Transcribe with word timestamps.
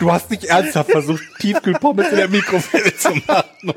Du 0.00 0.10
hast 0.10 0.30
nicht 0.30 0.44
ernsthaft 0.44 0.90
versucht, 0.90 1.22
Tiefkühlpommes 1.38 2.08
in 2.10 2.16
der 2.16 2.28
Mikrowelle 2.28 2.96
zu 2.96 3.10
machen. 3.26 3.72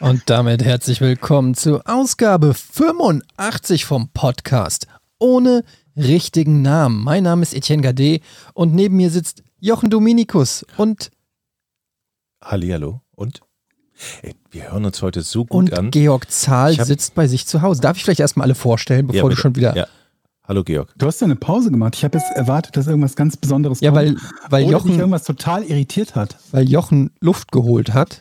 Und 0.00 0.22
damit 0.26 0.64
herzlich 0.64 1.00
willkommen 1.00 1.54
zu 1.54 1.80
Ausgabe 1.84 2.54
85 2.54 3.84
vom 3.84 4.08
Podcast 4.08 4.86
ohne 5.18 5.64
richtigen 5.96 6.62
Namen. 6.62 7.02
Mein 7.02 7.24
Name 7.24 7.42
ist 7.42 7.54
Etienne 7.54 7.82
Gade 7.82 8.20
und 8.54 8.74
neben 8.74 8.96
mir 8.96 9.10
sitzt 9.10 9.42
Jochen 9.60 9.90
Dominikus 9.90 10.64
und, 10.76 11.10
Hallihallo. 12.42 13.00
Und? 13.14 13.40
Ey, 14.22 14.34
wir 14.50 14.72
hören 14.72 14.84
uns 14.84 15.00
heute 15.02 15.22
so 15.22 15.44
gut 15.44 15.70
und 15.70 15.78
an. 15.78 15.90
Georg 15.90 16.30
Zahl 16.30 16.74
sitzt 16.84 17.14
bei 17.14 17.26
sich 17.26 17.46
zu 17.46 17.62
Hause. 17.62 17.80
Darf 17.80 17.96
ich 17.96 18.04
vielleicht 18.04 18.20
erstmal 18.20 18.46
alle 18.46 18.54
vorstellen, 18.54 19.06
bevor 19.06 19.22
du 19.22 19.28
bitte. 19.28 19.40
schon 19.40 19.56
wieder. 19.56 19.76
Ja. 19.76 19.86
Hallo 20.46 20.62
Georg. 20.62 20.92
Du 20.98 21.06
hast 21.06 21.20
ja 21.20 21.24
eine 21.26 21.36
Pause 21.36 21.70
gemacht. 21.70 21.94
Ich 21.96 22.04
habe 22.04 22.18
jetzt 22.18 22.30
erwartet, 22.36 22.76
dass 22.76 22.86
irgendwas 22.86 23.16
ganz 23.16 23.36
Besonderes 23.36 23.80
Ja, 23.80 23.90
kommt. 23.92 24.02
weil, 24.02 24.16
weil, 24.50 24.64
Oder 24.64 24.78
dich 24.78 24.84
Jochen, 24.84 24.98
irgendwas 24.98 25.24
total 25.24 25.62
irritiert 25.64 26.14
hat. 26.14 26.36
weil 26.52 26.68
Jochen 26.68 27.10
Luft 27.20 27.50
geholt 27.50 27.94
hat 27.94 28.20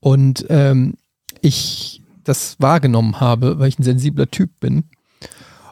und 0.00 0.44
ähm, 0.50 0.94
ich 1.40 2.02
das 2.24 2.56
wahrgenommen 2.58 3.18
habe, 3.20 3.58
weil 3.58 3.68
ich 3.68 3.78
ein 3.78 3.82
sensibler 3.82 4.30
Typ 4.30 4.50
bin 4.60 4.84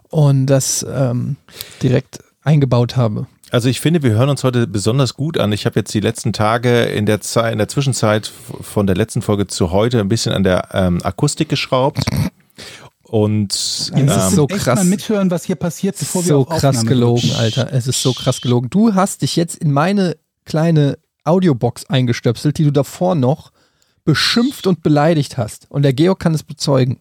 und 0.08 0.46
das 0.46 0.84
ähm, 0.90 1.36
direkt 1.82 2.20
eingebaut 2.42 2.96
habe. 2.96 3.26
Also 3.50 3.68
ich 3.68 3.80
finde, 3.80 4.02
wir 4.02 4.12
hören 4.12 4.30
uns 4.30 4.44
heute 4.44 4.66
besonders 4.66 5.14
gut 5.14 5.36
an. 5.36 5.52
Ich 5.52 5.66
habe 5.66 5.78
jetzt 5.78 5.92
die 5.92 6.00
letzten 6.00 6.32
Tage 6.32 6.84
in 6.84 7.04
der 7.04 7.20
Zeit, 7.20 7.52
in 7.52 7.58
der 7.58 7.68
Zwischenzeit 7.68 8.28
von 8.62 8.86
der 8.86 8.96
letzten 8.96 9.22
Folge 9.22 9.46
zu 9.46 9.72
heute 9.72 10.00
ein 10.00 10.08
bisschen 10.08 10.32
an 10.32 10.42
der 10.44 10.68
ähm, 10.72 11.00
Akustik 11.02 11.48
geschraubt. 11.48 12.00
Und 13.10 13.52
Es 13.52 13.90
ähm, 13.92 14.06
ist 14.08 14.30
so 14.30 14.46
Echt 14.46 14.60
krass. 14.60 14.76
mal 14.78 14.84
mithören, 14.84 15.32
was 15.32 15.42
hier 15.44 15.56
passiert, 15.56 15.96
Es 15.96 16.02
ist 16.02 16.08
bevor 16.08 16.22
wir 16.24 16.28
so 16.28 16.44
krass 16.44 16.64
Aufnahme 16.64 16.88
gelogen, 16.88 17.22
drücken. 17.22 17.36
Alter. 17.40 17.72
Es 17.72 17.88
ist 17.88 18.00
so 18.02 18.12
krass 18.12 18.40
gelogen. 18.40 18.70
Du 18.70 18.94
hast 18.94 19.22
dich 19.22 19.34
jetzt 19.34 19.56
in 19.56 19.72
meine 19.72 20.16
kleine 20.44 20.96
Audiobox 21.24 21.86
eingestöpselt, 21.86 22.56
die 22.58 22.64
du 22.64 22.70
davor 22.70 23.16
noch 23.16 23.50
beschimpft 24.04 24.68
und 24.68 24.84
beleidigt 24.84 25.38
hast. 25.38 25.68
Und 25.70 25.82
der 25.82 25.92
Georg 25.92 26.20
kann 26.20 26.34
es 26.34 26.44
bezeugen. 26.44 27.00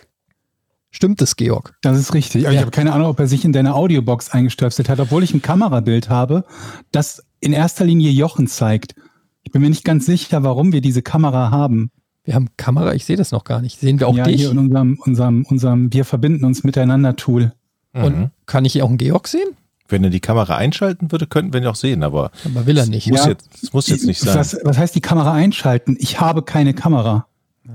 Stimmt 0.90 1.22
es, 1.22 1.36
Georg? 1.36 1.76
Das 1.84 2.00
ist 2.00 2.16
richtig. 2.16 2.46
Aber 2.46 2.54
Ja. 2.56 2.60
ich 2.60 2.66
habe 2.66 2.72
keine 2.72 2.92
Ahnung, 2.94 3.08
ob 3.10 3.20
er 3.20 3.28
sich 3.28 3.46
in 3.46 3.54
deine 3.54 3.76
Audiobox 3.76 4.32
eingestöpselt 4.32 4.90
hat, 4.90 5.00
obwohl 5.00 5.24
ich 5.24 5.36
ein 5.36 5.44
Kamerabild 5.44 6.10
habe, 6.10 6.44
das 6.92 7.24
in 7.40 7.54
erster 7.54 7.86
Linie 7.86 8.10
Jochen 8.10 8.48
zeigt. 8.48 8.96
Ich 9.44 9.52
bin 9.52 9.62
mir 9.62 9.70
nicht 9.70 9.86
ganz 9.86 10.08
sicher, 10.08 10.42
warum 10.42 10.74
wir 10.74 10.82
diese 10.82 11.04
Kamera 11.04 11.52
haben. 11.52 11.92
Wir 12.30 12.36
haben 12.36 12.50
Kamera, 12.58 12.94
ich 12.94 13.06
sehe 13.06 13.18
das 13.18 13.32
noch 13.32 13.44
gar 13.44 13.60
nicht. 13.60 13.80
Sehen 13.80 14.00
wir 14.00 14.08
auch 14.08 14.16
ja, 14.16 14.24
dich? 14.24 14.36
hier 14.36 14.52
in 14.52 14.60
unserem, 14.60 15.00
unserem, 15.04 15.46
unserem 15.50 15.92
Wir 15.92 16.06
verbinden 16.06 16.46
uns 16.46 16.64
miteinander 16.64 17.16
Tool. 17.16 17.54
Und 17.92 18.20
mhm. 18.20 18.30
kann 18.46 18.66
ich 18.66 18.74
hier 18.74 18.86
auch 18.86 18.90
einen 18.90 19.00
Georg 19.00 19.28
sehen? 19.28 19.50
wenn 19.88 20.04
er 20.04 20.12
die 20.12 20.20
Kamera 20.20 20.56
einschalten 20.58 21.12
würde, 21.12 21.26
könnten 21.26 21.52
wir 21.54 21.60
ihn 21.62 21.66
auch 21.66 21.74
sehen, 21.74 22.04
aber 22.04 22.30
Aber 22.46 22.68
will 22.68 22.78
er 22.78 22.86
nicht. 22.86 23.10
muss 23.10 23.22
Ja. 23.24 23.30
jetzt, 23.30 23.50
das 23.64 23.74
muss 23.74 23.88
jetzt 23.88 24.06
nicht 24.06 24.20
sein. 24.20 24.38
Was, 24.38 24.56
was 24.64 24.78
heißt 24.78 24.94
die 24.94 25.02
Kamera 25.02 25.34
einschalten? 25.34 25.98
Ich 26.00 26.22
habe 26.22 26.44
keine 26.44 26.76
Kamera. 26.76 27.26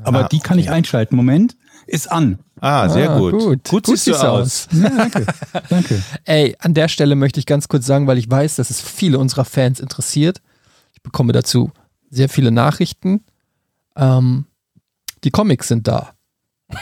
Aber 0.05 0.27
Ah, 0.27 0.29
die 0.29 0.39
kann 0.39 0.61
ich 0.61 0.67
okay. 0.67 0.77
einschalten. 0.77 1.17
Moment, 1.17 1.57
ist 1.89 2.13
an. 2.13 2.39
Ah, 2.61 2.89
sehr 2.89 3.11
Ah, 3.11 3.19
gut. 3.19 3.33
gut. 3.33 3.43
Gut, 3.43 3.69
Gut 3.69 3.87
siehst 3.89 4.07
du 4.07 4.13
siehst 4.13 4.23
du 4.23 4.29
aus. 4.29 4.69
Ja, 4.71 4.91
danke. 4.91 5.27
danke. 5.69 6.03
Ey, 6.25 6.55
an 6.61 6.75
der 6.75 6.87
Stelle 6.87 7.17
möchte 7.17 7.41
ich 7.41 7.47
ganz 7.47 7.67
kurz 7.67 7.85
sagen, 7.85 8.07
weil 8.07 8.19
ich 8.19 8.31
weiß, 8.31 8.55
dass 8.55 8.71
es 8.71 8.81
viele 8.81 9.19
unserer 9.19 9.45
Fans 9.45 9.81
interessiert. 9.81 10.41
Ich 10.93 11.03
bekomme 11.03 11.33
dazu 11.33 11.73
sehr 12.11 12.29
viele 12.29 12.53
Nachrichten. 12.53 13.25
Ähm, 13.97 14.47
die 15.25 15.31
Comics 15.31 15.69
sind 15.69 15.87
da. 15.89 16.15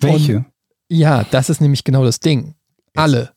Welche? 0.00 0.44
Ja, 0.88 1.24
das 1.30 1.48
ist 1.50 1.60
nämlich 1.60 1.84
genau 1.84 2.04
das 2.04 2.20
Ding. 2.20 2.54
Alle. 2.94 3.30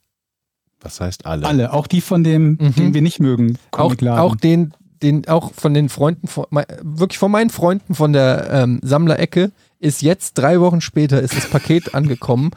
Was 0.82 1.00
heißt 1.00 1.26
alle? 1.26 1.48
Alle, 1.48 1.74
auch 1.74 1.88
die 1.88 2.02
von 2.02 2.24
dem, 2.24 2.58
Mhm. 2.60 2.76
den 2.76 2.94
wir 2.94 3.02
nicht 3.02 3.20
mögen. 3.20 3.58
Auch, 3.72 3.96
auch 4.04 4.36
den, 4.36 4.74
den, 5.02 5.28
auch 5.28 5.54
von 5.54 5.74
den 5.74 5.90
Freunden, 5.90 6.28
von, 6.28 6.46
wirklich 6.82 7.18
von 7.18 7.32
meinen 7.32 7.50
Freunden 7.50 7.96
von 7.96 8.14
der 8.14 8.50
ähm, 8.52 8.80
Sammlerecke 8.84 9.52
ist 9.80 10.02
jetzt 10.02 10.34
drei 10.34 10.60
Wochen 10.60 10.82
später 10.82 11.22
ist 11.22 11.36
das 11.36 11.50
Paket 11.50 11.96
angekommen 11.96 12.52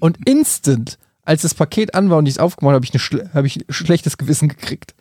und 0.00 0.18
instant, 0.28 0.98
als 1.24 1.42
das 1.42 1.54
Paket 1.54 1.94
an 1.94 2.10
war 2.10 2.18
und 2.18 2.26
ich 2.26 2.34
es 2.34 2.38
aufgemacht 2.38 2.74
habe, 2.74 2.86
habe 2.86 2.96
ich, 2.96 3.12
eine 3.12 3.34
habe 3.34 3.46
ich 3.46 3.56
ein 3.56 3.64
schlechtes 3.72 4.18
Gewissen 4.18 4.48
gekriegt. 4.48 4.94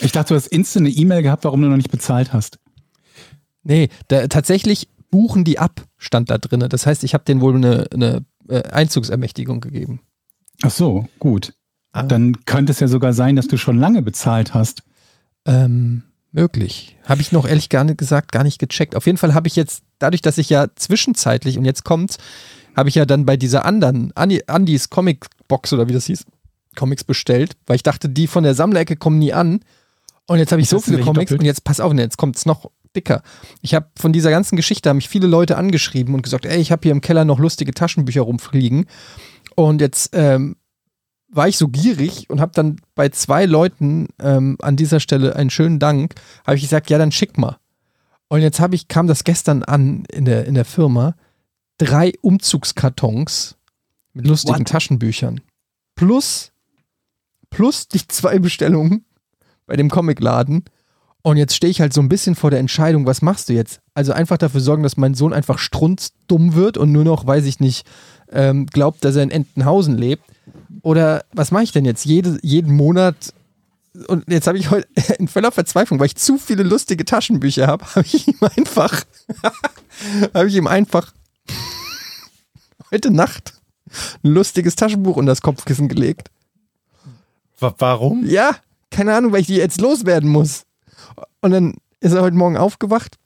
Ich 0.00 0.12
dachte, 0.12 0.28
du 0.30 0.34
hast 0.34 0.46
instant 0.48 0.86
eine 0.86 0.94
E-Mail 0.94 1.22
gehabt, 1.22 1.44
warum 1.44 1.62
du 1.62 1.68
noch 1.68 1.76
nicht 1.76 1.90
bezahlt 1.90 2.32
hast. 2.32 2.58
Nee, 3.70 3.88
da, 4.08 4.26
tatsächlich 4.26 4.88
buchen 5.12 5.44
die 5.44 5.60
ab, 5.60 5.82
stand 5.96 6.28
da 6.28 6.38
drin. 6.38 6.66
Das 6.68 6.86
heißt, 6.86 7.04
ich 7.04 7.14
habe 7.14 7.22
denen 7.22 7.40
wohl 7.40 7.54
eine, 7.54 7.86
eine 7.94 8.24
äh, 8.48 8.64
Einzugsermächtigung 8.64 9.60
gegeben. 9.60 10.00
Ach 10.62 10.72
so, 10.72 11.08
gut. 11.20 11.54
Ah. 11.92 12.02
Dann 12.02 12.44
könnte 12.46 12.72
es 12.72 12.80
ja 12.80 12.88
sogar 12.88 13.12
sein, 13.12 13.36
dass 13.36 13.46
du 13.46 13.56
schon 13.56 13.78
lange 13.78 14.02
bezahlt 14.02 14.54
hast. 14.54 14.82
Ähm, 15.44 16.02
möglich. 16.32 16.96
Habe 17.04 17.20
ich 17.20 17.30
noch 17.30 17.46
ehrlich 17.46 17.68
gar 17.68 17.84
nicht 17.84 17.98
gesagt, 17.98 18.32
gar 18.32 18.42
nicht 18.42 18.58
gecheckt. 18.58 18.96
Auf 18.96 19.06
jeden 19.06 19.18
Fall 19.18 19.34
habe 19.34 19.46
ich 19.46 19.54
jetzt, 19.54 19.84
dadurch, 20.00 20.20
dass 20.20 20.36
ich 20.38 20.50
ja 20.50 20.66
zwischenzeitlich, 20.74 21.56
und 21.56 21.64
jetzt 21.64 21.84
kommt's, 21.84 22.18
habe 22.76 22.88
ich 22.88 22.96
ja 22.96 23.06
dann 23.06 23.24
bei 23.24 23.36
dieser 23.36 23.64
anderen, 23.64 24.10
Andi, 24.16 24.42
Andis 24.48 24.90
Comic 24.90 25.26
Box 25.46 25.72
oder 25.72 25.86
wie 25.86 25.92
das 25.92 26.06
hieß, 26.06 26.24
Comics 26.74 27.04
bestellt, 27.04 27.52
weil 27.68 27.76
ich 27.76 27.84
dachte, 27.84 28.08
die 28.08 28.26
von 28.26 28.42
der 28.42 28.56
Sammlerecke 28.56 28.96
kommen 28.96 29.20
nie 29.20 29.32
an. 29.32 29.60
Und 30.26 30.38
jetzt 30.38 30.50
habe 30.50 30.60
ich 30.60 30.70
Jetzt 30.70 30.84
so 30.84 30.90
viele 30.90 31.02
Comics 31.02 31.28
doppelt? 31.28 31.40
und 31.40 31.46
jetzt 31.46 31.62
pass 31.62 31.78
auf, 31.78 31.92
jetzt 31.94 32.16
kommt's 32.16 32.46
noch 32.46 32.68
dicker. 32.94 33.22
Ich 33.62 33.74
habe 33.74 33.88
von 33.96 34.12
dieser 34.12 34.30
ganzen 34.30 34.56
Geschichte 34.56 34.88
haben 34.88 34.96
mich 34.96 35.08
viele 35.08 35.26
Leute 35.26 35.56
angeschrieben 35.56 36.14
und 36.14 36.22
gesagt, 36.22 36.46
ey, 36.46 36.60
ich 36.60 36.72
habe 36.72 36.82
hier 36.82 36.92
im 36.92 37.00
Keller 37.00 37.24
noch 37.24 37.38
lustige 37.38 37.72
Taschenbücher 37.72 38.22
rumfliegen. 38.22 38.86
Und 39.54 39.80
jetzt 39.80 40.10
ähm, 40.14 40.56
war 41.28 41.48
ich 41.48 41.56
so 41.56 41.68
gierig 41.68 42.28
und 42.28 42.40
habe 42.40 42.52
dann 42.54 42.80
bei 42.94 43.08
zwei 43.08 43.46
Leuten 43.46 44.08
ähm, 44.20 44.56
an 44.60 44.76
dieser 44.76 45.00
Stelle 45.00 45.36
einen 45.36 45.50
schönen 45.50 45.78
Dank, 45.78 46.14
habe 46.46 46.56
ich 46.56 46.62
gesagt, 46.62 46.90
ja, 46.90 46.98
dann 46.98 47.12
schick 47.12 47.38
mal. 47.38 47.58
Und 48.28 48.42
jetzt 48.42 48.60
habe 48.60 48.74
ich, 48.74 48.88
kam 48.88 49.06
das 49.06 49.24
gestern 49.24 49.62
an 49.62 50.04
in 50.12 50.24
der, 50.24 50.46
in 50.46 50.54
der 50.54 50.64
Firma, 50.64 51.14
drei 51.78 52.12
Umzugskartons 52.20 53.56
mit 54.12 54.26
lustigen 54.26 54.60
What? 54.60 54.68
Taschenbüchern. 54.68 55.40
Plus, 55.94 56.52
plus 57.48 57.88
die 57.88 58.06
zwei 58.06 58.38
Bestellungen 58.38 59.04
bei 59.66 59.76
dem 59.76 59.90
Comicladen. 59.90 60.64
Und 61.22 61.36
jetzt 61.36 61.54
stehe 61.54 61.70
ich 61.70 61.80
halt 61.80 61.92
so 61.92 62.00
ein 62.00 62.08
bisschen 62.08 62.34
vor 62.34 62.50
der 62.50 62.60
Entscheidung, 62.60 63.04
was 63.06 63.20
machst 63.20 63.48
du 63.48 63.52
jetzt? 63.52 63.80
Also 63.94 64.12
einfach 64.12 64.38
dafür 64.38 64.60
sorgen, 64.60 64.82
dass 64.82 64.96
mein 64.96 65.14
Sohn 65.14 65.32
einfach 65.34 65.58
strunzdumm 65.58 66.54
wird 66.54 66.78
und 66.78 66.92
nur 66.92 67.04
noch, 67.04 67.26
weiß 67.26 67.44
ich 67.44 67.60
nicht, 67.60 67.86
ähm, 68.32 68.66
glaubt, 68.66 69.04
dass 69.04 69.16
er 69.16 69.22
in 69.24 69.30
Entenhausen 69.30 69.98
lebt. 69.98 70.24
Oder 70.82 71.24
was 71.32 71.50
mache 71.50 71.64
ich 71.64 71.72
denn 71.72 71.84
jetzt? 71.84 72.06
Jede, 72.06 72.38
jeden 72.42 72.74
Monat. 72.74 73.34
Und 74.06 74.24
jetzt 74.30 74.46
habe 74.46 74.56
ich 74.56 74.70
heute 74.70 74.88
in 75.18 75.28
voller 75.28 75.52
Verzweiflung, 75.52 75.98
weil 76.00 76.06
ich 76.06 76.16
zu 76.16 76.38
viele 76.38 76.62
lustige 76.62 77.04
Taschenbücher 77.04 77.66
habe, 77.66 77.84
habe 77.94 78.06
ich 78.06 78.26
ihm 78.28 78.38
einfach, 78.56 79.04
habe 80.34 80.48
ich 80.48 80.54
ihm 80.54 80.66
einfach 80.68 81.12
heute 82.90 83.10
Nacht 83.10 83.54
ein 84.24 84.30
lustiges 84.30 84.76
Taschenbuch 84.76 85.16
unter 85.16 85.32
das 85.32 85.42
Kopfkissen 85.42 85.88
gelegt. 85.88 86.30
Wa- 87.58 87.74
Warum? 87.78 88.24
Ja, 88.26 88.56
keine 88.90 89.14
Ahnung, 89.14 89.32
weil 89.32 89.40
ich 89.42 89.48
die 89.48 89.56
jetzt 89.56 89.80
loswerden 89.80 90.30
muss. 90.30 90.62
Und 91.40 91.50
dann 91.50 91.74
ist 92.00 92.12
er 92.12 92.22
heute 92.22 92.36
Morgen 92.36 92.56
aufgewacht, 92.56 93.16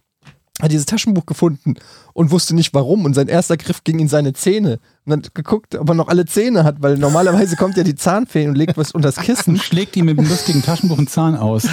hat 0.61 0.71
dieses 0.71 0.87
Taschenbuch 0.87 1.27
gefunden 1.27 1.75
und 2.13 2.31
wusste 2.31 2.55
nicht 2.55 2.75
warum. 2.75 3.05
Und 3.05 3.15
sein 3.15 3.29
erster 3.29 3.57
Griff 3.57 3.83
ging 3.85 3.99
in 3.99 4.09
seine 4.09 4.33
Zähne. 4.33 4.75
Und 5.05 5.11
dann 5.11 5.23
hat 5.23 5.35
geguckt, 5.35 5.75
ob 5.75 5.89
er 5.89 5.95
noch 5.95 6.09
alle 6.09 6.27
Zähne 6.27 6.65
hat, 6.65 6.81
weil 6.81 6.97
normalerweise 6.97 7.57
kommt 7.57 7.77
ja 7.77 7.83
die 7.83 7.97
Zahnfee 7.97 8.47
und 8.47 8.55
legt 8.55 8.77
was 8.77 8.93
unter 8.93 9.09
das 9.09 9.19
Und 9.19 9.25
Kissen. 9.25 9.57
schlägt 9.59 9.97
ihm 9.97 10.07
mit 10.07 10.19
dem 10.19 10.29
lustigen 10.29 10.63
Taschenbuch 10.63 10.99
einen 10.99 11.09
Zahn 11.09 11.37
aus. 11.37 11.69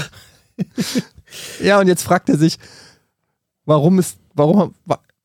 Ja, 1.64 1.80
und 1.80 1.88
jetzt 1.88 2.04
fragt 2.04 2.30
er 2.30 2.38
sich, 2.38 2.58
warum 3.66 4.00
ist, 4.00 4.18
warum, 4.34 4.74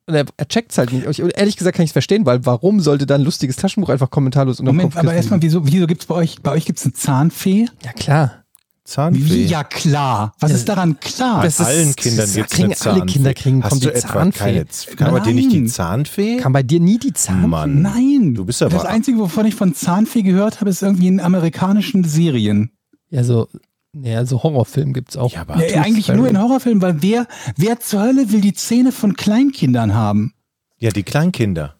er, 0.06 0.24
er 0.36 0.48
checkt 0.48 0.70
es 0.72 0.78
halt 0.78 0.92
nicht. 0.92 1.06
Ich, 1.08 1.18
ehrlich 1.18 1.56
gesagt 1.56 1.76
kann 1.76 1.84
ich 1.84 1.90
es 1.90 1.92
verstehen, 1.94 2.26
weil 2.26 2.46
warum 2.46 2.80
sollte 2.80 3.06
dann 3.06 3.22
ein 3.22 3.24
lustiges 3.24 3.56
Taschenbuch 3.56 3.88
einfach 3.88 4.10
kommentarlos 4.10 4.60
unter 4.60 4.70
dem 4.72 4.76
Moment, 4.76 4.96
aber 4.96 5.14
erstmal, 5.14 5.42
wieso, 5.42 5.66
wieso 5.66 5.86
gibt's 5.86 6.06
bei 6.06 6.14
euch, 6.14 6.40
bei 6.42 6.52
euch 6.52 6.64
gibt's 6.64 6.84
eine 6.84 6.92
Zahnfee? 6.92 7.66
Ja, 7.84 7.92
klar. 7.92 8.44
Zahnfee. 8.86 9.44
Ja, 9.44 9.64
klar. 9.64 10.34
Was 10.40 10.50
Ja, 10.52 10.56
ist 10.56 10.68
daran 10.68 10.98
klar? 11.00 11.38
Bei 11.38 11.44
das 11.46 11.60
ist- 11.60 11.66
allen 11.66 11.94
Kindern 11.96 12.26
das 12.26 12.34
gibt 12.34 12.52
es 12.52 12.58
eine 12.58 12.64
alle 12.66 12.74
Zahnfee. 12.76 13.12
Kinder 13.12 13.34
kriegen- 13.34 13.62
Hast 13.64 13.72
du 13.74 13.80
die 13.80 13.88
etwa 13.94 14.08
Zahnfee. 14.08 14.38
keine 14.38 14.66
Z- 14.68 14.96
Kann 14.96 15.12
man 15.12 15.22
dir 15.24 15.34
nicht 15.34 15.52
die. 15.52 15.66
Zahnfee? 15.66 16.36
Kann 16.38 16.52
bei 16.52 16.62
dir 16.62 16.80
nie 16.80 16.98
die 16.98 17.12
Zahnfee? 17.12 17.46
Mann. 17.46 17.82
Nein. 17.82 18.34
Du 18.34 18.44
bist 18.44 18.62
aber- 18.62 18.74
Das 18.76 18.84
Einzige, 18.86 19.18
wovon 19.18 19.44
ich 19.46 19.54
von 19.54 19.74
Zahnfee 19.74 20.22
gehört 20.22 20.60
habe, 20.60 20.70
ist 20.70 20.82
irgendwie 20.82 21.08
in 21.08 21.20
amerikanischen 21.20 22.04
Serien. 22.04 22.70
Ja, 23.10 23.22
so 23.24 23.48
Nee, 23.98 24.14
also 24.14 24.42
Horrorfilm 24.42 24.92
gibt's 24.92 25.16
auch. 25.16 25.32
Ja, 25.32 25.40
aber 25.40 25.66
Ja, 25.66 25.80
eigentlich 25.80 26.08
nur 26.08 26.28
in 26.28 26.38
Horrorfilmen, 26.38 26.82
weil 26.82 27.00
wer, 27.00 27.26
wer 27.56 27.80
zur 27.80 28.02
Hölle 28.02 28.30
will 28.30 28.42
die 28.42 28.52
Zähne 28.52 28.92
von 28.92 29.14
Kleinkindern 29.16 29.94
haben? 29.94 30.34
ja, 30.78 30.90
die 30.90 31.02
Kleinkinder. 31.02 31.76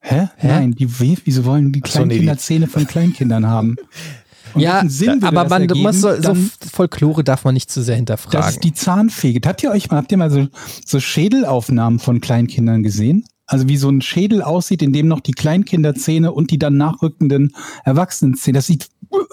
Hä? 0.00 0.28
Hä? 0.36 0.46
Nein, 0.48 0.72
die, 0.72 0.98
wie- 1.00 1.16
wieso 1.24 1.44
wollen 1.44 1.70
die 1.72 1.82
Ach 1.84 1.88
so, 1.88 2.00
nee, 2.00 2.06
Kleinkinder 2.06 2.34
die- 2.34 2.40
Zähne 2.40 2.66
von 2.66 2.86
Kleinkindern 2.88 3.46
haben? 3.46 3.76
Und 4.56 4.62
ja, 4.62 4.74
welchen 4.74 4.90
Sinn 4.90 5.08
würde 5.22 5.26
aber 5.28 5.42
das 5.42 5.50
man 5.50 5.62
ergeben? 5.62 5.82
muss 5.82 6.00
so, 6.00 6.14
so 6.14 6.20
Dann- 6.20 6.50
Folklore 6.72 7.22
darf 7.24 7.44
man 7.44 7.54
nicht 7.54 7.70
zu 7.70 7.82
sehr 7.82 7.94
Das 7.94 7.98
hinterfragen. 7.98 8.48
ist 8.48 8.64
die 8.64 8.72
Zahnfee. 8.74 9.40
Habt 9.46 9.62
ihr 9.62 9.70
euch 9.70 9.90
mal, 9.90 9.98
habt 9.98 10.10
ihr 10.12 10.18
mal 10.18 10.30
so, 10.30 10.48
so 10.84 10.98
Schädelaufnahmen 11.00 11.98
von 11.98 12.20
Kleinkindern 12.20 12.82
gesehen? 12.82 13.24
Also 13.46 13.68
wie 13.68 13.76
so 13.76 13.88
ein 13.88 14.00
Schädel 14.02 14.42
aussieht, 14.42 14.82
in 14.82 14.92
dem 14.92 15.06
noch 15.06 15.20
die 15.20 15.30
Kleinkinderzähne 15.32 16.32
und 16.32 16.50
die 16.50 16.58
dann 16.58 16.76
nachrückenden 16.76 17.52
Erwachsenenzähne. 17.84 18.58
Das 18.58 18.66
sieht, 18.66 18.88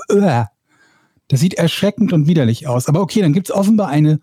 äh, 0.10 0.44
das 1.30 1.40
sieht 1.40 1.56
erschreckend 1.56 2.14
und 2.14 2.28
widerlich 2.28 2.68
aus. 2.68 2.88
Aber 2.88 3.02
okay, 3.02 3.22
dann 3.22 3.34
gibt's 3.34 3.50
offenbar 3.50 3.88
eine, 3.88 4.20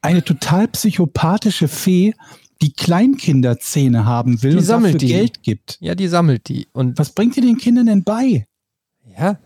eine 0.00 0.24
total 0.24 0.68
psychopathische 0.68 1.68
Fee, 1.68 2.14
die 2.62 2.72
Kleinkinderzähne 2.72 4.06
haben 4.06 4.42
will 4.42 4.52
Die 4.52 4.56
und 4.58 4.62
sammelt 4.64 4.94
dafür 4.94 5.08
die. 5.08 5.12
Geld 5.14 5.42
gibt. 5.42 5.76
ja, 5.80 5.94
die 5.94 6.08
sammelt 6.08 6.48
die. 6.48 6.66
Und 6.72 6.98
Was 6.98 7.10
bringt 7.10 7.36
ihr 7.36 7.42
den 7.42 7.58
Kindern 7.58 7.86
denn 7.86 8.04
bei? 8.04 8.46
ja, 9.18 9.38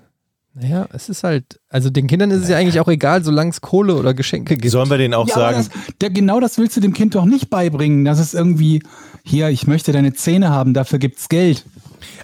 naja, 0.61 0.89
es 0.93 1.09
ist 1.09 1.25
halt, 1.25 1.61
also 1.69 1.91
den 1.91 2.07
Kindern 2.07 2.31
ist 2.31 2.43
es 2.43 2.49
ja 2.49 2.57
eigentlich 2.57 2.81
auch 2.81 2.89
egal, 2.89 3.23
solange 3.23 3.51
es 3.51 3.61
Kohle 3.61 3.95
oder 3.97 4.15
Geschenke 4.15 4.57
gibt. 4.57 4.71
Sollen 4.73 4.91
wir 4.91 4.99
denen 4.99 5.15
auch 5.15 5.29
Ja, 5.29 5.35
sagen, 5.35 5.57
das, 5.59 5.71
der, 6.01 6.11
genau 6.11 6.41
das 6.41 6.59
willst 6.59 6.77
du 6.77 6.81
dem 6.81 6.93
Kind 6.95 7.15
doch 7.15 7.25
nicht 7.25 7.51
beibringen, 7.51 8.05
dass 8.05 8.19
es 8.19 8.35
irgendwie, 8.35 8.83
hier, 9.25 9.49
ich 9.51 9.67
möchte 9.67 9.93
deine 9.93 10.13
Zähne 10.15 10.51
haben, 10.51 10.75
dafür 10.75 10.99
gibt's 10.99 11.29
Geld. 11.29 11.65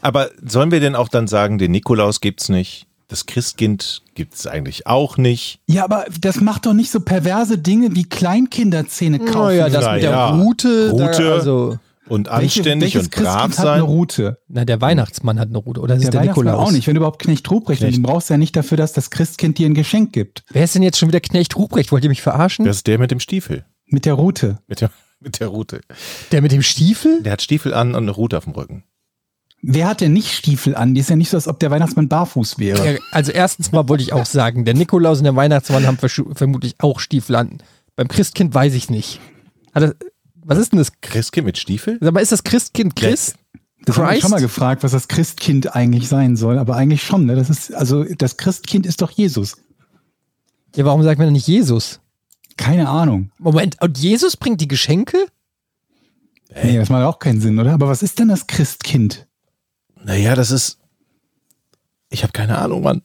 aber 0.03 0.31
sollen 0.45 0.71
wir 0.71 0.81
denn 0.81 0.95
auch 0.97 1.09
dann 1.09 1.27
sagen, 1.27 1.59
den 1.59 1.71
Nikolaus 1.73 2.21
gibt's 2.21 2.49
nicht, 2.49 2.87
das 3.09 3.27
Christkind 3.27 4.03
gibt's 4.15 4.47
eigentlich 4.47 4.87
auch 4.87 5.17
nicht? 5.19 5.61
Ja, 5.67 5.85
aber 5.85 6.07
das 6.21 6.41
macht 6.41 6.67
doch 6.67 6.73
nicht 6.73 6.91
so 6.91 7.01
perverse 7.01 7.59
Dinge 7.59 7.95
wie 7.95 8.05
Kleinkinderzähne 8.05 9.19
kaufen. 9.21 9.59
Naja, 9.59 9.69
das 9.69 9.85
Na 9.85 9.93
mit 9.95 10.03
der 10.03 10.11
ja, 10.11 10.31
Route, 10.31 10.91
Route. 10.91 11.23
Da, 11.23 11.33
also, 11.33 11.79
Und 12.09 12.27
Welche- 12.29 12.61
anständig 12.61 12.95
welches 12.95 13.09
und 13.09 13.15
brav 13.15 13.25
Christkind 13.47 13.59
hat 13.59 13.67
eine 13.67 13.81
sein? 13.81 13.81
Route. 13.83 14.39
na, 14.49 14.65
der 14.65 14.81
Weihnachtsmann 14.81 15.39
hat 15.41 15.49
eine 15.49 15.59
Route, 15.59 15.81
oder 15.81 15.95
ist 15.95 16.03
Der, 16.03 16.09
es 16.09 16.13
der 16.13 16.23
Nikolaus? 16.23 16.69
auch 16.69 16.73
nicht. 16.73 16.87
Wenn 16.87 16.95
du 16.95 16.99
überhaupt 16.99 17.21
Knecht 17.23 17.51
Ruprecht 17.51 17.83
den 17.83 18.03
brauchst 18.03 18.29
du 18.29 18.35
ja 18.35 18.39
nicht 18.39 18.55
dafür, 18.57 18.77
dass 18.77 18.93
das 18.93 19.11
Christkind 19.11 19.57
dir 19.59 19.67
ein 19.67 19.75
Geschenk 19.75 20.13
gibt. 20.13 20.45
Wer 20.51 20.65
ist 20.65 20.75
denn 20.75 20.83
jetzt 20.83 20.99
schon 20.99 21.09
wieder 21.09 21.21
Knecht 21.21 21.57
Ruprecht? 21.57 21.93
Wollt 21.93 22.05
ihr 22.05 22.11
mich 22.11 22.21
verarschen? 22.23 22.65
Das 22.67 22.77
ist 22.77 22.87
der 22.87 22.99
mit 22.99 23.11
dem 23.11 23.21
Stiefel. 23.21 23.65
Mit 23.87 24.05
der 24.05 24.15
Route. 24.15 24.59
Mit 24.67 24.81
der, 24.83 24.91
mit 25.21 25.41
der 25.41 25.49
Rute. 25.49 25.81
Der 26.33 26.43
mit 26.43 26.53
dem 26.53 26.63
Stiefel? 26.63 27.23
Der 27.23 27.33
hat 27.33 27.43
Stiefel 27.43 27.73
an 27.73 27.91
und 27.95 28.03
eine 28.03 28.11
Rute 28.11 28.37
auf 28.37 28.45
dem 28.45 28.53
Rücken. 28.53 28.85
Wer 29.67 29.87
hat 29.89 30.03
denn 30.03 30.13
nicht 30.13 30.31
Stiefel 30.33 30.75
an? 30.77 30.93
Die 30.95 31.01
ist 31.01 31.09
ja 31.09 31.17
nicht 31.17 31.31
so, 31.31 31.39
als 31.39 31.49
ob 31.49 31.59
der 31.59 31.71
Weihnachtsmann 31.71 32.09
barfuß 32.09 32.59
wäre. 32.59 32.99
Also 33.13 33.33
erstens 33.33 33.73
mal 33.73 33.89
wollte 33.89 34.03
ich 34.03 34.13
auch 34.13 34.27
sagen, 34.27 34.67
der 34.67 34.75
Nikolaus 34.75 35.19
und 35.19 35.25
der 35.25 35.37
Weihnachtsmann 35.37 35.87
haben 35.87 35.97
vermutlich 36.35 36.75
auch 36.81 37.01
Stiefel 37.01 37.35
an. 37.37 37.63
Beim 37.97 38.09
Christkind 38.09 38.53
weiß 38.53 38.75
ich 38.75 38.91
nicht. 38.91 39.21
Hat 39.73 39.83
er, 39.85 39.95
was 40.45 40.59
ist 40.59 40.73
denn 40.73 40.79
das? 40.79 41.01
Christkind 41.01 41.47
mit 41.47 41.59
Stiefel? 41.59 41.99
Sag 42.01 42.15
mal, 42.15 42.21
ist 42.21 42.33
das 42.33 42.45
Christkind 42.45 42.97
Christ? 42.97 43.37
Das 43.85 43.99
habe 43.99 44.15
ich 44.15 44.23
schon 44.23 44.31
mal 44.31 44.41
gefragt, 44.41 44.83
was 44.83 44.93
das 44.93 45.09
Christkind 45.09 45.75
eigentlich 45.75 46.09
sein 46.09 46.37
soll. 46.37 46.59
Aber 46.59 46.77
eigentlich 46.77 47.03
schon. 47.03 47.27
Ne? 47.27 47.35
Das 47.35 47.51
ist, 47.51 47.75
also 47.75 48.05
das 48.05 48.37
Christkind 48.37 48.87
ist 48.87 49.03
doch 49.03 49.11
Jesus. 49.11 49.57
Ja, 50.75 50.85
warum 50.85 51.03
sagt 51.03 51.19
man 51.19 51.27
denn 51.27 51.35
nicht 51.35 51.47
Jesus? 51.47 52.01
Keine 52.57 52.89
Ahnung. 52.89 53.31
Moment, 53.39 53.81
und 53.83 53.99
Jesus 53.99 54.37
bringt 54.37 54.61
die 54.61 54.69
Geschenke? 54.69 55.27
Nee, 56.63 56.77
das 56.79 56.89
macht 56.89 57.05
auch 57.05 57.19
keinen 57.19 57.41
Sinn, 57.41 57.59
oder? 57.59 57.73
Aber 57.73 57.89
was 57.89 58.03
ist 58.03 58.19
denn 58.19 58.29
das 58.29 58.47
Christkind? 58.47 59.27
Naja, 60.03 60.35
das 60.35 60.51
ist. 60.51 60.79
Ich 62.11 62.23
habe 62.23 62.33
keine 62.33 62.59
Ahnung, 62.59 62.83
Mann. 62.83 63.03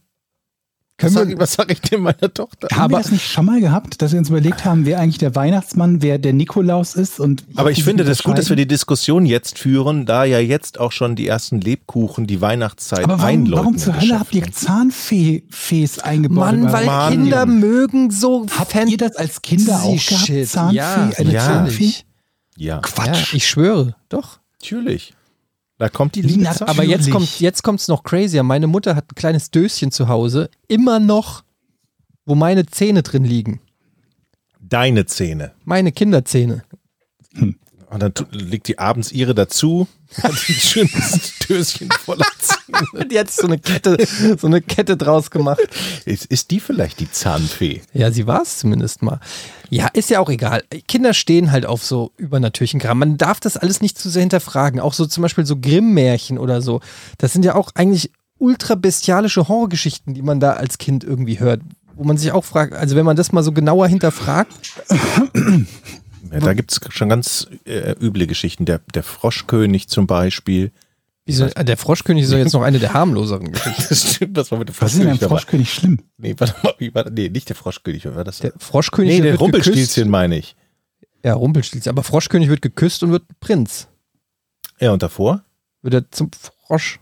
Was 1.02 1.14
Können 1.14 1.16
wir- 1.16 1.20
sag, 1.22 1.30
ich- 1.34 1.40
was 1.40 1.54
sag 1.54 1.72
ich 1.72 1.82
denn 1.82 2.02
meiner 2.02 2.34
Tochter? 2.34 2.68
Haben 2.72 2.82
Aber- 2.82 2.98
wir 2.98 2.98
das 3.04 3.12
nicht 3.12 3.26
schon 3.32 3.46
mal 3.46 3.60
gehabt, 3.62 4.02
dass 4.02 4.12
wir 4.12 4.20
uns 4.20 4.30
überlegt 4.30 4.66
haben, 4.66 4.86
wer 4.86 5.00
eigentlich 5.00 5.18
der 5.18 5.34
Weihnachtsmann, 5.36 6.02
wer 6.02 6.18
der 6.20 6.34
Nikolaus 6.34 6.96
ist? 6.96 7.20
Und 7.20 7.44
Aber 7.56 7.72
ich 7.72 7.84
finde 7.84 8.04
das 8.04 8.24
gut, 8.24 8.38
dass 8.38 8.50
wir 8.50 8.56
die 8.56 8.68
Diskussion 8.68 9.26
jetzt 9.26 9.58
führen, 9.60 10.06
da 10.06 10.24
ja 10.26 10.40
jetzt 10.40 10.80
auch 10.80 10.92
schon 10.92 11.16
die 11.16 11.28
ersten 11.28 11.62
Lebkuchen 11.62 12.28
die 12.28 12.42
Weihnachtszeit 12.42 13.04
Aber 13.06 13.14
warum, 13.20 13.26
einläuten. 13.26 13.58
warum 13.66 13.78
zur 13.78 14.00
Hölle 14.00 14.20
habt 14.20 14.34
ihr. 14.36 14.44
Zahnfees 14.52 16.00
eingebaut? 16.00 16.38
Mann, 16.38 16.72
weil 16.72 16.86
Mann. 16.86 17.12
Kinder 17.14 17.46
mögen 17.46 18.12
so 18.12 18.46
Habt 18.58 18.76
ihr 18.76 18.98
das 18.98 19.16
als 19.16 19.42
Kinder 19.42 19.82
auch 19.82 19.92
gehabt? 19.96 20.26
Shit. 20.28 20.50
Zahnfee? 20.50 20.76
Ja, 20.78 21.10
Eine 21.18 21.32
ja. 21.32 21.46
Zahnfee? 21.46 21.86
Ja, 22.58 22.76
Ja, 22.76 22.80
Quatsch. 22.82 23.34
ich 23.34 23.48
schwöre, 23.48 23.96
doch. 24.10 24.40
natürlich. 24.62 25.14
Da 25.80 25.90
kommt 25.90 26.14
die 26.16 26.22
liebe 26.22 26.44
nat- 26.44 26.58
Zeit. 26.58 26.70
Aber 26.70 26.84
jetzt 26.84 27.08
Natürlich. 27.08 27.14
kommt 27.14 27.40
jetzt 27.40 27.64
kommt's 27.64 27.88
noch 27.88 28.04
crazier. 28.04 28.44
Meine 28.44 28.68
Mutter 28.68 28.96
hat 28.96 29.06
ein 29.12 29.16
kleines 29.16 29.50
Döschen 29.50 29.92
zu 29.92 30.08
Hause, 30.10 30.50
immer 30.68 31.00
noch, 31.00 31.44
wo 32.26 32.36
meine 32.36 32.66
Zähne 32.68 33.02
drin 33.02 33.24
liegen. 33.24 33.62
Deine 34.62 35.06
Zähne. 35.08 35.54
Meine 35.66 35.92
Kinderzähne. 35.92 36.64
Und 37.90 38.04
dann 38.04 38.14
legt 38.32 38.68
die 38.68 38.78
abends 38.78 39.12
ihre 39.12 39.34
dazu. 39.34 39.88
Hat 40.22 40.32
ein 40.32 40.36
schönes 40.36 41.34
Döschen 41.48 41.90
voller 41.92 42.26
Zähne. 42.40 43.08
Die 43.08 43.20
hat 43.20 43.30
so 43.32 43.46
eine 43.46 43.60
Kette, 43.60 43.98
so 44.40 44.48
eine 44.48 44.62
Kette 44.62 44.98
draus 44.98 45.30
gemacht. 45.30 45.62
Ist, 46.06 46.26
ist 46.26 46.50
die 46.52 46.60
vielleicht 46.60 47.00
die 47.00 47.12
Zahnfee? 47.12 47.82
Ja, 47.94 48.12
sie 48.12 48.26
war 48.26 48.42
es 48.42 48.60
zumindest 48.60 49.02
mal. 49.02 49.20
Ja, 49.70 49.88
ist 49.88 50.10
ja 50.10 50.20
auch 50.20 50.30
egal. 50.30 50.64
Kinder 50.88 51.14
stehen 51.14 51.52
halt 51.52 51.66
auf 51.66 51.84
so 51.84 52.12
übernatürlichen 52.18 52.80
Kram. 52.80 53.00
Man 53.00 53.18
darf 53.18 53.40
das 53.40 53.58
alles 53.58 53.82
nicht 53.82 54.00
zu 54.00 54.10
sehr 54.10 54.22
hinterfragen. 54.22 54.80
Auch 54.80 54.94
so 54.94 55.06
zum 55.06 55.22
Beispiel 55.22 55.46
so 55.46 55.58
Grimm-Märchen 55.58 56.40
oder 56.40 56.62
so. 56.62 56.82
Das 57.18 57.34
sind 57.34 57.46
ja 57.46 57.56
auch 57.56 57.72
eigentlich 57.76 58.12
ultra 58.40 58.76
bestialische 58.76 59.48
Horrorgeschichten, 59.48 60.14
die 60.14 60.24
man 60.24 60.40
da 60.40 60.54
als 60.54 60.78
Kind 60.80 61.04
irgendwie 61.04 61.40
hört. 61.40 61.62
Wo 61.96 62.04
man 62.04 62.18
sich 62.18 62.32
auch 62.32 62.46
fragt, 62.46 62.74
also 62.74 62.96
wenn 62.96 63.06
man 63.06 63.18
das 63.18 63.32
mal 63.32 63.44
so 63.44 63.52
genauer 63.52 63.88
hinterfragt, 63.88 64.54
Ja, 66.32 66.40
da 66.40 66.54
gibt 66.54 66.72
es 66.72 66.80
schon 66.94 67.10
ganz 67.10 67.48
äh, 67.66 67.96
üble 68.00 68.28
Geschichten. 68.28 68.66
Der, 68.66 68.80
der 68.94 69.04
Froschkönig 69.04 69.88
zum 69.88 70.08
Beispiel. 70.08 70.72
wieso, 71.26 71.46
äh, 71.46 71.64
der 71.66 71.78
Froschkönig 71.78 72.24
ist 72.24 72.34
doch 72.34 72.38
jetzt 72.38 72.54
noch 72.54 72.62
eine 72.62 72.80
der 72.80 72.94
harmloseren 72.94 73.52
Geschichten. 73.52 73.86
Das 73.90 74.16
stimmt, 74.16 74.38
was 74.38 74.52
war 74.52 74.60
mit 74.60 74.70
dem 74.70 74.76
Was 74.80 74.94
ist 74.94 75.00
denn 75.00 75.08
Froschkönig? 75.08 75.30
Froschkönig 75.30 75.74
schlimm? 75.74 76.00
Nee, 76.18 76.36
warte 76.38 76.56
mal, 76.64 76.74
wie 76.78 76.94
war 76.94 77.04
das? 77.06 77.14
Nee, 77.14 77.30
nicht 77.30 77.50
der 77.50 77.56
Froschkönig, 77.56 78.06
was 78.06 78.16
war 78.16 78.24
das? 78.24 78.40
Der 78.40 78.54
Froschkönig 78.58 79.16
nee, 79.16 79.22
der 79.22 79.32
wird 79.34 79.42
Rumpelstilzchen 79.42 79.86
geküsst. 79.86 80.08
meine 80.08 80.38
ich. 80.38 80.56
Ja, 81.24 81.34
Rumpelstilzchen. 81.34 81.90
Aber 81.90 82.04
Froschkönig 82.04 82.50
wird 82.50 82.62
geküsst 82.62 83.04
und 83.04 83.12
wird 83.12 83.24
Prinz. 83.40 83.88
Ja, 84.80 84.92
und 84.92 85.04
davor? 85.04 85.44
Wird 85.82 85.94
er 85.94 86.12
zum 86.12 86.32
Frosch. 86.68 87.00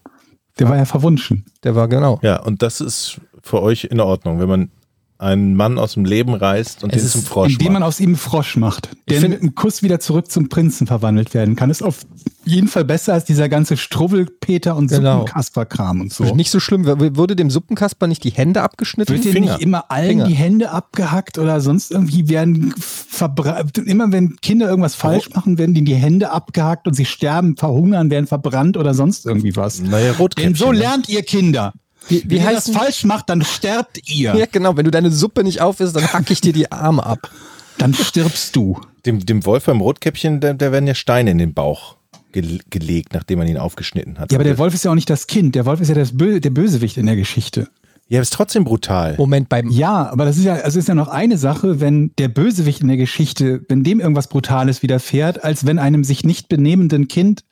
Der 0.60 0.68
war 0.70 0.78
ja 0.78 0.86
verwunschen. 0.86 1.46
Der 1.64 1.76
war 1.76 1.88
genau. 1.88 2.20
Ja, 2.24 2.42
und 2.42 2.62
das 2.64 2.82
ist 2.82 3.20
für 3.44 3.62
euch 3.62 3.86
in 3.86 4.00
Ordnung, 4.00 4.40
wenn 4.40 4.50
man 4.50 4.72
einen 5.20 5.56
Mann 5.56 5.80
aus 5.80 5.94
dem 5.96 6.06
Leben 6.06 6.34
reißt 6.36 6.84
und 6.84 6.92
Es 6.94 7.02
den 7.02 7.06
ist- 7.08 7.12
zum 7.14 7.22
Frosch 7.24 7.52
Indem 7.54 7.74
man 7.74 7.82
macht. 7.82 7.88
aus 7.90 8.00
ihm 8.00 8.10
einen 8.10 8.16
Frosch 8.18 8.56
macht, 8.58 8.90
der 9.10 9.22
mit 9.22 9.42
einem 9.42 9.56
Kuss 9.56 9.82
wieder 9.82 10.00
zurück 10.00 10.30
zum 10.32 10.48
Prinzen 10.50 10.86
verwandelt 10.88 11.34
werden 11.34 11.56
kann. 11.56 11.70
Ist 11.70 11.82
auf 11.84 12.02
jeden 12.46 12.68
Fall 12.68 12.86
besser 12.86 13.14
als 13.14 13.26
dieser 13.26 13.50
ganze 13.50 13.78
Struwwelpeter 13.78 14.76
und 14.76 14.90
Genau. 14.90 15.20
Suppenkasper-Kram 15.22 16.02
und 16.02 16.14
so. 16.14 16.36
Nicht 16.36 16.52
so 16.52 16.60
schlimm. 16.60 16.86
Wurde 16.86 17.36
dem 17.36 17.50
Suppenkasper 17.50 18.08
nicht 18.08 18.24
die 18.24 18.30
Hände 18.30 18.62
abgeschnitten? 18.62 19.14
Wird 19.14 19.26
dir 19.26 19.32
Finger. 19.34 19.54
nicht 19.54 19.62
immer 19.64 19.90
allen 19.92 20.08
Finger. 20.10 20.26
die 20.28 20.34
Hände 20.36 20.72
abgehackt 20.72 21.38
oder 21.40 21.62
sonst 21.62 21.92
irgendwie 21.92 22.30
werden 22.30 22.74
verbrannt? 22.78 23.78
Immer 23.80 24.12
wenn 24.12 24.38
Kinder 24.38 24.70
irgendwas 24.70 24.96
falsch 24.96 25.30
machen, 25.34 25.58
werden 25.58 25.74
denen 25.74 25.86
die 25.86 25.96
Hände 25.96 26.32
abgehackt 26.32 26.88
und 26.88 26.94
sie 26.94 27.06
sterben, 27.06 27.58
verhungern, 27.58 28.10
werden 28.12 28.28
verbrannt 28.28 28.78
oder 28.78 28.94
sonst 28.94 29.26
irgendwie 29.26 29.56
was. 29.56 29.82
Naja, 29.82 30.12
Rotkäppchen. 30.14 30.54
Denn 30.54 30.58
so 30.60 30.72
ne? 30.72 30.80
lernt 30.80 31.10
ihr 31.10 31.24
Kinder. 31.24 31.74
Wie, 32.10 32.24
Wenn 32.24 32.30
wie 32.30 32.44
ihr 32.44 32.52
das 32.52 32.70
falsch 32.70 33.04
macht, 33.04 33.30
dann 33.30 33.44
sterbt 33.44 34.00
ihr. 34.10 34.36
Ja, 34.36 34.46
genau. 34.52 34.78
Wenn 34.78 34.86
du 34.86 34.92
deine 34.92 35.12
Suppe 35.12 35.44
nicht 35.44 35.62
aufisst, 35.62 35.96
dann 35.96 36.12
hack 36.14 36.30
ich 36.30 36.42
dir 36.42 36.54
die 36.54 36.72
Arme 36.72 37.06
ab. 37.06 37.30
Dann 37.78 37.94
stirbst 37.94 38.56
du. 38.56 38.80
Dem, 39.06 39.26
dem 39.26 39.46
Wolf 39.46 39.66
beim 39.66 39.82
Rotkäppchen, 39.82 40.40
da, 40.40 40.54
da 40.54 40.72
werden 40.72 40.88
ja 40.88 40.96
Steine 40.96 41.32
in 41.32 41.38
den 41.38 41.54
Bauch 41.54 41.98
gel 42.32 42.60
gelegt, 42.70 43.14
nachdem 43.14 43.40
man 43.40 43.48
ihn 43.48 43.58
aufgeschnitten 43.58 44.20
hat. 44.20 44.32
Ja, 44.32 44.38
aber 44.38 44.44
der 44.44 44.58
Wolf 44.58 44.74
ist 44.74 44.86
ja 44.86 44.92
auch 44.92 44.96
nicht 44.96 45.10
das 45.10 45.28
Kind. 45.28 45.56
Der 45.56 45.66
Wolf 45.66 45.82
ist 45.82 45.90
ja 45.90 45.96
das 45.96 46.18
Bö 46.18 46.40
der 46.40 46.50
Bösewicht 46.50 46.98
in 46.98 47.06
der 47.06 47.16
Geschichte. 47.16 47.70
Ja, 48.10 48.22
ist 48.22 48.32
trotzdem 48.32 48.64
brutal. 48.64 49.16
Moment, 49.18 49.50
beim. 49.50 49.70
Ja, 49.70 50.10
aber 50.10 50.24
das 50.24 50.38
ist 50.38 50.46
ja, 50.46 50.56
also 50.56 50.80
ist 50.80 50.88
ja 50.88 50.96
noch 50.96 51.10
eine 51.10 51.38
Sache, 51.38 51.82
wenn 51.82 52.12
der 52.18 52.30
Bösewicht 52.30 52.82
in 52.82 52.88
der 52.88 52.96
Geschichte, 52.96 53.62
wenn 53.68 53.84
dem 53.84 54.00
irgendwas 54.00 54.30
Brutales 54.30 54.82
widerfährt, 54.82 55.44
als 55.44 55.66
wenn 55.66 55.78
einem 55.78 56.06
sich 56.06 56.24
nicht 56.24 56.48
benehmenden 56.48 57.10
Kind 57.10 57.44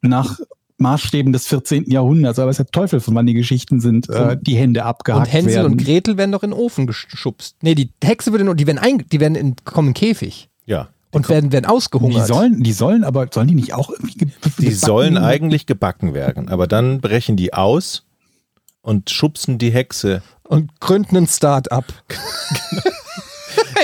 nach 0.00 0.38
Maßstäben 0.78 1.32
des 1.32 1.46
14. 1.48 1.90
Jahrhunderts, 1.90 2.38
aber 2.38 2.50
es 2.50 2.58
ist 2.58 2.66
der 2.66 2.70
Teufel, 2.72 3.00
von 3.00 3.14
wann 3.14 3.26
die 3.26 3.34
Geschichten 3.34 3.80
sind, 3.80 4.08
äh, 4.08 4.36
die 4.40 4.56
Hände 4.56 4.84
abgehackt 4.84 5.26
Und 5.26 5.32
Hänsel 5.32 5.54
werden. 5.56 5.72
und 5.72 5.84
Gretel 5.84 6.16
werden 6.16 6.32
doch 6.32 6.42
in 6.44 6.50
den 6.50 6.58
Ofen 6.58 6.86
geschubst. 6.86 7.56
Nee, 7.62 7.74
die 7.74 7.90
Hexe 8.02 8.30
würde 8.32 8.44
nur, 8.44 8.54
die 8.54 8.66
werden, 8.66 8.78
ein, 8.78 9.04
die 9.10 9.18
werden 9.20 9.34
in, 9.34 9.56
kommen 9.64 9.88
in 9.88 9.94
den 9.94 9.98
Käfig 10.00 10.48
Ja. 10.66 10.88
und 11.10 11.28
werden, 11.28 11.50
werden 11.52 11.64
die 11.64 11.68
ausgehungert. 11.68 12.26
sollen, 12.28 12.62
die 12.62 12.72
sollen, 12.72 13.02
aber 13.04 13.26
sollen 13.32 13.48
die 13.48 13.54
nicht 13.56 13.74
auch 13.74 13.90
irgendwie 13.90 14.14
ge 14.18 14.28
Die 14.28 14.64
gebacken 14.64 14.74
sollen 14.76 15.14
werden? 15.14 15.24
eigentlich 15.24 15.66
gebacken 15.66 16.14
werden, 16.14 16.48
aber 16.48 16.66
dann 16.68 17.00
brechen 17.00 17.36
die 17.36 17.52
aus 17.54 18.04
und 18.80 19.10
schubsen 19.10 19.58
die 19.58 19.70
Hexe. 19.72 20.22
und 20.44 20.80
gründen 20.80 21.16
ein 21.16 21.26
Start-up. 21.26 21.86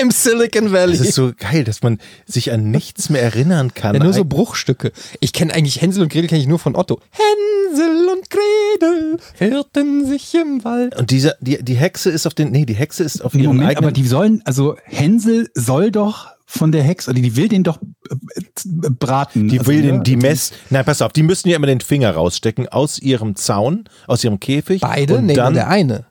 Im 0.01 0.11
Silicon 0.11 0.71
Valley. 0.71 0.97
Das 0.97 1.07
ist 1.07 1.15
so 1.15 1.31
geil, 1.37 1.63
dass 1.63 1.81
man 1.81 1.99
sich 2.25 2.51
an 2.51 2.69
nichts 2.71 3.09
mehr 3.09 3.21
erinnern 3.21 3.73
kann. 3.73 3.95
ja, 3.95 4.03
nur 4.03 4.13
so 4.13 4.25
Bruchstücke. 4.25 4.91
Ich 5.19 5.33
kenne 5.33 5.53
eigentlich 5.53 5.81
Hänsel 5.81 6.03
und 6.03 6.11
Gretel 6.11 6.27
kenne 6.27 6.41
ich 6.41 6.47
nur 6.47 6.59
von 6.59 6.75
Otto. 6.75 6.99
Hänsel 7.11 8.07
und 8.09 8.29
Gretel 8.29 9.17
hörten 9.37 10.05
sich 10.07 10.33
im 10.35 10.63
Wald. 10.63 10.95
und 10.97 11.11
diese, 11.11 11.35
die, 11.41 11.63
die 11.63 11.75
Hexe 11.75 12.09
ist 12.09 12.25
auf 12.27 12.33
den, 12.33 12.51
nee, 12.51 12.65
die 12.65 12.73
Hexe 12.75 13.03
ist 13.03 13.21
auf 13.21 13.33
Nee, 13.33 13.43
ihren 13.43 13.47
Moment, 13.55 13.69
eigenen, 13.69 13.85
aber 13.85 13.91
die 13.91 14.07
sollen, 14.07 14.41
also 14.45 14.75
Hänsel 14.83 15.49
soll 15.53 15.91
doch 15.91 16.27
von 16.45 16.71
der 16.71 16.83
Hexe, 16.83 17.09
oder 17.11 17.19
die 17.19 17.35
will 17.35 17.47
den 17.47 17.63
doch 17.63 17.79
äh, 18.09 18.15
braten. 18.89 19.47
die 19.47 19.59
also, 19.59 19.71
will 19.71 19.81
den, 19.81 20.03
die 20.03 20.15
Mess, 20.15 20.51
nein, 20.69 20.85
pass 20.85 21.01
auf, 21.01 21.11
die 21.11 21.23
müssen 21.23 21.49
ja 21.49 21.55
immer 21.55 21.67
den 21.67 21.81
Finger 21.81 22.11
rausstecken 22.11 22.67
aus 22.69 22.99
ihrem 22.99 23.35
Zaun, 23.35 23.85
aus 24.07 24.23
ihrem 24.23 24.39
Käfig. 24.39 24.81
Beide? 24.81 25.17
und 25.17 25.25
nee, 25.25 25.33
nur 25.33 25.43
dann, 25.43 25.53
der 25.53 25.67
eine. 25.69 26.05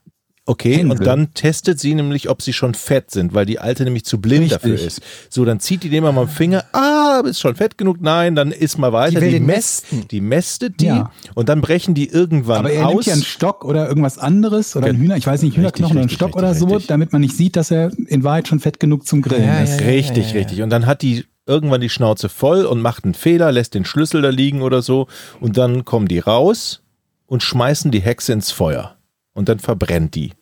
Okay, 0.47 0.75
Hänsel. 0.77 0.91
und 0.99 1.07
dann 1.07 1.33
testet 1.33 1.81
sie 1.81 1.95
nämlich, 1.95 2.29
ob 2.29 2.43
sie 2.43 2.53
schon 2.53 2.75
fett 2.75 3.11
sind, 3.11 3.33
weil 3.33 3.47
die 3.47 3.59
alte 3.61 3.83
nämlich 3.85 4.05
zu 4.05 4.21
blind 4.21 4.43
Richtig. 4.43 4.59
dafür 4.61 4.75
ist. 4.79 5.01
So, 5.31 5.47
dann 5.47 5.59
zieht 5.59 5.83
die 5.85 5.89
den 5.89 6.03
mal 6.03 6.15
am 6.19 6.29
Finger, 6.29 6.65
ah, 6.73 7.23
ist 7.25 7.41
schon 7.41 7.57
fett 7.57 7.79
genug, 7.79 8.03
nein, 8.03 8.35
dann 8.35 8.53
isst 8.53 8.77
mal 8.79 8.93
weiter. 8.93 9.21
Die 9.21 9.31
den 9.31 9.47
messt-. 9.47 9.87
Die 10.11 10.21
mästet 10.21 10.81
die 10.81 10.87
Ja. 10.87 11.11
und 11.35 11.49
dann 11.49 11.63
brechen 11.63 11.95
die 11.95 12.09
irgendwann 12.11 12.59
Aber 12.59 12.71
er 12.71 12.89
aus. 12.89 12.93
nimmt 12.95 13.07
ja 13.07 13.13
einen 13.15 13.23
Stock 13.23 13.65
oder 13.65 13.89
irgendwas 13.89 14.19
anderes 14.19 14.77
oder 14.77 14.87
Ge- 14.89 14.95
ein 14.97 15.01
Hühner, 15.01 15.17
ich 15.17 15.27
weiß 15.27 15.41
nicht, 15.41 15.53
Richtig, 15.53 15.61
Hühnerknochen 15.61 15.93
oder 15.93 16.01
einen 16.01 16.09
richtig, 16.11 16.17
Stock 16.17 16.37
oder 16.37 16.49
richtig, 16.51 16.61
so, 16.61 16.75
richtig. 16.75 16.87
damit 16.89 17.13
man 17.15 17.23
nicht 17.23 17.37
sieht, 17.37 17.57
dass 17.57 17.71
er 17.71 17.91
in 18.09 18.23
Wahrheit 18.23 18.47
schon 18.47 18.61
fett 18.61 18.79
genug 18.79 19.07
zum 19.07 19.23
Grillen 19.23 19.45
Ja, 19.47 19.61
ist. 19.63 19.81
ja, 19.81 19.87
Richtig, 19.87 20.27
ja, 20.27 20.33
ja. 20.35 20.39
richtig. 20.41 20.61
Und 20.63 20.69
dann 20.69 20.85
hat 20.85 21.01
die 21.01 21.25
irgendwann 21.47 21.81
die 21.81 21.89
Schnauze 21.89 22.29
voll 22.29 22.67
und 22.67 22.83
macht 22.83 23.05
einen 23.05 23.15
Fehler, 23.15 23.51
lässt 23.51 23.73
den 23.73 23.87
Schlüssel 23.87 24.21
da 24.21 24.29
liegen 24.29 24.61
oder 24.61 24.83
so. 24.83 25.07
Und 25.41 25.57
dann 25.57 25.87
kommen 25.87 26.07
die 26.09 26.19
raus 26.19 26.83
und 27.27 27.43
schmeißen 27.43 27.91
die 27.91 28.01
Hexe 28.01 28.35
ins 28.35 28.51
Feuer. 28.51 28.97
Und 29.35 29.49
dann 29.49 29.59
verbrennt 29.59 30.15
die. 30.15 30.33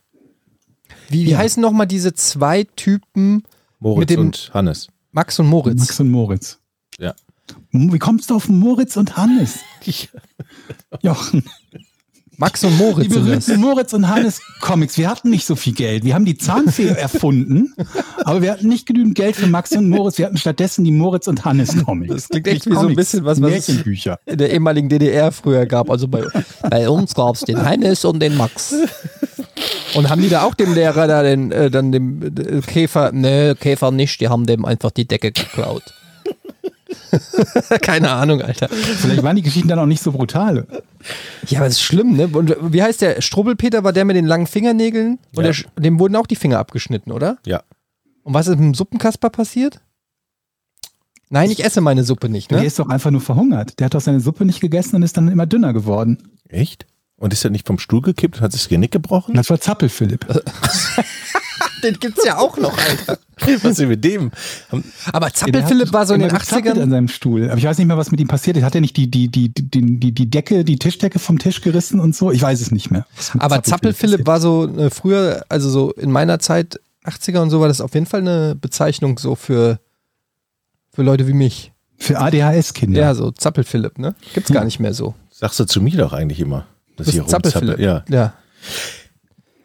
Wie, 1.09 1.27
wie 1.27 1.37
heißen 1.37 1.61
nochmal 1.61 1.87
diese 1.87 2.13
zwei 2.15 2.65
Typen, 2.77 3.43
Moritz 3.81 4.01
Mit 4.01 4.11
dem- 4.11 4.21
und 4.21 4.51
Hannes. 4.55 4.89
Max 5.11 5.39
und 5.39 5.47
Moritz? 5.47 5.81
Max 5.81 6.01
und 6.01 6.11
Moritz. 6.11 6.59
Ja. 6.99 7.15
Wie 7.71 7.99
kommst 7.99 8.31
du 8.31 8.37
auf 8.37 8.49
Moritz 8.49 8.97
und 8.97 9.17
Hannes? 9.17 9.59
Jochen, 11.03 11.45
Max 12.39 12.65
und 12.65 12.79
die 12.79 12.83
Moritz 12.83 13.09
das. 13.09 13.19
berühmten 13.19 13.61
Moritz 13.61 13.93
und 13.93 14.09
Hannes 14.09 14.41
Comics. 14.61 14.97
Wir 14.97 15.09
hatten 15.09 15.31
nicht 15.31 15.47
so 15.47 15.55
viel 15.55 15.75
Geld. 15.75 16.05
Wir 16.05 16.15
haben 16.15 16.25
die 16.25 16.37
Zahnfee 16.37 16.87
erfunden, 16.89 17.75
aber 18.25 18.43
wir 18.43 18.51
hatten 18.53 18.69
nicht 18.69 18.87
genügend 18.87 19.15
Geld 19.15 19.37
für 19.37 19.47
Max 19.47 19.73
und 19.73 19.89
Moritz. 19.89 20.19
Wir 20.19 20.27
hatten 20.27 20.39
stattdessen 20.39 20.85
die 20.85 20.93
Moritz 20.93 21.29
und 21.29 21.45
Hannes 21.45 21.85
Comics. 21.85 22.15
Das 22.15 22.29
klingt 22.29 22.47
echt 22.49 22.67
wie 22.67 22.75
so 22.75 22.81
ein 22.81 22.97
bisschen 22.97 23.25
was, 23.25 23.41
was 23.41 23.51
es 23.51 23.69
Märchenbücher. 23.69 24.19
in 24.27 24.39
der 24.39 24.51
ehemaligen 24.51 24.89
DDR 24.89 25.31
früher 25.31 25.67
gab. 25.67 25.91
Also 25.91 26.09
bei, 26.09 26.25
bei 26.69 26.89
uns 26.89 27.15
gab 27.15 27.35
es 27.35 27.43
den 27.43 27.63
Hannes 27.63 28.05
und 28.05 28.21
den 28.21 28.37
Max. 28.37 28.75
Und 29.95 30.09
haben 30.09 30.23
die 30.23 30.29
da 30.29 30.43
auch 30.43 30.55
dem 30.55 30.75
Lehrer 30.75 31.07
da 31.07 31.23
den, 31.23 31.53
äh, 31.53 31.71
dann 31.71 31.93
dem 31.93 32.23
äh, 32.23 32.61
Käfer, 32.63 33.13
ne, 33.13 33.55
Käfer 33.59 33.91
nicht, 33.91 34.21
die 34.21 34.29
haben 34.29 34.47
dem 34.47 34.65
einfach 34.65 34.91
die 34.91 35.07
Decke 35.07 35.33
geklaut. 35.33 35.83
Keine 37.83 38.11
Ahnung, 38.11 38.43
Alter. 38.43 38.69
Vielleicht 38.69 39.23
waren 39.23 39.37
die 39.37 39.43
Geschichten 39.43 39.69
dann 39.69 39.79
auch 39.79 39.87
nicht 39.87 40.03
so 40.03 40.13
brutal. 40.13 40.67
Ja, 41.49 41.59
aber 41.59 41.67
das 41.67 41.75
ist 41.75 41.83
schlimm, 41.83 42.17
ne? 42.17 42.29
Und 42.29 42.55
wie 42.73 42.83
heißt 42.83 43.01
der? 43.03 43.21
Strubbelpeter 43.21 43.85
war 43.85 43.93
der 43.93 44.05
mit 44.05 44.17
den 44.17 44.27
langen 44.27 44.47
Fingernägeln? 44.47 45.19
Und 45.35 45.45
Ja. 45.45 45.53
der, 45.53 45.83
dem 45.83 45.99
wurden 45.99 46.17
auch 46.17 46.27
die 46.27 46.37
Finger 46.37 46.59
abgeschnitten, 46.59 47.13
oder? 47.13 47.39
Ja. 47.47 47.63
Und 48.23 48.35
was 48.35 48.47
ist 48.47 48.57
mit 48.57 48.65
dem 48.65 48.75
Suppenkasper 48.75 49.31
passiert? 49.31 49.81
Nein, 51.29 51.51
ich 51.51 51.65
esse 51.65 51.81
meine 51.81 52.05
Suppe 52.05 52.29
nicht, 52.29 52.51
Der 52.51 52.61
ne? 52.61 52.67
ist 52.67 52.79
doch 52.79 52.89
einfach 52.89 53.11
nur 53.11 53.23
verhungert. 53.23 53.79
Der 53.79 53.87
hat 53.87 53.95
doch 53.95 54.01
seine 54.03 54.21
Suppe 54.21 54.45
nicht 54.45 54.61
gegessen 54.61 54.97
und 54.97 55.03
ist 55.03 55.17
dann 55.17 55.29
immer 55.29 55.47
dünner 55.47 55.73
geworden. 55.73 56.19
Echt? 56.49 56.87
Und 57.17 57.33
ist 57.33 57.45
er 57.45 57.51
nicht 57.51 57.67
vom 57.67 57.79
Stuhl 57.79 58.03
gekippt 58.03 58.37
und 58.37 58.43
hat 58.43 58.53
sich 58.53 58.63
das 58.63 58.69
Genick 58.69 58.91
gebrochen? 58.91 59.35
Das 59.35 59.49
war 59.49 59.59
Zappelphilipp. 59.61 60.27
Den 61.83 61.99
gibt's 61.99 62.25
ja 62.25 62.39
auch 62.39 62.57
noch, 62.59 62.77
Alter. 62.79 63.19
Was 63.63 63.79
ist 63.79 63.89
mit 63.89 64.05
dem? 64.05 64.31
Aber 65.13 65.33
Zappelphilipp 65.33 65.93
war 65.93 66.07
so 66.07 66.15
in 66.15 66.21
den 66.21 66.31
immer 66.31 66.39
gezappelt 66.39 66.77
80ern. 66.77 66.83
an 66.83 66.91
seinem 66.91 67.09
Stuhl. 67.09 67.49
Aber 67.51 67.59
ich 67.59 67.65
weiß 67.65 67.77
nicht 67.79 67.89
mehr, 67.89 67.97
was 67.97 68.13
mit 68.13 68.21
ihm 68.21 68.29
passiert 68.29 68.57
ist. 68.57 68.63
Hat 68.63 68.75
er 68.77 68.81
nicht 68.81 68.97
die, 68.97 69.11
die, 69.11 69.29
die, 69.29 69.49
die, 69.53 69.71
die, 69.99 70.13
die 70.13 70.31
Decke, 70.31 70.65
die 70.65 70.79
Tischdecke 70.79 71.19
vom 71.19 71.39
Tisch 71.41 71.61
gerissen 71.61 71.99
und 71.99 72.15
so? 72.15 72.31
Ich 72.31 72.41
weiß 72.41 72.61
es 72.61 72.71
nicht 72.71 72.91
mehr. 72.93 73.05
Aber 73.39 73.63
Zappelphilipp 73.65 74.27
war 74.27 74.41
so 74.41 74.69
äh, 74.77 74.91
früher, 74.91 75.45
also 75.49 75.69
so 75.71 75.93
in 75.93 76.13
meiner 76.13 76.39
Zeit, 76.39 76.79
80er 77.05 77.41
und 77.41 77.51
so, 77.51 77.61
war 77.61 77.67
das 77.69 77.81
auf 77.81 77.95
jeden 77.95 78.07
Fall 78.07 78.21
eine 78.21 78.55
Bezeichnung 78.55 79.19
so 79.19 79.35
für, 79.35 79.81
für 80.93 81.03
Leute 81.03 81.27
wie 81.27 81.33
mich. 81.33 81.73
Für 81.99 82.21
ADHS-Kinder. 82.21 83.01
Ja, 83.01 83.15
so 83.15 83.33
Zappelphilipp, 83.33 83.99
ne? 83.99 84.15
Gibt's 84.35 84.53
gar 84.53 84.65
nicht 84.65 84.79
mehr 84.79 84.95
so. 84.95 85.15
Sagst 85.31 85.59
du 85.59 85.65
zu 85.65 85.81
mir 85.81 85.97
doch 85.97 86.13
eigentlich 86.13 86.39
immer. 86.39 86.67
Dass 86.97 87.07
Das 87.07 87.15
ich 87.17 87.21
ist 87.21 87.31
Zappelphilipp. 87.31 87.81
Ja. 87.81 88.05
ja. 88.09 88.35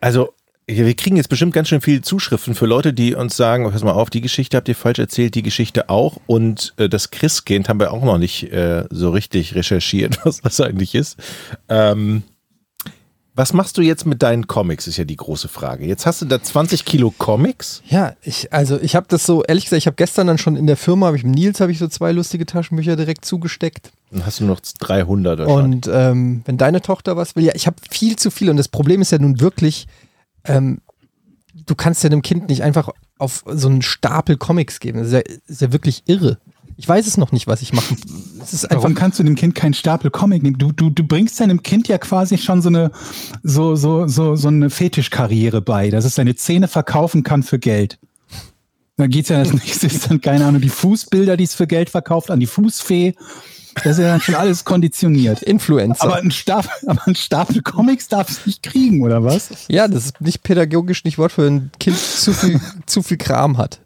Also, 0.01 0.33
wir 0.67 0.93
kriegen 0.95 1.15
jetzt 1.15 1.29
bestimmt 1.29 1.53
ganz 1.53 1.69
schön 1.69 1.79
viele 1.79 2.01
Zuschriften 2.01 2.53
für 2.53 2.65
Leute, 2.65 2.93
die 2.93 3.15
uns 3.15 3.37
sagen, 3.37 3.69
pass 3.71 3.83
mal 3.83 3.93
auf, 3.93 4.09
die 4.09 4.19
Geschichte 4.19 4.57
habt 4.57 4.67
ihr 4.67 4.75
falsch 4.75 4.99
erzählt, 4.99 5.35
die 5.35 5.43
Geschichte 5.43 5.89
auch. 5.89 6.17
Und 6.27 6.73
äh, 6.77 6.89
das 6.89 7.09
Christkind 7.09 7.69
haben 7.69 7.79
wir 7.79 7.93
auch 7.93 8.03
noch 8.03 8.17
nicht 8.17 8.51
äh, 8.51 8.83
so 8.89 9.11
richtig 9.11 9.55
recherchiert, 9.55 10.19
was 10.25 10.41
das 10.41 10.59
eigentlich 10.59 10.93
ist. 10.93 11.17
Ähm, 11.69 12.23
was 13.33 13.53
machst 13.53 13.77
du 13.77 13.83
jetzt 13.83 14.07
mit 14.07 14.23
deinen 14.23 14.47
Comics, 14.47 14.87
ist 14.87 14.97
ja 14.97 15.03
die 15.03 15.15
große 15.15 15.47
Frage. 15.47 15.85
Jetzt 15.85 16.07
hast 16.07 16.23
du 16.23 16.25
da 16.25 16.41
20 16.41 16.85
Kilo 16.85 17.13
Comics. 17.15 17.83
Ja, 17.87 18.15
ich, 18.23 18.51
also 18.51 18.79
ich 18.81 18.95
habe 18.95 19.05
das 19.09 19.27
so, 19.27 19.43
ehrlich 19.43 19.65
gesagt, 19.65 19.77
ich 19.77 19.85
habe 19.85 19.95
gestern 19.95 20.25
dann 20.25 20.39
schon 20.39 20.57
in 20.57 20.65
der 20.65 20.75
Firma, 20.75 21.05
habe 21.05 21.17
ich 21.17 21.23
mit 21.23 21.35
Nils 21.35 21.61
habe 21.61 21.71
ich 21.71 21.77
so 21.77 21.87
zwei 21.87 22.11
lustige 22.11 22.47
Taschenbücher 22.47 22.95
direkt 22.95 23.25
zugesteckt. 23.25 23.91
Dann 24.09 24.25
hast 24.25 24.39
du 24.39 24.45
noch 24.45 24.59
300 24.59 25.39
wahrscheinlich. 25.39 25.63
Und 25.63 25.89
ähm, 25.93 26.41
wenn 26.45 26.57
deine 26.57 26.81
Tochter 26.81 27.15
was 27.15 27.35
will, 27.35 27.45
ja, 27.45 27.53
ich 27.55 27.67
habe 27.67 27.77
viel 27.89 28.15
zu 28.15 28.31
viel 28.31 28.49
und 28.49 28.57
das 28.57 28.69
Problem 28.69 29.01
ist 29.01 29.11
ja 29.11 29.19
nun 29.19 29.39
wirklich, 29.39 29.87
ähm, 30.47 30.81
du 31.65 31.75
kannst 31.75 32.03
ja 32.03 32.09
dem 32.09 32.21
Kind 32.21 32.49
nicht 32.49 32.63
einfach 32.63 32.89
auf 33.17 33.43
so 33.47 33.67
einen 33.67 33.81
Stapel 33.81 34.37
Comics 34.37 34.79
geben. 34.79 34.99
Das 34.99 35.07
ist 35.07 35.13
ja, 35.13 35.21
ist 35.47 35.61
ja 35.61 35.71
wirklich 35.71 36.03
irre. 36.05 36.37
Ich 36.79 36.87
weiß 36.87 37.07
es 37.07 37.17
noch 37.17 37.31
nicht, 37.31 37.47
was 37.47 37.63
ich 37.63 37.73
machen. 37.73 37.97
Es 38.39 38.67
Warum 38.69 38.93
kannst 38.93 39.17
du 39.17 39.23
dem 39.23 39.35
Kind 39.35 39.55
keinen 39.55 39.73
Stapel 39.73 40.11
Comic 40.11 40.43
nehmen? 40.43 40.59
Du, 40.59 40.71
du, 40.71 40.91
du 40.91 41.03
bringst 41.03 41.39
deinem 41.39 41.63
Kind 41.63 41.87
ja 41.87 41.97
quasi 41.97 42.37
schon 42.37 42.61
so 42.61 42.69
eine, 42.69 42.91
so, 43.41 43.75
so, 43.75 44.07
so, 44.07 44.35
so 44.35 44.47
eine 44.47 44.69
Fetischkarriere 44.69 45.61
bei, 45.61 45.89
dass 45.89 46.05
es 46.05 46.15
seine 46.15 46.35
Zähne 46.35 46.67
verkaufen 46.67 47.23
kann 47.23 47.41
für 47.41 47.57
Geld. 47.57 47.97
Dann 48.95 49.09
geht's 49.09 49.29
ja 49.29 49.39
das 49.39 49.53
nächste, 49.53 49.87
ist 49.87 50.09
dann, 50.09 50.21
keine 50.21 50.45
Ahnung, 50.45 50.61
die 50.61 50.69
Fußbilder, 50.69 51.35
die 51.35 51.45
es 51.45 51.55
für 51.55 51.65
Geld 51.65 51.89
verkauft, 51.89 52.29
an 52.29 52.39
die 52.39 52.47
Fußfee. 52.47 53.15
Das 53.83 53.97
ist 53.97 54.03
ja 54.03 54.09
dann 54.09 54.21
schon 54.21 54.35
alles 54.35 54.65
konditioniert. 54.65 55.41
Influencer. 55.41 56.03
Aber 56.03 56.17
ein 56.17 56.31
Stapel, 56.31 56.71
aber 56.87 57.07
ein 57.07 57.15
Stapel 57.15 57.61
Comics 57.61 58.07
darf 58.07 58.29
es 58.29 58.45
nicht 58.45 58.63
kriegen, 58.63 59.03
oder 59.03 59.23
was? 59.23 59.49
ja, 59.67 59.87
das 59.87 60.05
ist 60.05 60.21
nicht 60.21 60.43
pädagogisch 60.43 61.03
nicht 61.03 61.17
Wort 61.17 61.31
für 61.31 61.47
ein 61.47 61.71
Kind 61.79 61.97
zu 61.97 62.33
viel, 62.33 62.59
zu 62.85 63.01
viel 63.03 63.17
Kram 63.17 63.57
hat. 63.57 63.79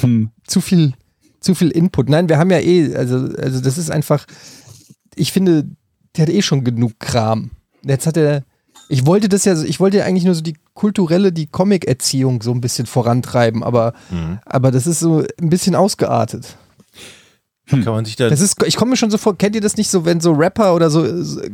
Hm. 0.00 0.30
zu 0.46 0.60
viel, 0.60 0.94
zu 1.40 1.54
viel 1.54 1.70
Input. 1.70 2.08
Nein, 2.08 2.28
wir 2.28 2.38
haben 2.38 2.50
ja 2.50 2.58
eh, 2.58 2.94
also, 2.96 3.16
also 3.36 3.60
das 3.60 3.76
ist 3.76 3.90
einfach, 3.90 4.24
ich 5.14 5.32
finde, 5.32 5.66
der 6.16 6.22
hat 6.26 6.32
eh 6.32 6.42
schon 6.42 6.64
genug 6.64 6.98
Kram. 6.98 7.50
Jetzt 7.82 8.06
hat 8.06 8.16
er, 8.16 8.44
ich 8.88 9.04
wollte 9.04 9.28
das 9.28 9.44
ja, 9.44 9.60
ich 9.62 9.78
wollte 9.78 9.98
ja 9.98 10.04
eigentlich 10.04 10.24
nur 10.24 10.34
so 10.34 10.40
die 10.40 10.56
kulturelle, 10.74 11.32
die 11.32 11.46
Comic-Erziehung 11.46 12.40
so 12.40 12.52
ein 12.52 12.60
bisschen 12.60 12.86
vorantreiben, 12.86 13.62
aber, 13.62 13.92
aber 14.46 14.70
das 14.70 14.86
ist 14.86 15.00
so 15.00 15.24
ein 15.40 15.50
bisschen 15.50 15.74
ausgeartet. 15.74 16.56
Kann 17.68 17.84
man 17.84 18.04
sich 18.04 18.16
da. 18.16 18.28
Das 18.28 18.40
ist, 18.40 18.62
ich 18.64 18.76
komme 18.76 18.90
mir 18.90 18.96
schon 18.96 19.10
so 19.10 19.18
vor, 19.18 19.36
kennt 19.36 19.54
ihr 19.54 19.60
das 19.60 19.76
nicht 19.76 19.90
so, 19.90 20.04
wenn 20.04 20.20
so 20.20 20.32
Rapper 20.32 20.74
oder 20.74 20.90
so, 20.90 21.02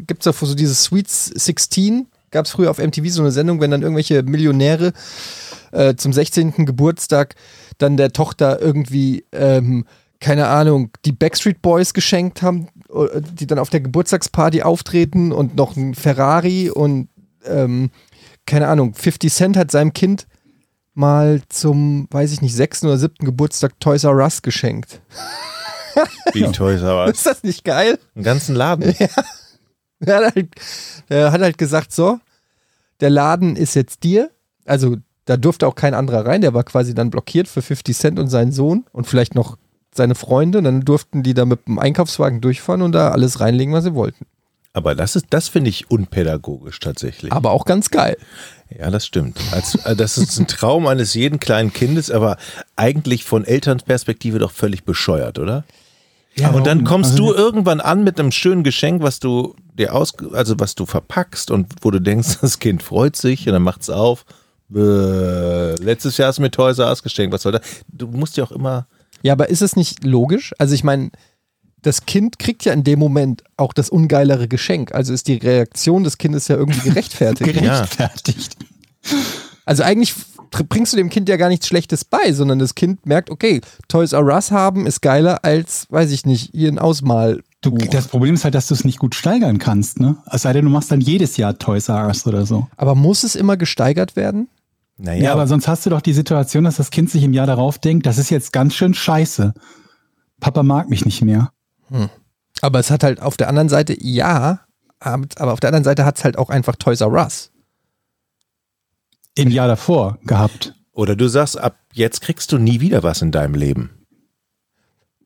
gibt 0.06 0.24
es 0.24 0.24
da 0.24 0.32
so 0.32 0.54
dieses 0.54 0.84
Sweet 0.84 1.08
16, 1.08 2.06
gab 2.30 2.46
es 2.46 2.52
früher 2.52 2.70
auf 2.70 2.78
MTV 2.78 3.08
so 3.08 3.22
eine 3.22 3.32
Sendung, 3.32 3.60
wenn 3.60 3.70
dann 3.70 3.82
irgendwelche 3.82 4.22
Millionäre 4.22 4.92
äh, 5.72 5.94
zum 5.96 6.12
16. 6.12 6.66
Geburtstag 6.66 7.34
dann 7.78 7.96
der 7.96 8.12
Tochter 8.12 8.60
irgendwie, 8.60 9.24
ähm, 9.32 9.84
keine 10.20 10.46
Ahnung, 10.48 10.90
die 11.04 11.12
Backstreet 11.12 11.60
Boys 11.62 11.94
geschenkt 11.94 12.42
haben, 12.42 12.68
äh, 12.92 13.20
die 13.20 13.46
dann 13.46 13.58
auf 13.58 13.70
der 13.70 13.80
Geburtstagsparty 13.80 14.62
auftreten 14.62 15.32
und 15.32 15.56
noch 15.56 15.76
ein 15.76 15.94
Ferrari 15.94 16.70
und 16.70 17.08
ähm, 17.44 17.90
keine 18.46 18.68
Ahnung, 18.68 18.94
50 18.94 19.32
Cent 19.32 19.56
hat 19.56 19.70
seinem 19.70 19.92
Kind 19.92 20.26
mal 20.94 21.42
zum, 21.48 22.06
weiß 22.10 22.32
ich 22.32 22.40
nicht, 22.40 22.54
sechsten 22.54 22.86
oder 22.86 22.98
siebten 22.98 23.24
Geburtstag 23.24 23.80
Toys 23.80 24.04
R 24.04 24.14
Us 24.14 24.42
geschenkt. 24.42 25.00
Wie 26.32 26.44
Toys 26.52 26.82
R 26.82 27.06
Us. 27.06 27.12
Ist 27.12 27.26
das 27.26 27.42
nicht 27.42 27.64
geil? 27.64 27.98
Einen 28.14 28.24
ganzen 28.24 28.54
Laden. 28.54 28.94
Er 30.00 30.16
hat, 30.16 30.34
halt, 30.34 30.48
er 31.08 31.32
hat 31.32 31.40
halt 31.40 31.56
gesagt, 31.56 31.92
so, 31.92 32.18
der 33.00 33.10
Laden 33.10 33.56
ist 33.56 33.74
jetzt 33.74 34.02
dir. 34.02 34.30
Also 34.66 34.96
da 35.24 35.36
durfte 35.36 35.66
auch 35.66 35.74
kein 35.74 35.94
anderer 35.94 36.26
rein. 36.26 36.40
Der 36.40 36.52
war 36.52 36.64
quasi 36.64 36.94
dann 36.94 37.10
blockiert 37.10 37.48
für 37.48 37.62
50 37.62 37.96
Cent 37.96 38.18
und 38.18 38.28
seinen 38.28 38.52
Sohn 38.52 38.84
und 38.92 39.06
vielleicht 39.06 39.34
noch 39.34 39.56
seine 39.94 40.14
Freunde. 40.14 40.58
Und 40.58 40.64
dann 40.64 40.80
durften 40.82 41.22
die 41.22 41.34
da 41.34 41.44
mit 41.44 41.66
dem 41.66 41.78
Einkaufswagen 41.78 42.40
durchfahren 42.40 42.82
und 42.82 42.92
da 42.92 43.10
alles 43.10 43.40
reinlegen, 43.40 43.72
was 43.72 43.84
sie 43.84 43.94
wollten. 43.94 44.26
Aber 44.74 44.96
das 44.96 45.14
ist, 45.14 45.26
das 45.30 45.48
finde 45.48 45.70
ich 45.70 45.90
unpädagogisch 45.90 46.80
tatsächlich. 46.80 47.32
Aber 47.32 47.52
auch 47.52 47.64
ganz 47.64 47.90
geil. 47.90 48.16
Ja, 48.76 48.90
das 48.90 49.06
stimmt. 49.06 49.38
Als, 49.52 49.76
äh, 49.86 49.94
das 49.94 50.18
ist 50.18 50.36
ein 50.38 50.48
Traum 50.48 50.88
eines 50.88 51.14
jeden 51.14 51.38
kleinen 51.38 51.72
Kindes, 51.72 52.10
aber 52.10 52.36
eigentlich 52.74 53.24
von 53.24 53.44
Elternperspektive 53.44 54.40
doch 54.40 54.50
völlig 54.50 54.84
bescheuert, 54.84 55.38
oder? 55.38 55.64
Ja, 56.36 56.50
und 56.50 56.66
dann 56.66 56.84
kommst 56.84 57.12
Also, 57.12 57.32
du 57.32 57.34
irgendwann 57.34 57.80
an 57.80 58.02
mit 58.02 58.18
einem 58.18 58.32
schönen 58.32 58.64
Geschenk, 58.64 59.02
was 59.02 59.20
du 59.20 59.54
dir 59.74 59.94
aus, 59.94 60.12
also 60.32 60.58
was 60.58 60.74
du 60.74 60.84
verpackst 60.86 61.50
und 61.50 61.68
wo 61.82 61.90
du 61.90 62.00
denkst, 62.00 62.38
das 62.40 62.58
Kind 62.58 62.82
freut 62.82 63.16
sich 63.16 63.46
und 63.46 63.52
dann 63.52 63.62
macht's 63.62 63.90
auf. 63.90 64.24
Bäh. 64.68 65.74
Letztes 65.80 66.16
Jahr 66.16 66.28
hast 66.28 66.38
du 66.38 66.42
mir 66.42 66.50
Toys 66.50 66.78
R 66.78 66.88
Us 66.88 67.02
geschenkt. 67.02 67.32
Was 67.32 67.42
soll 67.42 67.52
das? 67.52 67.62
Du 67.88 68.08
musst 68.08 68.36
ja 68.36 68.44
auch 68.44 68.52
immer. 68.52 68.86
Ja, 69.22 69.32
aber 69.32 69.48
ist 69.48 69.62
es 69.62 69.76
nicht 69.76 70.04
logisch? 70.04 70.52
Also 70.58 70.74
ich 70.74 70.84
meine, 70.84 71.10
das 71.82 72.06
Kind 72.06 72.38
kriegt 72.38 72.64
ja 72.64 72.72
in 72.72 72.82
dem 72.82 72.98
Moment 72.98 73.44
auch 73.56 73.72
das 73.72 73.90
ungeilere 73.90 74.48
Geschenk. 74.48 74.94
Also 74.94 75.12
ist 75.12 75.28
die 75.28 75.36
Reaktion 75.36 76.02
des 76.02 76.18
Kindes 76.18 76.48
ja 76.48 76.56
irgendwie 76.56 76.80
gerechtfertigt. 76.88 77.54
Ja. 77.54 77.62
Gerechtfertigt. 77.62 78.56
Also 79.66 79.82
eigentlich 79.82 80.14
bringst 80.50 80.92
du 80.92 80.96
dem 80.96 81.10
Kind 81.10 81.28
ja 81.28 81.36
gar 81.36 81.48
nichts 81.48 81.66
Schlechtes 81.66 82.04
bei, 82.04 82.32
sondern 82.32 82.58
das 82.58 82.74
Kind 82.74 83.06
merkt, 83.06 83.30
okay, 83.30 83.60
Toys 83.88 84.12
R 84.12 84.24
Us 84.24 84.50
haben 84.50 84.86
ist 84.86 85.02
geiler 85.02 85.44
als, 85.44 85.86
weiß 85.90 86.10
ich 86.10 86.26
nicht, 86.26 86.50
hier 86.52 86.70
ein 86.70 86.78
Ausmal. 86.78 87.42
Du, 87.60 87.76
das 87.78 88.08
Problem 88.08 88.34
ist 88.34 88.44
halt, 88.44 88.54
dass 88.54 88.66
du 88.66 88.74
es 88.74 88.84
nicht 88.84 88.98
gut 88.98 89.14
steigern 89.14 89.58
kannst, 89.58 89.98
ne? 90.00 90.16
Es 90.30 90.42
sei 90.42 90.52
denn, 90.52 90.64
du 90.64 90.70
machst 90.70 90.90
dann 90.90 91.00
jedes 91.00 91.36
Jahr 91.36 91.58
Toys 91.58 91.88
R 91.88 92.06
Us 92.06 92.26
oder 92.26 92.44
so. 92.44 92.66
Aber 92.76 92.94
muss 92.94 93.24
es 93.24 93.36
immer 93.36 93.56
gesteigert 93.56 94.16
werden? 94.16 94.48
Naja, 94.96 95.24
Ja, 95.24 95.32
aber 95.32 95.46
sonst 95.46 95.66
hast 95.66 95.86
du 95.86 95.90
doch 95.90 96.00
die 96.02 96.12
Situation, 96.12 96.64
dass 96.64 96.76
das 96.76 96.90
Kind 96.90 97.10
sich 97.10 97.22
im 97.24 97.32
Jahr 97.32 97.46
darauf 97.46 97.78
denkt, 97.78 98.06
das 98.06 98.18
ist 98.18 98.30
jetzt 98.30 98.52
ganz 98.52 98.74
schön 98.74 98.94
scheiße. 98.94 99.54
Papa 100.40 100.62
mag 100.62 100.90
mich 100.90 101.04
nicht 101.04 101.22
mehr. 101.22 101.50
Aber 102.60 102.78
es 102.78 102.90
hat 102.90 103.02
halt 103.02 103.20
auf 103.20 103.36
der 103.36 103.48
anderen 103.48 103.68
Seite, 103.68 103.96
ja, 104.00 104.60
aber 105.00 105.52
auf 105.52 105.60
der 105.60 105.68
anderen 105.68 105.84
Seite 105.84 106.04
hat 106.04 106.18
es 106.18 106.24
halt 106.24 106.38
auch 106.38 106.50
einfach 106.50 106.76
Toys 106.76 107.00
R 107.00 107.12
Us. 107.12 107.50
Im 109.36 109.50
Jahr 109.50 109.68
davor 109.68 110.18
gehabt. 110.24 110.74
Oder 110.92 111.16
du 111.16 111.28
sagst, 111.28 111.58
ab 111.58 111.78
jetzt 111.92 112.20
kriegst 112.20 112.52
du 112.52 112.58
nie 112.58 112.80
wieder 112.80 113.02
was 113.02 113.22
in 113.22 113.32
deinem 113.32 113.54
Leben. 113.54 113.90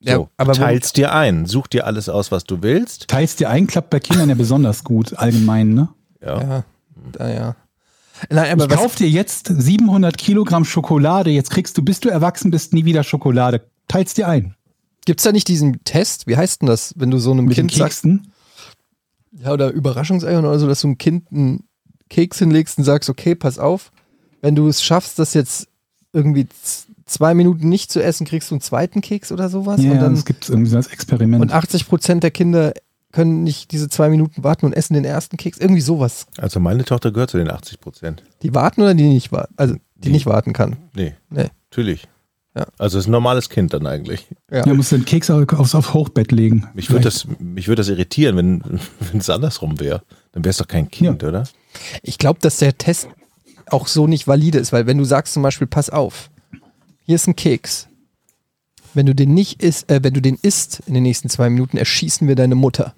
So, 0.01 0.09
Ja, 0.09 0.27
aber 0.37 0.53
teilst 0.53 0.97
dir 0.97 1.13
ein, 1.13 1.45
such 1.45 1.67
dir 1.67 1.85
alles 1.85 2.09
aus, 2.09 2.31
was 2.31 2.45
du 2.45 2.61
willst. 2.61 3.07
Teilst 3.09 3.39
dir 3.39 3.49
ein, 3.49 3.67
klappt 3.67 3.89
bei 3.89 3.99
Kindern 3.99 4.29
ja 4.29 4.35
besonders 4.35 4.83
gut, 4.83 5.17
allgemein, 5.17 5.73
ne? 5.73 5.89
Ja. 6.21 6.63
Ja, 7.19 7.29
ja. 7.29 7.55
Nein, 8.29 8.51
aber 8.51 8.65
ich 8.65 8.71
was, 8.71 8.77
kauf 8.77 8.95
dir 8.95 9.09
jetzt 9.09 9.47
700 9.47 10.17
Kilogramm 10.17 10.65
Schokolade, 10.65 11.29
jetzt 11.29 11.51
kriegst 11.51 11.77
du, 11.77 11.81
bis 11.81 11.99
du 11.99 12.09
erwachsen 12.09 12.51
bist, 12.51 12.73
nie 12.73 12.85
wieder 12.85 13.03
Schokolade. 13.03 13.69
Teilst 13.87 14.17
dir 14.17 14.27
ein. 14.27 14.55
gibt's 15.05 15.23
da 15.23 15.31
nicht 15.31 15.47
diesen 15.47 15.83
Test? 15.83 16.27
Wie 16.27 16.37
heißt 16.37 16.61
denn 16.61 16.67
das, 16.67 16.93
wenn 16.97 17.11
du 17.11 17.17
so 17.17 17.31
einem 17.31 17.45
Mit 17.45 17.55
Kind 17.55 17.71
sagst, 17.71 18.05
ja, 19.31 19.53
oder 19.53 19.71
Überraschungseiern 19.71 20.45
oder 20.45 20.59
so, 20.59 20.67
dass 20.67 20.81
du 20.81 20.87
einem 20.87 20.97
Kind 20.97 21.31
einen 21.31 21.68
Keks 22.09 22.39
hinlegst 22.39 22.77
und 22.77 22.83
sagst, 22.83 23.09
okay, 23.09 23.35
pass 23.35 23.59
auf, 23.59 23.91
wenn 24.41 24.55
du 24.55 24.67
es 24.67 24.81
schaffst, 24.83 25.19
das 25.19 25.33
jetzt 25.33 25.67
irgendwie 26.13 26.47
zwei 27.05 27.33
Minuten 27.33 27.69
nicht 27.69 27.91
zu 27.91 28.01
essen, 28.03 28.25
kriegst 28.25 28.49
du 28.51 28.55
einen 28.55 28.61
zweiten 28.61 29.01
Keks 29.01 29.31
oder 29.31 29.49
sowas. 29.49 29.81
Ja, 29.83 29.91
und 29.91 29.99
dann 29.99 30.15
das 30.15 30.25
gibt 30.25 30.47
irgendwie 30.49 30.69
so 30.69 30.77
als 30.77 30.87
Experiment. 30.87 31.41
und 31.41 31.51
80 31.51 31.87
Prozent 31.87 32.23
der 32.23 32.31
Kinder 32.31 32.73
können 33.11 33.43
nicht 33.43 33.71
diese 33.71 33.89
zwei 33.89 34.09
Minuten 34.09 34.43
warten 34.43 34.67
und 34.67 34.73
essen 34.73 34.93
den 34.93 35.05
ersten 35.05 35.37
Keks. 35.37 35.57
Irgendwie 35.57 35.81
sowas. 35.81 36.27
Also 36.37 36.59
meine 36.59 36.85
Tochter 36.85 37.11
gehört 37.11 37.31
zu 37.31 37.37
den 37.37 37.49
80 37.49 37.79
Prozent. 37.79 38.23
Die 38.43 38.53
warten 38.53 38.81
oder 38.81 38.93
die 38.93 39.07
nicht 39.07 39.31
warten? 39.31 39.53
Also 39.57 39.73
die, 39.73 39.81
Die- 40.01 40.11
nicht 40.11 40.25
warten 40.27 40.53
kann. 40.53 40.77
Nee, 40.93 41.15
Nee. 41.29 41.49
natürlich. 41.71 42.07
Ja. 42.59 42.67
Also 42.77 42.99
ist 42.99 43.07
ein 43.07 43.11
normales 43.11 43.49
Kind 43.49 43.73
dann 43.73 43.85
eigentlich. 43.87 44.27
Ja. 44.51 44.65
ja, 44.65 44.73
musst 44.73 44.91
du 44.91 44.97
den 44.97 45.05
Keks 45.05 45.29
au- 45.29 45.43
aufs, 45.57 45.75
aufs 45.75 45.93
Hochbett 45.93 46.31
legen. 46.31 46.67
Mich 46.73 46.89
würde 46.89 47.05
das, 47.05 47.25
mich 47.39 47.67
würde 47.67 47.79
das 47.81 47.89
irritieren, 47.89 48.35
wenn 48.37 48.79
es 49.19 49.29
andersrum 49.29 49.79
wäre. 49.79 50.03
Dann 50.31 50.43
wäre 50.43 50.51
es 50.51 50.57
doch 50.57 50.67
kein 50.67 50.89
Kind, 50.91 51.23
oder? 51.23 51.43
Ich 52.03 52.17
glaube, 52.17 52.39
dass 52.41 52.57
der 52.57 52.77
Test 52.77 53.07
auch 53.67 53.87
so 53.87 54.07
nicht 54.07 54.27
valide 54.27 54.57
ist, 54.59 54.73
weil 54.73 54.87
wenn 54.87 54.97
du 54.97 55.05
sagst 55.05 55.33
zum 55.33 55.43
Beispiel, 55.43 55.67
pass 55.67 55.89
auf, 55.89 56.29
hier 57.05 57.15
ist 57.15 57.27
ein 57.27 57.35
Keks. 57.35 57.87
Wenn 58.93 59.05
du 59.05 59.13
den 59.13 59.33
nicht 59.33 59.61
isst, 59.61 59.89
äh, 59.91 59.99
wenn 60.03 60.13
du 60.15 60.21
den 60.21 60.37
isst 60.41 60.81
in 60.87 60.95
den 60.95 61.03
nächsten 61.03 61.29
zwei 61.29 61.49
Minuten, 61.49 61.77
erschießen 61.77 62.27
wir 62.27 62.35
deine 62.35 62.55
Mutter. 62.55 62.95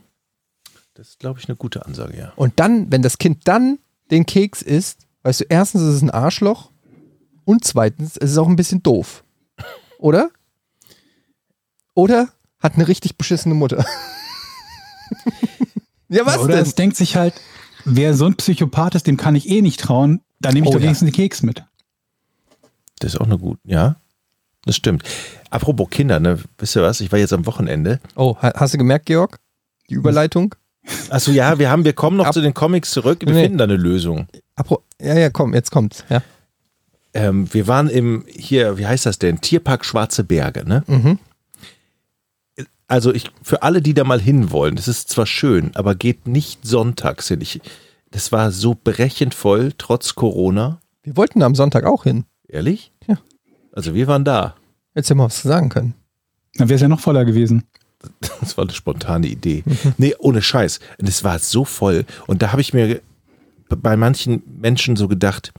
Das 0.94 1.10
ist, 1.10 1.20
glaube 1.20 1.40
ich, 1.40 1.48
eine 1.50 1.56
gute 1.58 1.86
Ansage, 1.86 2.18
ja. 2.18 2.34
Und 2.36 2.54
dann, 2.60 2.92
wenn 2.92 3.02
das 3.02 3.18
Kind 3.18 3.48
dann 3.48 3.78
den 4.10 4.26
Keks 4.26 4.62
isst, 4.62 5.00
weißt 5.24 5.42
du, 5.42 5.46
erstens 5.50 5.82
ist 5.82 5.96
es 5.96 6.02
ein 6.02 6.10
Arschloch 6.10 6.72
und 7.44 7.66
zweitens 7.66 8.16
ist 8.18 8.32
es 8.32 8.38
auch 8.38 8.48
ein 8.48 8.56
bisschen 8.56 8.82
doof. 8.84 9.24
Oder? 10.02 10.30
Oder 11.94 12.30
hat 12.60 12.76
eine 12.76 12.88
richtig 12.88 13.18
beschissene 13.18 13.56
Mutter. 13.56 13.86
ja, 16.10 16.26
was 16.26 16.40
Oder 16.40 16.56
denn? 16.56 16.64
es 16.64 16.76
denkt 16.76 16.98
sich 16.98 17.16
halt, 17.16 17.34
wer 17.86 18.14
so 18.14 18.26
ein 18.26 18.36
Psychopath 18.36 18.96
ist, 18.96 19.08
dem 19.08 19.18
kann 19.18 19.36
ich 19.36 19.50
eh 19.50 19.62
nicht 19.62 19.80
trauen, 19.80 20.22
dann 20.40 20.54
nehme 20.54 20.66
ich 20.66 20.70
Oh, 20.70 20.74
doch 20.74 20.80
ja. 20.80 20.86
wenigstens 20.86 21.10
den 21.12 21.16
Keks 21.16 21.44
mit. 21.44 21.64
Das 23.00 23.14
ist 23.14 23.20
auch 23.22 23.26
eine 23.26 23.38
gute, 23.38 23.60
ja. 23.64 23.96
Das 24.66 24.76
stimmt. 24.76 25.04
Apropos 25.50 25.90
Kinder, 25.90 26.20
ne? 26.20 26.40
Wisst 26.58 26.76
ihr 26.76 26.84
was? 26.84 27.02
Ich 27.02 27.12
war 27.12 27.18
jetzt 27.20 27.34
am 27.34 27.46
Wochenende. 27.48 28.00
Oh, 28.16 28.36
ha- 28.42 28.54
hast 28.56 28.74
du 28.74 28.78
gemerkt, 28.78 29.08
Georg? 29.08 29.40
Die 29.90 29.96
Überleitung? 29.96 30.54
Achso, 31.10 31.32
ja, 31.32 31.58
wir 31.60 31.70
haben, 31.70 31.84
wir 31.84 31.94
kommen 31.94 32.18
noch 32.18 32.28
Ab- 32.28 32.34
zu 32.34 32.42
den 32.42 32.54
Comics 32.54 32.92
zurück. 32.92 33.22
Wir 33.26 33.34
Nee. 33.34 33.44
finden 33.44 33.58
da 33.58 33.64
eine 33.66 33.76
Lösung. 33.76 34.28
Apro 34.56 34.84
ja, 35.00 35.18
ja, 35.18 35.30
komm, 35.32 35.54
jetzt 35.54 35.72
kommt's. 35.72 36.04
Ja. 36.10 36.22
Ähm, 37.14 37.54
wir 37.54 37.68
waren 37.68 37.90
im, 37.90 38.26
hier, 38.28 38.78
wie 38.78 38.88
heißt 38.88 39.06
das 39.06 39.20
denn? 39.20 39.42
Tierpark 39.42 39.86
Schwarze 39.86 40.24
Berge, 40.24 40.66
ne? 40.66 40.84
Mhm. 40.88 41.20
Also 42.88 43.14
ich, 43.14 43.32
für 43.42 43.64
alle, 43.64 43.82
die 43.82 43.94
da 43.94 44.04
mal 44.04 44.20
hinwollen, 44.20 44.76
das 44.76 44.90
ist 44.90 45.10
zwar 45.10 45.26
schön, 45.26 45.72
aber 45.76 45.96
geht 45.96 46.28
nicht 46.28 46.66
sonntags 46.66 47.30
hin. 47.30 47.40
Ich, 47.40 47.62
das 48.12 48.32
war 48.34 48.52
so 48.52 48.76
brechend 48.82 49.34
voll, 49.34 49.72
trotz 49.78 50.16
Corona. 50.16 50.82
Wir 51.04 51.16
wollten 51.16 51.40
da 51.40 51.46
am 51.46 51.56
Sonntag 51.56 51.86
auch 51.86 52.04
hin. 52.04 52.26
Ehrlich? 52.48 52.92
Ja. 53.08 53.18
Also 53.72 53.94
wir 53.94 54.08
waren 54.08 54.26
da. 54.26 54.56
Jetzt 54.94 55.10
hätten 55.10 55.20
wir 55.20 55.26
was 55.26 55.42
sagen 55.42 55.70
können. 55.70 55.94
Dann 56.56 56.68
wäre 56.68 56.76
es 56.76 56.82
ja 56.82 56.90
noch 56.90 57.00
voller 57.00 57.26
gewesen. 57.26 57.64
Das 58.42 58.58
war 58.58 58.64
eine 58.64 58.74
spontane 58.74 59.28
Idee. 59.28 59.64
Nee, 59.98 60.16
ohne 60.18 60.42
Scheiß. 60.42 60.80
Und 61.00 61.08
es 61.08 61.24
war 61.24 61.38
so 61.38 61.64
voll. 61.64 62.06
Und 62.26 62.42
da 62.42 62.52
habe 62.52 62.62
ich 62.62 62.74
mir 62.74 63.00
bei 63.70 63.96
manchen 63.96 64.42
Menschen 64.60 64.96
so 64.96 65.08
gedacht, 65.08 65.54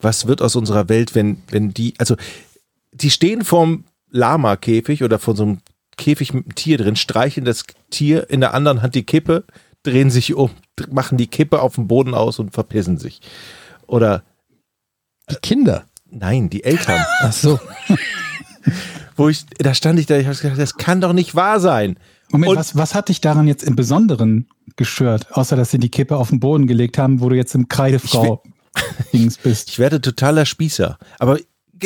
was 0.00 0.26
wird 0.26 0.42
aus 0.42 0.56
unserer 0.56 0.88
Welt, 0.88 1.14
wenn, 1.14 1.42
wenn 1.50 1.72
die, 1.74 1.94
also 1.98 2.16
die 2.92 3.10
stehen 3.10 3.44
vorm 3.44 3.84
Lama-Käfig 4.10 5.02
oder 5.04 5.18
vor 5.18 5.36
so 5.36 5.42
einem 5.44 5.58
Käfig 5.96 6.32
mit 6.34 6.44
einem 6.46 6.54
Tier 6.54 6.78
drin, 6.78 6.96
streicheln 6.96 7.44
das 7.44 7.64
Tier 7.90 8.28
in 8.30 8.40
der 8.40 8.54
anderen 8.54 8.82
Hand 8.82 8.94
die 8.94 9.04
Kippe, 9.04 9.44
drehen 9.82 10.10
sich 10.10 10.34
um, 10.34 10.50
machen 10.90 11.18
die 11.18 11.26
Kippe 11.26 11.60
auf 11.60 11.74
dem 11.74 11.86
Boden 11.88 12.14
aus 12.14 12.38
und 12.38 12.52
verpissen 12.52 12.98
sich. 12.98 13.20
Oder 13.86 14.22
Die 15.30 15.36
Kinder. 15.36 15.84
nein, 16.10 16.50
die 16.50 16.64
Eltern. 16.64 17.04
Ach 17.20 17.32
so. 17.32 17.58
Wo 19.16 19.28
ich, 19.28 19.44
da 19.58 19.74
stand 19.74 19.98
ich 19.98 20.06
da, 20.06 20.16
ich 20.16 20.26
habe 20.26 20.36
gedacht, 20.36 20.58
das 20.58 20.76
kann 20.76 21.00
doch 21.00 21.12
nicht 21.12 21.34
wahr 21.34 21.60
sein. 21.60 21.98
Moment, 22.30 22.50
Und- 22.52 22.56
was, 22.58 22.76
was 22.76 22.94
hat 22.94 23.08
dich 23.08 23.20
daran 23.20 23.46
jetzt 23.46 23.62
im 23.64 23.76
Besonderen 23.76 24.48
gestört? 24.76 25.26
Außer, 25.32 25.56
dass 25.56 25.70
sie 25.70 25.78
die 25.78 25.88
Kippe 25.90 26.16
auf 26.16 26.30
den 26.30 26.40
Boden 26.40 26.66
gelegt 26.66 26.96
haben, 26.96 27.20
wo 27.20 27.28
du 27.28 27.36
jetzt 27.36 27.54
im 27.54 27.68
Kreidefrau-Dings 29.10 29.38
bist. 29.38 29.68
Ich 29.70 29.78
werde 29.78 30.00
totaler 30.00 30.46
Spießer. 30.46 30.98
Aber 31.18 31.38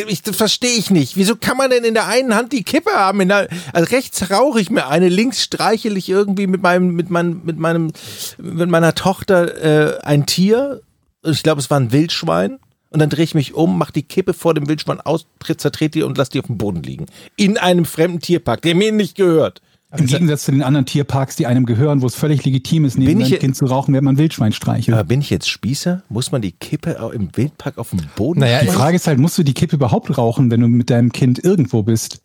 ich, 0.08 0.22
das 0.22 0.36
verstehe 0.36 0.76
ich 0.76 0.90
nicht. 0.90 1.16
Wieso 1.16 1.36
kann 1.36 1.56
man 1.56 1.70
denn 1.70 1.84
in 1.84 1.94
der 1.94 2.08
einen 2.08 2.34
Hand 2.34 2.52
die 2.52 2.64
Kippe 2.64 2.90
haben? 2.90 3.20
In 3.20 3.28
der, 3.28 3.48
also 3.72 3.90
rechts 3.94 4.30
rauche 4.30 4.60
ich 4.60 4.70
mir 4.70 4.88
eine, 4.88 5.08
links 5.08 5.42
streichel 5.42 5.96
ich 5.96 6.08
irgendwie 6.08 6.46
mit 6.46 6.62
meinem, 6.62 6.94
mit 6.94 7.10
meinem, 7.10 7.42
mit 7.44 7.58
meinem, 7.58 7.92
mit 8.38 8.68
meiner 8.68 8.94
Tochter 8.94 9.98
äh, 9.98 10.00
ein 10.02 10.26
Tier. 10.26 10.80
Ich 11.22 11.42
glaube, 11.42 11.60
es 11.60 11.70
war 11.70 11.78
ein 11.78 11.92
Wildschwein. 11.92 12.58
Und 12.90 13.00
dann 13.00 13.10
drehe 13.10 13.24
ich 13.24 13.34
mich 13.34 13.54
um, 13.54 13.76
mache 13.76 13.92
die 13.92 14.04
Kippe 14.04 14.34
vor 14.34 14.54
dem 14.54 14.68
Wildschwein 14.68 15.00
aus, 15.00 15.26
zertrete 15.44 15.98
die 15.98 16.02
und 16.04 16.16
lasse 16.16 16.30
die 16.30 16.38
auf 16.38 16.46
dem 16.46 16.58
Boden 16.58 16.80
liegen. 16.80 17.06
In 17.34 17.58
einem 17.58 17.86
fremden 17.86 18.20
Tierpark, 18.20 18.62
der 18.62 18.76
mir 18.76 18.92
nicht 18.92 19.16
gehört. 19.16 19.60
Im 19.98 20.06
Gegensatz 20.06 20.44
zu 20.44 20.52
den 20.52 20.62
anderen 20.62 20.86
Tierparks, 20.86 21.36
die 21.36 21.46
einem 21.46 21.66
gehören, 21.66 22.02
wo 22.02 22.06
es 22.06 22.14
völlig 22.14 22.44
legitim 22.44 22.84
ist, 22.84 22.98
neben 22.98 23.24
seinem 23.24 23.38
Kind 23.38 23.56
zu 23.56 23.66
rauchen, 23.66 23.92
während 23.92 24.04
man 24.04 24.18
Wildschwein 24.18 24.52
streichelt. 24.52 24.94
Aber 24.96 25.04
bin 25.04 25.20
ich 25.20 25.30
jetzt 25.30 25.48
Spießer? 25.48 26.02
Muss 26.08 26.32
man 26.32 26.42
die 26.42 26.52
Kippe 26.52 27.02
auch 27.02 27.10
im 27.10 27.28
Wildpark 27.36 27.78
auf 27.78 27.90
dem 27.90 28.00
Boden 28.16 28.40
Naja, 28.40 28.60
Die? 28.60 28.68
Frage 28.68 28.96
ist 28.96 29.06
halt, 29.06 29.18
musst 29.18 29.38
du 29.38 29.42
die 29.42 29.54
Kippe 29.54 29.76
überhaupt 29.76 30.16
rauchen, 30.16 30.50
wenn 30.50 30.60
du 30.60 30.68
mit 30.68 30.90
deinem 30.90 31.12
Kind 31.12 31.42
irgendwo 31.42 31.82
bist? 31.82 32.20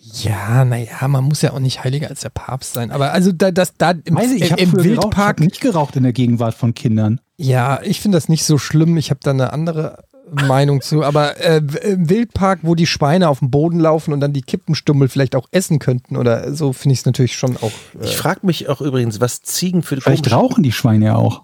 Ja, 0.00 0.64
naja, 0.64 1.08
man 1.08 1.24
muss 1.24 1.42
ja 1.42 1.52
auch 1.52 1.58
nicht 1.58 1.82
heiliger 1.84 2.08
als 2.08 2.20
der 2.20 2.30
Papst 2.30 2.74
sein. 2.74 2.90
Aber 2.92 3.12
also 3.12 3.32
da, 3.32 3.50
das, 3.50 3.74
da 3.76 3.90
im, 3.90 4.14
Weiß 4.14 4.30
ich, 4.32 4.42
ich 4.42 4.52
habe 4.52 4.62
im 4.62 4.70
früher 4.70 4.82
geraucht, 4.82 4.96
ich 4.96 5.02
Wildpark, 5.02 5.40
nicht 5.40 5.60
geraucht 5.60 5.96
in 5.96 6.04
der 6.04 6.12
Gegenwart 6.12 6.54
von 6.54 6.72
Kindern. 6.74 7.20
ja, 7.36 7.80
ich 7.82 8.00
finde 8.00 8.16
das 8.16 8.28
nicht 8.28 8.44
so 8.44 8.58
schlimm. 8.58 8.96
Ich 8.96 9.10
habe 9.10 9.20
da 9.22 9.30
eine 9.30 9.52
andere 9.52 10.04
Meinung 10.46 10.80
zu. 10.80 11.02
Aber 11.04 11.36
äh, 11.38 11.58
im 11.84 12.08
Wildpark, 12.08 12.60
wo 12.62 12.74
die 12.74 12.86
Schweine 12.86 13.28
auf 13.28 13.38
dem 13.40 13.50
Boden 13.50 13.80
laufen 13.80 14.12
und 14.12 14.20
dann 14.20 14.32
die 14.32 14.42
Kippenstummel 14.42 15.08
vielleicht 15.08 15.34
auch 15.36 15.48
essen 15.50 15.78
könnten 15.78 16.16
oder 16.16 16.54
so, 16.54 16.72
finde 16.72 16.92
ich 16.94 17.00
es 17.00 17.06
natürlich 17.06 17.36
schon 17.36 17.56
auch. 17.56 17.72
Äh, 18.00 18.04
Ich 18.04 18.16
frage 18.16 18.40
mich 18.46 18.68
auch 18.68 18.80
übrigens, 18.80 19.20
was 19.20 19.42
Ziegen 19.42 19.82
für 19.82 20.00
Vielleicht 20.00 20.24
komische- 20.24 20.34
rauchen 20.36 20.62
die 20.62 20.72
Schweine 20.72 21.06
ja 21.06 21.16
auch. 21.16 21.42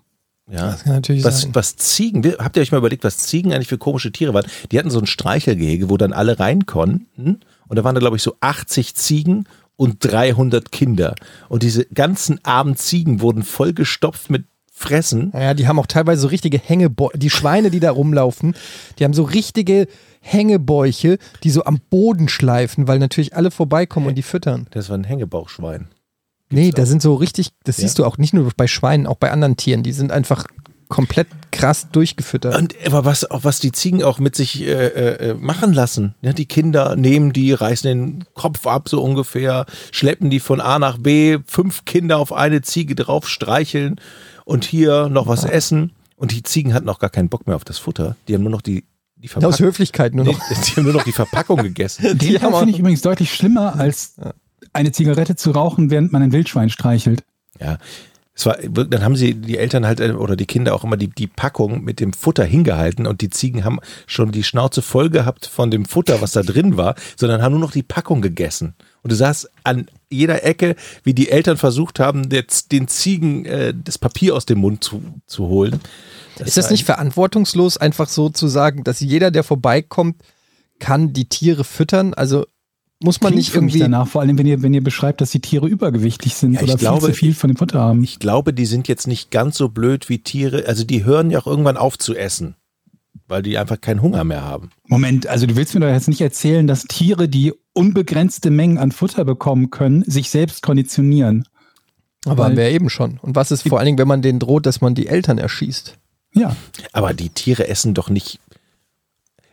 Ja. 0.51 0.73
das 0.73 0.85
kann 0.85 0.93
natürlich 0.93 1.25
Was, 1.25 1.41
sein. 1.43 1.55
was 1.55 1.77
Ziegen, 1.77 2.23
habt 2.39 2.57
ihr 2.57 2.63
euch 2.63 2.71
mal 2.71 2.77
überlegt, 2.79 3.03
was 3.03 3.17
Ziegen 3.17 3.53
eigentlich 3.55 3.69
für 3.69 3.79
komische 3.79 4.13
Tiere 4.13 4.35
waren? 4.35 4.45
Die 4.71 4.79
hatten 4.79 4.91
so 4.91 4.99
ein 4.99 5.07
Streichelgehege, 5.07 5.89
wo 5.89 5.97
dann 5.97 6.13
alle 6.13 6.39
rein 6.39 6.67
konnten. 6.67 7.41
Und 7.67 7.77
da 7.79 7.83
waren 7.85 7.95
da, 7.95 7.99
glaube 8.01 8.17
ich, 8.17 8.23
so 8.23 8.35
80 8.41 8.95
Ziegen 8.95 9.47
und 9.77 9.97
300 10.01 10.71
Kinder. 10.71 11.15
Und 11.49 11.63
diese 11.63 11.87
ganzen 11.87 12.41
armen 12.45 12.77
Ziegen 12.77 13.23
wurden 13.23 13.43
vollgestopft 13.43 14.29
mit 14.31 14.45
Fressen. 14.77 15.31
Naja, 15.33 15.55
die 15.55 15.69
haben 15.69 15.79
auch 15.79 15.87
teilweise 15.87 16.23
so 16.23 16.29
richtige 16.29 16.59
Hängebäuche. 16.59 17.17
Die 17.17 17.31
Schweine, 17.31 17.71
die 17.71 17.79
da 17.81 17.93
rumlaufen, 17.93 18.55
die 18.99 19.05
haben 19.05 19.15
so 19.15 19.23
richtige 19.23 19.87
Hängebäuche, 20.21 21.19
die 21.45 21.51
so 21.51 21.65
am 21.65 21.79
Boden 21.91 22.29
schleifen, 22.29 22.89
weil 22.89 22.99
natürlich 22.99 23.37
alle 23.37 23.53
vorbeikommen 23.53 24.09
und 24.09 24.17
die 24.17 24.23
füttern. 24.23 24.67
Das 24.73 24.89
war 24.89 24.99
ein 24.99 25.05
Hängebauchschwein. 25.05 25.89
Nee, 26.51 26.73
da 26.73 26.87
sind 26.87 27.03
so 27.03 27.15
richtig, 27.15 27.51
das 27.63 27.79
Ja. 27.79 27.83
siehst 27.83 27.99
du 28.01 28.05
auch 28.05 28.19
nicht 28.19 28.35
nur 28.35 28.51
bei 28.57 28.67
Schweinen, 28.67 29.07
auch 29.07 29.17
bei 29.17 29.31
anderen 29.31 29.57
Tieren. 29.57 29.83
Die 29.85 29.93
sind 29.93 30.11
einfach 30.11 30.45
komplett 30.89 31.29
krass 31.51 31.89
durchgefüttert. 31.91 32.57
Und 32.57 32.75
aber 32.87 33.05
was 33.05 33.31
auch 33.31 33.43
was 33.45 33.59
die 33.59 33.73
Ziegen 33.73 34.03
auch 34.03 34.19
mit 34.19 34.37
sich 34.37 34.63
äh, 34.63 35.31
äh, 35.31 35.35
machen 35.35 35.73
lassen. 35.73 36.15
Ja, 36.21 36.33
die 36.33 36.47
Kinder 36.47 36.95
nehmen 36.97 37.33
die, 37.33 37.53
reißen 37.53 37.89
den 37.89 38.25
Kopf 38.35 38.67
ab 38.67 38.89
so 38.89 39.03
ungefähr, 39.03 39.67
schleppen 39.93 40.31
die 40.31 40.41
von 40.41 40.61
A 40.61 40.79
nach 40.79 40.99
B, 40.99 41.39
fünf 41.47 41.85
Kinder 41.85 42.19
auf 42.19 42.33
eine 42.33 42.61
Ziege 42.63 42.95
drauf, 42.95 43.29
streicheln 43.29 43.97
und 44.45 44.65
hier 44.65 45.09
noch 45.09 45.27
was 45.27 45.45
essen. 45.45 45.93
Und 46.17 46.31
die 46.31 46.43
Ziegen 46.43 46.75
hatten 46.75 46.89
auch 46.89 46.99
gar 46.99 47.11
keinen 47.11 47.29
Bock 47.29 47.47
mehr 47.47 47.57
auf 47.57 47.65
das 47.65 47.79
Futter. 47.79 48.17
Die 48.29 48.35
haben 48.35 48.43
nur 48.43 48.53
noch 48.53 48.63
die 48.63 48.85
die 49.17 49.29
Aus 49.29 49.33
Verpackung, 49.33 49.67
Höflichkeit 49.67 50.15
nur 50.15 50.27
noch. 50.27 50.39
die 50.49 50.77
haben 50.77 50.85
nur 50.85 50.93
noch 50.93 51.05
die 51.05 51.13
Verpackung 51.13 51.63
gegessen. 51.63 52.19
Den 52.19 52.43
haben 52.43 52.53
Teil 52.53 52.59
finde 52.59 52.73
ich 52.73 52.79
übrigens 52.79 53.01
deutlich 53.01 53.33
schlimmer, 53.33 53.79
als 53.79 54.17
eine 54.75 54.93
Zigarette 54.93 55.37
zu 55.37 55.53
rauchen, 55.53 55.91
während 55.91 56.13
man 56.13 56.23
ein 56.23 56.33
Wildschwein 56.33 56.69
streichelt. 56.69 57.25
Ja. 57.59 57.79
Es 58.37 58.47
war, 58.47 58.57
dann 58.57 59.05
haben 59.05 59.15
sie 59.15 59.35
die 59.35 59.59
Eltern 59.59 59.87
halt 59.87 60.01
äh, 60.01 60.11
oder 60.11 60.35
die 60.35 60.47
Kinder 60.47 60.75
auch 60.75 60.83
immer 60.83 60.97
die, 60.97 61.09
die 61.09 61.29
Packung 61.29 61.85
mit 61.85 62.01
dem 62.01 62.13
Futter 62.13 62.45
hingehalten 62.45 63.07
und 63.07 63.21
die 63.21 63.31
Ziegen 63.31 63.65
haben 63.65 63.79
schon 64.07 64.33
die 64.33 64.43
Schnauze 64.43 64.83
voll 64.83 65.09
gehabt 65.09 65.47
von 65.47 65.71
dem 65.71 65.85
Futter, 65.85 66.21
was 66.21 66.33
da 66.33 66.43
drin 66.43 66.77
war, 66.77 66.97
sondern 67.17 67.43
haben 67.43 67.53
nur 67.53 67.61
noch 67.61 67.71
die 67.71 67.85
Packung 67.85 68.23
gegessen. 68.23 68.75
Und 69.05 69.13
du 69.13 69.17
sahst 69.17 69.51
an 69.65 69.87
jeder 70.11 70.45
Ecke, 70.45 70.75
wie 71.05 71.13
die 71.15 71.29
Eltern 71.31 71.57
versucht 71.59 72.01
haben, 72.01 72.29
jetzt 72.33 72.73
den 72.73 72.89
Ziegen 72.89 73.45
äh, 73.45 73.75
das 73.77 73.99
Papier 73.99 74.35
aus 74.35 74.47
dem 74.47 74.59
Mund 74.59 74.83
zu, 74.83 75.03
zu 75.27 75.47
holen. 75.49 75.79
Ist 76.45 76.57
das 76.57 76.71
nicht 76.71 76.85
verantwortungslos, 76.85 77.77
einfach 77.77 78.09
so 78.09 78.29
zu 78.31 78.49
sagen, 78.49 78.83
dass 78.83 78.99
jeder, 79.01 79.31
der 79.31 79.45
vorbeikommt, 79.45 80.17
kann 80.81 81.13
die 81.13 81.29
Tiere 81.29 81.63
füttern? 81.65 82.15
Also 82.15 82.47
muss 83.03 83.21
man 83.21 83.33
Klingt 83.33 83.47
nicht 83.47 83.55
irgendwie. 83.55 83.79
danach, 83.81 84.09
vor 84.09 84.23
allem 84.23 84.39
wenn 84.39 84.47
ihr, 84.47 84.63
wenn 84.63 84.73
ihr 84.73 84.83
beschreibt, 84.83 85.21
dass 85.21 85.31
die 85.31 85.41
Tiere 85.41 85.69
übergewichtig 85.69 86.35
sind 86.35 86.55
Ja, 86.55 86.63
oder 86.63 86.77
glaube- 86.77 87.01
viel 87.07 87.15
zu 87.15 87.19
viel 87.19 87.35
von 87.35 87.51
dem 87.51 87.57
Futter 87.59 87.81
haben. 87.81 88.03
Ich 88.03 88.19
glaube, 88.19 88.55
die 88.55 88.67
sind 88.67 88.89
jetzt 88.89 89.07
nicht 89.07 89.31
ganz 89.31 89.59
so 89.59 89.69
blöd 89.69 90.09
wie 90.09 90.19
Tiere. 90.21 90.65
Also 90.67 90.85
die 90.85 91.05
hören 91.05 91.31
ja 91.31 91.41
auch 91.41 91.47
irgendwann 91.47 91.77
auf 91.77 91.99
zu 91.99 92.15
essen, 92.15 92.55
weil 93.29 93.43
die 93.43 93.57
einfach 93.59 93.81
keinen 93.81 94.03
Hunger 94.03 94.25
mehr 94.25 94.43
haben. 94.43 94.71
Moment, 94.87 95.27
also 95.27 95.47
du 95.47 95.57
willst 95.57 95.75
mir 95.75 95.81
doch 95.81 95.89
jetzt 95.89 96.09
nicht 96.09 96.21
erzählen, 96.21 96.67
dass 96.67 96.85
Tiere, 96.85 97.29
die 97.29 97.53
unbegrenzte 97.73 98.51
Mengen 98.51 98.79
an 98.79 98.93
Futter 98.93 99.25
bekommen 99.25 99.71
können, 99.71 100.05
sich 100.07 100.31
selbst 100.31 100.63
konditionieren. 100.63 101.47
Aber 102.27 102.45
Weil- 102.45 102.57
wer 102.57 102.71
eben 102.73 102.91
schon. 102.91 103.19
Und 103.23 103.37
was 103.37 103.51
ist 103.51 103.69
vor 103.69 103.79
allen 103.79 103.87
Dingen, 103.87 103.99
wenn 103.99 104.09
man 104.09 104.23
denen 104.23 104.39
droht, 104.39 104.67
dass 104.67 104.81
man 104.81 104.95
die 104.95 105.07
Eltern 105.09 105.39
erschießt? 105.39 105.97
Ja. 106.35 106.57
Aber 106.93 107.15
die 107.15 107.29
Tiere 107.31 107.69
essen 107.69 107.95
doch 107.95 108.09
nicht. 108.11 108.41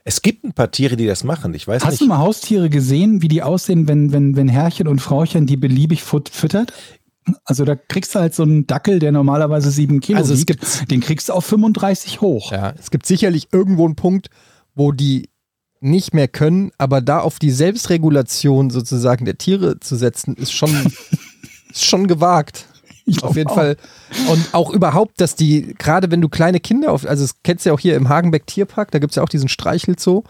Es 0.04 0.22
gibt 0.24 0.44
ein 0.44 0.54
paar 0.54 0.72
Tiere, 0.72 0.96
die 0.96 1.06
das 1.06 1.24
machen. 1.24 1.54
Ich 1.54 1.68
weiß 1.68 1.84
Hast 1.84 1.92
nicht. 1.92 2.02
du 2.02 2.08
mal 2.08 2.18
Haustiere 2.18 2.70
gesehen, 2.70 3.22
wie 3.22 3.28
die 3.28 3.44
aussehen, 3.44 3.88
wenn, 3.88 4.12
wenn, 4.12 4.36
wenn 4.36 4.50
Herrchen 4.50 4.88
und 4.88 5.00
Frauchen 5.00 5.46
die 5.46 5.58
beliebig 5.58 6.02
füttert? 6.04 6.74
Also 7.46 7.66
da 7.66 7.76
kriegst 7.76 8.16
du 8.16 8.20
halt 8.20 8.34
so 8.34 8.44
einen 8.44 8.66
Dackel, 8.68 9.00
der 9.00 9.12
normalerweise 9.12 9.70
sieben 9.72 10.00
Kilo 10.00 10.18
Also 10.18 10.34
es 10.34 10.40
wiegt, 10.42 10.60
gibt- 10.60 10.92
den 10.92 11.02
kriegst 11.02 11.30
du 11.30 11.34
auf 11.34 11.46
35 11.46 12.22
hoch. 12.22 12.52
Ja, 12.52 12.74
es 12.80 12.90
gibt 12.92 13.06
sicherlich 13.06 13.50
irgendwo 13.52 13.86
einen 13.86 13.96
Punkt, 13.96 14.30
wo 14.76 14.92
die 14.92 15.30
nicht 15.80 16.14
mehr 16.14 16.28
können, 16.28 16.72
aber 16.78 17.02
da 17.02 17.20
auf 17.20 17.40
die 17.40 17.52
Selbstregulation 17.52 18.70
sozusagen 18.70 19.26
der 19.26 19.38
Tiere 19.38 19.80
zu 19.80 19.96
setzen, 19.96 20.36
ist 20.36 20.52
schon, 20.52 20.70
ist 21.72 21.86
schon 21.86 22.08
gewagt. 22.08 22.66
Ich 23.06 23.24
Auf 23.24 23.36
jeden 23.36 23.50
auch. 23.50 23.56
Fall. 23.56 23.78
Und 24.30 24.54
auch 24.54 24.72
überhaupt, 24.72 25.20
dass 25.20 25.36
die, 25.36 25.74
gerade 25.78 26.12
wenn 26.12 26.22
du 26.22 26.30
kleine 26.30 26.60
Kinder 26.60 26.92
auf, 26.92 27.06
also 27.06 27.24
das 27.24 27.42
kennst 27.44 27.66
du 27.66 27.70
ja 27.70 27.74
auch 27.74 27.80
hier 27.80 27.96
im 27.96 28.10
Hagenbeck 28.10 28.46
Tierpark, 28.46 28.92
da 28.92 29.00
gibt 29.00 29.12
es 29.12 29.16
ja 29.16 29.24
auch 29.24 29.30
diesen 29.30 29.50
Streichelzoo. 29.50 30.24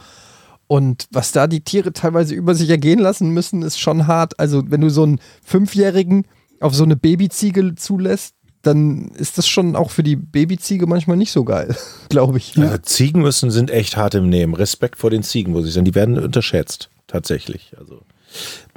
Und 0.67 1.05
was 1.11 1.33
da 1.33 1.47
die 1.47 1.59
Tiere 1.61 1.91
teilweise 1.91 2.33
über 2.33 2.55
sich 2.55 2.69
ergehen 2.69 2.99
lassen 2.99 3.31
müssen, 3.31 3.61
ist 3.61 3.77
schon 3.77 4.07
hart. 4.07 4.39
Also, 4.39 4.63
wenn 4.71 4.79
du 4.79 4.89
so 4.89 5.03
einen 5.03 5.19
Fünfjährigen 5.43 6.25
auf 6.61 6.75
so 6.75 6.83
eine 6.83 6.95
Babyziege 6.95 7.75
zulässt, 7.75 8.35
dann 8.61 9.09
ist 9.09 9.37
das 9.37 9.47
schon 9.47 9.75
auch 9.75 9.91
für 9.91 10.03
die 10.03 10.15
Babyziege 10.15 10.85
manchmal 10.85 11.17
nicht 11.17 11.31
so 11.31 11.43
geil, 11.43 11.75
glaube 12.09 12.37
ich. 12.37 12.57
Also 12.57 12.77
Ziegen 12.77 13.21
müssen 13.21 13.51
sind 13.51 13.71
echt 13.71 13.97
hart 13.97 14.15
im 14.15 14.29
Nehmen. 14.29 14.53
Respekt 14.53 14.99
vor 14.99 15.09
den 15.09 15.23
Ziegen, 15.23 15.51
muss 15.51 15.67
ich 15.67 15.73
sagen. 15.73 15.85
Die 15.85 15.95
werden 15.95 16.19
unterschätzt, 16.19 16.89
tatsächlich. 17.07 17.73
Also 17.77 18.03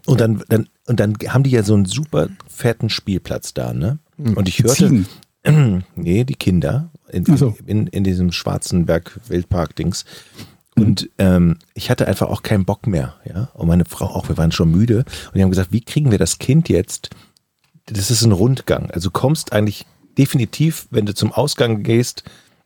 und 0.07 0.20
dann, 0.20 0.42
dann 0.49 0.68
und 0.87 1.01
dann 1.01 1.16
haben 1.29 1.44
die 1.44 1.51
ja 1.51 1.62
so 1.62 1.75
einen 1.75 1.87
super 1.87 2.29
fetten 2.49 2.90
Spielplatz 2.90 3.55
da, 3.55 3.73
ne? 3.73 3.99
Und 4.18 4.49
ich 4.49 4.59
hörte, 4.62 4.75
Ziegen. 4.75 5.07
nee, 5.97 6.25
die 6.25 6.35
Kinder 6.35 6.90
in, 7.11 7.25
so. 7.37 7.57
in, 7.66 7.87
in 7.87 8.05
diesem 8.05 8.33
Schwarzenberg 8.33 9.20
Wildpark-Dings. 9.29 10.05
Und 10.77 11.09
ähm, 11.18 11.59
ich 11.75 11.88
hatte 11.90 12.09
einfach 12.09 12.29
auch 12.29 12.42
keinen 12.42 12.64
Bock 12.64 12.87
mehr, 12.87 13.14
ja. 13.25 13.51
Und 13.55 13.68
meine 13.68 13.85
Frau 13.85 14.07
auch, 14.07 14.29
wir 14.29 14.37
waren 14.37 14.53
schon 14.53 14.70
müde. 14.70 14.99
Und 14.99 15.37
die 15.37 15.42
haben 15.42 15.51
gesagt, 15.51 15.73
wie 15.73 15.81
kriegen 15.81 16.11
wir 16.11 16.18
das 16.18 16.38
Kind 16.38 16.68
jetzt? 16.68 17.11
Das 17.87 18.11
ist 18.11 18.23
ein 18.23 18.33
Rundgang. 18.33 18.90
Also 18.90 19.11
du 19.11 19.12
kommst 19.12 19.53
eigentlich 19.53 19.87
definitiv, 20.16 20.87
wenn 20.90 21.07
du 21.07 21.14
zum 21.14 21.33
Ausgang 21.33 21.83
gehst, 21.83 22.25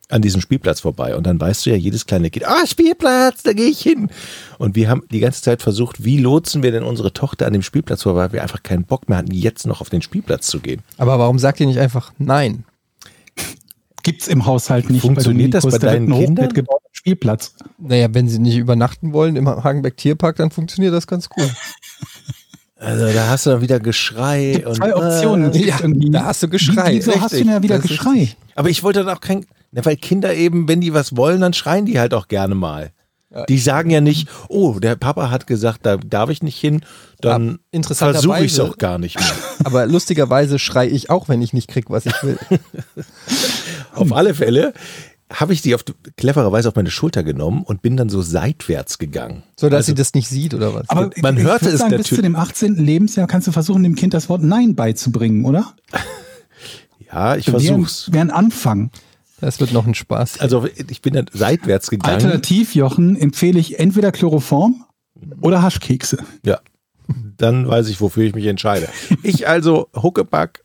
an 0.09 0.22
diesem 0.22 0.40
Spielplatz 0.40 0.81
vorbei. 0.81 1.16
Und 1.16 1.26
dann 1.26 1.40
weißt 1.40 1.66
du 1.66 1.70
ja, 1.70 1.76
jedes 1.76 2.07
kleine 2.07 2.31
Kind, 2.31 2.46
ah, 2.46 2.66
Spielplatz, 2.66 3.42
da 3.42 3.52
gehe 3.52 3.68
ich 3.68 3.81
hin. 3.81 4.11
Und 4.59 4.74
wir 4.74 4.88
haben 4.88 5.02
die 5.11 5.20
ganze 5.20 5.42
Zeit 5.42 5.61
versucht, 5.62 6.02
wie 6.04 6.18
lotsen 6.18 6.62
wir 6.62 6.72
denn 6.72 6.83
unsere 6.83 7.12
Tochter 7.12 7.46
an 7.46 7.52
dem 7.52 7.62
Spielplatz 7.62 8.02
vorbei, 8.04 8.20
weil 8.20 8.33
wir 8.33 8.42
einfach 8.42 8.62
keinen 8.62 8.85
Bock 8.85 9.09
mehr 9.09 9.18
hatten, 9.18 9.33
jetzt 9.33 9.66
noch 9.66 9.81
auf 9.81 9.90
den 9.90 10.02
Spielplatz 10.02 10.46
zu 10.46 10.61
gehen. 10.61 10.83
Aber 10.96 11.18
warum 11.18 11.38
sagt 11.38 11.61
ihr 11.61 11.66
nicht 11.66 11.78
einfach 11.78 12.12
nein? 12.18 12.64
Gibt's 14.02 14.28
im 14.28 14.46
Haushalt 14.46 14.88
nicht. 14.88 15.02
Funktioniert 15.02 15.52
das 15.52 15.66
bei 15.66 15.78
deinen 15.78 16.11
Kindern? 16.11 16.50
Spielplatz. 16.92 17.54
Naja, 17.78 18.09
wenn 18.12 18.28
sie 18.28 18.38
nicht 18.38 18.57
übernachten 18.57 19.12
wollen 19.12 19.37
im 19.37 19.48
Hagenbeck 19.48 19.96
Tierpark, 19.96 20.37
dann 20.37 20.50
funktioniert 20.50 20.94
das 20.94 21.07
ganz 21.07 21.28
gut. 21.28 21.50
Also 22.79 23.12
da 23.12 23.29
hast 23.29 23.47
du 23.47 23.51
dann 23.51 23.61
wieder 23.61 23.81
Geschrei. 23.81 24.53
Gibt 24.55 24.67
und, 24.67 24.77
zwei 24.77 24.95
Optionen. 24.95 25.53
Äh, 25.53 25.67
ja, 25.67 25.77
irgendwie- 25.81 26.11
da 26.11 26.25
hast 26.27 26.43
du 26.43 26.49
Geschrei, 26.49 26.93
Wie, 26.93 26.97
wieso 26.99 27.21
hast 27.21 27.33
du 27.33 27.38
denn 27.38 27.49
ja 27.49 27.62
wieder 27.62 27.77
Das 27.77 27.85
ist 27.85 27.91
Geschrei? 27.91 28.37
aber 28.55 28.71
ich 28.71 28.83
wollte 28.83 29.05
dann 29.05 29.17
auch 29.17 29.21
kein, 29.21 29.47
na, 29.73 29.85
weil 29.85 29.97
Kinder 29.97 30.35
eben, 30.35 30.69
wenn 30.69 30.81
die 30.81 30.95
was 30.95 31.17
wollen, 31.17 31.41
dann 31.41 31.53
schreien 31.55 31.87
die 31.87 31.99
halt 31.99 32.14
auch 32.14 32.29
gerne 32.29 32.55
mal. 32.55 32.91
Die 33.51 33.59
sagen 33.59 33.91
ja 33.91 34.01
nicht, 34.01 34.27
oh, 34.49 34.79
der 34.81 34.97
Papa 34.97 35.31
hat 35.31 35.47
gesagt, 35.47 35.81
da 35.85 35.99
darf 35.99 36.31
ich 36.31 36.43
nicht 36.43 36.59
hin, 36.59 36.81
dann 37.21 37.59
interessanterweise- 37.71 38.27
versuche 38.27 38.45
ich 38.47 38.53
es 38.53 38.61
auch 38.61 38.79
gar 38.79 38.97
nicht 38.97 39.19
mehr. 39.21 39.29
Aber 39.64 39.87
lustigerweise 39.87 40.59
schrei 40.59 40.88
ich 40.88 41.11
auch, 41.11 41.29
wenn 41.29 41.43
ich 41.43 41.53
nicht 41.53 41.69
krieg, 41.69 41.91
was 41.91 42.07
ich 42.07 42.14
will. 42.23 42.38
Auf 43.95 44.12
alle 44.12 44.35
Fälle 44.35 44.73
habe 45.31 45.53
ich 45.53 45.61
die 45.62 45.75
auf 45.75 45.85
clevererweise 46.17 46.69
auf 46.69 46.75
meine 46.77 46.91
Schulter 46.91 47.23
genommen 47.23 47.62
und 47.62 47.83
bin 47.83 47.97
dann 47.97 48.09
so 48.09 48.23
seitwärts 48.23 48.99
gegangen. 48.99 49.43
So 49.57 49.69
dass 49.69 49.79
Also- 49.79 49.87
sie 49.93 49.95
das 49.95 50.14
nicht 50.14 50.29
sieht 50.29 50.55
oder 50.55 50.75
was? 50.75 50.88
Aber 50.88 51.11
Man 51.21 51.37
ich 51.37 51.43
hörte 51.43 51.67
würd 51.67 51.75
es 51.75 51.81
sagen, 51.81 51.91
bis 51.91 51.99
natürlich- 51.99 52.17
zu 52.19 52.23
dem 52.23 52.37
18. 52.37 52.77
Lebensjahr 52.77 53.27
kannst 53.27 53.47
du 53.47 53.53
versuchen, 53.53 53.83
dem 53.83 53.95
Kind 53.95 54.14
das 54.14 54.29
Wort 54.29 54.43
Nein 54.43 54.75
beizubringen, 54.75 55.45
oder? 55.45 55.75
Ja, 57.11 57.37
ich 57.37 57.47
Wäre 57.47 57.61
versuch's. 57.61 58.12
wär 58.12 58.21
ein 58.21 58.31
Anfang. 58.31 58.91
Das 59.41 59.61
wird 59.61 59.73
noch 59.73 59.87
ein 59.87 59.95
Spaß. 59.95 60.41
Also 60.41 60.67
ich 60.91 61.01
bin 61.01 61.14
dann 61.14 61.27
seitwärts 61.33 61.88
gegangen. 61.91 62.12
Alternativ, 62.14 62.75
Jochen, 62.75 63.17
empfehle 63.17 63.59
ich 63.59 63.79
entweder 63.79 64.12
Chloroform 64.12 64.85
oder 65.41 65.62
Haschkekse. 65.62 66.19
Ja. 66.45 66.61
Dann 67.38 67.67
weiß 67.67 67.88
ich, 67.88 68.01
wofür 68.03 68.25
ich 68.25 68.35
mich 68.35 68.45
entscheide. 68.47 68.88
Ich 69.23 69.49
also 69.49 69.88
Huckepack 69.97 70.62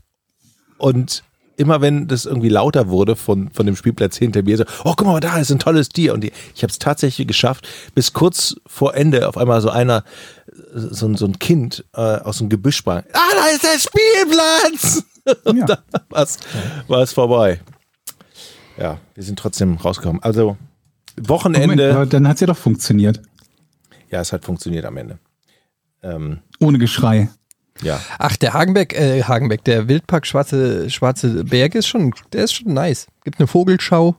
und 0.78 1.24
immer 1.58 1.82
wenn 1.82 2.08
das 2.08 2.26
irgendwie 2.26 2.50
lauter 2.50 2.90
wurde 2.90 3.16
von, 3.16 3.50
von 3.52 3.66
dem 3.66 3.76
Spielplatz 3.76 4.18
hinter 4.18 4.42
mir, 4.44 4.58
so, 4.58 4.64
oh, 4.84 4.94
guck 4.98 5.06
mal, 5.06 5.20
da 5.20 5.38
ist 5.38 5.52
ein 5.52 5.60
tolles 5.60 5.90
Tier. 5.90 6.14
Und 6.14 6.22
die, 6.22 6.32
ich 6.56 6.64
habe 6.64 6.72
es 6.72 6.80
tatsächlich 6.80 7.28
geschafft, 7.28 7.68
bis 7.96 8.14
kurz 8.14 8.56
vor 8.66 8.96
Ende 8.96 9.28
auf 9.28 9.38
einmal 9.38 9.62
so 9.62 9.70
einer, 9.70 10.04
so, 10.74 11.06
ein- 11.08 11.16
so 11.16 11.26
ein 11.26 11.38
Kind 11.40 11.86
äh, 11.96 12.00
aus 12.02 12.40
dem 12.40 12.50
Gebüsch 12.50 12.78
sprang. 12.78 13.04
Ah, 13.14 13.20
da 13.36 13.48
ist 13.48 13.64
der 13.64 13.80
Spielplatz! 13.80 15.04
Und 15.46 15.58
Ja. 15.58 15.66
dann 15.66 15.80
war 16.88 17.02
es 17.02 17.14
vorbei. 17.14 17.62
Ja, 18.78 19.00
wir 19.14 19.24
sind 19.24 19.38
trotzdem 19.40 19.78
rausgekommen. 19.78 20.22
Also 20.24 20.58
Wochenende. 21.22 21.94
Moment, 21.94 22.14
dann 22.14 22.28
hat 22.28 22.36
es 22.36 22.42
ja 22.42 22.48
doch 22.48 22.58
funktioniert. 22.58 23.22
ja, 24.10 24.20
es 24.22 24.34
hat 24.34 24.44
funktioniert 24.44 24.84
am 24.86 24.98
Ende. 24.98 25.20
Ähm, 26.02 26.40
Ohne 26.60 26.78
Geschrei. 26.80 27.30
Ja. 27.82 28.00
Ach, 28.20 28.38
der 28.38 28.54
Hagenbeck, 28.54 28.94
äh, 28.94 29.24
Hagenbeck, 29.24 29.64
der 29.64 29.88
Wildpark 29.88 30.28
Schwarze, 30.28 30.90
Schwarze 30.90 31.44
Berge 31.44 31.80
ist 31.80 31.88
schon, 31.88 32.14
der 32.32 32.44
ist 32.44 32.54
schon 32.54 32.74
nice. 32.74 33.08
Gibt 33.24 33.40
eine 33.40 33.48
Vogelschau, 33.48 34.16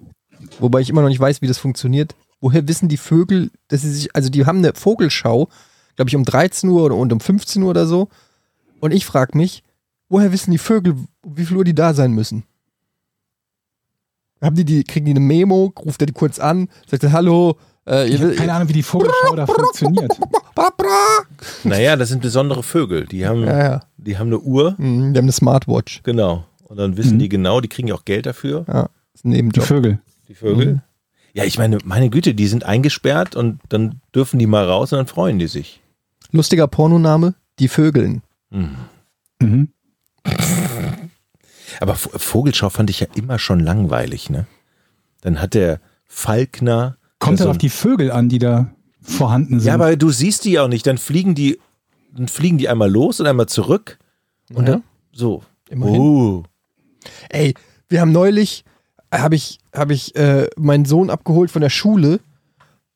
wobei 0.58 0.80
ich 0.80 0.90
immer 0.90 1.02
noch 1.02 1.08
nicht 1.08 1.20
weiß, 1.20 1.40
wie 1.42 1.46
das 1.46 1.58
funktioniert. 1.58 2.14
Woher 2.40 2.66
wissen 2.68 2.88
die 2.88 2.96
Vögel, 2.96 3.50
dass 3.68 3.82
sie 3.82 3.90
sich, 3.90 4.14
also 4.14 4.28
die 4.28 4.44
haben 4.44 4.58
eine 4.58 4.74
Vogelschau, 4.74 5.48
glaube 5.96 6.08
ich, 6.08 6.16
um 6.16 6.24
13 6.24 6.68
Uhr 6.68 6.84
oder 6.84 6.96
und 6.96 7.12
um 7.12 7.20
15 7.20 7.62
Uhr 7.62 7.70
oder 7.70 7.86
so. 7.86 8.08
Und 8.80 8.92
ich 8.92 9.06
frage 9.06 9.38
mich, 9.38 9.62
woher 10.08 10.32
wissen 10.32 10.50
die 10.50 10.58
Vögel, 10.58 10.96
wie 11.22 11.46
viel 11.46 11.56
Uhr 11.56 11.64
die 11.64 11.74
da 11.74 11.94
sein 11.94 12.12
müssen? 12.12 12.44
Haben 14.42 14.56
die, 14.56 14.64
die, 14.64 14.84
kriegen 14.84 15.06
die 15.06 15.12
eine 15.12 15.20
Memo, 15.20 15.72
ruft 15.78 16.02
er 16.02 16.06
die 16.06 16.12
kurz 16.12 16.38
an, 16.38 16.68
sagt 16.86 17.02
er, 17.02 17.12
hallo, 17.12 17.56
äh, 17.86 18.08
Ich 18.08 18.20
habe 18.20 18.34
keine 18.34 18.52
Ahnung, 18.54 18.68
wie 18.68 18.72
die 18.74 18.82
Vogelschau 18.82 19.34
da 19.36 19.46
funktioniert. 19.46 20.12
Naja, 21.64 21.96
das 21.96 22.08
sind 22.08 22.22
besondere 22.22 22.62
Vögel. 22.62 23.06
Die 23.06 23.26
haben, 23.26 23.44
Ja, 23.44 23.58
ja. 23.58 23.80
die 23.96 24.18
haben 24.18 24.28
eine 24.28 24.38
Uhr, 24.40 24.74
Mhm, 24.78 25.12
die 25.12 25.18
haben 25.18 25.24
eine 25.24 25.32
Smartwatch. 25.32 26.02
genau. 26.02 26.44
Und 26.64 26.76
dann 26.78 26.96
wissen 26.96 27.18
die 27.18 27.28
genau, 27.28 27.60
die 27.60 27.68
kriegen 27.68 27.88
ja 27.88 27.94
auch 27.94 28.04
Geld 28.04 28.26
dafür, 28.26 28.64
Ja, 28.68 28.88
ein 29.24 29.50
Die. 29.50 29.60
Vögel. 29.60 29.98
die 30.28 30.34
Vögel. 30.34 30.66
Mhm. 30.74 30.80
Ja, 31.34 31.44
ich 31.44 31.58
meine, 31.58 31.78
meine 31.84 32.10
Güte, 32.10 32.34
die 32.34 32.46
sind 32.46 32.64
eingesperrt 32.64 33.34
und 33.36 33.60
dann 33.68 34.00
dürfen 34.14 34.38
die 34.38 34.46
mal 34.46 34.64
raus 34.64 34.92
und 34.92 34.98
dann 34.98 35.06
freuen 35.06 35.38
die 35.38 35.46
sich. 35.48 35.80
Lustiger 36.30 36.66
Pornoname, 36.68 37.34
die 37.58 37.68
Vögeln. 37.68 38.22
Mhm. 38.50 39.68
Aber 41.80 41.94
V- 41.96 42.10
Vogelschau 42.18 42.70
fand 42.70 42.90
ich 42.90 43.00
ja 43.00 43.06
immer 43.14 43.38
schon 43.38 43.60
langweilig, 43.60 44.30
ne? 44.30 44.46
Dann 45.22 45.40
hat 45.40 45.54
der 45.54 45.80
Falkner. 46.06 46.96
Kommt 47.24 47.38
ja, 47.40 47.46
halt 47.46 47.50
auf 47.52 47.58
die 47.58 47.70
Vögel 47.70 48.10
an, 48.10 48.28
die 48.28 48.38
da 48.38 48.72
vorhanden 49.00 49.60
sind. 49.60 49.66
ja, 49.68 49.74
aber 49.74 49.96
du 49.96 50.10
siehst 50.10 50.44
die 50.44 50.52
ja 50.52 50.64
auch 50.64 50.68
nicht. 50.68 50.86
Dann 50.86 50.98
fliegen 50.98 51.34
die, 51.34 51.58
dann 52.12 52.28
fliegen 52.28 52.58
die 52.58 52.68
einmal 52.68 52.90
los 52.90 53.20
und 53.20 53.26
einmal 53.26 53.46
zurück. 53.46 53.98
Und 54.52 54.66
Ja. 54.66 54.72
dann 54.74 54.82
so. 55.12 55.42
Immerhin. 55.70 56.00
Oh. 56.00 56.42
Ey, 57.30 57.54
wir 57.88 58.00
haben 58.00 58.12
neulich, 58.12 58.64
habe 59.12 59.34
ich, 59.34 59.58
hab 59.72 59.90
ich 59.90 60.14
äh, 60.16 60.48
meinen 60.56 60.84
Sohn 60.84 61.10
abgeholt 61.10 61.50
von 61.50 61.62
der 61.62 61.70
Schule. 61.70 62.20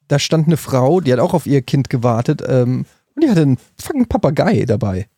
Da 0.09 0.19
stand 0.19 0.47
eine 0.47 0.57
Frau, 0.57 1.01
die 1.01 1.13
hat 1.13 1.21
auch 1.21 1.35
auf 1.35 1.47
ihr 1.47 1.63
Kind 1.63 1.91
gewartet. 1.91 2.43
Ähm, 2.47 2.87
und 3.15 3.25
die 3.25 3.31
hatte 3.31 3.43
einen 3.43 3.59
fucking 3.81 4.07
Papagei 4.07 4.65
dabei. 4.67 5.09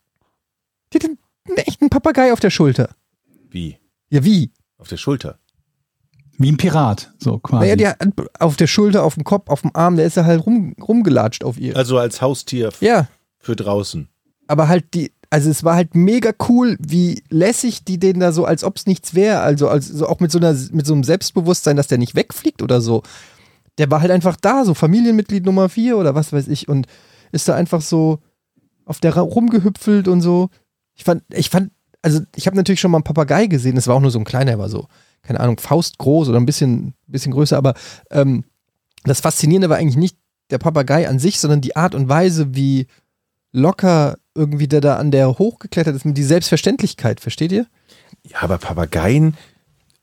Die 0.93 0.99
hatte 0.99 1.09
einen 1.47 1.57
echten 1.59 1.91
Papagei 1.91 2.33
auf 2.33 2.41
der 2.41 2.51
Schulter. 2.51 2.91
Wie? 3.51 3.77
Ja, 4.11 4.25
wie? 4.25 4.51
Auf 4.79 4.89
der 4.89 4.97
Schulter. 4.97 5.39
Wie 6.43 6.51
ein 6.51 6.57
Pirat, 6.57 7.13
so 7.19 7.39
quasi. 7.39 7.63
Naja, 7.65 7.77
die 7.77 7.87
hat 7.87 7.99
auf 8.39 8.57
der 8.57 8.67
Schulter, 8.67 9.05
auf 9.05 9.15
dem 9.15 9.25
Kopf, 9.25 9.51
auf 9.51 9.61
dem 9.61 9.73
Arm, 9.75 9.97
der 9.97 10.07
ist 10.07 10.17
ja 10.17 10.25
halt 10.25 10.45
rum, 10.47 10.75
rumgelatscht 10.81 11.45
auf 11.45 11.59
ihr. 11.59 11.77
Also 11.77 11.99
als 11.99 12.23
Haustier 12.23 12.71
Ja, 12.81 13.09
für 13.39 13.55
draußen. 13.57 14.09
aber 14.49 14.67
halt 14.69 14.95
die, 14.95 15.13
also 15.29 15.51
es 15.51 15.63
war 15.65 15.75
halt 15.77 15.95
mega 15.95 16.33
cool, 16.49 16.77
wie 16.81 17.23
lässig 17.29 17.85
die 17.85 17.99
den 17.99 18.21
da 18.21 18.33
so, 18.33 18.47
als 18.47 18.65
ob 18.65 18.79
es 18.79 18.87
nichts 18.87 19.15
wäre, 19.15 19.41
also, 19.41 19.69
also 19.69 20.07
auch 20.09 20.19
mit 20.21 20.33
so 20.33 20.39
einer, 20.39 20.57
mit 20.73 20.87
so 20.87 20.95
einem 20.95 21.05
Selbstbewusstsein, 21.05 21.77
dass 21.77 21.89
der 21.89 21.99
nicht 21.99 22.15
wegfliegt 22.15 22.63
oder 22.63 22.81
so. 22.81 23.03
Der 23.79 23.91
war 23.91 24.01
halt 24.01 24.11
einfach 24.11 24.37
da, 24.41 24.65
so 24.65 24.73
Familienmitglied 24.75 25.45
Nummer 25.45 25.69
vier 25.69 25.99
oder 25.99 26.15
was 26.15 26.33
weiß 26.33 26.49
ich 26.49 26.69
und 26.69 26.87
ist 27.33 27.49
da 27.49 27.55
einfach 27.55 27.83
so 27.83 28.19
auf 28.87 28.99
der 28.99 29.15
rumgehüpfelt 29.15 30.09
und 30.09 30.21
so. 30.23 30.49
Ich 30.95 31.05
fand, 31.05 31.23
ich 31.33 31.51
fand, 31.51 31.71
also 32.03 32.21
ich 32.35 32.47
habe 32.47 32.57
natürlich 32.57 32.81
schon 32.81 32.91
mal 32.91 32.97
einen 32.99 33.05
Papagei 33.05 33.47
gesehen, 33.47 33.77
das 33.77 33.87
war 33.87 33.95
auch 33.95 34.01
nur 34.01 34.11
so 34.11 34.19
ein 34.19 34.25
kleiner, 34.25 34.53
der 34.53 34.59
war 34.59 34.69
so, 34.71 34.87
keine 35.23 35.41
Ahnung, 35.41 35.59
faustgroß 35.59 36.29
oder 36.29 36.39
ein 36.39 36.47
bisschen, 36.47 36.95
bisschen 37.07 37.33
größer, 37.33 37.57
aber 37.57 37.75
ähm, 38.11 38.45
das 39.05 39.21
Faszinierende 39.21 39.69
war 39.69 39.79
eigentlich 39.79 39.97
nicht 39.97 40.17
der 40.51 40.59
Papagei 40.59 41.09
an 41.09 41.19
sich, 41.19 41.39
sondern 41.39 41.61
die 41.61 41.77
Art 41.77 41.95
und 41.95 42.09
Weise, 42.09 42.55
wie 42.55 42.87
locker 43.53 44.19
irgendwie 44.35 44.69
der 44.69 44.81
da 44.81 44.97
an 44.97 45.11
der 45.11 45.39
hochgeklettert 45.39 45.97
ist, 45.97 46.05
mit 46.05 46.17
die 46.17 46.25
Selbstverständlichkeit, 46.25 47.21
versteht 47.21 47.53
ihr? 47.53 47.67
Ja, 48.27 48.43
aber 48.43 48.59
Papageien, 48.59 49.37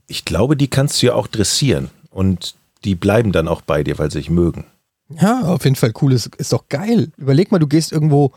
ich 0.07 0.25
glaube, 0.25 0.57
die 0.57 0.67
kannst 0.67 1.01
du 1.01 1.07
ja 1.07 1.13
auch 1.13 1.27
dressieren. 1.27 1.89
Und 2.09 2.55
die 2.83 2.95
bleiben 2.95 3.31
dann 3.31 3.47
auch 3.47 3.61
bei 3.61 3.83
dir, 3.83 3.97
weil 3.99 4.11
sie 4.11 4.19
dich 4.19 4.29
mögen. 4.29 4.65
Ja, 5.09 5.41
auf 5.41 5.63
jeden 5.63 5.75
Fall 5.75 5.93
cool, 6.01 6.13
ist, 6.13 6.35
ist 6.37 6.51
doch 6.51 6.67
geil. 6.69 7.11
Überleg 7.17 7.51
mal, 7.51 7.59
du 7.59 7.67
gehst 7.67 7.91
irgendwo 7.91 8.31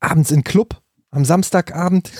abends 0.00 0.30
in 0.30 0.38
den 0.38 0.44
Club, 0.44 0.80
am 1.10 1.24
Samstagabend 1.24 2.10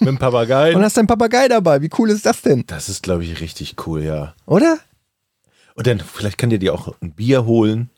Mit 0.00 0.08
dem 0.08 0.18
Papageien. 0.18 0.76
und 0.76 0.82
hast 0.82 0.96
deinen 0.96 1.06
Papagei 1.06 1.48
dabei. 1.48 1.82
Wie 1.82 1.90
cool 1.98 2.10
ist 2.10 2.24
das 2.26 2.42
denn? 2.42 2.64
das 2.66 2.88
ist, 2.88 3.02
glaube 3.02 3.24
ich, 3.24 3.40
richtig 3.40 3.76
cool, 3.86 4.02
ja. 4.02 4.34
Oder? 4.46 4.78
Und 5.74 5.86
dann, 5.86 6.00
vielleicht 6.00 6.38
kann 6.38 6.50
dir 6.50 6.58
die 6.58 6.70
auch 6.70 6.94
ein 7.00 7.12
Bier 7.12 7.44
holen. 7.44 7.90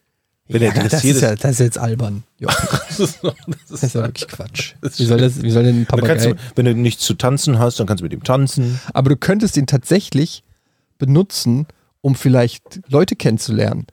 Wenn 0.49 0.63
ja, 0.63 0.69
er 0.69 0.75
das, 0.75 0.85
interessiert 0.85 1.17
ist 1.17 1.23
ist. 1.23 1.29
ja, 1.29 1.37
das 1.37 1.51
ist 1.53 1.59
jetzt 1.61 1.79
albern. 1.79 2.25
Das 2.93 3.01
ist, 3.01 3.21
das 3.25 3.35
das 3.71 3.83
ist 3.85 3.95
ja 3.95 4.03
wirklich 4.03 4.29
Quatsch. 4.29 4.75
Ist 4.83 4.99
Wie 4.99 5.07
soll, 5.07 5.19
das, 5.19 5.43
wie 5.43 5.51
soll 5.51 5.63
denn 5.63 5.83
ein 5.83 5.87
Papagei? 5.87 6.33
du, 6.33 6.37
wenn 6.57 6.67
du 6.67 6.75
nichts 6.75 7.03
zu 7.05 7.15
tanzen 7.15 7.59
hast, 7.59 7.81
dann 7.81 7.87
kannst 7.87 8.03
du 8.03 8.05
mit 8.05 8.13
ihm 8.13 8.23
tanzen. 8.23 8.79
Aber 8.93 9.09
du 9.09 9.17
könntest 9.17 9.57
ihn 9.57 9.67
tatsächlich 9.67 10.45
benutzen, 10.99 11.67
um 12.03 12.15
vielleicht 12.15 12.81
Leute 12.89 13.17
kennenzulernen. 13.17 13.87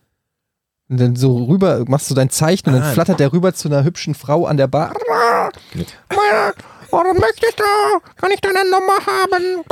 Und 0.90 0.98
dann 1.00 1.16
so 1.16 1.46
rüber, 1.46 1.86
machst 1.88 2.10
du 2.10 2.16
dein 2.16 2.30
Zeichen 2.32 2.70
und 2.70 2.76
Ah. 2.76 2.80
dann 2.80 2.94
flattert 2.94 3.20
der 3.20 3.32
rüber 3.32 3.54
zu 3.54 3.68
einer 3.68 3.84
hübschen 3.84 4.16
Frau 4.16 4.46
an 4.48 4.58
der 4.58 4.68
Bar. 4.68 4.94
Oder 6.92 7.14
möchtest 7.14 7.60
du? 7.60 7.64
Kann 8.16 8.32
ich 8.32 8.42
deine 8.42 8.64
Nummer 8.70 8.98
haben? 9.06 9.58
Und 9.60 9.68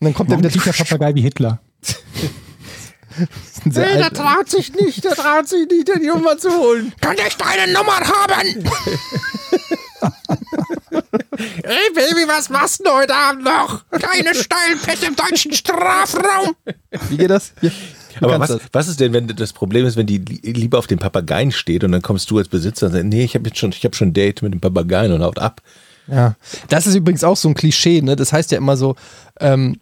dann 0.00 0.14
kommt 0.14 0.30
er 0.30 0.38
Warum 0.40 0.44
wieder 0.44 0.62
der 0.62 0.72
Papagei 0.72 1.14
wie 1.14 1.22
Hitler? 1.22 1.60
Nee, 3.64 3.72
der 3.96 4.12
traut 4.12 4.48
sich 4.48 4.72
nicht, 4.74 5.02
der 5.02 5.16
traut 5.16 5.48
sich 5.48 5.66
nicht, 5.68 5.88
die 5.88 6.06
Nummer 6.06 6.38
zu 6.38 6.50
holen. 6.56 6.92
Kann 7.00 7.16
ich 7.26 7.36
deine 7.36 7.72
Nummer 7.72 7.98
haben? 7.98 8.64
Ey, 11.62 11.90
Baby, 11.94 12.28
was 12.28 12.48
machst 12.48 12.86
du 12.86 12.90
heute 12.92 13.14
Abend 13.16 13.42
noch? 13.44 13.82
Keine 13.90 14.34
Steilpässe 14.36 15.06
im 15.06 15.16
deutschen 15.16 15.52
Strafraum. 15.52 16.54
Wie 17.08 17.16
geht 17.16 17.30
das? 17.30 17.52
Hier, 17.60 17.72
Aber 18.20 18.40
was, 18.40 18.58
was 18.72 18.88
ist 18.88 19.00
denn, 19.00 19.12
wenn 19.12 19.26
das 19.28 19.52
Problem 19.52 19.84
ist, 19.86 19.96
wenn 19.96 20.06
die 20.06 20.18
li- 20.18 20.52
lieber 20.52 20.78
auf 20.78 20.86
den 20.86 20.98
Papageien 20.98 21.52
steht 21.52 21.84
und 21.84 21.92
dann 21.92 22.02
kommst 22.02 22.30
du 22.30 22.38
als 22.38 22.48
Besitzer 22.48 22.86
und 22.86 22.92
sagst, 22.92 23.06
nee, 23.06 23.24
ich 23.24 23.34
habe 23.34 23.48
jetzt 23.48 23.58
schon, 23.58 23.70
ich 23.70 23.84
habe 23.84 23.94
schon 23.94 24.08
ein 24.08 24.14
Date 24.14 24.42
mit 24.42 24.52
dem 24.52 24.60
Papageien 24.60 25.12
und 25.12 25.22
haut 25.22 25.38
ab. 25.38 25.62
Ja, 26.06 26.36
das 26.68 26.86
ist 26.86 26.94
übrigens 26.94 27.22
auch 27.24 27.36
so 27.36 27.48
ein 27.48 27.54
Klischee, 27.54 28.00
ne? 28.00 28.16
Das 28.16 28.32
heißt 28.32 28.50
ja 28.50 28.58
immer 28.58 28.76
so, 28.76 28.96
ähm, 29.40 29.76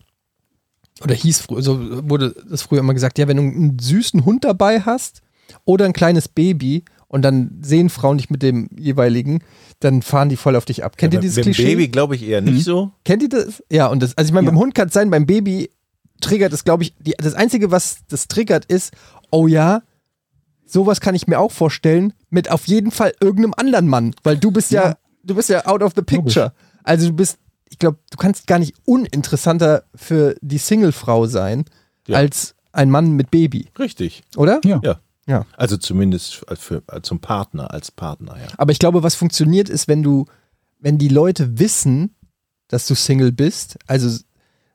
oder 1.04 1.14
hieß 1.14 1.40
früher, 1.40 1.62
so 1.62 1.78
wurde 2.08 2.34
das 2.50 2.62
früher 2.62 2.80
immer 2.80 2.94
gesagt, 2.94 3.18
ja, 3.18 3.28
wenn 3.28 3.36
du 3.36 3.42
einen 3.42 3.78
süßen 3.78 4.24
Hund 4.24 4.44
dabei 4.44 4.80
hast 4.80 5.20
oder 5.64 5.84
ein 5.84 5.92
kleines 5.92 6.26
Baby 6.28 6.84
und 7.08 7.22
dann 7.22 7.58
sehen 7.62 7.90
Frauen 7.90 8.18
dich 8.18 8.30
mit 8.30 8.42
dem 8.42 8.68
jeweiligen, 8.76 9.40
dann 9.80 10.00
fahren 10.02 10.28
die 10.30 10.36
voll 10.36 10.56
auf 10.56 10.64
dich 10.64 10.84
ab. 10.84 10.96
Kennt 10.96 11.12
ihr 11.12 11.18
Aber 11.18 11.22
dieses 11.22 11.36
mit 11.36 11.44
Klischee? 11.44 11.64
Baby 11.76 11.88
glaube 11.88 12.16
ich 12.16 12.22
eher 12.26 12.40
nicht 12.40 12.64
so. 12.64 12.90
Kennt 13.04 13.22
ihr 13.22 13.28
das? 13.28 13.62
Ja, 13.70 13.88
und 13.88 14.02
das, 14.02 14.16
also 14.16 14.28
ich 14.28 14.32
meine, 14.34 14.46
Ja. 14.46 14.50
beim 14.52 14.58
Hund 14.58 14.74
kann 14.74 14.88
es 14.88 14.94
sein, 14.94 15.10
beim 15.10 15.26
Baby 15.26 15.70
triggert 16.20 16.52
es, 16.52 16.64
glaube 16.64 16.82
ich, 16.84 16.94
die, 16.98 17.14
das 17.18 17.34
Einzige, 17.34 17.70
was 17.70 17.98
das 18.08 18.28
triggert, 18.28 18.64
ist, 18.66 18.92
oh 19.30 19.46
ja, 19.46 19.82
sowas 20.64 21.00
kann 21.00 21.14
ich 21.14 21.26
mir 21.26 21.38
auch 21.38 21.52
vorstellen, 21.52 22.12
mit 22.30 22.50
auf 22.50 22.66
jeden 22.66 22.90
Fall 22.90 23.12
irgendeinem 23.20 23.54
anderen 23.56 23.88
Mann, 23.88 24.14
weil 24.22 24.36
du 24.36 24.50
bist 24.50 24.70
ja, 24.72 24.84
Ja. 24.90 24.96
du 25.22 25.34
bist 25.34 25.48
ja 25.48 25.66
out 25.66 25.82
of 25.82 25.92
the 25.94 26.02
picture. 26.02 26.52
Also 26.84 27.08
du 27.08 27.12
bist, 27.14 27.38
ich 27.68 27.78
glaube, 27.78 27.98
du 28.10 28.16
kannst 28.16 28.46
gar 28.46 28.58
nicht 28.58 28.74
uninteressanter 28.84 29.84
für 29.94 30.36
die 30.40 30.58
Single-Frau 30.58 31.26
sein, 31.26 31.64
Ja. 32.06 32.18
als 32.18 32.54
ein 32.72 32.90
Mann 32.90 33.12
mit 33.12 33.30
Baby, 33.30 33.68
Richtig. 33.78 34.22
oder? 34.36 34.60
Ja. 34.64 34.80
Ja. 34.82 35.00
Ja. 35.28 35.44
Also 35.56 35.76
zumindest 35.76 36.44
für, 36.54 36.82
zum 37.02 37.20
Partner, 37.20 37.72
als 37.72 37.90
Partner, 37.90 38.36
ja. 38.38 38.46
Aber 38.58 38.70
ich 38.70 38.78
glaube, 38.78 39.02
was 39.02 39.16
funktioniert 39.16 39.68
ist, 39.68 39.88
wenn 39.88 40.02
du, 40.04 40.26
wenn 40.78 40.98
die 40.98 41.08
Leute 41.08 41.58
wissen, 41.58 42.14
dass 42.68 42.86
du 42.86 42.94
Single 42.94 43.32
bist, 43.32 43.76
also 43.88 44.20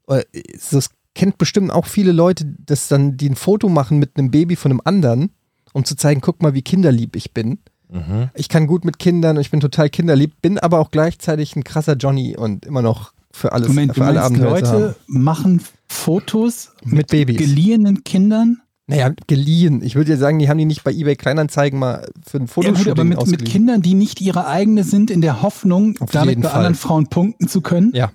äh, 0.07 0.23
das 0.71 0.89
kennt 1.15 1.37
bestimmt 1.37 1.71
auch 1.71 1.85
viele 1.85 2.11
Leute, 2.11 2.45
dass 2.65 2.87
dann 2.87 3.17
die 3.17 3.29
ein 3.29 3.35
Foto 3.35 3.69
machen 3.69 3.99
mit 3.99 4.17
einem 4.17 4.31
Baby 4.31 4.55
von 4.55 4.71
einem 4.71 4.81
anderen, 4.83 5.31
um 5.73 5.85
zu 5.85 5.95
zeigen, 5.95 6.21
guck 6.21 6.41
mal, 6.41 6.53
wie 6.53 6.61
kinderlieb 6.61 7.15
ich 7.15 7.33
bin. 7.33 7.59
Mhm. 7.89 8.29
Ich 8.35 8.47
kann 8.49 8.67
gut 8.67 8.85
mit 8.85 8.99
Kindern 8.99 9.35
und 9.37 9.41
ich 9.41 9.51
bin 9.51 9.59
total 9.59 9.89
kinderlieb, 9.89 10.41
bin 10.41 10.57
aber 10.57 10.79
auch 10.79 10.91
gleichzeitig 10.91 11.55
ein 11.55 11.63
krasser 11.63 11.95
Johnny 11.95 12.37
und 12.37 12.65
immer 12.65 12.81
noch 12.81 13.13
für 13.33 13.51
alles, 13.51 13.67
Moment, 13.69 13.91
du 13.91 13.95
für 13.95 14.05
alle 14.05 14.19
meinst, 14.19 14.41
Abenteuer. 14.41 14.49
Leute 14.79 14.95
machen 15.07 15.61
Fotos 15.87 16.71
Mit 16.83 17.07
Babys. 17.07 17.37
geliehenen 17.37 18.03
Kindern? 18.03 18.61
Naja, 18.87 19.11
geliehen. 19.27 19.81
Ich 19.83 19.95
würde 19.95 20.11
ja 20.11 20.17
sagen, 20.17 20.39
die 20.39 20.49
haben 20.49 20.57
die 20.57 20.65
nicht 20.65 20.83
bei 20.83 20.91
eBay 20.91 21.15
Kleinanzeigen 21.15 21.79
mal 21.79 22.09
für 22.25 22.37
ein 22.37 22.41
Ja, 22.41 22.47
Fotoshooting 22.47 22.83
gut, 22.83 22.91
aber 22.91 23.03
mit, 23.05 23.27
mit. 23.27 23.45
Kindern, 23.45 23.81
die 23.81 23.93
nicht 23.93 24.19
ihre 24.19 24.47
eigene 24.47 24.83
sind, 24.83 25.11
in 25.11 25.21
der 25.21 25.41
Hoffnung, 25.41 25.95
Auf 25.99 26.11
damit 26.11 26.41
bei 26.41 26.49
Fall. 26.49 26.57
anderen 26.57 26.75
Frauen 26.75 27.07
punkten 27.07 27.47
zu 27.47 27.61
können. 27.61 27.91
Ja, 27.93 28.11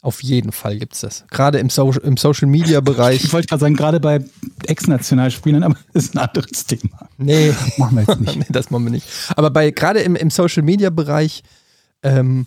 auf 0.00 0.22
jeden 0.22 0.52
Fall 0.52 0.78
gibt's 0.78 1.00
das. 1.00 1.24
Gerade 1.30 1.58
im, 1.58 1.70
so 1.70 1.90
im 1.92 2.16
Social-Media-Bereich. 2.16 3.24
Ich 3.24 3.32
wollte 3.32 3.48
gerade 3.48 3.60
sagen, 3.60 3.74
gerade 3.74 3.98
bei 4.00 4.22
Ex-Nationalspielern, 4.66 5.62
aber 5.64 5.76
das 5.92 6.04
ist 6.04 6.14
ein 6.14 6.18
anderes 6.18 6.66
Thema. 6.66 7.08
Nee, 7.16 7.52
Machen 7.78 7.96
wir 7.96 8.04
jetzt 8.06 8.20
nicht. 8.20 8.36
nee, 8.38 8.46
das 8.48 8.70
machen 8.70 8.84
wir 8.84 8.90
nicht. 8.92 9.06
Aber 9.36 9.50
bei 9.50 9.70
gerade 9.70 10.00
im, 10.00 10.14
im 10.16 10.30
Social 10.30 10.62
Media 10.62 10.90
Bereich, 10.90 11.42
ähm, 12.02 12.46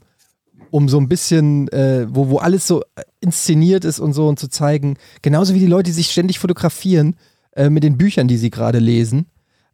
um 0.69 0.87
so 0.87 0.97
ein 0.97 1.09
bisschen, 1.09 1.67
äh, 1.69 2.07
wo, 2.09 2.29
wo 2.29 2.37
alles 2.37 2.65
so 2.67 2.83
inszeniert 3.19 3.83
ist 3.83 3.99
und 3.99 4.13
so 4.13 4.27
und 4.29 4.39
zu 4.39 4.47
zeigen, 4.47 4.95
genauso 5.21 5.53
wie 5.53 5.59
die 5.59 5.67
Leute, 5.67 5.89
die 5.89 5.91
sich 5.95 6.11
ständig 6.11 6.39
fotografieren 6.39 7.17
äh, 7.51 7.69
mit 7.69 7.83
den 7.83 7.97
Büchern, 7.97 8.29
die 8.29 8.37
sie 8.37 8.49
gerade 8.49 8.79
lesen. 8.79 9.25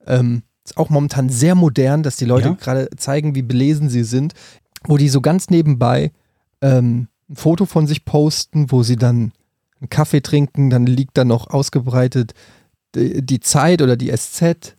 Ähm, 0.07 0.41
ist 0.65 0.77
auch 0.77 0.89
momentan 0.89 1.29
sehr 1.29 1.53
modern, 1.53 2.01
dass 2.01 2.15
die 2.17 2.25
Leute 2.25 2.47
Ja. 2.49 2.53
gerade 2.55 2.89
zeigen, 2.97 3.35
wie 3.35 3.43
belesen 3.43 3.89
sie 3.89 4.03
sind, 4.03 4.33
wo 4.85 4.97
die 4.97 5.09
so 5.09 5.21
ganz 5.21 5.49
nebenbei 5.51 6.11
ähm, 6.61 7.07
ein 7.29 7.35
Foto 7.35 7.65
von 7.65 7.87
sich 7.87 8.05
posten, 8.05 8.71
wo 8.71 8.83
sie 8.83 8.95
dann 8.95 9.31
einen 9.79 9.89
Kaffee 9.89 10.21
trinken, 10.21 10.69
dann 10.69 10.85
liegt 10.85 11.17
da 11.17 11.25
noch 11.25 11.49
ausgebreitet 11.49 12.33
die, 12.95 13.21
die 13.21 13.39
Zeit 13.39 13.81
oder 13.81 13.95
die 13.97 14.11
SZ 14.15 14.75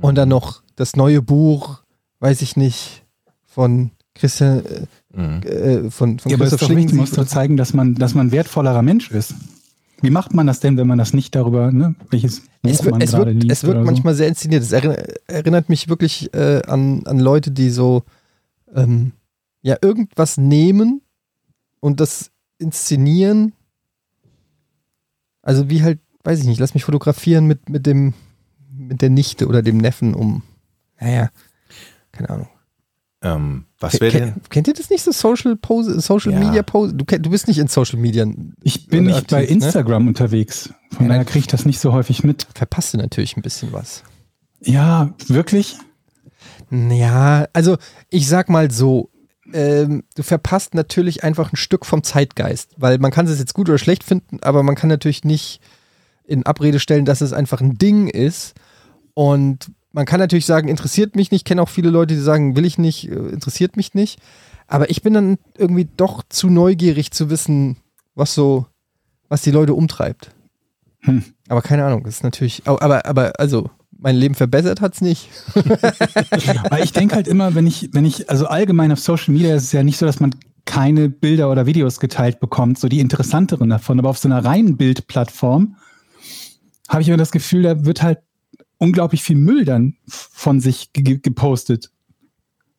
und 0.00 0.14
dann 0.16 0.28
noch 0.28 0.62
das 0.76 0.94
neue 0.94 1.22
Buch, 1.22 1.82
weiß 2.20 2.42
ich 2.42 2.56
nicht, 2.56 3.04
von 3.46 3.90
Christian, 4.14 4.62
Mhm. 5.14 5.40
äh, 5.44 5.48
äh, 5.48 5.90
von, 5.90 6.18
von 6.18 6.30
Ja, 6.30 6.36
aber 6.36 6.44
es 6.44 6.52
ist 6.52 6.60
doch 6.62 6.68
wichtig, 6.68 6.88
man 6.88 6.96
muss 6.96 7.08
Schlingensief 7.08 7.16
doch 7.16 7.26
zeigen, 7.26 7.56
dass 7.56 7.72
man, 7.72 7.94
dass 7.94 8.14
man 8.14 8.26
ein 8.26 8.32
wertvollerer 8.32 8.82
Mensch 8.82 9.10
ist. 9.10 9.34
Wie 10.02 10.10
macht 10.10 10.34
man 10.34 10.46
das 10.46 10.60
denn, 10.60 10.76
wenn 10.76 10.86
man 10.86 10.98
das 10.98 11.14
nicht 11.14 11.34
darüber, 11.34 11.72
ne, 11.72 11.94
welches 12.10 12.42
es, 12.62 12.78
Buch 12.78 12.84
wird- 12.84 12.90
man 12.92 13.00
es 13.00 13.10
gerade 13.12 13.32
wird, 13.32 13.42
liest 13.44 13.52
es 13.52 13.62
wird 13.62 13.76
oder 13.76 13.80
so? 13.80 13.86
manchmal 13.90 14.14
sehr 14.14 14.28
inszeniert. 14.28 14.62
Es 14.62 14.72
erinner- 14.72 15.02
erinnert 15.26 15.70
mich 15.70 15.88
wirklich 15.88 16.34
äh, 16.34 16.60
an, 16.66 17.06
an 17.06 17.18
Leute, 17.18 17.50
die 17.50 17.70
so 17.70 18.02
ähm, 18.74 19.12
ja 19.62 19.76
irgendwas 19.80 20.36
nehmen 20.36 21.00
und 21.86 22.00
das 22.00 22.32
inszenieren. 22.58 23.52
Also 25.40 25.70
wie 25.70 25.84
halt, 25.84 26.00
weiß 26.24 26.40
ich 26.40 26.46
nicht, 26.46 26.58
lass 26.58 26.74
mich 26.74 26.84
fotografieren 26.84 27.46
mit, 27.46 27.68
mit 27.68 27.86
dem 27.86 28.12
mit 28.76 29.02
der 29.02 29.10
Nichte 29.10 29.46
oder 29.46 29.62
dem 29.62 29.78
Neffen 29.78 30.12
um, 30.14 30.42
naja, 31.00 31.30
keine 32.10 32.30
Ahnung. 32.30 32.48
Ähm, 33.22 33.64
was 33.78 34.00
wäre 34.00 34.10
denn? 34.12 34.32
Kennt, 34.32 34.50
kennt 34.50 34.68
ihr 34.68 34.74
das 34.74 34.90
nicht 34.90 35.02
so 35.02 35.12
Social 35.12 35.54
Pose, 35.56 36.00
Social 36.00 36.32
Ja. 36.32 36.40
Media 36.40 36.62
Pose? 36.64 36.92
Du, 36.92 37.04
du 37.04 37.30
bist 37.30 37.46
nicht 37.46 37.58
in 37.58 37.68
Social 37.68 37.98
Media. 38.00 38.26
Ich 38.62 38.88
bin 38.88 39.04
nicht 39.04 39.28
bei 39.28 39.42
aktiv, 39.42 39.56
ne? 39.58 39.64
Instagram 39.64 40.08
unterwegs. 40.08 40.74
Von 40.90 41.06
Ja, 41.06 41.12
daher 41.12 41.24
kriege 41.24 41.38
ich 41.38 41.46
das 41.46 41.64
nicht 41.64 41.78
so 41.78 41.92
häufig 41.92 42.24
mit. 42.24 42.46
Verpasst 42.54 42.92
du 42.94 42.98
natürlich 42.98 43.36
ein 43.36 43.42
bisschen 43.42 43.72
was. 43.72 44.02
Ja, 44.60 45.14
wirklich? 45.28 45.78
Ja, 46.70 47.46
also 47.52 47.78
ich 48.10 48.28
sag 48.28 48.50
mal 48.50 48.70
so, 48.70 49.10
ähm, 49.52 50.04
du 50.14 50.22
verpasst 50.22 50.74
natürlich 50.74 51.24
einfach 51.24 51.52
ein 51.52 51.56
Stück 51.56 51.86
vom 51.86 52.02
Zeitgeist, 52.02 52.74
weil 52.76 52.98
man 52.98 53.10
kann 53.10 53.26
es 53.26 53.38
jetzt 53.38 53.54
gut 53.54 53.68
oder 53.68 53.78
schlecht 53.78 54.04
finden, 54.04 54.38
aber 54.42 54.62
man 54.62 54.74
kann 54.74 54.88
natürlich 54.88 55.24
nicht 55.24 55.60
in 56.24 56.44
Abrede 56.44 56.80
stellen, 56.80 57.04
dass 57.04 57.20
es 57.20 57.32
einfach 57.32 57.60
ein 57.60 57.78
Ding 57.78 58.08
ist. 58.08 58.54
Und 59.14 59.70
man 59.92 60.04
kann 60.04 60.20
natürlich 60.20 60.46
sagen, 60.46 60.68
interessiert 60.68 61.16
mich 61.16 61.30
nicht. 61.30 61.40
Ich 61.40 61.44
kenne 61.44 61.62
auch 61.62 61.68
viele 61.68 61.90
Leute, 61.90 62.14
die 62.14 62.20
sagen, 62.20 62.56
will 62.56 62.64
ich 62.64 62.78
nicht, 62.78 63.08
äh, 63.08 63.14
interessiert 63.14 63.76
mich 63.76 63.94
nicht. 63.94 64.20
Aber 64.66 64.90
ich 64.90 65.02
bin 65.02 65.14
dann 65.14 65.38
irgendwie 65.56 65.88
doch 65.96 66.22
zu 66.28 66.50
neugierig 66.50 67.12
zu 67.12 67.30
wissen, 67.30 67.76
was 68.14 68.34
so, 68.34 68.66
was 69.28 69.42
die 69.42 69.52
Leute 69.52 69.74
umtreibt. 69.74 70.32
Hm. 71.00 71.24
Aber 71.48 71.62
keine 71.62 71.84
Ahnung, 71.84 72.02
das 72.02 72.16
ist 72.16 72.24
natürlich, 72.24 72.62
aber, 72.66 73.06
aber, 73.06 73.38
also, 73.38 73.70
mein 73.98 74.16
Leben 74.16 74.34
verbessert 74.34 74.80
hat's 74.80 75.00
nicht. 75.00 75.28
Weil 75.54 76.84
ich 76.84 76.92
denke 76.92 77.14
halt 77.14 77.28
immer, 77.28 77.54
wenn 77.54 77.66
ich, 77.66 77.90
wenn 77.92 78.04
ich, 78.04 78.30
also 78.30 78.46
allgemein 78.46 78.92
auf 78.92 79.00
Social 79.00 79.32
Media 79.32 79.54
ist 79.54 79.64
es 79.64 79.72
ja 79.72 79.82
nicht 79.82 79.98
so, 79.98 80.06
dass 80.06 80.20
man 80.20 80.34
keine 80.64 81.08
Bilder 81.08 81.50
oder 81.50 81.66
Videos 81.66 82.00
geteilt 82.00 82.40
bekommt, 82.40 82.78
so 82.78 82.88
die 82.88 83.00
interessanteren 83.00 83.70
davon. 83.70 83.98
Aber 83.98 84.10
auf 84.10 84.18
so 84.18 84.28
einer 84.28 84.44
reinen 84.44 84.76
Bildplattform 84.76 85.76
habe 86.88 87.02
ich 87.02 87.08
immer 87.08 87.16
das 87.16 87.32
Gefühl, 87.32 87.62
da 87.62 87.84
wird 87.84 88.02
halt 88.02 88.18
unglaublich 88.78 89.22
viel 89.22 89.36
Müll 89.36 89.64
dann 89.64 89.96
von 90.06 90.60
sich 90.60 90.92
ge 90.92 91.18
gepostet. 91.18 91.90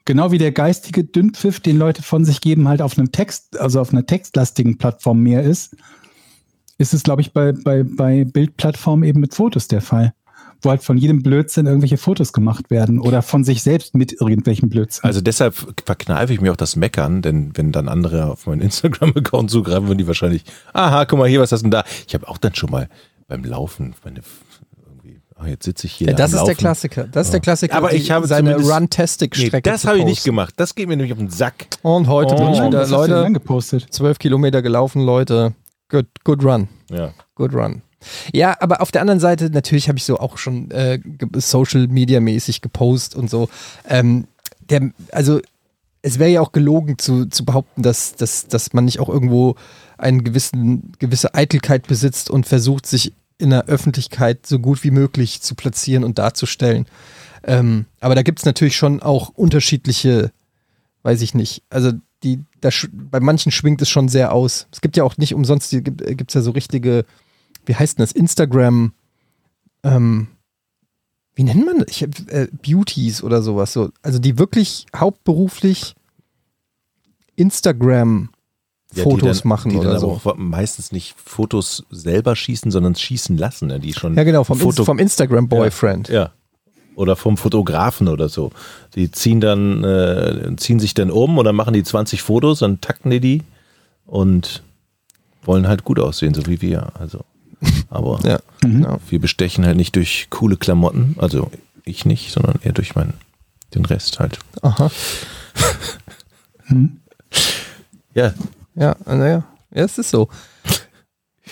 Genau 0.06 0.32
wie 0.32 0.38
der 0.38 0.52
geistige 0.52 1.04
Dünnpfiff, 1.04 1.60
den 1.60 1.78
Leute 1.78 2.02
von 2.02 2.24
sich 2.24 2.40
geben, 2.40 2.68
halt 2.68 2.82
auf 2.82 2.98
einem 2.98 3.12
Text, 3.12 3.60
also 3.60 3.82
auf 3.82 3.92
einer 3.92 4.06
textlastigen 4.06 4.78
Plattform 4.78 5.20
mehr 5.20 5.44
ist, 5.44 5.76
ist 6.78 6.94
es, 6.94 7.04
glaube 7.04 7.22
ich, 7.22 7.34
bei, 7.34 7.52
bei, 7.52 7.84
bei 7.84 8.24
Bildplattformen 8.24 9.08
eben 9.08 9.20
mit 9.20 9.34
Fotos 9.34 9.68
der 9.68 9.82
Fall. 9.82 10.14
Wo 10.62 10.70
halt 10.72 10.84
von 10.84 10.98
jedem 10.98 11.22
Blödsinn 11.22 11.68
irgendwelche 11.68 11.98
Fotos 11.98 12.34
gemacht 12.34 12.70
werden 12.72 13.00
oder 13.00 13.22
von 13.22 13.44
sich 13.44 13.62
selbst 13.62 13.94
mit 13.96 14.14
irgendwelchen 14.20 14.70
Blödsinn. 14.70 15.04
Also 15.04 15.22
deshalb 15.22 15.54
verkneife 15.86 16.34
ich 16.34 16.42
mir 16.42 16.52
auch 16.52 16.56
das 16.58 16.76
Meckern, 16.76 17.22
denn 17.22 17.52
wenn 17.56 17.72
dann 17.72 17.88
andere 17.88 18.26
auf 18.26 18.48
meinen 18.48 18.62
Instagram-Account 18.62 19.52
zugreifen, 19.52 19.88
würden 19.88 20.00
die 20.00 20.08
wahrscheinlich, 20.08 20.44
aha, 20.74 21.06
guck 21.06 21.20
mal 21.20 21.28
hier, 21.30 21.40
was 21.42 21.52
hast 21.52 21.62
du 21.62 21.66
denn 21.66 21.72
da? 21.72 21.84
Ich 22.08 22.14
habe 22.16 22.28
auch 22.28 22.38
dann 22.40 22.56
schon 22.56 22.72
mal 22.72 22.90
beim 23.28 23.44
Laufen 23.44 23.94
meine 24.04 24.22
irgendwie, 24.86 25.22
ah, 25.36 25.46
jetzt 25.48 25.66
sitze 25.66 25.86
ich 25.86 25.94
hier. 25.94 26.08
Ja, 26.08 26.14
das 26.14 26.34
am 26.34 26.40
ist 26.40 26.46
der 26.46 26.54
Laufen. 26.54 26.58
Klassiker. 26.60 27.04
Das 27.04 27.28
ist 27.28 27.34
der 27.34 27.40
Klassiker. 27.40 27.76
Aber 27.76 27.94
ich 27.94 28.10
habe 28.10 28.26
seine 28.26 28.52
zumindest- 28.54 28.70
Nee, 28.70 28.76
Run-Tastic-Strecke. 28.78 29.70
das 29.70 29.86
habe 29.86 30.00
ich 30.00 30.06
nicht 30.06 30.24
gemacht. 30.24 30.56
Das 30.58 30.74
geht 30.74 30.88
mir 30.88 30.98
nämlich 30.98 31.12
auf 31.14 31.20
den 31.20 31.30
Sack. 31.30 31.68
Und 31.84 32.08
heute 32.08 32.34
Oh. 32.34 32.38
bin 32.38 32.48
ich 32.54 32.60
wieder, 32.60 32.70
du 32.70 32.78
denn 32.80 32.90
Leute, 32.90 33.26
angepostet? 33.26 33.88
zwölf 33.94 34.18
Kilometer 34.18 34.62
gelaufen, 34.64 35.02
Leute. 35.04 35.54
Good, 35.90 36.08
good 36.24 36.44
run. 36.44 36.68
Ja. 36.90 37.12
Good 37.36 37.54
run. 37.54 37.84
Ja, 38.34 38.56
aber 38.60 38.82
auf 38.82 38.92
der 38.92 39.02
anderen 39.02 39.20
Seite, 39.20 39.50
natürlich 39.50 39.88
habe 39.90 39.98
ich 39.98 40.06
so 40.06 40.20
auch 40.20 40.38
schon 40.38 40.72
äh, 40.72 41.00
Social 41.36 41.88
Media 41.88 42.20
mäßig 42.20 42.62
gepostet 42.62 43.18
und 43.18 43.30
so. 43.30 43.50
Ähm, 43.88 44.28
der, 44.70 44.92
also 45.12 45.42
es 46.02 46.20
wäre 46.20 46.30
ja 46.30 46.42
auch 46.42 46.52
gelogen 46.52 46.98
zu, 46.98 47.26
zu 47.26 47.44
behaupten, 47.44 47.82
dass, 47.82 48.16
dass, 48.16 48.48
dass 48.48 48.74
man 48.74 48.86
nicht 48.86 49.00
auch 49.00 49.10
irgendwo 49.10 49.56
eine 49.98 50.22
gewisse 50.22 51.34
Eitelkeit 51.34 51.88
besitzt 51.88 52.30
und 52.30 52.46
versucht, 52.46 52.86
sich 52.86 53.14
in 53.40 53.50
der 53.50 53.66
Öffentlichkeit 53.66 54.46
so 54.46 54.60
gut 54.60 54.84
wie 54.84 54.92
möglich 54.92 55.42
zu 55.42 55.56
platzieren 55.56 56.04
und 56.04 56.18
darzustellen. 56.18 56.88
Ähm, 57.44 57.86
aber 58.00 58.16
da 58.16 58.24
gibt 58.24 58.40
es 58.40 58.46
natürlich 58.46 58.76
schon 58.76 59.02
auch 59.02 59.30
unterschiedliche, 59.30 60.32
weiß 61.04 61.22
ich 61.22 61.34
nicht. 61.34 61.64
Also 61.70 61.92
die, 62.24 62.40
da, 62.62 62.70
bei 62.92 63.20
manchen 63.20 63.52
schwingt 63.52 63.82
es 63.82 63.90
schon 63.90 64.10
sehr 64.10 64.34
aus. 64.34 64.68
Es 64.72 64.82
gibt 64.82 64.98
ja 64.98 65.04
auch 65.04 65.18
nicht 65.18 65.34
umsonst, 65.34 65.72
die 65.72 65.84
gibt 65.84 66.30
es 66.30 66.34
ja 66.34 66.42
so 66.42 66.52
richtige, 66.52 67.06
wie 67.68 67.76
heißt 67.76 67.98
denn 67.98 68.04
das, 68.04 68.12
Instagram, 68.14 68.94
ähm, 69.84 70.28
wie 71.36 71.44
nennt 71.44 71.66
man 71.66 71.80
das? 71.80 71.88
Ich 71.90 72.02
äh, 72.02 72.48
Beauties 72.64 73.22
oder 73.22 73.42
sowas. 73.42 73.74
So. 73.74 73.92
Also 74.02 74.18
die 74.18 74.40
wirklich 74.40 74.88
hauptberuflich 74.96 75.94
Instagram 77.36 78.30
Ja, 78.94 79.04
die 79.06 79.18
dann, 79.18 79.40
machen 79.44 79.70
die 79.70 79.78
oder 79.78 79.92
dann 79.92 80.00
so. 80.00 80.12
aber 80.14 80.32
auch 80.32 80.38
meistens 80.38 80.92
nicht 80.92 81.16
Fotos 81.24 81.86
selber 81.92 82.36
schießen, 82.36 82.72
sondern 82.72 82.96
schießen 82.96 83.38
lassen, 83.38 83.68
ne? 83.68 83.80
die 83.80 83.94
schon 83.94 84.16
Ja, 84.16 84.24
genau, 84.24 84.44
vom, 84.44 84.58
Foto 84.58 84.70
Inst 84.78 84.86
vom 84.86 85.00
Instagram 85.00 85.48
Boyfriend. 85.48 86.10
Ja. 86.10 86.32
Oder 86.96 87.16
vom 87.16 87.38
Fotografen 87.38 88.08
oder 88.08 88.30
so. 88.30 88.52
Die 88.96 89.12
ziehen 89.12 89.40
dann, 89.40 89.84
äh, 89.84 90.56
ziehen 90.58 90.80
sich 90.80 90.96
dann 90.96 91.12
um 91.12 91.38
und 91.38 91.46
dann 91.46 91.56
machen 91.56 91.76
die 91.76 91.84
20 91.84 92.24
Fotos, 92.24 92.60
dann 92.60 92.82
takten 92.82 93.12
die 93.12 93.20
die 93.20 93.44
und 94.08 94.64
wollen 95.44 95.68
halt 95.68 95.84
gut 95.84 96.00
aussehen, 96.00 96.34
so 96.34 96.48
wie 96.48 96.62
wir. 96.62 96.88
Also, 96.96 97.24
aber 97.90 98.20
Ja, 98.24 98.40
Mhm. 98.64 98.84
genau. 98.84 99.00
wir 99.10 99.20
bestechen 99.20 99.66
halt 99.66 99.78
nicht 99.78 99.96
durch 99.96 100.28
coole 100.30 100.58
Klamotten, 100.58 101.16
also 101.20 101.52
ich 101.86 102.06
nicht, 102.06 102.32
sondern 102.32 102.60
eher 102.64 102.74
durch 102.74 102.96
meinen, 102.96 103.14
den 103.74 103.86
Rest 103.86 104.20
halt. 104.20 104.40
Aha. 104.62 104.92
Hm? 106.68 107.00
Ja, 108.14 108.34
Ja, 108.76 108.96
naja. 109.06 109.44
Ja, 109.74 109.84
es 109.86 109.98
ist 109.98 110.10
so. 110.10 110.28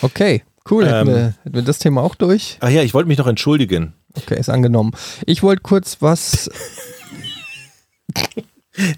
Okay, 0.02 0.44
cool. 0.70 0.86
Hätten, 0.86 1.08
Ähm. 1.08 1.16
wir, 1.16 1.34
hätten 1.44 1.56
wir 1.56 1.62
das 1.62 1.80
Thema 1.80 2.02
auch 2.02 2.16
durch? 2.16 2.58
ach 2.60 2.70
ja, 2.70 2.82
ich 2.84 2.94
wollte 2.94 3.08
mich 3.08 3.18
noch 3.18 3.28
entschuldigen. 3.28 3.94
Okay, 4.14 4.38
ist 4.40 4.50
angenommen. 4.50 4.92
Ich 5.26 5.42
wollte 5.44 5.62
kurz 5.62 5.98
was. 6.02 6.50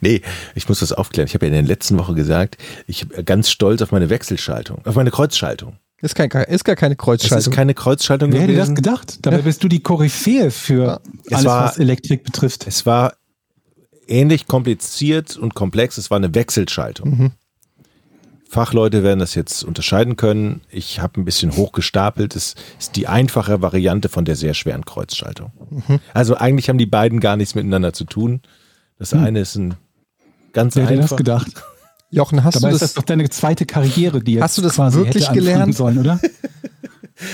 Nee, 0.01 0.21
ich 0.55 0.67
muss 0.69 0.79
das 0.79 0.91
aufklären. 0.91 1.27
Ich 1.27 1.35
habe 1.35 1.45
ja 1.45 1.49
in 1.49 1.53
der 1.53 1.61
letzten 1.75 1.99
Woche 1.99 2.15
gesagt, 2.15 2.57
ich 2.87 3.07
bin 3.07 3.23
ganz 3.25 3.51
stolz 3.51 3.81
auf 3.83 3.91
meine 3.91 4.09
Wechselschaltung, 4.09 4.83
auf 4.87 4.95
meine 4.95 5.11
Kreuzschaltung. 5.11 5.77
Ist, 6.01 6.13
kein, 6.15 6.29
ist 6.29 6.63
gar 6.63 6.75
keine 6.75 6.93
Es 6.93 6.97
Kreuzschaltung. 6.99 7.51
ist 7.51 7.55
keine 7.55 7.73
Kreuzschaltung 7.73 8.31
Wer 8.31 8.41
hätte 8.41 8.55
das 8.55 8.75
gedacht? 8.75 9.19
Dabei 9.25 9.39
bist 9.39 9.63
du 9.63 9.67
die 9.67 9.79
Koryphäe 9.81 10.51
für 10.51 11.01
Es 11.25 11.33
alles, 11.33 11.45
war- 11.45 11.65
was 11.65 11.77
Elektrik 11.79 12.23
betrifft. 12.23 12.67
Es 12.67 12.85
war 12.85 13.13
ähnlich 14.07 14.45
kompliziert 14.47 15.37
und 15.37 15.55
komplex. 15.55 15.97
Es 15.97 16.11
war 16.11 16.17
eine 16.17 16.33
Wechselschaltung. 16.35 17.09
Mhm. 17.09 17.31
Fachleute 18.49 19.03
werden 19.03 19.19
das 19.19 19.35
jetzt 19.35 19.63
unterscheiden 19.63 20.15
können. 20.15 20.61
Ich 20.69 21.01
habe 21.01 21.19
ein 21.19 21.25
bisschen 21.25 21.55
hochgestapelt. 21.57 22.33
Es 22.35 22.55
ist 22.79 22.95
die 22.95 23.07
einfache 23.07 23.61
Variante 23.61 24.07
von 24.07 24.23
der 24.23 24.35
sehr 24.37 24.53
schweren 24.53 24.85
Kreuzschaltung. 24.85 25.51
Mhm. 25.69 25.99
Also 26.13 26.35
eigentlich 26.37 26.69
haben 26.69 26.77
die 26.77 26.85
beiden 26.85 27.19
gar 27.19 27.35
nichts 27.35 27.55
miteinander 27.55 27.91
zu 27.91 28.05
tun. 28.05 28.41
Das 28.99 29.11
Hm. 29.11 29.23
eine 29.23 29.39
ist 29.41 29.55
ein 29.55 29.73
ganz 30.53 30.75
Wer 30.75 30.83
hätte 30.85 30.93
einfach. 30.93 31.09
das 31.09 31.17
gedacht? 31.17 31.63
Jochen, 32.09 32.43
hast 32.43 32.55
Dabei 32.55 32.69
du 32.69 32.75
ist 32.75 32.81
das 32.81 32.89
das? 32.93 32.95
doch 32.95 33.03
deine 33.03 33.29
zweite 33.29 33.65
Karriere, 33.65 34.21
die 34.21 34.33
jetzt 34.33 34.43
Hast 34.43 34.57
du 34.57 34.61
das 34.61 34.75
quasi 34.75 34.97
wirklich 34.97 35.29
gelernt? 35.31 35.75
sollen, 35.75 35.97
oder? 35.99 36.19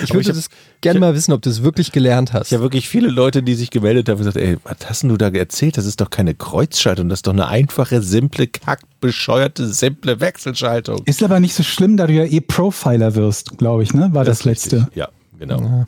Ich 0.01 0.11
würde 0.13 0.21
ich 0.21 0.27
hab- 0.29 0.35
das 0.35 0.47
gerne 0.79 1.01
mal 1.01 1.13
wissen, 1.13 1.33
ob 1.33 1.41
du 1.41 1.49
es 1.49 1.61
wirklich 1.61 1.91
gelernt 1.91 2.31
hast. 2.31 2.47
Ich 2.47 2.53
habe 2.53 2.63
wirklich 2.63 2.87
viele 2.87 3.09
Leute, 3.09 3.43
die 3.43 3.53
sich 3.53 3.69
gemeldet 3.69 4.07
haben 4.07 4.13
und 4.15 4.19
gesagt, 4.19 4.37
ey, 4.37 4.55
was 4.63 4.77
hast 4.89 5.03
denn 5.03 5.09
du 5.09 5.17
da 5.17 5.27
erzählt? 5.27 5.75
Das 5.75 5.85
ist 5.85 5.99
doch 5.99 6.09
keine 6.09 6.33
Kreuzschaltung, 6.35 7.09
das 7.09 7.17
ist 7.17 7.27
doch 7.27 7.33
eine 7.33 7.49
einfache, 7.49 8.01
simple, 8.01 8.47
kackbescheuerte, 8.47 9.67
simple 9.67 10.21
Wechselschaltung. 10.21 11.01
Ist 11.03 11.21
aber 11.21 11.41
nicht 11.41 11.53
so 11.53 11.63
schlimm, 11.63 11.97
da 11.97 12.07
du 12.07 12.13
ja 12.13 12.23
eh 12.23 12.39
Profiler 12.39 13.15
wirst, 13.15 13.57
glaube 13.57 13.83
ich, 13.83 13.93
ne? 13.93 14.07
War 14.13 14.23
das, 14.23 14.45
richtig. 14.45 14.71
letzte. 14.71 14.87
Ja, 14.95 15.09
genau. 15.37 15.85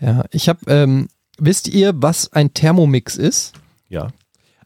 Ja, 0.00 0.24
ich 0.30 0.48
habe, 0.48 0.60
ähm, 0.68 1.08
wisst 1.38 1.66
ihr, 1.66 1.92
was 1.96 2.32
ein 2.32 2.54
Thermomix 2.54 3.16
ist? 3.16 3.52
Ja. 3.88 4.10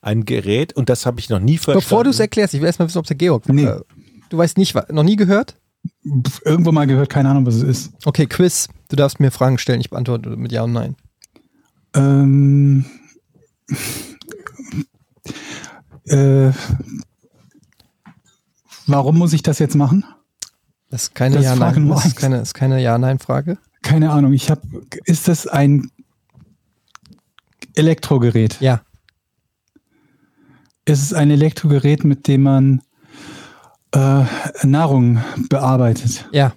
Ein 0.06 0.24
Gerät, 0.24 0.72
und 0.74 0.88
das 0.88 1.04
habe 1.04 1.18
ich 1.18 1.28
noch 1.30 1.40
nie 1.40 1.58
verstanden. 1.58 1.80
Bevor 1.80 2.04
du 2.04 2.10
es 2.10 2.20
erklärst, 2.20 2.54
ich 2.54 2.60
will 2.60 2.66
erst 2.66 2.78
mal 2.78 2.86
wissen, 2.86 2.98
ob 2.98 3.04
es 3.06 3.08
der 3.08 3.16
Georg 3.16 3.48
Nee. 3.48 3.64
äh, 3.64 3.80
Du 4.28 4.38
weißt 4.38 4.56
nicht, 4.56 4.74
noch 4.92 5.02
nie 5.02 5.16
gehört? 5.16 5.56
Irgendwo 6.44 6.70
mal 6.72 6.86
gehört, 6.86 7.10
keine 7.10 7.28
Ahnung, 7.30 7.44
was 7.46 7.56
es 7.56 7.62
ist. 7.62 7.92
Okay, 8.04 8.26
Quiz. 8.26 8.68
Du 8.88 8.94
darfst 8.96 9.18
mir 9.20 9.30
Fragen 9.32 9.58
stellen, 9.58 9.80
ich 9.80 9.90
beantworte 9.90 10.30
mit 10.36 10.52
Ja 10.52 10.62
und 10.62 10.72
Nein. 10.72 10.94
Ähm, 11.94 12.84
äh, 16.04 16.50
warum 18.86 19.18
muss 19.18 19.32
ich 19.32 19.42
das 19.42 19.58
jetzt 19.58 19.74
machen? 19.74 20.04
Das 20.90 21.04
ist 21.04 21.14
keine 21.14 21.36
Das 21.36 21.44
ist 21.46 21.50
Frage 21.50 21.60
Ja-Nein. 21.64 21.82
Nummer 21.82 21.94
Das 21.96 22.06
ist 22.06 22.16
keine, 22.16 22.40
ist 22.40 22.54
keine 22.54 22.80
Ja-Nein-Frage. 22.80 23.58
Keine 23.82 24.10
Ahnung. 24.10 24.32
Ich 24.32 24.50
habe. 24.50 24.62
Ist 25.04 25.28
das 25.28 25.46
ein 25.46 25.90
Elektrogerät? 27.74 28.60
Ja. 28.60 28.82
Ist 30.86 31.02
es 31.02 31.12
ein 31.12 31.30
Elektrogerät, 31.30 32.04
mit 32.04 32.26
dem 32.28 32.44
man 32.44 32.82
äh, 33.92 34.24
Nahrung 34.62 35.22
bearbeitet? 35.48 36.26
Ja. 36.32 36.54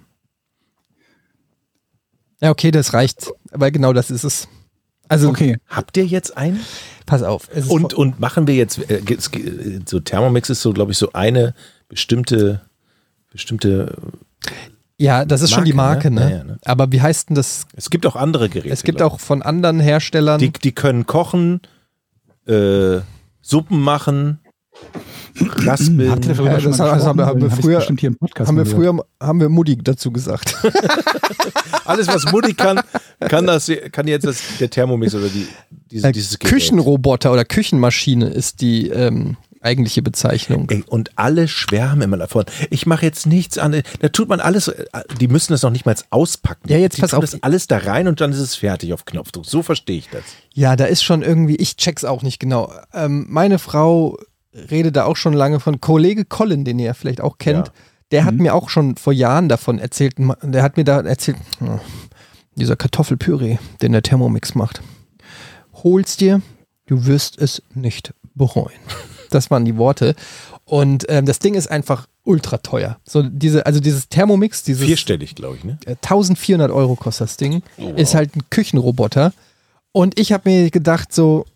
Ja, 2.40 2.50
okay, 2.50 2.70
das 2.70 2.94
reicht. 2.94 3.30
Aber 3.52 3.70
genau 3.70 3.92
das 3.92 4.10
ist 4.10 4.24
es. 4.24 4.48
Also, 5.08 5.28
Okay. 5.28 5.58
Habt 5.68 5.96
ihr 5.96 6.06
jetzt 6.06 6.36
einen? 6.36 6.60
pass 7.10 7.22
auf. 7.22 7.48
Es 7.52 7.64
ist 7.64 7.70
Und, 7.70 7.92
und 7.92 8.20
machen 8.20 8.46
wir 8.46 8.54
jetzt, 8.54 8.78
äh, 8.88 9.02
so 9.84 10.00
Thermomix 10.00 10.48
ist 10.48 10.62
so, 10.62 10.72
glaube 10.72 10.92
ich, 10.92 10.98
so 10.98 11.12
eine 11.12 11.54
bestimmte, 11.88 12.62
bestimmte, 13.32 13.96
ja, 14.96 15.24
das 15.24 15.42
ist 15.42 15.50
schon 15.50 15.64
die 15.64 15.72
Marke, 15.72 16.10
Marke, 16.10 16.14
ne? 16.14 16.20
ne? 16.20 16.30
Ja, 16.30 16.38
ja, 16.38 16.44
ne? 16.44 16.58
Aber 16.64 16.92
wie 16.92 17.02
heißt 17.02 17.30
denn 17.30 17.34
das? 17.34 17.66
es 17.74 17.90
gibt 17.90 18.06
auch 18.06 18.16
andere 18.16 18.48
Geräte. 18.48 18.72
Es 18.72 18.84
gibt 18.84 19.02
auch 19.02 19.18
von 19.18 19.42
anderen 19.42 19.80
Herstellern. 19.80 20.38
die, 20.38 20.52
die 20.52 20.72
können 20.72 21.06
kochen, 21.06 21.60
äh, 22.46 23.00
Suppen 23.40 23.80
machen, 23.80 24.38
Raspeln. 25.38 26.00
Ja, 26.00 26.16
das 26.16 26.78
mal 26.78 26.90
haben- 26.90 27.02
haben 27.02 27.18
wir- 27.18 27.26
haben 27.26 27.40
wir 27.42 27.50
früher- 27.50 27.76
bestimmt 27.78 28.00
hier 28.00 28.08
im 28.10 28.16
Podcast 28.16 28.48
Haben 28.48 28.56
wir 28.56 28.66
früher, 28.66 28.96
haben 29.20 29.40
wir 29.40 29.48
Mutti 29.48 29.76
dazu 29.76 30.10
gesagt. 30.10 30.56
Alles, 31.84 32.08
was 32.08 32.30
Mutti 32.32 32.54
kann, 32.54 32.80
kann 33.20 33.46
das, 33.46 33.70
kann 33.92 34.06
jetzt 34.06 34.26
das, 34.26 34.42
der 34.58 34.70
Thermomix 34.70 35.14
oder 35.14 35.28
die, 35.28 35.46
diese, 35.90 36.12
dieses 36.12 36.38
Gerät. 36.38 36.54
Küchenroboter 36.54 37.32
oder 37.32 37.44
Küchenmaschine 37.44 38.28
ist 38.28 38.60
die 38.60 38.88
ähm, 38.88 39.36
eigentliche 39.60 40.02
Bezeichnung. 40.02 40.68
Ey, 40.70 40.84
und 40.88 41.18
alle 41.18 41.48
schwärmen 41.48 42.02
immer 42.02 42.16
davon. 42.16 42.44
Ich 42.70 42.86
mache 42.86 43.04
jetzt 43.04 43.26
nichts 43.26 43.58
an. 43.58 43.82
Da 44.00 44.08
tut 44.08 44.28
man 44.28 44.40
alles. 44.40 44.68
äh, 44.68 44.84
Die 45.20 45.28
müssen 45.28 45.52
das 45.52 45.62
noch 45.62 45.70
nicht 45.70 45.86
mal 45.86 45.94
auspacken. 46.10 46.68
Ja, 46.68 46.78
jetzt 46.78 46.96
die 46.96 47.02
pass 47.02 47.10
tun 47.10 47.18
auf. 47.18 47.24
Das 47.30 47.42
alles 47.42 47.66
da 47.66 47.78
rein 47.78 48.08
und 48.08 48.20
dann 48.20 48.32
ist 48.32 48.38
es 48.38 48.54
fertig 48.56 48.92
auf 48.92 49.04
Knopfdruck. 49.04 49.44
So 49.46 49.62
verstehe 49.62 49.98
ich 49.98 50.08
das. 50.08 50.22
Ja, 50.54 50.76
da 50.76 50.86
ist 50.86 51.02
schon 51.02 51.22
irgendwie, 51.22 51.56
ich 51.56 51.76
check's 51.76 52.04
auch 52.04 52.22
nicht 52.22 52.40
genau. 52.40 52.72
Ähm, 52.94 53.26
meine 53.28 53.58
Frau 53.58 54.18
redet 54.52 54.96
da 54.96 55.04
auch 55.04 55.16
schon 55.16 55.32
lange 55.34 55.60
von 55.60 55.80
Kollege 55.80 56.24
Colin, 56.24 56.64
den 56.64 56.78
ihr 56.78 56.86
ja 56.86 56.94
vielleicht 56.94 57.20
auch 57.20 57.38
kennt. 57.38 57.68
Ja. 57.68 57.72
Der 58.12 58.24
hat 58.24 58.34
mir 58.34 58.54
auch 58.54 58.68
schon 58.70 58.96
vor 58.96 59.12
Jahren 59.12 59.48
davon 59.48 59.78
erzählt. 59.78 60.14
Der 60.42 60.62
hat 60.64 60.76
mir 60.76 60.84
da 60.84 61.00
erzählt, 61.00 61.36
oh, 61.60 61.78
dieser 62.56 62.74
Kartoffelpüree, 62.74 63.58
den 63.82 63.92
der 63.92 64.02
Thermomix 64.02 64.56
macht. 64.56 64.82
Hol's 65.84 66.16
dir, 66.16 66.42
du 66.86 67.06
wirst 67.06 67.38
es 67.38 67.62
nicht 67.74 68.12
bereuen. 68.34 68.72
Das 69.30 69.50
waren 69.50 69.64
die 69.64 69.76
Worte. 69.76 70.14
Und 70.64 71.06
ähm, 71.08 71.26
das 71.26 71.38
Ding 71.38 71.54
ist 71.54 71.70
einfach 71.70 72.06
ultra 72.24 72.58
teuer. 72.58 72.98
So 73.04 73.22
diese, 73.22 73.66
also 73.66 73.80
dieses 73.80 74.08
Thermomix, 74.08 74.62
dieses 74.62 74.84
Vierstellig, 74.84 75.34
glaube 75.34 75.56
ich, 75.56 75.64
ne? 75.64 75.78
äh, 75.86 75.96
1400 75.96 76.70
Euro 76.70 76.96
kostet 76.96 77.28
das 77.28 77.36
Ding. 77.36 77.62
Ist 77.96 78.14
halt 78.14 78.36
ein 78.36 78.42
Küchenroboter. 78.50 79.32
Und 79.92 80.18
ich 80.18 80.32
habe 80.32 80.48
mir 80.48 80.70
gedacht, 80.70 81.12
so, 81.12 81.46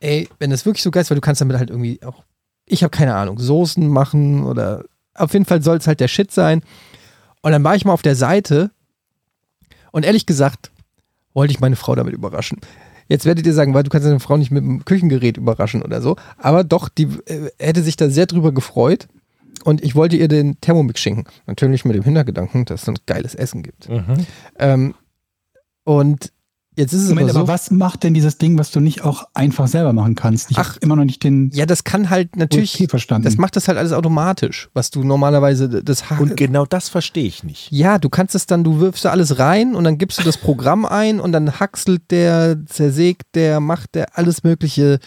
ey, 0.00 0.28
wenn 0.38 0.50
das 0.50 0.64
wirklich 0.64 0.82
so 0.82 0.90
geil 0.90 1.02
ist, 1.02 1.10
weil 1.10 1.16
du 1.16 1.20
kannst 1.20 1.40
damit 1.40 1.58
halt 1.58 1.70
irgendwie 1.70 2.00
auch, 2.02 2.22
ich 2.66 2.82
habe 2.82 2.90
keine 2.90 3.14
Ahnung, 3.14 3.38
Soßen 3.38 3.86
machen 3.86 4.44
oder 4.44 4.84
auf 5.14 5.32
jeden 5.32 5.44
Fall 5.44 5.62
soll 5.62 5.76
es 5.76 5.86
halt 5.86 6.00
der 6.00 6.08
Shit 6.08 6.32
sein. 6.32 6.62
Und 7.42 7.52
dann 7.52 7.64
war 7.64 7.74
ich 7.74 7.84
mal 7.84 7.92
auf 7.92 8.02
der 8.02 8.16
Seite 8.16 8.70
und 9.92 10.04
ehrlich 10.04 10.26
gesagt, 10.26 10.70
wollte 11.34 11.52
ich 11.52 11.60
meine 11.60 11.76
Frau 11.76 11.94
damit 11.94 12.14
überraschen. 12.14 12.58
Jetzt 13.08 13.26
werdet 13.26 13.46
ihr 13.46 13.54
sagen, 13.54 13.74
weil 13.74 13.82
du 13.82 13.90
kannst 13.90 14.06
deine 14.06 14.20
Frau 14.20 14.36
nicht 14.36 14.50
mit 14.50 14.64
dem 14.64 14.84
Küchengerät 14.84 15.36
überraschen 15.36 15.82
oder 15.82 16.00
so. 16.00 16.16
Aber 16.38 16.64
doch, 16.64 16.88
die 16.88 17.08
äh, 17.26 17.50
hätte 17.58 17.82
sich 17.82 17.96
da 17.96 18.08
sehr 18.08 18.26
drüber 18.26 18.52
gefreut. 18.52 19.08
Und 19.64 19.82
ich 19.82 19.94
wollte 19.94 20.16
ihr 20.16 20.28
den 20.28 20.60
Thermomix 20.60 21.00
schenken. 21.00 21.24
Natürlich 21.46 21.84
mit 21.84 21.96
dem 21.96 22.02
Hintergedanken, 22.02 22.66
dass 22.66 22.82
es 22.82 22.88
ein 22.88 22.96
geiles 23.06 23.34
Essen 23.34 23.62
gibt. 23.62 23.88
Mhm. 23.88 24.26
Ähm, 24.58 24.94
und 25.84 26.32
jetzt 26.76 26.92
ist 26.92 27.02
es 27.02 27.08
Moment, 27.08 27.30
aber 27.30 27.32
so. 27.32 27.38
aber 27.40 27.48
was 27.48 27.70
macht 27.70 28.02
denn 28.02 28.14
dieses 28.14 28.38
Ding, 28.38 28.58
was 28.58 28.70
du 28.70 28.80
nicht 28.80 29.02
auch 29.02 29.24
einfach 29.34 29.66
selber 29.68 29.92
machen 29.92 30.14
kannst? 30.14 30.50
Ich 30.50 30.58
Ach. 30.58 30.76
immer 30.80 30.96
noch 30.96 31.04
nicht 31.04 31.22
den 31.22 31.50
ja, 31.54 31.66
das 31.66 31.84
kann 31.84 32.10
halt 32.10 32.36
natürlich, 32.36 32.74
USP 32.74 32.88
verstanden. 32.88 33.24
das 33.24 33.36
macht 33.36 33.56
das 33.56 33.68
halt 33.68 33.78
alles 33.78 33.92
automatisch, 33.92 34.68
was 34.74 34.90
du 34.90 35.04
normalerweise 35.04 35.68
das 35.82 36.10
ha- 36.10 36.18
Und 36.18 36.36
genau 36.36 36.66
das 36.66 36.88
verstehe 36.88 37.24
ich 37.26 37.44
nicht. 37.44 37.68
Ja, 37.70 37.98
du 37.98 38.08
kannst 38.08 38.34
es 38.34 38.46
dann, 38.46 38.64
du 38.64 38.80
wirfst 38.80 39.04
da 39.04 39.10
alles 39.10 39.38
rein 39.38 39.74
und 39.74 39.84
dann 39.84 39.98
gibst 39.98 40.18
du 40.18 40.22
das 40.24 40.36
Programm 40.36 40.84
ein 40.84 41.20
und 41.20 41.32
dann 41.32 41.60
hackselt 41.60 42.10
der, 42.10 42.58
zersägt 42.66 43.34
der, 43.34 43.60
macht 43.60 43.94
der 43.94 44.18
alles 44.18 44.42
Mögliche 44.44 44.98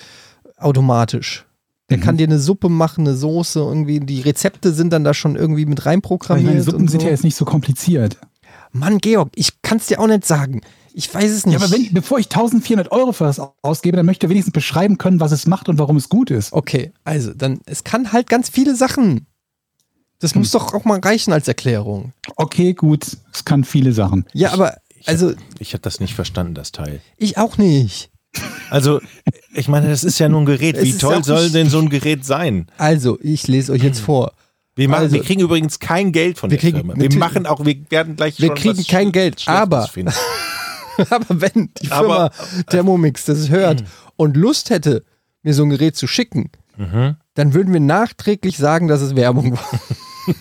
automatisch. 0.58 1.46
Der 1.90 1.98
Mhm. 1.98 2.02
kann 2.02 2.18
dir 2.18 2.28
eine 2.28 2.40
Suppe 2.40 2.68
machen, 2.70 3.08
eine 3.08 3.16
Soße, 3.16 3.60
irgendwie, 3.60 4.00
die 4.02 4.22
Rezepte 4.22 4.74
sind 4.74 4.92
dann 4.92 5.04
da 5.04 5.14
schon 5.14 5.36
irgendwie 5.36 5.66
mit 5.66 5.80
Aber 5.80 5.84
ich 5.84 5.86
reinprogrammiert. 5.88 6.48
meine, 6.50 6.64
Suppen 6.64 6.82
und 6.82 6.88
sind 6.92 7.02
so. 7.02 7.06
ja 7.08 7.12
jetzt 7.12 7.24
nicht 7.24 7.36
so 7.38 7.46
kompliziert. 7.46 8.18
Mann, 8.74 8.98
Georg, 8.98 9.30
ich 9.36 9.62
kann 9.62 9.78
es 9.78 9.88
dir 9.88 10.00
auch 10.00 10.08
nicht 10.08 10.26
sagen. 10.26 10.62
Ich 11.00 11.14
weiß 11.14 11.30
es 11.32 11.46
nicht. 11.46 11.54
Ja, 11.60 11.64
aber 11.64 11.72
wenn, 11.72 11.94
bevor 11.94 12.18
ich 12.18 12.26
1400 12.26 12.92
Euro 12.92 13.12
für 13.12 13.26
das 13.26 13.40
ausgebe, 13.62 13.96
dann 13.98 14.06
möchte 14.08 14.26
ich 14.26 14.32
wenigstens 14.32 14.52
beschreiben 14.52 14.98
können, 14.98 15.20
was 15.20 15.32
es 15.32 15.46
macht 15.46 15.70
und 15.70 15.78
warum 15.78 15.96
es 15.96 16.10
gut 16.10 16.32
ist. 16.32 16.54
Okay, 16.54 16.92
also 17.04 17.36
dann, 17.36 17.60
es 17.68 17.84
kann 17.84 18.12
halt 18.12 18.30
ganz 18.30 18.50
viele 18.50 18.76
Sachen. 18.76 19.28
Das 20.20 20.34
Hm. 20.34 20.40
muss 20.42 20.50
doch 20.50 20.74
auch 20.74 20.86
mal 20.86 21.00
reichen 21.00 21.34
als 21.34 21.48
Erklärung. 21.48 22.14
Okay, 22.36 22.74
gut, 22.74 23.06
es 23.32 23.46
kann 23.46 23.64
viele 23.64 23.94
Sachen. 23.94 24.26
Ja, 24.34 24.54
aber, 24.54 24.78
also 25.06 25.34
Ich 25.60 25.74
habe 25.74 25.84
das 25.84 26.00
nicht 26.00 26.16
verstanden, 26.16 26.56
das 26.56 26.72
Teil. 26.72 27.00
ich 27.18 27.38
auch 27.38 27.60
nicht. 27.60 28.10
Also, 28.72 29.00
ich 29.54 29.68
meine, 29.68 29.90
das 29.90 30.04
ist 30.04 30.18
ja 30.18 30.28
nur 30.30 30.42
ein 30.42 30.46
Gerät. 30.48 30.82
Wie 30.82 30.98
toll 30.98 31.24
soll 31.24 31.52
denn 31.52 31.70
so 31.70 31.78
ein 31.78 31.90
Gerät 31.90 32.26
sein? 32.26 32.66
Also, 32.80 33.20
ich 33.22 33.48
lese 33.48 33.72
euch 33.72 33.84
jetzt 33.84 34.00
vor. 34.00 34.34
Wir, 34.76 34.90
machen, 34.90 35.04
Also- 35.04 35.14
wir 35.16 35.24
kriegen 35.24 35.42
übrigens 35.42 35.78
kein 35.78 36.12
Geld 36.12 36.40
von 36.40 36.50
Wir 36.50 36.58
der 36.58 36.72
kriegen 36.72 36.78
Firma. 36.88 36.96
Wir 37.00 37.16
machen 37.20 37.46
auch, 37.46 37.64
wir 37.64 37.76
werden 37.92 38.16
gleich 38.16 38.40
Wir 38.40 38.48
schon 38.48 38.56
kriegen 38.56 38.78
was 38.80 38.88
kein 38.88 39.12
Geld, 39.12 39.44
aber- 39.48 39.88
finden. 39.88 40.12
Aber 41.10 41.42
wenn 41.42 41.72
die 41.82 41.88
Firma 41.88 42.16
Aber- 42.26 42.32
Thermomix 42.70 43.26
das 43.26 43.50
hört 43.50 43.84
und 44.16 44.36
Lust 44.38 44.70
hätte, 44.70 45.04
mir 45.44 45.54
so 45.54 45.64
ein 45.64 45.70
Gerät 45.70 45.96
zu 45.96 46.08
schicken, 46.08 46.50
Mhm. 46.78 47.16
dann 47.34 47.54
würden 47.56 47.74
wir 47.74 47.80
nachträglich 47.80 48.58
sagen, 48.58 48.88
dass 48.88 49.02
es 49.02 49.16
Werbung 49.16 49.54
war. 49.54 49.80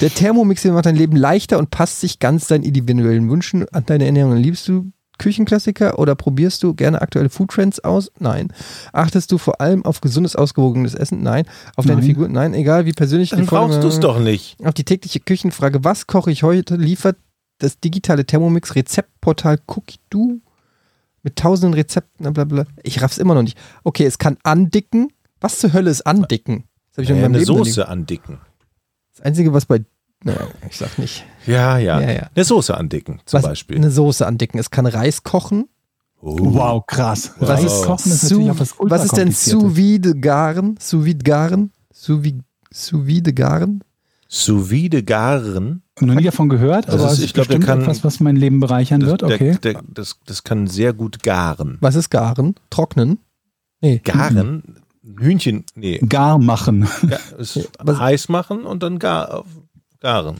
Der 0.00 0.10
Thermomix 0.10 0.64
macht 0.64 0.86
dein 0.86 0.94
Leben 0.96 1.16
leichter 1.16 1.58
und 1.58 1.70
passt 1.70 2.00
sich 2.00 2.18
ganz 2.20 2.46
deinen 2.46 2.62
individuellen 2.62 3.28
Wünschen 3.28 3.66
an 3.72 3.84
deine 3.86 4.06
Ernährung. 4.06 4.36
Liebst 4.36 4.68
du 4.68 4.92
Küchenklassiker 5.18 5.98
oder 5.98 6.14
probierst 6.14 6.62
du 6.62 6.74
gerne 6.74 7.02
aktuelle 7.02 7.28
Foodtrends 7.28 7.80
aus? 7.80 8.12
Nein. 8.20 8.52
Achtest 8.92 9.32
du 9.32 9.38
vor 9.38 9.60
allem 9.60 9.84
auf 9.84 10.00
gesundes, 10.00 10.36
ausgewogenes 10.36 10.94
Essen? 10.94 11.22
Nein. 11.24 11.44
Auf 11.74 11.86
deine 11.86 11.98
Nein. 12.00 12.08
Figur? 12.08 12.28
Nein. 12.28 12.54
Egal 12.54 12.86
wie 12.86 12.92
persönlich 12.92 13.30
Dann 13.30 13.46
brauchst 13.46 13.82
du 13.82 13.88
es 13.88 13.98
doch 13.98 14.20
nicht. 14.20 14.56
Auf 14.64 14.74
die 14.74 14.84
tägliche 14.84 15.18
Küchenfrage, 15.18 15.82
was 15.82 16.06
koche 16.06 16.30
ich 16.30 16.44
heute, 16.44 16.76
liefert 16.76 17.16
das 17.58 17.80
digitale 17.80 18.24
Thermomix 18.24 18.74
Rezeptportal 18.74 19.58
Cookie-Do 19.66 20.40
mit 21.22 21.36
tausenden 21.36 21.74
Rezepten, 21.74 22.22
bla 22.32 22.44
bla 22.44 22.44
bla. 22.44 22.64
Ich 22.82 23.02
raff's 23.02 23.18
immer 23.18 23.34
noch 23.34 23.42
nicht. 23.42 23.58
Okay, 23.84 24.04
es 24.04 24.18
kann 24.18 24.36
andicken. 24.44 25.12
Was 25.40 25.58
zur 25.58 25.72
Hölle 25.72 25.90
ist 25.90 26.06
andicken? 26.06 26.64
Das 26.90 26.98
habe 26.98 27.02
ich 27.04 27.10
meinem 27.10 27.24
eine 27.26 27.38
Leben 27.38 27.46
Soße 27.46 27.88
andicken. 27.88 28.38
Das 29.16 29.24
Einzige, 29.26 29.52
was 29.52 29.66
bei. 29.66 29.84
Naja, 30.24 30.48
ich 30.68 30.76
sag 30.76 30.98
nicht. 30.98 31.24
Ja, 31.46 31.78
ja, 31.78 32.00
Ja, 32.00 32.10
ja. 32.10 32.30
Eine 32.34 32.44
Soße 32.44 32.76
andicken, 32.76 33.20
zum 33.24 33.38
was, 33.38 33.44
Beispiel. 33.44 33.76
Eine 33.76 33.90
Soße 33.90 34.26
andicken. 34.26 34.58
Es 34.58 34.70
kann 34.70 34.86
Reis 34.86 35.22
kochen. 35.22 35.68
Oh. 36.20 36.36
Wow, 36.54 36.84
krass. 36.86 37.32
Wow. 37.38 37.48
Reis 37.50 37.82
kochen 37.82 38.10
ist 38.10 38.28
Sous- 38.28 38.58
was 38.58 38.74
was 38.78 39.04
ist 39.04 39.12
denn 39.16 39.28
Kompliziertes. 39.28 39.62
sous 39.62 39.76
vide 39.76 40.14
garen? 40.18 40.76
Sous 40.80 41.04
vide 41.04 41.22
garen? 41.22 41.72
Sous 41.92 42.22
vide, 42.24 42.42
sous 42.72 43.06
vide 43.06 43.32
garen? 43.32 43.84
Sous 44.26 44.70
vide 44.70 45.04
garen. 45.04 45.82
Noch 46.00 46.14
nie 46.14 46.24
davon 46.24 46.48
gehört, 46.48 46.88
Das 46.88 46.94
aber 46.96 47.06
ist- 47.06 47.12
es 47.14 47.18
ich 47.18 47.24
ist 47.26 47.34
glaub, 47.34 47.48
der 47.48 47.60
kann- 47.60 47.80
etwas, 47.82 48.04
was 48.04 48.20
mein 48.20 48.36
Leben 48.36 48.60
bereichern 48.60 49.00
Das, 49.00 49.10
wird. 49.10 49.22
Okay. 49.22 49.56
der, 49.62 49.72
der, 49.74 49.82
das, 49.92 50.18
das 50.26 50.44
kann 50.44 50.66
sehr 50.66 50.92
gut 50.92 51.22
garen. 51.22 51.78
Was 51.80 51.94
ist 51.94 52.10
garen? 52.10 52.54
Trocknen? 52.70 53.18
Nee. 53.80 54.00
Garen? 54.04 54.62
Hühnchen, 55.18 55.64
nee. 55.74 55.98
Gar 55.98 56.38
machen. 56.38 56.86
Ja, 57.08 57.18
es 57.38 57.58
was- 57.78 57.98
heiß 57.98 58.28
machen 58.28 58.64
und 58.64 58.82
dann 58.82 58.98
gar, 58.98 59.32
auf 59.40 59.46
garen. 60.00 60.36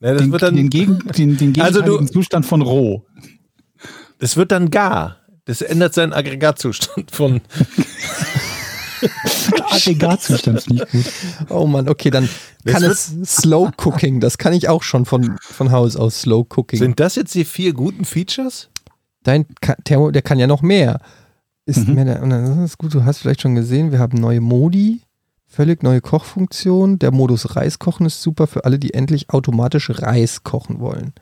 Ne, 0.00 0.12
das, 0.14 0.22
Den, 0.22 0.32
wird 0.32 0.42
dann, 0.42 0.56
den, 0.56 0.70
Gegen, 0.70 0.98
den, 1.16 1.36
den 1.36 1.60
Also 1.60 1.82
du- 1.82 2.04
Zustand 2.06 2.46
von 2.46 2.62
roh. 2.62 3.04
das 4.18 4.36
wird 4.36 4.52
dann 4.52 4.70
gar. 4.70 5.16
Das 5.44 5.60
ändert 5.62 5.92
seinen 5.94 6.12
Aggregatzustand 6.12 7.10
von. 7.10 7.40
Aggregatzustand 9.70 10.62
finde 10.62 10.84
ich 10.84 10.90
gut. 11.04 11.12
Oh 11.50 11.66
Mann, 11.66 11.88
okay, 11.88 12.10
dann 12.10 12.28
kann 12.64 12.82
es 12.84 13.12
Slow 13.24 13.70
Cooking. 13.84 14.20
Das 14.20 14.38
kann 14.38 14.52
ich 14.52 14.68
auch 14.68 14.82
schon 14.82 15.04
von, 15.04 15.36
von 15.40 15.70
Haus 15.72 15.96
aus 15.96 16.22
Slow 16.22 16.46
Cooking. 16.56 16.78
Sind 16.78 17.00
das 17.00 17.14
jetzt 17.16 17.34
die 17.34 17.44
vier 17.44 17.72
guten 17.72 18.04
Features? 18.04 18.68
Dein 19.22 19.46
Thermo, 19.84 20.10
der 20.10 20.22
kann 20.22 20.38
ja 20.38 20.46
noch 20.46 20.62
mehr. 20.62 21.00
Ist 21.64 21.86
Mhm. 21.88 21.94
mehr 21.94 22.04
der, 22.04 22.22
und 22.22 22.30
dann 22.30 22.64
ist 22.64 22.78
gut, 22.78 22.92
du 22.94 23.04
hast 23.04 23.18
vielleicht 23.18 23.42
schon 23.42 23.54
gesehen, 23.54 23.92
wir 23.92 23.98
haben 24.00 24.18
neue 24.18 24.40
Modi, 24.40 25.02
völlig 25.46 25.82
neue 25.82 26.00
Kochfunktion. 26.00 26.98
Der 26.98 27.12
Modus 27.12 27.54
Reiskochen 27.54 28.06
ist 28.06 28.20
super 28.20 28.46
für 28.48 28.64
alle, 28.64 28.78
die 28.80 28.94
endlich 28.94 29.30
automatisch 29.30 29.90
Reis 29.90 30.42
kochen 30.42 30.80
wollen. 30.80 31.12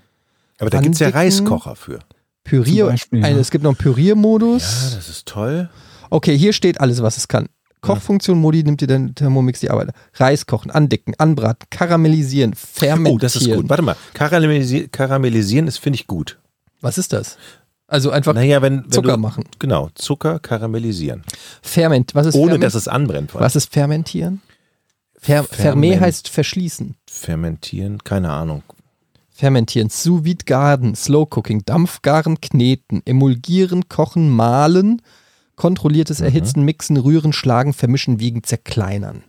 Aber 0.59 0.71
da 0.71 0.81
gibt 0.81 0.95
es 0.95 1.01
ja. 1.01 1.09
Reiskocher 1.11 1.77
für. 1.77 1.99
Pürier, 2.45 2.87
Beispiel, 2.87 3.21
ja. 3.21 3.27
ein, 3.27 3.37
es 3.37 3.51
gibt 3.51 3.65
noch 3.65 3.71
einen 3.71 3.77
Ja, 3.79 3.83
Püriermodus. 3.83 4.95
das 4.97 5.09
ist 5.11 5.27
toll. 5.27 5.69
Okay, 6.09 6.37
hier 6.37 6.53
steht 6.55 6.81
alles, 6.81 7.03
was 7.03 7.19
es 7.19 7.29
kann. 7.29 7.49
Kochfunktion, 7.81 8.39
Modi 8.39 8.63
nimmt 8.63 8.81
dir 8.81 8.87
dein 8.87 9.15
Thermomix 9.15 9.61
die 9.61 9.71
Arbeit. 9.71 9.91
Reis 10.15 10.47
kochen, 10.47 10.71
andicken, 10.71 11.15
anbraten, 11.19 11.67
karamellisieren, 11.71 12.55
fermentieren. 12.55 13.17
Oh, 13.17 13.19
das 13.19 13.37
ist 13.37 13.51
gut. 13.51 13.69
Warte 13.69 13.83
mal. 13.83 13.97
Karamellisi 14.15 14.89
karamellisieren 14.91 15.67
ist, 15.67 15.79
finde 15.79 15.97
ich, 15.97 16.07
gut. 16.07 16.39
Was 16.81 16.99
ist 16.99 17.13
das? 17.13 17.37
Also 17.87 18.11
einfach 18.11 18.35
Naja, 18.35 18.63
wenn, 18.63 18.85
wenn 18.85 18.91
Zucker 18.91 19.15
du, 19.15 19.19
machen. 19.19 19.45
Genau, 19.59 19.91
Zucker 19.95 20.39
karamellisieren. 20.39 21.25
Ferment. 21.63 22.15
Was 22.15 22.27
ist 22.27 22.35
Ohne 22.37 22.45
Ferment? 22.53 22.65
dass 22.65 22.75
es 22.75 22.87
anbrennt. 22.87 23.35
Was 23.35 23.57
ist 23.57 23.73
fermentieren? 23.73 24.43
Fer 25.19 25.45
Ferment. 25.45 25.55
Ferment 25.85 26.01
heißt 26.01 26.29
verschließen. 26.29 26.95
Fermentieren, 27.11 28.03
keine 28.05 28.31
Ahnung. 28.31 28.63
Fermentieren, 29.31 29.89
sous 29.89 30.23
vide 30.25 30.45
garen, 30.45 30.95
slow 30.95 31.27
cooking, 31.27 31.65
Dampfgaren, 31.65 32.41
kneten, 32.41 33.03
emulgieren, 33.07 33.89
kochen, 33.89 34.29
mahlen, 34.31 35.01
kontrolliertes 35.61 36.23
Erhitzen, 36.23 36.65
mixen, 36.65 36.97
rühren, 36.97 37.35
schlagen, 37.35 37.75
vermischen, 37.75 38.19
wiegen, 38.19 38.43
zerkleinern. 38.43 39.25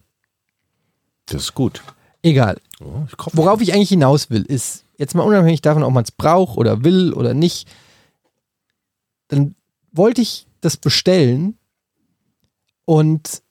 Das 1.26 1.42
ist 1.42 1.56
gut. 1.56 1.84
Egal. 2.24 2.58
Oh, 2.80 3.04
ich. 3.06 3.14
Worauf 3.34 3.60
ich 3.60 3.74
eigentlich 3.74 3.90
hinaus 3.90 4.30
will, 4.30 4.44
ist, 4.44 4.86
jetzt 4.98 5.14
mal 5.14 5.24
unabhängig 5.24 5.60
davon, 5.60 5.84
ob 5.84 5.92
man 5.92 6.06
es 6.06 6.12
braucht 6.12 6.58
oder 6.58 6.86
will 6.86 7.12
oder 7.12 7.34
nicht, 7.34 7.68
dann 9.28 9.56
wollte 9.92 10.22
ich 10.22 10.48
das 10.62 10.78
bestellen 10.78 11.58
und 12.86 13.42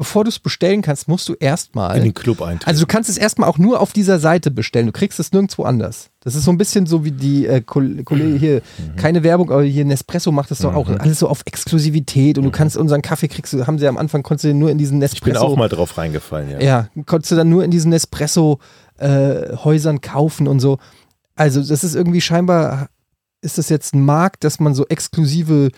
bevor 0.00 0.24
du 0.24 0.30
es 0.30 0.38
bestellen 0.38 0.80
kannst, 0.80 1.08
musst 1.08 1.28
du 1.28 1.34
erstmal. 1.34 1.94
In 1.98 2.04
den 2.04 2.14
Club 2.14 2.40
eintreten. 2.40 2.66
Also 2.66 2.80
du 2.80 2.86
kannst 2.86 3.10
es 3.10 3.18
erstmal 3.18 3.50
auch 3.50 3.58
nur 3.58 3.80
auf 3.80 3.92
dieser 3.92 4.18
Seite 4.18 4.50
bestellen. 4.50 4.86
Du 4.86 4.92
kriegst 4.92 5.20
es 5.20 5.30
nirgendwo 5.30 5.64
anders. 5.64 6.08
Das 6.20 6.34
ist 6.34 6.44
so 6.44 6.50
ein 6.50 6.56
bisschen 6.56 6.86
so 6.86 7.04
wie 7.04 7.12
die 7.12 7.46
äh, 7.46 7.60
Kol- 7.60 8.02
Kollege 8.04 8.38
hier, 8.38 8.62
keine 8.96 9.22
Werbung, 9.22 9.50
aber 9.50 9.62
hier 9.62 9.84
Nespresso 9.84 10.32
macht 10.32 10.50
das 10.50 10.60
doch 10.60 10.74
auch 10.74 10.88
alles 10.88 11.18
so 11.18 11.28
auf 11.28 11.42
Exklusivität 11.44 12.38
und 12.38 12.44
du 12.44 12.50
kannst 12.50 12.78
unseren 12.78 13.02
Kaffee 13.02 13.28
kriegst 13.28 13.52
du, 13.52 13.66
haben 13.66 13.78
sie 13.78 13.86
am 13.86 13.98
Anfang, 13.98 14.22
konntest 14.22 14.44
du 14.44 14.48
den 14.48 14.58
nur 14.58 14.70
in 14.70 14.78
diesen 14.78 15.02
ich 15.02 15.20
bin 15.20 15.32
Nespresso. 15.34 15.52
auch 15.52 15.56
mal 15.56 15.68
drauf 15.68 15.98
reingefallen, 15.98 16.48
ja. 16.50 16.60
Ja, 16.60 16.88
konntest 17.04 17.32
du 17.32 17.36
dann 17.36 17.50
nur 17.50 17.62
in 17.62 17.70
diesen 17.70 17.90
Nespresso-Häusern 18.98 20.00
kaufen 20.00 20.48
und 20.48 20.60
so. 20.60 20.78
Also, 21.36 21.62
das 21.62 21.84
ist 21.84 21.94
irgendwie 21.94 22.20
scheinbar, 22.20 22.88
ist 23.40 23.58
das 23.58 23.68
jetzt 23.68 23.94
ein 23.94 24.04
Markt, 24.04 24.44
dass 24.44 24.60
man 24.60 24.74
so 24.74 24.86
exklusive 24.86 25.70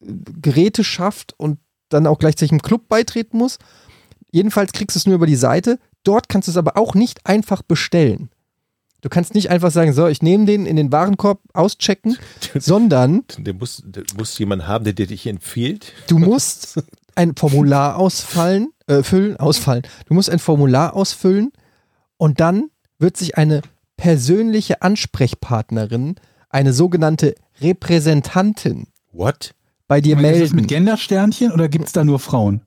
äh, 0.00 0.06
Geräte 0.40 0.84
schafft 0.84 1.34
und 1.36 1.58
dann 1.90 2.06
auch 2.06 2.18
gleichzeitig 2.18 2.52
im 2.52 2.62
Club 2.62 2.88
beitreten 2.88 3.36
muss. 3.36 3.58
Jedenfalls 4.32 4.72
kriegst 4.72 4.96
du 4.96 4.98
es 4.98 5.06
nur 5.06 5.16
über 5.16 5.26
die 5.26 5.36
Seite. 5.36 5.78
Dort 6.02 6.28
kannst 6.28 6.48
du 6.48 6.52
es 6.52 6.56
aber 6.56 6.76
auch 6.76 6.94
nicht 6.94 7.26
einfach 7.26 7.62
bestellen. 7.62 8.30
Du 9.02 9.08
kannst 9.08 9.34
nicht 9.34 9.50
einfach 9.50 9.70
sagen, 9.70 9.92
so, 9.92 10.06
ich 10.08 10.22
nehme 10.22 10.44
den 10.44 10.66
in 10.66 10.76
den 10.76 10.92
Warenkorb 10.92 11.40
auschecken, 11.54 12.16
sondern 12.58 13.24
Der 13.38 13.54
muss, 13.54 13.82
der 13.84 14.04
muss 14.16 14.38
jemand 14.38 14.66
haben, 14.66 14.84
der 14.84 14.92
dir 14.92 15.06
dich 15.06 15.26
empfiehlt. 15.26 15.92
Du 16.06 16.18
musst 16.18 16.82
ein 17.14 17.34
Formular 17.34 17.96
ausfallen, 17.96 18.72
äh, 18.86 19.02
füllen, 19.02 19.36
ausfallen. 19.38 19.82
Du 20.06 20.14
musst 20.14 20.30
ein 20.30 20.38
Formular 20.38 20.94
ausfüllen 20.94 21.52
und 22.18 22.40
dann 22.40 22.70
wird 22.98 23.16
sich 23.16 23.38
eine 23.38 23.62
persönliche 23.96 24.82
Ansprechpartnerin, 24.82 26.16
eine 26.48 26.72
sogenannte 26.72 27.34
Repräsentantin, 27.60 28.86
What? 29.12 29.54
Bei 29.90 30.00
dir 30.00 30.16
Ist 30.16 30.22
das 30.22 30.50
mit 30.50 30.52
melden. 30.52 30.66
Gendersternchen 30.68 31.50
oder 31.50 31.68
gibt 31.68 31.86
es 31.86 31.92
da 31.92 32.04
nur 32.04 32.20
Frauen? 32.20 32.60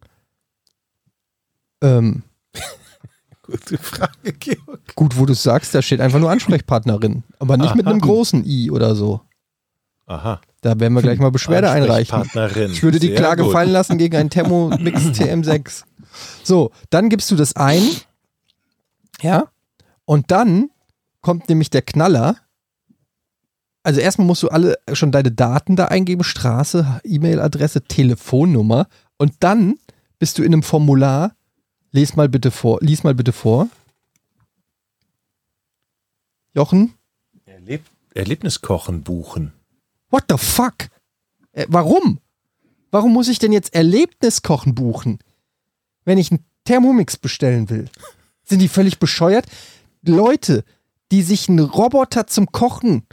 Ähm, 1.81 2.23
Gute 3.43 3.77
Frage, 3.77 4.33
Georg. 4.33 4.93
gut, 4.95 5.17
wo 5.17 5.25
du 5.25 5.31
es 5.31 5.41
sagst, 5.41 5.73
da 5.73 5.81
steht 5.81 6.01
einfach 6.01 6.19
nur 6.19 6.29
Ansprechpartnerin, 6.29 7.23
aber 7.39 7.55
nicht 7.55 7.75
mit 7.75 7.87
einem 7.87 8.01
großen 8.01 8.43
I 8.45 8.71
oder 8.71 8.93
so. 8.95 9.21
Aha. 10.05 10.41
Da 10.59 10.77
werden 10.81 10.93
wir 10.95 11.01
gleich 11.01 11.19
mal 11.19 11.31
Beschwerde 11.31 11.69
einreichen. 11.71 12.13
Ansprechpartnerin. 12.13 12.71
Ich 12.73 12.83
würde 12.83 12.99
die 12.99 13.07
Sehr 13.07 13.15
Klage 13.15 13.43
gut. 13.43 13.53
fallen 13.53 13.69
lassen 13.71 13.97
gegen 13.97 14.17
einen 14.17 14.29
Thermomix 14.29 15.01
TM6. 15.17 15.83
So, 16.43 16.71
dann 16.89 17.07
gibst 17.07 17.31
du 17.31 17.37
das 17.37 17.55
ein. 17.55 17.81
Ja. 19.21 19.47
Und 20.03 20.29
dann 20.29 20.71
kommt 21.21 21.47
nämlich 21.47 21.69
der 21.69 21.83
Knaller. 21.83 22.35
Also 23.83 23.99
erstmal 23.99 24.25
musst 24.25 24.43
du 24.43 24.49
alle 24.49 24.77
schon 24.93 25.11
deine 25.11 25.31
Daten 25.31 25.75
da 25.75 25.85
eingeben, 25.85 26.23
Straße, 26.23 27.01
E-Mail-Adresse, 27.03 27.83
Telefonnummer. 27.83 28.87
Und 29.17 29.35
dann 29.41 29.75
bist 30.19 30.37
du 30.37 30.43
in 30.43 30.53
einem 30.53 30.63
Formular. 30.63 31.35
Lies 31.91 32.15
mal 32.15 32.29
bitte 32.29 32.49
vor. 32.49 32.79
Lies 32.81 33.03
mal 33.03 33.13
bitte 33.13 33.33
vor. 33.33 33.67
Jochen? 36.53 36.93
Erleb 37.45 37.83
Erlebniskochen 38.13 39.03
buchen. 39.03 39.53
What 40.09 40.25
the 40.29 40.37
fuck? 40.37 40.89
Äh, 41.51 41.65
warum? 41.67 42.19
Warum 42.91 43.11
muss 43.11 43.27
ich 43.27 43.39
denn 43.39 43.51
jetzt 43.51 43.73
Erlebniskochen 43.73 44.75
buchen, 44.75 45.19
wenn 46.05 46.19
ich 46.19 46.31
einen 46.31 46.45
Thermomix 46.63 47.17
bestellen 47.17 47.69
will? 47.69 47.89
Sind 48.43 48.59
die 48.59 48.67
völlig 48.67 48.99
bescheuert? 48.99 49.47
Leute, 50.03 50.63
die 51.11 51.23
sich 51.23 51.49
einen 51.49 51.59
Roboter 51.59 52.27
zum 52.27 52.51
Kochen 52.51 53.07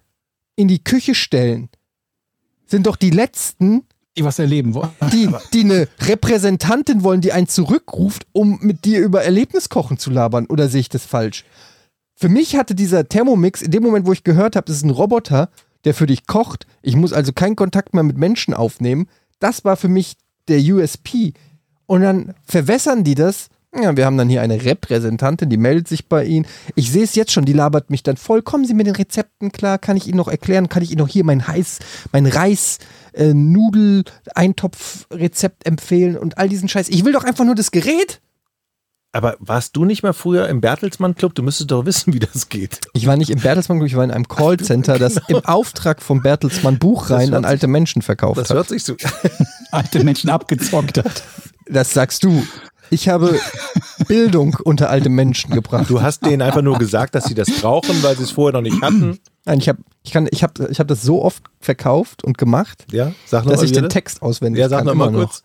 in 0.61 0.68
die 0.68 0.82
Küche 0.84 1.14
stellen, 1.14 1.68
sind 2.66 2.86
doch 2.86 2.96
die 2.96 3.11
letzten, 3.11 3.82
Die 4.16 4.24
was 4.24 4.38
erleben 4.38 4.74
wollen. 4.74 4.90
die, 5.12 5.28
die 5.52 5.61
eine 5.61 5.88
Repräsentantin 6.00 7.02
wollen, 7.02 7.20
die 7.20 7.32
einen 7.32 7.48
zurückruft, 7.48 8.26
um 8.32 8.58
mit 8.61 8.84
dir 8.84 9.00
über 9.00 9.22
Erlebniskochen 9.24 9.98
zu 9.98 10.11
labern. 10.11 10.46
Oder 10.46 10.68
sehe 10.68 10.80
ich 10.80 10.88
das 10.88 11.04
falsch? 11.04 11.44
Für 12.14 12.28
mich 12.28 12.56
hatte 12.56 12.74
dieser 12.74 13.08
Thermomix, 13.08 13.62
in 13.62 13.70
dem 13.70 13.82
Moment, 13.82 14.06
wo 14.06 14.12
ich 14.12 14.24
gehört 14.24 14.54
habe, 14.56 14.66
das 14.66 14.76
ist 14.76 14.84
ein 14.84 14.90
Roboter, 14.90 15.50
der 15.84 15.94
für 15.94 16.06
dich 16.06 16.26
kocht, 16.26 16.66
ich 16.82 16.94
muss 16.94 17.12
also 17.12 17.32
keinen 17.32 17.56
Kontakt 17.56 17.94
mehr 17.94 18.02
mit 18.02 18.18
Menschen 18.18 18.52
aufnehmen, 18.52 19.08
das 19.38 19.64
war 19.64 19.76
für 19.76 19.88
mich 19.88 20.16
der 20.48 20.61
USP. 20.61 21.32
Und 21.86 22.02
dann 22.02 22.34
verwässern 22.44 23.02
die 23.04 23.14
das. 23.14 23.48
Ja, 23.72 23.96
wir 23.96 24.04
haben 24.04 24.18
dann 24.18 24.28
hier 24.28 24.42
eine 24.42 24.64
Repräsentantin, 24.64 25.48
die 25.48 25.56
meldet 25.56 25.86
sich 25.86 26.08
bei 26.08 26.24
Ihnen. 26.24 26.44
Ich 26.74 26.90
sehe 26.90 27.04
es 27.04 27.14
jetzt 27.14 27.30
schon, 27.30 27.44
die 27.44 27.52
labert 27.52 27.88
mich 27.88 28.02
dann 28.02 28.16
voll. 28.16 28.42
Kommen 28.42 28.64
Sie 28.64 28.74
mit 28.74 28.88
den 28.88 28.96
Rezepten 28.96 29.52
klar? 29.52 29.78
Kann 29.78 29.96
ich 29.96 30.08
Ihnen 30.08 30.16
noch 30.16 30.26
erklären? 30.26 30.68
Kann 30.68 30.82
ich 30.82 30.90
Ihnen 30.90 30.98
noch 30.98 31.08
hier 31.08 31.24
mein 31.24 31.46
heiß, 31.46 31.78
mein 32.10 32.26
Reis, 32.26 32.78
äh, 33.12 33.32
Nudel, 33.32 34.02
Eintopf-Rezept 34.34 35.66
empfehlen 35.66 36.18
und 36.18 36.36
all 36.36 36.48
diesen 36.48 36.68
Scheiß? 36.68 36.88
Ich 36.88 37.04
will 37.04 37.12
doch 37.12 37.22
einfach 37.22 37.44
nur 37.44 37.54
das 37.54 37.70
Gerät. 37.70 38.20
Aber 39.12 39.36
warst 39.40 39.76
du 39.76 39.84
nicht 39.84 40.02
mal 40.02 40.12
früher 40.12 40.48
im 40.48 40.60
Bertelsmann 40.60 41.14
Club? 41.14 41.34
Du 41.36 41.42
müsstest 41.42 41.70
doch 41.70 41.86
wissen, 41.86 42.12
wie 42.12 42.20
das 42.20 42.48
geht. 42.48 42.80
Ich 42.92 43.06
war 43.06 43.16
nicht 43.16 43.30
im 43.30 43.38
Bertelsmann 43.38 43.78
Club, 43.78 43.86
ich 43.88 43.96
war 43.96 44.02
in 44.04 44.10
einem 44.10 44.26
Callcenter, 44.26 44.98
das 44.98 45.16
im 45.28 45.44
Auftrag 45.44 46.02
vom 46.02 46.22
Bertelsmann 46.22 46.80
Buchreihen 46.80 47.30
Das 47.30 47.38
an 47.38 47.44
alte 47.44 47.68
Menschen 47.68 48.02
verkauft 48.02 48.38
Das 48.38 48.50
hat. 48.50 48.56
hört 48.56 48.68
sich 48.68 48.82
so. 48.82 48.96
Alte 49.70 50.02
Menschen 50.02 50.28
abgezockt 50.30 50.98
hat. 50.98 51.22
Das 51.66 51.92
sagst 51.94 52.24
du. 52.24 52.44
Ich 52.91 53.09
habe 53.09 53.38
Bildung 54.09 54.57
unter 54.64 54.91
alte 54.91 55.09
Menschen 55.09 55.53
gebracht. 55.55 55.88
Du 55.88 56.03
hast 56.03 56.24
denen 56.26 56.43
einfach 56.43 56.62
nur 56.62 56.78
gesagt, 56.78 57.14
dass 57.14 57.24
sie 57.24 57.34
das 57.34 57.51
brauchen, 57.61 58.03
weil 58.03 58.16
sie 58.16 58.24
es 58.24 58.30
vorher 58.32 58.53
noch 58.61 58.62
nicht 58.68 58.80
hatten. 58.82 59.18
Nein, 59.45 59.59
ich 59.59 59.68
habe 59.68 59.78
ich 60.03 60.12
kann, 60.12 60.28
ich 60.30 60.43
hab, 60.43 60.59
ich 60.59 60.80
hab 60.80 60.88
das 60.88 61.03
so 61.03 61.22
oft 61.22 61.43
verkauft 61.61 62.24
und 62.24 62.38
gemacht, 62.38 62.86
Ja, 62.91 63.12
sag 63.26 63.45
noch 63.45 63.51
dass 63.53 63.61
mal 63.61 63.64
ich 63.64 63.70
wieder. 63.72 63.82
den 63.82 63.91
Text 63.91 64.22
auswendig 64.22 64.61
Ja, 64.61 64.68
sag 64.68 64.78
kann. 64.78 64.86
noch 64.86 64.95
mal 64.95 65.12
kurz. 65.12 65.43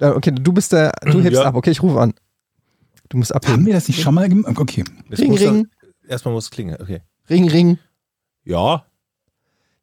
Äh, 0.00 0.06
Okay, 0.08 0.32
du 0.32 0.52
bist 0.52 0.72
der, 0.72 0.92
du 1.02 1.20
hebst 1.22 1.40
Ja. 1.40 1.44
ab. 1.46 1.54
Okay, 1.54 1.70
ich 1.70 1.82
rufe 1.82 2.00
an. 2.00 2.14
Du 3.08 3.18
musst 3.18 3.30
Haben 3.30 3.36
abheben. 3.36 3.66
wir 3.66 3.74
das 3.74 3.86
nicht 3.88 4.00
schon 4.02 4.14
mal 4.14 4.28
gemacht? 4.28 4.58
Okay. 4.58 4.82
Ring, 5.10 5.34
ring, 5.36 5.68
Erstmal 6.08 6.34
muss 6.34 6.44
es 6.44 6.50
klingeln. 6.50 6.78
Okay. 6.80 7.02
ring, 7.30 7.48
ring. 7.48 7.78
Ja, 8.44 8.84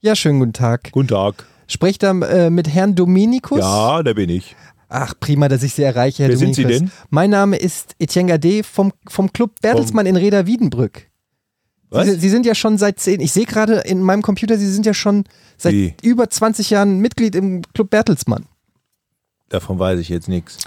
Ja, 0.01 0.15
schönen 0.15 0.39
guten 0.39 0.53
Tag. 0.53 0.91
guten 0.91 1.07
Tag. 1.09 1.45
Sprecht 1.67 2.03
da 2.03 2.11
äh, 2.11 2.49
mit 2.49 2.67
Herrn 2.67 2.95
Dominikus? 2.95 3.59
Ja, 3.59 4.03
da 4.03 4.11
bin 4.13 4.29
ich. 4.29 4.55
Ach, 4.95 5.15
prima, 5.19 5.49
dass 5.49 5.63
ich 5.63 5.73
Sie 5.73 5.81
erreiche, 5.81 6.21
Herr 6.21 6.29
Wer 6.29 6.37
sind 6.37 6.55
Dominikus. 6.55 6.79
Sie 6.81 6.85
denn? 6.85 6.91
Mein 7.09 7.31
Name 7.31 7.57
ist 7.57 7.95
Etienne 7.97 8.29
Gade 8.31 8.63
vom, 8.63 8.93
vom 9.09 9.33
Club 9.33 9.59
Bertelsmann 9.59 10.05
in 10.05 10.15
Reda 10.15 10.45
Wiedenbrück. 10.45 11.07
Was? 11.89 12.05
Sie, 12.07 12.19
Sie 12.19 12.29
sind 12.29 12.45
ja 12.45 12.53
schon 12.53 12.77
seit 12.77 12.99
zehn, 12.99 13.19
ich 13.19 13.31
sehe 13.31 13.45
gerade 13.45 13.77
in 13.79 14.01
meinem 14.01 14.21
Computer, 14.21 14.55
Sie 14.55 14.71
sind 14.71 14.85
ja 14.85 14.93
schon 14.93 15.23
seit 15.57 15.73
Wie? 15.73 15.95
über 16.03 16.29
20 16.29 16.69
Jahren 16.69 16.99
Mitglied 16.99 17.33
im 17.33 17.63
Club 17.73 17.89
Bertelsmann. 17.89 18.45
Davon 19.49 19.79
weiß 19.79 19.99
ich 19.99 20.09
jetzt 20.09 20.27
nichts. 20.27 20.59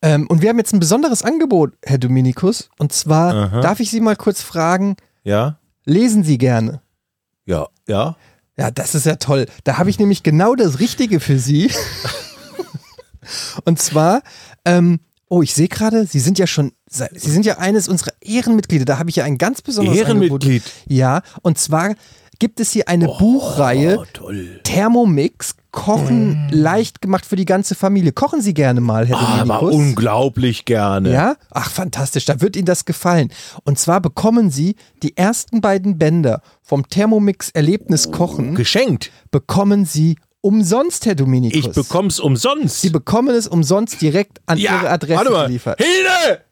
Ähm, 0.00 0.28
und 0.28 0.42
wir 0.42 0.50
haben 0.50 0.58
jetzt 0.58 0.72
ein 0.72 0.80
besonderes 0.80 1.24
Angebot, 1.24 1.72
Herr 1.84 1.98
Dominikus. 1.98 2.70
Und 2.78 2.92
zwar, 2.92 3.34
Aha. 3.34 3.60
darf 3.62 3.80
ich 3.80 3.90
Sie 3.90 4.00
mal 4.00 4.14
kurz 4.14 4.42
fragen, 4.42 4.94
Ja? 5.24 5.58
lesen 5.86 6.22
Sie 6.22 6.38
gerne? 6.38 6.82
Ja, 7.46 7.66
ja. 7.88 8.16
Ja, 8.56 8.70
das 8.70 8.94
ist 8.94 9.06
ja 9.06 9.16
toll. 9.16 9.46
Da 9.64 9.78
habe 9.78 9.90
ich 9.90 9.98
nämlich 9.98 10.22
genau 10.22 10.54
das 10.54 10.78
Richtige 10.78 11.18
für 11.18 11.40
Sie. 11.40 11.68
Und 13.64 13.80
zwar, 13.80 14.22
ähm, 14.64 15.00
oh, 15.28 15.42
ich 15.42 15.54
sehe 15.54 15.68
gerade, 15.68 16.06
Sie 16.06 16.20
sind 16.20 16.38
ja 16.38 16.46
schon, 16.46 16.72
Sie 16.88 17.30
sind 17.30 17.46
ja 17.46 17.58
eines 17.58 17.88
unserer 17.88 18.12
Ehrenmitglieder. 18.20 18.84
Da 18.84 18.98
habe 18.98 19.10
ich 19.10 19.16
ja 19.16 19.24
ein 19.24 19.38
ganz 19.38 19.62
besonderes 19.62 19.98
Ehrenmitglied. 19.98 20.62
Angebot. 20.62 20.72
Ja, 20.88 21.22
und 21.42 21.58
zwar 21.58 21.94
gibt 22.38 22.58
es 22.60 22.72
hier 22.72 22.88
eine 22.88 23.06
Buchreihe 23.06 23.98
Oh. 24.20 24.30
Thermomix 24.64 25.54
Kochen 25.70 26.48
leicht 26.50 27.00
gemacht 27.00 27.24
für 27.24 27.36
die 27.36 27.44
ganze 27.44 27.74
Familie. 27.74 28.12
Kochen 28.12 28.42
Sie 28.42 28.52
gerne 28.52 28.80
mal, 28.80 29.06
Herr 29.06 29.16
Aber 29.18 29.54
Dominikus. 29.60 29.74
unglaublich 29.74 30.64
gerne. 30.64 31.12
Ja? 31.12 31.36
Ach, 31.50 31.70
fantastisch, 31.70 32.24
da 32.26 32.40
wird 32.40 32.56
Ihnen 32.56 32.66
das 32.66 32.84
gefallen. 32.84 33.32
Und 33.64 33.78
zwar 33.78 34.00
bekommen 34.00 34.50
Sie 34.50 34.76
die 35.02 35.16
ersten 35.16 35.60
beiden 35.60 35.98
Bänder 35.98 36.42
vom 36.62 36.88
Thermomix 36.88 37.50
Erlebnis 37.50 38.10
Kochen, 38.10 38.54
Geschenkt. 38.54 39.10
bekommen 39.30 39.84
Sie 39.86 40.16
umsonst, 40.42 41.06
Herr 41.06 41.14
Dominikus. 41.14 41.58
Ich 41.58 41.70
bekomm's 41.72 42.20
umsonst. 42.20 42.82
Sie 42.82 42.90
bekommen 42.90 43.34
es 43.34 43.48
umsonst 43.48 44.02
direkt 44.02 44.40
an 44.46 44.58
Ihre 44.58 44.90
Adresse 44.90 45.16
warte 45.18 45.30
mal. 45.30 45.46
geliefert. 45.46 45.80
Hilde! 45.82 46.42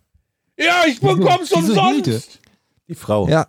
Ja, 0.58 0.84
ich 0.86 1.00
bekomm's 1.00 1.50
Wieso 1.50 1.56
umsonst. 1.56 2.06
Hilde? 2.06 2.22
Die 2.88 2.94
Frau. 2.94 3.28
Ja. 3.28 3.48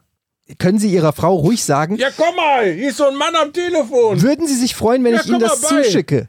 Können 0.58 0.80
Sie 0.80 0.92
Ihrer 0.92 1.14
Frau 1.14 1.36
ruhig 1.38 1.64
sagen, 1.64 1.96
Ja, 1.96 2.10
komm 2.16 2.36
mal, 2.36 2.70
hier 2.74 2.90
ist 2.90 2.98
so 2.98 3.08
ein 3.08 3.16
Mann 3.16 3.34
am 3.36 3.54
Telefon. 3.54 4.22
würden 4.22 4.48
Sie 4.48 4.56
sich 4.56 4.76
freuen, 4.76 5.02
wenn 5.06 5.14
Ja, 5.14 5.22
ich 5.22 5.28
Ihnen 5.28 5.40
das 5.40 5.62
bei. 5.62 5.82
zuschicke? 5.84 6.28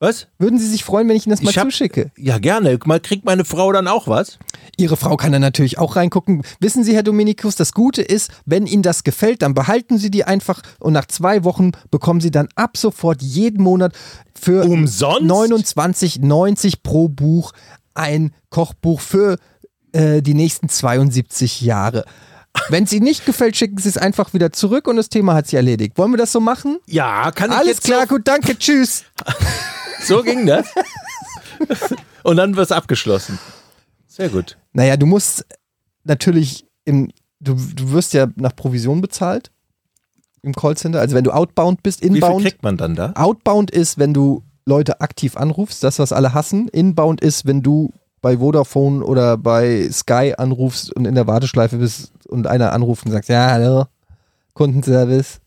Was? 0.00 0.28
Würden 0.38 0.60
Sie 0.60 0.66
sich 0.68 0.84
freuen, 0.84 1.08
wenn 1.08 1.16
ich 1.16 1.26
Ihnen 1.26 1.32
das 1.34 1.42
mal 1.42 1.52
hab- 1.54 1.64
zuschicke? 1.64 2.12
Ja, 2.16 2.38
gerne. 2.38 2.78
Mal 2.84 3.00
kriegt 3.00 3.24
meine 3.24 3.44
Frau 3.44 3.72
dann 3.72 3.88
auch 3.88 4.06
was? 4.06 4.38
Ihre 4.76 4.96
Frau 4.96 5.16
kann 5.16 5.32
da 5.32 5.40
natürlich 5.40 5.78
auch 5.78 5.96
reingucken. 5.96 6.42
Wissen 6.60 6.84
Sie, 6.84 6.94
Herr 6.94 7.02
Dominikus, 7.02 7.56
das 7.56 7.72
Gute 7.72 8.02
ist, 8.02 8.30
wenn 8.46 8.66
Ihnen 8.66 8.84
das 8.84 9.02
gefällt, 9.02 9.42
dann 9.42 9.54
behalten 9.54 9.98
Sie 9.98 10.10
die 10.12 10.22
einfach 10.22 10.62
und 10.78 10.92
nach 10.92 11.06
zwei 11.06 11.42
Wochen 11.42 11.72
bekommen 11.90 12.20
Sie 12.20 12.30
dann 12.30 12.48
ab 12.54 12.76
sofort 12.76 13.22
jeden 13.22 13.60
Monat 13.64 13.92
für 14.40 14.64
Umsonst? 14.64 15.22
29,90 15.76 16.74
pro 16.84 17.08
Buch 17.08 17.52
ein 17.94 18.32
Kochbuch 18.50 19.00
für 19.00 19.36
äh, 19.92 20.22
die 20.22 20.34
nächsten 20.34 20.68
72 20.68 21.60
Jahre. 21.62 22.04
Wenn 22.68 22.84
es 22.84 22.92
Ihnen 22.92 23.04
nicht 23.04 23.24
gefällt, 23.24 23.56
schicken 23.56 23.78
Sie 23.78 23.88
es 23.88 23.96
einfach 23.96 24.34
wieder 24.34 24.52
zurück 24.52 24.88
und 24.88 24.96
das 24.96 25.08
Thema 25.08 25.34
hat 25.34 25.46
sich 25.46 25.54
erledigt. 25.54 25.96
Wollen 25.96 26.12
wir 26.12 26.18
das 26.18 26.32
so 26.32 26.40
machen? 26.40 26.78
Ja, 26.86 27.30
kann 27.30 27.50
ich 27.50 27.56
Alles 27.56 27.80
klar, 27.80 28.06
gut, 28.06 28.22
danke, 28.24 28.58
tschüss. 28.58 29.04
So, 30.04 30.22
ging 30.22 30.46
das. 30.46 30.66
Und 32.22 32.36
dann 32.36 32.56
wird's 32.56 32.72
abgeschlossen. 32.72 33.38
Sehr 34.06 34.28
gut. 34.28 34.58
Naja, 34.72 34.96
du 34.96 35.06
musst 35.06 35.46
natürlich 36.04 36.66
im, 36.84 37.10
du, 37.40 37.54
du 37.54 37.92
wirst 37.92 38.12
ja 38.14 38.26
nach 38.36 38.54
Provision 38.54 39.00
bezahlt 39.00 39.50
im 40.42 40.54
Callcenter. 40.54 41.00
Also 41.00 41.16
wenn 41.16 41.24
du 41.24 41.30
outbound 41.32 41.82
bist, 41.82 42.02
Wie 42.02 42.08
viel 42.08 42.16
inbound. 42.16 42.42
kriegt 42.42 42.62
man 42.62 42.76
dann 42.76 42.94
da? 42.94 43.12
Outbound 43.14 43.70
ist, 43.70 43.98
wenn 43.98 44.14
du 44.14 44.42
Leute 44.66 45.00
aktiv 45.00 45.36
anrufst, 45.36 45.82
das, 45.82 45.98
was 45.98 46.12
alle 46.12 46.34
hassen. 46.34 46.68
Inbound 46.68 47.20
ist, 47.20 47.46
wenn 47.46 47.62
du 47.62 47.92
bei 48.20 48.38
Vodafone 48.38 49.04
oder 49.04 49.36
bei 49.36 49.88
Sky 49.90 50.34
anrufst 50.36 50.94
und 50.94 51.06
in 51.06 51.14
der 51.14 51.26
Warteschleife 51.26 51.76
bist 51.76 52.12
und 52.28 52.46
einer 52.46 52.72
anruft 52.72 53.06
und 53.06 53.12
sagt, 53.12 53.28
ja, 53.28 53.50
hallo, 53.50 53.84
Kundenservice. 54.54 55.40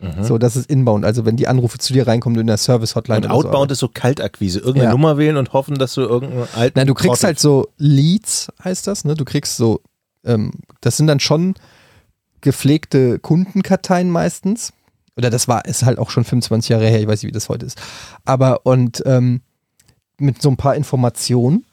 Mhm. 0.00 0.24
So, 0.24 0.38
das 0.38 0.56
ist 0.56 0.70
Inbound. 0.70 1.04
Also 1.04 1.26
wenn 1.26 1.36
die 1.36 1.48
Anrufe 1.48 1.78
zu 1.78 1.92
dir 1.92 2.06
reinkommen, 2.06 2.34
du 2.34 2.40
in 2.40 2.46
der 2.46 2.56
Service-Hotline 2.56 3.18
Und 3.18 3.24
oder 3.26 3.34
so 3.34 3.48
Outbound 3.48 3.70
ist 3.70 3.78
so 3.80 3.88
Kaltakquise. 3.88 4.58
Irgendeine 4.58 4.84
Ja. 4.84 4.90
Nummer 4.92 5.18
wählen 5.18 5.36
und 5.36 5.52
hoffen, 5.52 5.76
dass 5.76 5.94
du 5.94 6.02
irgendeinen 6.02 6.48
alten. 6.54 6.78
Nein, 6.78 6.86
du 6.86 6.94
kriegst 6.94 7.22
halt 7.24 7.38
so 7.38 7.68
Leads, 7.76 8.48
heißt 8.64 8.86
das, 8.86 9.04
ne? 9.04 9.14
Du 9.14 9.24
kriegst 9.24 9.56
so, 9.56 9.80
ähm, 10.24 10.52
das 10.80 10.96
sind 10.96 11.06
dann 11.06 11.20
schon 11.20 11.54
gepflegte 12.40 13.18
Kundenkarteien 13.18 14.10
meistens. 14.10 14.72
Oder 15.16 15.28
das 15.28 15.48
war, 15.48 15.66
ist 15.66 15.84
halt 15.84 15.98
auch 15.98 16.08
schon 16.08 16.24
25 16.24 16.70
Jahre 16.70 16.86
her, 16.86 17.00
ich 17.00 17.06
weiß 17.06 17.22
nicht, 17.22 17.28
wie 17.28 17.32
das 17.32 17.50
heute 17.50 17.66
ist. 17.66 17.78
Aber 18.24 18.64
und 18.64 19.02
ähm, 19.04 19.42
mit 20.18 20.40
so 20.40 20.48
ein 20.48 20.56
paar 20.56 20.76
Informationen. 20.76 21.64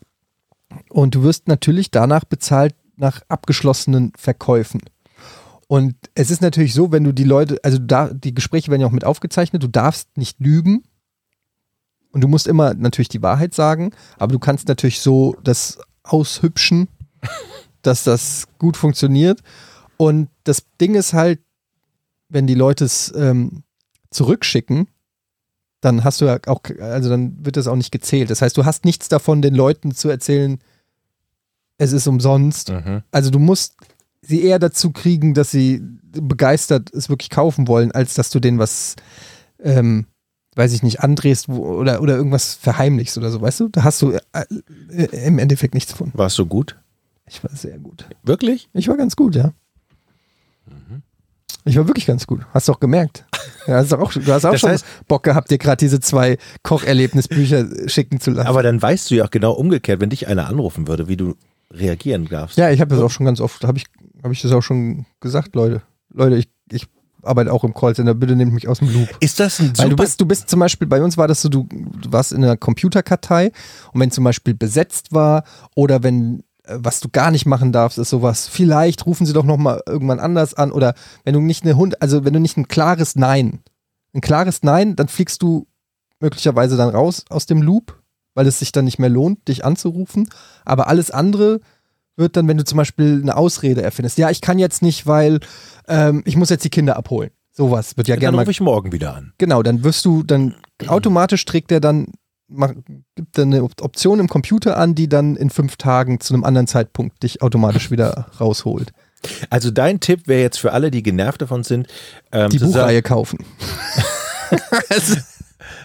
Und 0.89 1.15
du 1.15 1.24
wirst 1.24 1.47
natürlich 1.47 1.91
danach 1.91 2.26
bezahlt 2.26 2.76
nach 2.95 3.22
abgeschlossenen 3.30 4.11
Verkäufen. 4.18 4.82
Und 5.68 5.95
es 6.15 6.32
ist 6.32 6.41
natürlich 6.41 6.74
so, 6.74 6.91
wenn 6.91 7.03
du 7.03 7.11
die 7.11 7.26
Leute, 7.26 7.59
also 7.63 7.78
da, 7.78 8.09
die 8.09 8.34
Gespräche 8.34 8.72
werden 8.72 8.82
ja 8.82 8.88
auch 8.88 8.91
mit 8.91 9.03
aufgezeichnet, 9.03 9.63
du 9.63 9.68
darfst 9.68 10.18
nicht 10.18 10.39
lügen. 10.39 10.84
Und 12.11 12.22
du 12.22 12.28
musst 12.28 12.47
immer 12.47 12.74
natürlich 12.74 13.09
die 13.09 13.22
Wahrheit 13.22 13.53
sagen, 13.53 13.91
aber 14.18 14.32
du 14.32 14.39
kannst 14.39 14.68
natürlich 14.70 15.01
so 15.01 15.36
das 15.43 15.78
aushübschen, 16.03 16.88
dass 17.82 18.03
das 18.05 18.47
gut 18.57 18.78
funktioniert. 18.78 19.41
Und 19.97 20.30
das 20.43 20.63
Ding 20.80 20.95
ist 20.95 21.13
halt, 21.13 21.41
wenn 22.30 22.47
die 22.47 22.55
Leute 22.55 22.86
es 22.86 23.13
ähm, 23.15 23.63
zurückschicken, 24.09 24.88
dann 25.82 26.03
hast 26.03 26.21
du 26.21 26.25
ja 26.25 26.39
auch, 26.47 26.61
also 26.80 27.09
dann 27.09 27.45
wird 27.45 27.57
das 27.57 27.67
auch 27.67 27.75
nicht 27.75 27.91
gezählt. 27.91 28.30
Das 28.30 28.41
heißt, 28.41 28.57
du 28.57 28.65
hast 28.65 28.86
nichts 28.86 29.09
davon, 29.09 29.41
den 29.41 29.53
Leuten 29.53 29.93
zu 29.93 30.09
erzählen, 30.09 30.59
es 31.78 31.91
ist 31.91 32.07
umsonst. 32.07 32.69
Mhm. 32.69 33.03
Also 33.11 33.30
du 33.30 33.39
musst 33.39 33.75
sie 34.21 34.43
eher 34.43 34.59
dazu 34.59 34.91
kriegen, 34.91 35.34
dass 35.34 35.51
sie 35.51 35.82
begeistert 36.11 36.91
es 36.93 37.09
wirklich 37.09 37.30
kaufen 37.30 37.67
wollen, 37.67 37.91
als 37.91 38.15
dass 38.15 38.30
du 38.30 38.39
denen 38.39 38.57
was, 38.57 38.95
ähm, 39.59 40.07
weiß 40.55 40.73
ich 40.73 40.82
nicht, 40.82 41.01
andrehst 41.01 41.47
wo, 41.47 41.65
oder, 41.65 42.01
oder 42.01 42.15
irgendwas 42.15 42.55
verheimlichst 42.55 43.17
oder 43.17 43.30
so, 43.30 43.41
weißt 43.41 43.59
du? 43.59 43.69
Da 43.69 43.84
hast 43.84 44.01
du 44.01 44.11
äh, 44.11 44.19
äh, 44.89 45.28
im 45.28 45.38
Endeffekt 45.38 45.75
nichts 45.75 45.93
von. 45.93 46.11
Warst 46.15 46.38
du 46.39 46.45
gut? 46.47 46.75
Ich 47.28 47.43
war 47.43 47.51
sehr 47.55 47.78
gut. 47.78 48.05
Wirklich? 48.23 48.69
Ich 48.73 48.88
war 48.88 48.97
ganz 48.97 49.15
gut, 49.15 49.36
ja. 49.36 49.53
Ich 51.65 51.75
war 51.78 51.88
wirklich 51.88 52.05
ganz 52.05 52.25
gut. 52.25 52.41
Hast 52.53 52.69
du 52.69 52.71
auch 52.71 52.80
gemerkt. 52.80 53.25
Ja, 53.67 53.75
hast 53.75 53.91
du, 53.91 53.97
auch, 53.97 54.11
du 54.13 54.25
hast 54.31 54.45
auch 54.45 54.51
Das 54.51 54.61
schon 54.61 54.71
heißt- 54.71 54.85
Bock 55.07 55.23
gehabt, 55.23 55.51
dir 55.51 55.57
gerade 55.57 55.77
diese 55.77 55.99
zwei 55.99 56.37
Kocherlebnisbücher 56.63 57.89
schicken 57.89 58.19
zu 58.19 58.31
lassen. 58.31 58.47
Aber 58.47 58.63
dann 58.63 58.81
weißt 58.81 59.11
du 59.11 59.15
ja 59.15 59.25
auch 59.25 59.31
genau 59.31 59.53
umgekehrt, 59.53 59.99
wenn 60.01 60.09
dich 60.09 60.27
einer 60.27 60.47
anrufen 60.47 60.87
würde, 60.87 61.07
wie 61.07 61.17
du 61.17 61.35
reagieren 61.71 62.27
darfst. 62.29 62.57
Ja, 62.57 62.69
ich 62.71 62.79
habe 62.81 62.93
das 62.95 63.03
auch 63.03 63.11
schon 63.11 63.25
ganz 63.25 63.41
oft, 63.41 63.63
habe 63.65 63.77
ich, 63.77 63.85
hab 64.23 64.31
ich 64.31 64.41
das 64.41 64.51
auch 64.51 64.61
schon 64.61 65.05
gesagt, 65.19 65.55
Leute. 65.55 65.81
Leute, 66.13 66.37
ich, 66.37 66.47
ich 66.71 66.87
arbeite 67.23 67.51
auch 67.51 67.63
im 67.65 67.73
Callcenter, 67.73 68.13
bitte 68.13 68.35
nehmt 68.37 68.53
mich 68.53 68.67
aus 68.69 68.79
dem 68.79 68.93
Loop. 68.93 69.09
Ist 69.19 69.39
das 69.39 69.59
ein 69.59 69.77
Weil 69.77 69.89
du 69.89 69.95
bist, 69.97 70.21
du 70.21 70.25
bist 70.25 70.49
zum 70.49 70.59
Beispiel, 70.61 70.87
bei 70.87 71.01
uns 71.01 71.17
war 71.17 71.27
das 71.27 71.41
so, 71.41 71.49
du, 71.49 71.67
du 71.69 72.11
warst 72.11 72.31
in 72.31 72.43
einer 72.43 72.55
Computerkartei 72.55 73.51
und 73.91 73.99
wenn 73.99 74.11
zum 74.11 74.23
Beispiel 74.23 74.53
besetzt 74.53 75.11
war 75.11 75.43
oder 75.75 76.03
wenn 76.03 76.43
was 76.70 76.99
du 76.99 77.09
gar 77.09 77.32
nicht 77.32 77.45
machen 77.45 77.72
darfst, 77.72 77.97
ist 77.97 78.09
sowas, 78.09 78.47
vielleicht 78.47 79.05
rufen 79.05 79.26
sie 79.26 79.34
doch 79.34 79.45
nochmal 79.45 79.82
irgendwann 79.88 80.20
anders 80.20 80.53
an 80.53 80.72
oder 80.72 80.93
wenn 81.24 81.34
du 81.34 81.39
nicht 81.39 81.63
eine 81.63 81.78
Hund, 81.78 82.01
also 82.01 82.26
wenn 82.26 82.34
du 82.34 82.39
nicht 82.39 82.57
ein 82.57 82.68
klares 82.68 83.15
Nein, 83.15 83.59
ein 84.13 84.22
klares 84.22 84.63
Nein, 84.63 84.95
dann 84.95 85.07
fliegst 85.07 85.41
du 85.41 85.68
möglicherweise 86.20 86.78
dann 86.78 86.89
raus 86.89 87.26
aus 87.30 87.45
dem 87.45 87.61
Loop, 87.61 88.01
weil 88.34 88.47
es 88.47 88.59
sich 88.59 88.72
dann 88.72 88.86
nicht 88.86 88.99
mehr 88.99 89.09
lohnt, 89.09 89.47
dich 89.47 89.65
anzurufen. 89.65 90.30
Aber 90.65 90.88
alles 90.88 91.11
andere 91.11 91.59
wird 92.15 92.36
dann, 92.36 92.47
wenn 92.47 92.57
du 92.57 92.65
zum 92.65 92.78
Beispiel 92.78 93.20
eine 93.22 93.38
Ausrede 93.38 93.82
erfindest, 93.82 94.18
ja, 94.18 94.30
ich 94.30 94.41
kann 94.41 94.59
jetzt 94.59 94.82
nicht, 94.82 95.05
weil 95.05 95.39
ähm, 95.88 96.24
ich 96.26 96.36
muss 96.36 96.49
jetzt 96.49 96.65
die 96.65 96.70
Kinder 96.70 96.97
abholen. 96.97 97.30
Sowas 97.51 97.97
wird 97.97 98.07
ja 98.07 98.15
dann 98.15 98.20
gerne 98.20 98.36
mal 98.38 98.41
rufe 98.43 98.51
ich 98.51 98.61
morgen 98.61 98.91
wieder 98.91 99.15
an. 99.15 99.34
Genau, 99.38 99.63
dann 99.63 99.84
wirst 99.84 100.05
du, 100.05 100.24
dann 100.24 100.55
automatisch 100.88 101.45
trägt 101.45 101.72
er 101.72 101.80
dann, 101.80 102.07
mach, 102.47 102.73
gibt 103.15 103.37
dann 103.37 103.53
eine 103.53 103.63
Op- 103.63 103.81
Option 103.81 104.19
im 104.19 104.27
Computer 104.27 104.77
an, 104.77 104.95
die 104.95 105.07
dann 105.09 105.35
in 105.35 105.49
fünf 105.49 105.75
Tagen 105.77 106.19
zu 106.19 106.33
einem 106.33 106.43
anderen 106.43 106.67
Zeitpunkt 106.67 107.23
dich 107.23 107.41
automatisch 107.41 107.91
wieder 107.91 108.27
rausholt. 108.39 108.91
Also 109.49 109.71
dein 109.71 109.99
Tipp 109.99 110.27
wäre 110.27 110.41
jetzt 110.41 110.59
für 110.59 110.73
alle, 110.73 110.91
die 110.91 111.03
genervt 111.03 111.41
davon 111.41 111.63
sind, 111.63 111.87
ähm, 112.31 112.49
Die 112.49 112.59
Buchreihe 112.59 113.01
kaufen. 113.01 113.39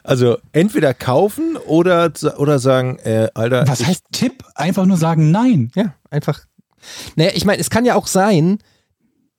also 0.04 0.36
entweder 0.52 0.94
kaufen 0.94 1.56
oder, 1.66 2.12
oder 2.36 2.58
sagen, 2.58 2.98
äh, 3.04 3.28
Alter, 3.34 3.66
Was 3.66 3.84
heißt 3.84 4.04
Tipp? 4.12 4.44
Einfach 4.54 4.86
nur 4.86 4.96
sagen 4.96 5.30
Nein. 5.30 5.70
Ja, 5.74 5.94
einfach. 6.10 6.40
Naja, 7.16 7.30
ich 7.34 7.44
meine, 7.44 7.60
es 7.60 7.70
kann 7.70 7.84
ja 7.84 7.94
auch 7.94 8.06
sein, 8.06 8.58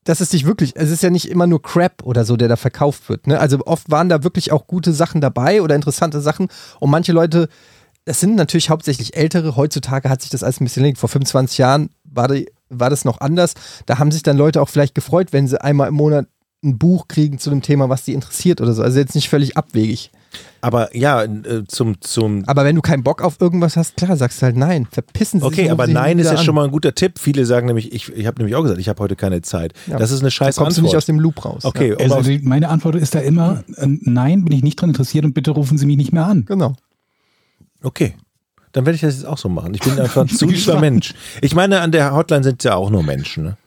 dass 0.03 0.19
es 0.19 0.29
dich 0.29 0.45
wirklich, 0.45 0.73
es 0.75 0.89
ist 0.89 1.03
ja 1.03 1.09
nicht 1.09 1.29
immer 1.29 1.47
nur 1.47 1.61
Crap 1.61 2.03
oder 2.03 2.25
so, 2.25 2.35
der 2.37 2.47
da 2.47 2.55
verkauft 2.55 3.09
wird. 3.09 3.27
Ne? 3.27 3.39
Also 3.39 3.59
oft 3.65 3.89
waren 3.89 4.09
da 4.09 4.23
wirklich 4.23 4.51
auch 4.51 4.67
gute 4.67 4.93
Sachen 4.93 5.21
dabei 5.21 5.61
oder 5.61 5.75
interessante 5.75 6.21
Sachen 6.21 6.47
und 6.79 6.89
manche 6.89 7.11
Leute, 7.11 7.47
das 8.05 8.19
sind 8.19 8.35
natürlich 8.35 8.69
hauptsächlich 8.69 9.15
ältere, 9.15 9.55
heutzutage 9.55 10.09
hat 10.09 10.21
sich 10.21 10.29
das 10.29 10.43
alles 10.43 10.59
ein 10.59 10.65
bisschen 10.65 10.83
linkt. 10.83 10.99
Vor 10.99 11.09
25 11.09 11.57
Jahren 11.57 11.89
war, 12.03 12.27
die, 12.27 12.49
war 12.69 12.89
das 12.89 13.05
noch 13.05 13.21
anders. 13.21 13.53
Da 13.85 13.97
haben 13.97 14.11
sich 14.11 14.23
dann 14.23 14.37
Leute 14.37 14.61
auch 14.61 14.69
vielleicht 14.69 14.95
gefreut, 14.95 15.31
wenn 15.31 15.47
sie 15.47 15.61
einmal 15.61 15.87
im 15.87 15.95
Monat 15.95 16.27
ein 16.63 16.77
Buch 16.77 17.07
kriegen 17.07 17.39
zu 17.39 17.49
einem 17.49 17.61
Thema, 17.61 17.89
was 17.89 18.03
die 18.03 18.13
interessiert 18.13 18.61
oder 18.61 18.73
so. 18.73 18.83
Also 18.83 18.99
jetzt 18.99 19.15
nicht 19.15 19.29
völlig 19.29 19.57
abwegig. 19.57 20.11
Aber 20.61 20.95
ja, 20.95 21.23
äh, 21.23 21.63
zum, 21.67 21.99
zum 22.01 22.43
Aber 22.47 22.63
wenn 22.63 22.75
du 22.75 22.81
keinen 22.81 23.03
Bock 23.03 23.21
auf 23.21 23.41
irgendwas 23.41 23.75
hast, 23.75 23.97
klar, 23.97 24.15
sagst 24.15 24.41
du 24.41 24.45
halt 24.45 24.55
nein. 24.55 24.87
Verpissen 24.91 25.39
sie 25.41 25.45
sich 25.47 25.53
Okay, 25.59 25.65
und 25.65 25.71
aber 25.71 25.87
sie 25.87 25.93
nein 25.93 26.19
ist 26.19 26.27
ja 26.31 26.37
an. 26.37 26.45
schon 26.45 26.55
mal 26.55 26.63
ein 26.65 26.71
guter 26.71 26.95
Tipp. 26.95 27.19
Viele 27.19 27.45
sagen 27.45 27.67
nämlich, 27.67 27.91
ich, 27.91 28.09
ich 28.13 28.25
habe 28.25 28.37
nämlich 28.39 28.55
auch 28.55 28.61
gesagt, 28.61 28.79
ich 28.79 28.87
habe 28.87 29.01
heute 29.03 29.15
keine 29.15 29.41
Zeit. 29.41 29.73
Ja. 29.87 29.97
Das 29.97 30.11
ist 30.11 30.21
eine 30.21 30.31
scheiß 30.31 30.55
Kommst 30.55 30.77
du 30.77 30.81
Antwort. 30.81 30.91
nicht 30.93 30.97
aus 30.97 31.05
dem 31.05 31.19
Loop 31.19 31.43
raus. 31.43 31.65
okay, 31.65 31.89
Ja. 31.89 31.97
Also 31.97 32.21
die, 32.29 32.39
meine 32.39 32.69
Antwort 32.69 32.95
ist 32.95 33.13
da 33.13 33.19
immer, 33.19 33.63
äh, 33.75 33.85
nein, 33.87 34.45
bin 34.45 34.55
ich 34.55 34.63
nicht 34.63 34.79
dran 34.79 34.89
interessiert 34.91 35.25
und 35.25 35.33
bitte 35.33 35.51
rufen 35.51 35.77
Sie 35.77 35.85
mich 35.85 35.97
nicht 35.97 36.13
mehr 36.13 36.25
an. 36.25 36.45
Genau. 36.45 36.75
okay. 37.83 38.13
Dann 38.71 38.85
werde 38.87 38.95
ich 38.95 39.01
das 39.01 39.15
jetzt 39.17 39.25
auch 39.27 39.37
so 39.37 39.49
machen. 39.49 39.73
Ich 39.75 39.81
bin 39.81 39.99
einfach 39.99 40.25
Ich 40.25 40.37
zu 40.37 40.45
lieber. 40.47 40.79
Mensch. 40.79 41.13
Ich 41.41 41.53
meine, 41.53 41.81
an 41.81 41.91
der 41.91 42.13
Hotline 42.15 42.43
sind 42.43 42.63
ja 42.63 42.73
auch 42.75 42.89
nur 42.89 43.03
Menschen. 43.03 43.43
Ne? 43.43 43.57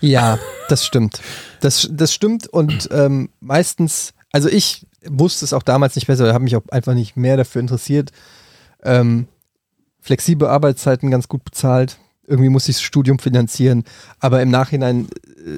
Ja, 0.00 0.38
das 0.68 0.86
stimmt. 0.86 1.20
Das, 1.60 1.88
das 1.92 2.14
stimmt 2.14 2.46
und 2.46 2.88
ähm, 2.92 3.28
meistens, 3.40 4.14
also 4.32 4.48
ich 4.48 4.86
wusste 5.06 5.44
es 5.44 5.52
auch 5.52 5.62
damals 5.62 5.94
nicht 5.96 6.06
besser, 6.06 6.32
habe 6.32 6.44
mich 6.44 6.56
auch 6.56 6.62
einfach 6.70 6.94
nicht 6.94 7.16
mehr 7.16 7.36
dafür 7.36 7.60
interessiert. 7.60 8.10
Ähm, 8.82 9.26
flexible 10.00 10.48
Arbeitszeiten 10.48 11.10
ganz 11.10 11.28
gut 11.28 11.44
bezahlt. 11.44 11.98
Irgendwie 12.26 12.50
muss 12.50 12.68
ich 12.68 12.76
das 12.76 12.82
Studium 12.82 13.18
finanzieren, 13.18 13.84
aber 14.20 14.42
im 14.42 14.50
Nachhinein 14.50 15.08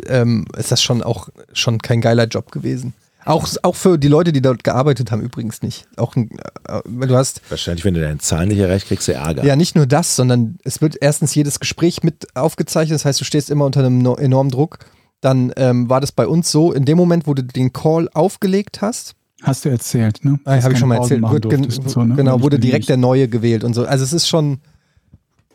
äh, 0.07 0.21
ähm, 0.21 0.47
ist 0.57 0.71
das 0.71 0.83
schon 0.83 1.03
auch 1.03 1.29
schon 1.53 1.79
kein 1.79 2.01
geiler 2.01 2.27
Job 2.27 2.53
gewesen. 2.53 2.95
Auch, 3.27 3.47
auch 3.65 3.77
für 3.77 3.99
die 3.99 4.09
Leute, 4.09 4.33
die 4.33 4.41
dort 4.41 4.65
gearbeitet 4.65 5.11
haben, 5.11 5.21
übrigens 5.21 5.61
nicht. 5.61 5.87
Auch 5.97 6.17
ein, 6.17 6.31
äh, 6.67 6.81
weil 6.87 7.09
du 7.09 7.17
hast 7.17 7.43
Wahrscheinlich, 7.51 7.85
wenn 7.85 7.93
du 7.95 8.01
deine 8.01 8.19
Zahlen 8.19 8.49
nicht 8.49 8.59
erreicht, 8.59 8.87
kriegst 8.87 9.09
du 9.09 9.13
Ärger. 9.13 9.45
ja, 9.45 9.57
nicht 9.57 9.77
nur 9.77 9.87
das, 9.87 10.17
sondern 10.17 10.59
es 10.65 10.81
wird 10.81 10.97
erstens 11.01 11.35
jedes 11.35 11.61
Gespräch 11.61 12.03
mit 12.03 12.35
aufgezeichnet. 12.35 12.95
Das 12.95 13.05
heißt, 13.05 13.21
du 13.21 13.25
stehst 13.25 13.51
immer 13.51 13.67
unter 13.67 13.81
einem 13.81 13.99
no- 13.99 14.17
enormen 14.17 14.51
Druck. 14.51 14.79
Dann 15.21 15.53
ähm, 15.57 15.91
war 15.91 16.01
das 16.01 16.13
bei 16.13 16.27
uns 16.27 16.51
so, 16.51 16.73
in 16.73 16.87
dem 16.87 16.97
Moment, 16.97 17.27
wo 17.27 17.35
du 17.35 17.43
den 17.45 17.75
Call 17.75 18.09
aufgelegt 18.15 18.81
hast, 18.81 19.15
Hast 19.43 19.65
du 19.65 19.69
erzählt, 19.69 20.25
ne? 20.25 20.39
ah, 20.45 20.57
Dass 20.57 20.65
habe 20.65 20.75
ich 20.75 20.81
schon 20.81 20.89
mal 20.89 20.99
Pausen 20.99 21.25
erzählt, 21.25 21.33
wird 21.33 21.51
gen 21.51 21.63
durftest 21.63 21.91
so, 21.91 22.05
ne? 22.05 22.15
genau, 22.15 22.43
wurde 22.43 22.59
direkt 22.59 22.89
der 22.89 22.97
neue 22.97 23.29
gewählt 23.29 23.65
und 23.65 23.75
so. 23.75 23.85
Also 23.85 24.05
es 24.05 24.13
ist 24.13 24.29
schon 24.29 24.61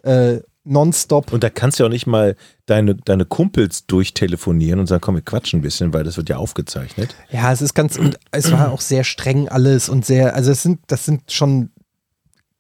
äh, 0.04 0.40
nonstop. 0.66 1.32
Und 1.32 1.44
da 1.44 1.50
kannst 1.50 1.80
du 1.80 1.84
ja 1.84 1.88
auch 1.88 1.92
nicht 1.92 2.08
mal 2.08 2.36
deine, 2.66 2.96
deine 2.96 3.26
Kumpels 3.26 3.86
durchtelefonieren 3.86 4.80
und 4.80 4.88
sagen, 4.88 5.02
komm, 5.02 5.16
wir 5.16 5.22
quatschen 5.22 5.60
ein 5.60 5.62
bisschen, 5.62 5.94
weil 5.94 6.04
das 6.04 6.18
wird 6.18 6.30
ja 6.30 6.38
aufgezeichnet. 6.38 7.16
Ja, 7.30 7.52
es 7.52 7.62
ist 7.62 7.74
ganz, 7.74 7.98
und 7.98 8.20
es 8.32 8.52
war 8.52 8.72
auch 8.72 8.82
sehr 8.82 9.04
streng 9.04 9.48
alles 9.48 9.90
und 9.90 10.06
sehr, 10.06 10.36
also 10.36 10.52
es 10.52 10.64
sind, 10.64 10.80
das 10.88 11.06
sind 11.06 11.32
schon 11.32 11.70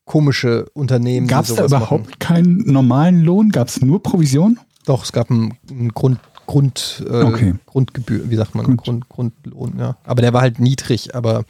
komische 0.05 0.67
Unternehmen. 0.73 1.28
Gab 1.28 1.45
es 1.45 1.55
da 1.55 1.65
überhaupt 1.65 2.05
machen. 2.05 2.19
keinen 2.19 2.71
normalen 2.71 3.21
Lohn? 3.21 3.49
Gab 3.49 3.67
es 3.67 3.82
nur 3.82 4.01
Provision? 4.01 4.59
Doch, 4.86 5.03
es 5.03 5.11
gab 5.11 5.32
einen, 5.32 5.55
einen 5.69 5.89
Grund, 5.89 6.19
Grund, 6.46 7.04
äh, 7.08 7.24
Okay. 7.24 7.56
Grundgebühr, 7.66 8.30
wie 8.30 8.36
sagt 8.36 8.56
man. 8.56 8.78
Grund, 8.78 9.10
Grundlohn, 9.10 9.78
ja. 9.78 9.98
Aber 10.04 10.22
der 10.22 10.34
war 10.34 10.41
halt 10.41 10.60
niedrig, 10.60 11.16
aber 11.16 11.46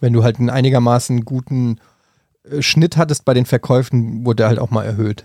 wenn 0.00 0.12
du 0.12 0.22
halt 0.24 0.38
einen 0.38 0.50
einigermaßen 0.50 1.24
guten 1.24 1.80
äh, 2.44 2.62
Schnitt 2.62 2.96
hattest 2.96 3.24
bei 3.24 3.34
den 3.34 3.46
Verkäufen, 3.46 4.24
wurde 4.24 4.36
der 4.36 4.48
halt 4.48 4.58
auch 4.58 4.70
mal 4.70 4.84
erhöht. 4.84 5.24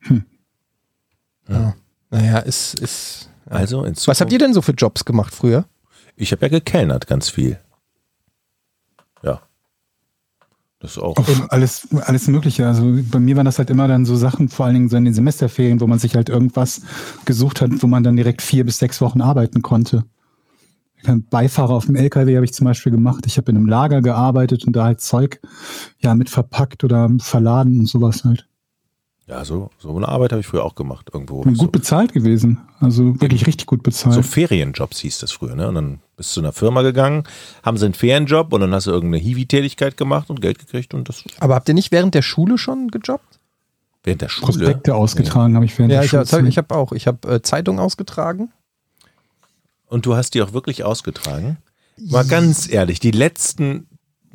Hm. 0.00 0.24
Ja. 1.48 1.74
Naja, 2.10 2.38
ist, 2.38 2.74
ist. 2.74 3.28
Ja. 3.46 3.52
Also 3.52 3.78
in 3.84 3.94
Zukunft, 3.94 4.08
Was 4.08 4.20
habt 4.20 4.32
ihr 4.32 4.38
denn 4.38 4.54
so 4.54 4.62
für 4.62 4.72
Jobs 4.72 5.04
gemacht 5.04 5.34
früher? 5.34 5.64
Ich 6.16 6.32
habe 6.32 6.42
ja 6.42 6.48
gekellnert 6.48 7.06
ganz 7.06 7.28
viel. 7.28 7.58
Ja. 9.22 9.40
Das 10.82 10.96
ist 10.96 10.98
auch. 10.98 11.16
Eben 11.28 11.48
alles, 11.48 11.86
alles 12.06 12.26
Mögliche. 12.26 12.66
Also 12.66 12.98
bei 13.08 13.20
mir 13.20 13.36
waren 13.36 13.44
das 13.44 13.58
halt 13.58 13.70
immer 13.70 13.86
dann 13.86 14.04
so 14.04 14.16
Sachen, 14.16 14.48
vor 14.48 14.66
allen 14.66 14.74
Dingen 14.74 14.88
so 14.88 14.96
in 14.96 15.04
den 15.04 15.14
Semesterferien, 15.14 15.80
wo 15.80 15.86
man 15.86 16.00
sich 16.00 16.16
halt 16.16 16.28
irgendwas 16.28 16.82
gesucht 17.24 17.60
hat, 17.60 17.70
wo 17.84 17.86
man 17.86 18.02
dann 18.02 18.16
direkt 18.16 18.42
vier 18.42 18.66
bis 18.66 18.78
sechs 18.78 19.00
Wochen 19.00 19.20
arbeiten 19.20 19.62
konnte. 19.62 20.04
Beifahrer 21.30 21.74
auf 21.74 21.86
dem 21.86 21.94
LKW 21.94 22.34
habe 22.34 22.44
ich 22.44 22.52
zum 22.52 22.64
Beispiel 22.64 22.90
gemacht. 22.90 23.26
Ich 23.26 23.36
habe 23.36 23.52
in 23.52 23.58
einem 23.58 23.66
Lager 23.66 24.02
gearbeitet 24.02 24.64
und 24.66 24.74
da 24.74 24.84
halt 24.84 25.00
Zeug 25.00 25.40
ja 26.00 26.16
mit 26.16 26.28
verpackt 26.30 26.82
oder 26.82 27.08
verladen 27.20 27.78
und 27.78 27.86
sowas 27.86 28.24
halt. 28.24 28.48
Ja, 29.28 29.44
so, 29.44 29.70
so 29.78 29.96
eine 29.96 30.08
Arbeit 30.08 30.32
habe 30.32 30.40
ich 30.40 30.46
früher 30.46 30.64
auch 30.64 30.74
gemacht. 30.74 31.08
Irgendwo. 31.12 31.42
Gut 31.42 31.56
so, 31.56 31.68
bezahlt 31.68 32.12
gewesen. 32.12 32.58
Also 32.80 33.20
wirklich 33.20 33.46
richtig 33.46 33.66
gut 33.66 33.82
bezahlt. 33.82 34.14
so 34.16 34.22
Ferienjobs 34.22 34.98
hieß 34.98 35.20
das 35.20 35.30
früher, 35.32 35.54
ne? 35.54 35.68
Und 35.68 35.76
dann 35.76 36.00
bist 36.16 36.30
du 36.30 36.34
zu 36.34 36.40
einer 36.40 36.52
Firma 36.52 36.82
gegangen, 36.82 37.24
haben 37.62 37.76
sie 37.78 37.84
einen 37.84 37.94
Ferienjob 37.94 38.52
und 38.52 38.60
dann 38.60 38.74
hast 38.74 38.88
du 38.88 38.90
irgendeine 38.90 39.22
Hiwi-Tätigkeit 39.22 39.96
gemacht 39.96 40.28
und 40.28 40.40
Geld 40.40 40.58
gekriegt 40.58 40.92
und 40.92 41.08
das 41.08 41.22
Aber 41.38 41.54
habt 41.54 41.68
ihr 41.68 41.74
nicht 41.74 41.92
während 41.92 42.14
der 42.14 42.22
Schule 42.22 42.58
schon 42.58 42.88
gejobbt? 42.88 43.38
während 44.04 44.20
der 44.22 44.28
Schule. 44.28 44.46
Prospekte 44.46 44.96
ausgetragen 44.96 45.54
habe 45.54 45.64
ich 45.64 45.78
während 45.78 45.92
Ja, 45.92 45.98
der 46.00 46.04
ich, 46.06 46.10
das 46.10 46.32
hab, 46.32 46.40
Schulzeit. 46.40 46.48
ich 46.48 46.58
habe 46.58 46.74
auch. 46.74 46.90
Ich 46.92 47.06
habe 47.06 47.34
äh, 47.36 47.42
Zeitung 47.42 47.78
ausgetragen. 47.78 48.50
Und 49.86 50.04
du 50.06 50.16
hast 50.16 50.34
die 50.34 50.42
auch 50.42 50.52
wirklich 50.52 50.82
ausgetragen? 50.82 51.58
Mal 51.98 52.24
ganz 52.26 52.68
ehrlich, 52.68 52.98
die 52.98 53.12
letzten 53.12 53.86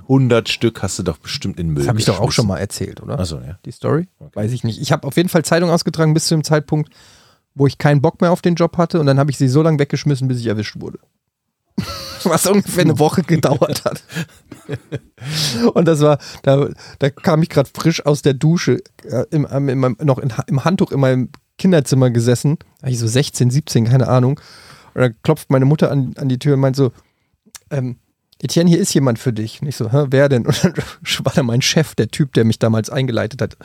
100 0.09 0.47
Stück 0.47 0.81
hast 0.81 0.97
du 0.99 1.03
doch 1.03 1.17
bestimmt 1.17 1.59
in 1.59 1.69
Müll 1.69 1.83
Das 1.83 1.89
habe 1.89 1.99
ich 1.99 2.05
doch 2.05 2.19
auch 2.19 2.31
schon 2.31 2.47
mal 2.47 2.57
erzählt, 2.57 3.01
oder? 3.01 3.19
Achso, 3.19 3.39
ja. 3.39 3.59
Die 3.65 3.71
Story? 3.71 4.07
Weiß 4.33 4.51
ich 4.51 4.63
nicht. 4.63 4.81
Ich 4.81 4.91
habe 4.91 5.05
auf 5.05 5.17
jeden 5.17 5.29
Fall 5.29 5.43
Zeitung 5.43 5.69
ausgetragen 5.69 6.13
bis 6.13 6.27
zu 6.27 6.35
dem 6.35 6.43
Zeitpunkt, 6.43 6.91
wo 7.55 7.67
ich 7.67 7.77
keinen 7.77 8.01
Bock 8.01 8.21
mehr 8.21 8.31
auf 8.31 8.41
den 8.41 8.55
Job 8.55 8.77
hatte 8.77 8.99
und 8.99 9.05
dann 9.05 9.19
habe 9.19 9.31
ich 9.31 9.37
sie 9.37 9.49
so 9.49 9.61
lange 9.61 9.79
weggeschmissen, 9.79 10.27
bis 10.27 10.39
ich 10.39 10.47
erwischt 10.47 10.79
wurde. 10.79 10.99
Was 12.23 12.47
ungefähr 12.47 12.83
eine 12.83 12.99
Woche 12.99 13.23
gedauert 13.23 13.85
hat. 13.85 14.03
Und 15.73 15.85
das 15.87 16.01
war, 16.01 16.17
da, 16.43 16.67
da 16.99 17.09
kam 17.09 17.43
ich 17.43 17.49
gerade 17.49 17.69
frisch 17.71 18.05
aus 18.05 18.21
der 18.21 18.33
Dusche, 18.33 18.81
äh, 19.03 19.25
im, 19.29 19.45
im, 19.45 19.97
noch 20.01 20.17
in, 20.17 20.33
im 20.47 20.65
Handtuch 20.65 20.91
in 20.91 20.99
meinem 20.99 21.29
Kinderzimmer 21.57 22.09
gesessen, 22.09 22.57
war 22.81 22.89
ich 22.89 22.99
so 22.99 23.07
16, 23.07 23.49
17, 23.49 23.85
keine 23.85 24.07
Ahnung. 24.07 24.39
Und 24.93 25.01
dann 25.01 25.15
klopft 25.21 25.51
meine 25.51 25.65
Mutter 25.65 25.91
an, 25.91 26.15
an 26.17 26.29
die 26.29 26.39
Tür 26.39 26.55
und 26.55 26.61
meint 26.61 26.75
so, 26.75 26.91
ähm, 27.69 27.97
Etienne, 28.41 28.69
hier 28.69 28.79
ist 28.79 28.93
jemand 28.93 29.19
für 29.19 29.33
dich. 29.33 29.61
Und 29.61 29.67
ich 29.67 29.75
so, 29.75 29.91
Hä, 29.91 30.05
wer 30.09 30.29
denn? 30.29 30.45
Und 30.45 30.63
dann 30.63 30.73
war 31.23 31.33
da 31.33 31.43
mein 31.43 31.61
Chef, 31.61 31.95
der 31.95 32.09
Typ, 32.09 32.33
der 32.33 32.45
mich 32.45 32.59
damals 32.59 32.89
eingeleitet 32.89 33.41
hat. 33.41 33.57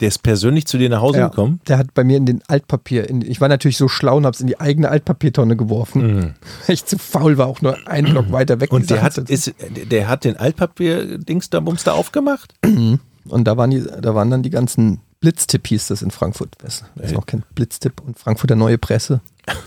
Der 0.00 0.08
ist 0.08 0.22
persönlich 0.22 0.66
zu 0.66 0.78
dir 0.78 0.88
nach 0.88 1.02
Hause 1.02 1.18
Ja, 1.18 1.28
gekommen? 1.28 1.60
Der 1.68 1.76
hat 1.76 1.92
bei 1.92 2.04
mir 2.04 2.16
in 2.16 2.24
den 2.24 2.42
Altpapier, 2.48 3.08
in, 3.08 3.20
ich 3.20 3.40
war 3.40 3.48
natürlich 3.48 3.76
so 3.76 3.86
schlau 3.86 4.16
und 4.16 4.24
hab's 4.24 4.40
in 4.40 4.46
die 4.46 4.58
eigene 4.58 4.88
Altpapiertonne 4.88 5.56
geworfen. 5.56 6.34
Weil 6.66 6.74
ich 6.74 6.86
zu 6.86 6.98
faul 6.98 7.36
war, 7.36 7.46
auch 7.46 7.60
nur 7.60 7.86
einen 7.86 8.12
Block 8.12 8.32
weiter 8.32 8.60
weg. 8.60 8.72
Mhm. 8.72 8.76
Und 8.76 8.90
der 8.90 9.02
hat, 9.02 9.18
ist, 9.18 9.54
der 9.90 10.08
hat 10.08 10.24
den 10.24 10.36
Altpapier-Dings 10.36 11.50
da, 11.50 11.60
Bums 11.60 11.84
da 11.84 11.92
aufgemacht? 11.92 12.54
und 12.64 13.44
da 13.44 13.56
waren, 13.58 13.70
die, 13.70 13.82
da 13.82 14.14
waren 14.14 14.30
dann 14.30 14.42
die 14.42 14.50
ganzen 14.50 15.00
Blitztipp 15.20 15.66
hieß 15.66 15.88
das 15.88 16.00
in 16.00 16.10
Frankfurt. 16.10 16.56
Wer 16.60 16.68
es 16.68 16.84
es 16.96 17.10
Ey. 17.10 17.14
noch 17.14 17.26
kennt, 17.26 17.54
Blitztipp 17.54 18.00
und 18.00 18.18
Frankfurter 18.18 18.56
Neue 18.56 18.78
Presse. 18.78 19.20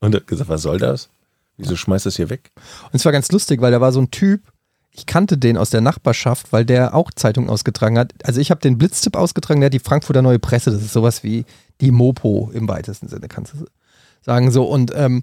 Und 0.00 0.14
hat 0.14 0.26
gesagt, 0.26 0.50
was 0.50 0.60
soll 0.60 0.76
das? 0.76 1.08
Wieso 1.56 1.76
schmeißt 1.76 2.06
das 2.06 2.16
hier 2.16 2.30
weg? 2.30 2.50
Und 2.84 2.94
es 2.94 3.04
war 3.04 3.12
ganz 3.12 3.30
lustig, 3.30 3.60
weil 3.60 3.72
da 3.72 3.80
war 3.80 3.92
so 3.92 4.00
ein 4.00 4.10
Typ, 4.10 4.42
ich 4.90 5.06
kannte 5.06 5.38
den 5.38 5.56
aus 5.56 5.70
der 5.70 5.80
Nachbarschaft, 5.80 6.52
weil 6.52 6.64
der 6.64 6.94
auch 6.94 7.10
Zeitung 7.12 7.48
ausgetragen 7.48 7.98
hat. 7.98 8.12
Also 8.24 8.40
ich 8.40 8.50
habe 8.50 8.60
den 8.60 8.78
Blitztipp 8.78 9.16
ausgetragen, 9.16 9.60
der 9.60 9.66
hat 9.66 9.74
die 9.74 9.80
Frankfurter 9.80 10.22
Neue 10.22 10.38
Presse, 10.38 10.70
das 10.70 10.82
ist 10.82 10.92
sowas 10.92 11.22
wie 11.24 11.44
die 11.80 11.90
Mopo 11.90 12.50
im 12.54 12.68
weitesten 12.68 13.08
Sinne, 13.08 13.28
kannst 13.28 13.54
du 13.54 13.66
sagen 14.22 14.50
so. 14.50 14.64
Und 14.64 14.92
ähm, 14.94 15.22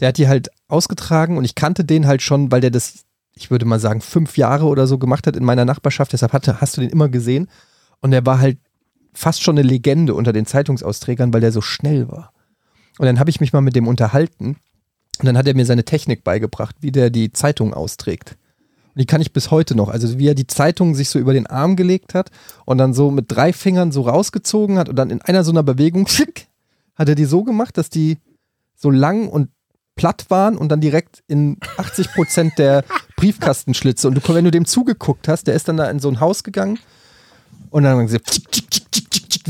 der 0.00 0.08
hat 0.08 0.18
die 0.18 0.28
halt 0.28 0.48
ausgetragen 0.68 1.36
und 1.36 1.44
ich 1.44 1.54
kannte 1.54 1.84
den 1.84 2.06
halt 2.06 2.22
schon, 2.22 2.50
weil 2.50 2.62
der 2.62 2.70
das, 2.70 3.04
ich 3.34 3.50
würde 3.50 3.66
mal 3.66 3.78
sagen, 3.78 4.00
fünf 4.00 4.38
Jahre 4.38 4.66
oder 4.66 4.86
so 4.86 4.98
gemacht 4.98 5.26
hat 5.26 5.36
in 5.36 5.44
meiner 5.44 5.66
Nachbarschaft. 5.66 6.12
Deshalb 6.12 6.32
hatte, 6.32 6.60
hast 6.60 6.76
du 6.76 6.80
den 6.80 6.90
immer 6.90 7.10
gesehen. 7.10 7.48
Und 8.00 8.12
der 8.12 8.24
war 8.24 8.38
halt 8.38 8.58
fast 9.12 9.42
schon 9.42 9.58
eine 9.58 9.68
Legende 9.68 10.14
unter 10.14 10.32
den 10.32 10.46
Zeitungsausträgern, 10.46 11.32
weil 11.34 11.42
der 11.42 11.52
so 11.52 11.60
schnell 11.60 12.08
war. 12.08 12.32
Und 12.98 13.06
dann 13.06 13.18
habe 13.18 13.28
ich 13.28 13.40
mich 13.40 13.52
mal 13.52 13.60
mit 13.60 13.76
dem 13.76 13.88
unterhalten 13.88 14.56
und 15.20 15.26
dann 15.26 15.36
hat 15.36 15.46
er 15.46 15.54
mir 15.54 15.66
seine 15.66 15.84
Technik 15.84 16.24
beigebracht, 16.24 16.76
wie 16.80 16.92
der 16.92 17.10
die 17.10 17.32
Zeitung 17.32 17.74
austrägt. 17.74 18.36
Und 18.94 19.00
die 19.00 19.06
kann 19.06 19.20
ich 19.20 19.32
bis 19.32 19.50
heute 19.50 19.74
noch. 19.76 19.88
Also 19.88 20.18
wie 20.18 20.26
er 20.26 20.34
die 20.34 20.46
Zeitung 20.46 20.94
sich 20.94 21.10
so 21.10 21.18
über 21.18 21.32
den 21.32 21.46
Arm 21.46 21.76
gelegt 21.76 22.14
hat 22.14 22.30
und 22.64 22.78
dann 22.78 22.94
so 22.94 23.10
mit 23.10 23.26
drei 23.28 23.52
Fingern 23.52 23.92
so 23.92 24.02
rausgezogen 24.02 24.78
hat 24.78 24.88
und 24.88 24.96
dann 24.96 25.10
in 25.10 25.22
einer 25.22 25.44
so 25.44 25.52
einer 25.52 25.62
Bewegung 25.62 26.06
schick, 26.06 26.48
hat 26.96 27.08
er 27.08 27.14
die 27.14 27.26
so 27.26 27.44
gemacht, 27.44 27.76
dass 27.76 27.90
die 27.90 28.18
so 28.74 28.90
lang 28.90 29.28
und 29.28 29.50
platt 29.94 30.26
waren 30.28 30.56
und 30.56 30.70
dann 30.70 30.80
direkt 30.80 31.22
in 31.28 31.58
80 31.76 32.12
Prozent 32.14 32.58
der 32.58 32.84
Briefkastenschlitze. 33.16 34.08
Und 34.08 34.14
du, 34.14 34.34
wenn 34.34 34.44
du 34.44 34.50
dem 34.50 34.64
zugeguckt 34.64 35.28
hast, 35.28 35.46
der 35.46 35.54
ist 35.54 35.68
dann 35.68 35.76
da 35.76 35.90
in 35.90 36.00
so 36.00 36.08
ein 36.08 36.20
Haus 36.20 36.42
gegangen 36.42 36.78
und 37.68 37.82
dann 37.82 37.98
haben 37.98 38.08
sie 38.08 38.18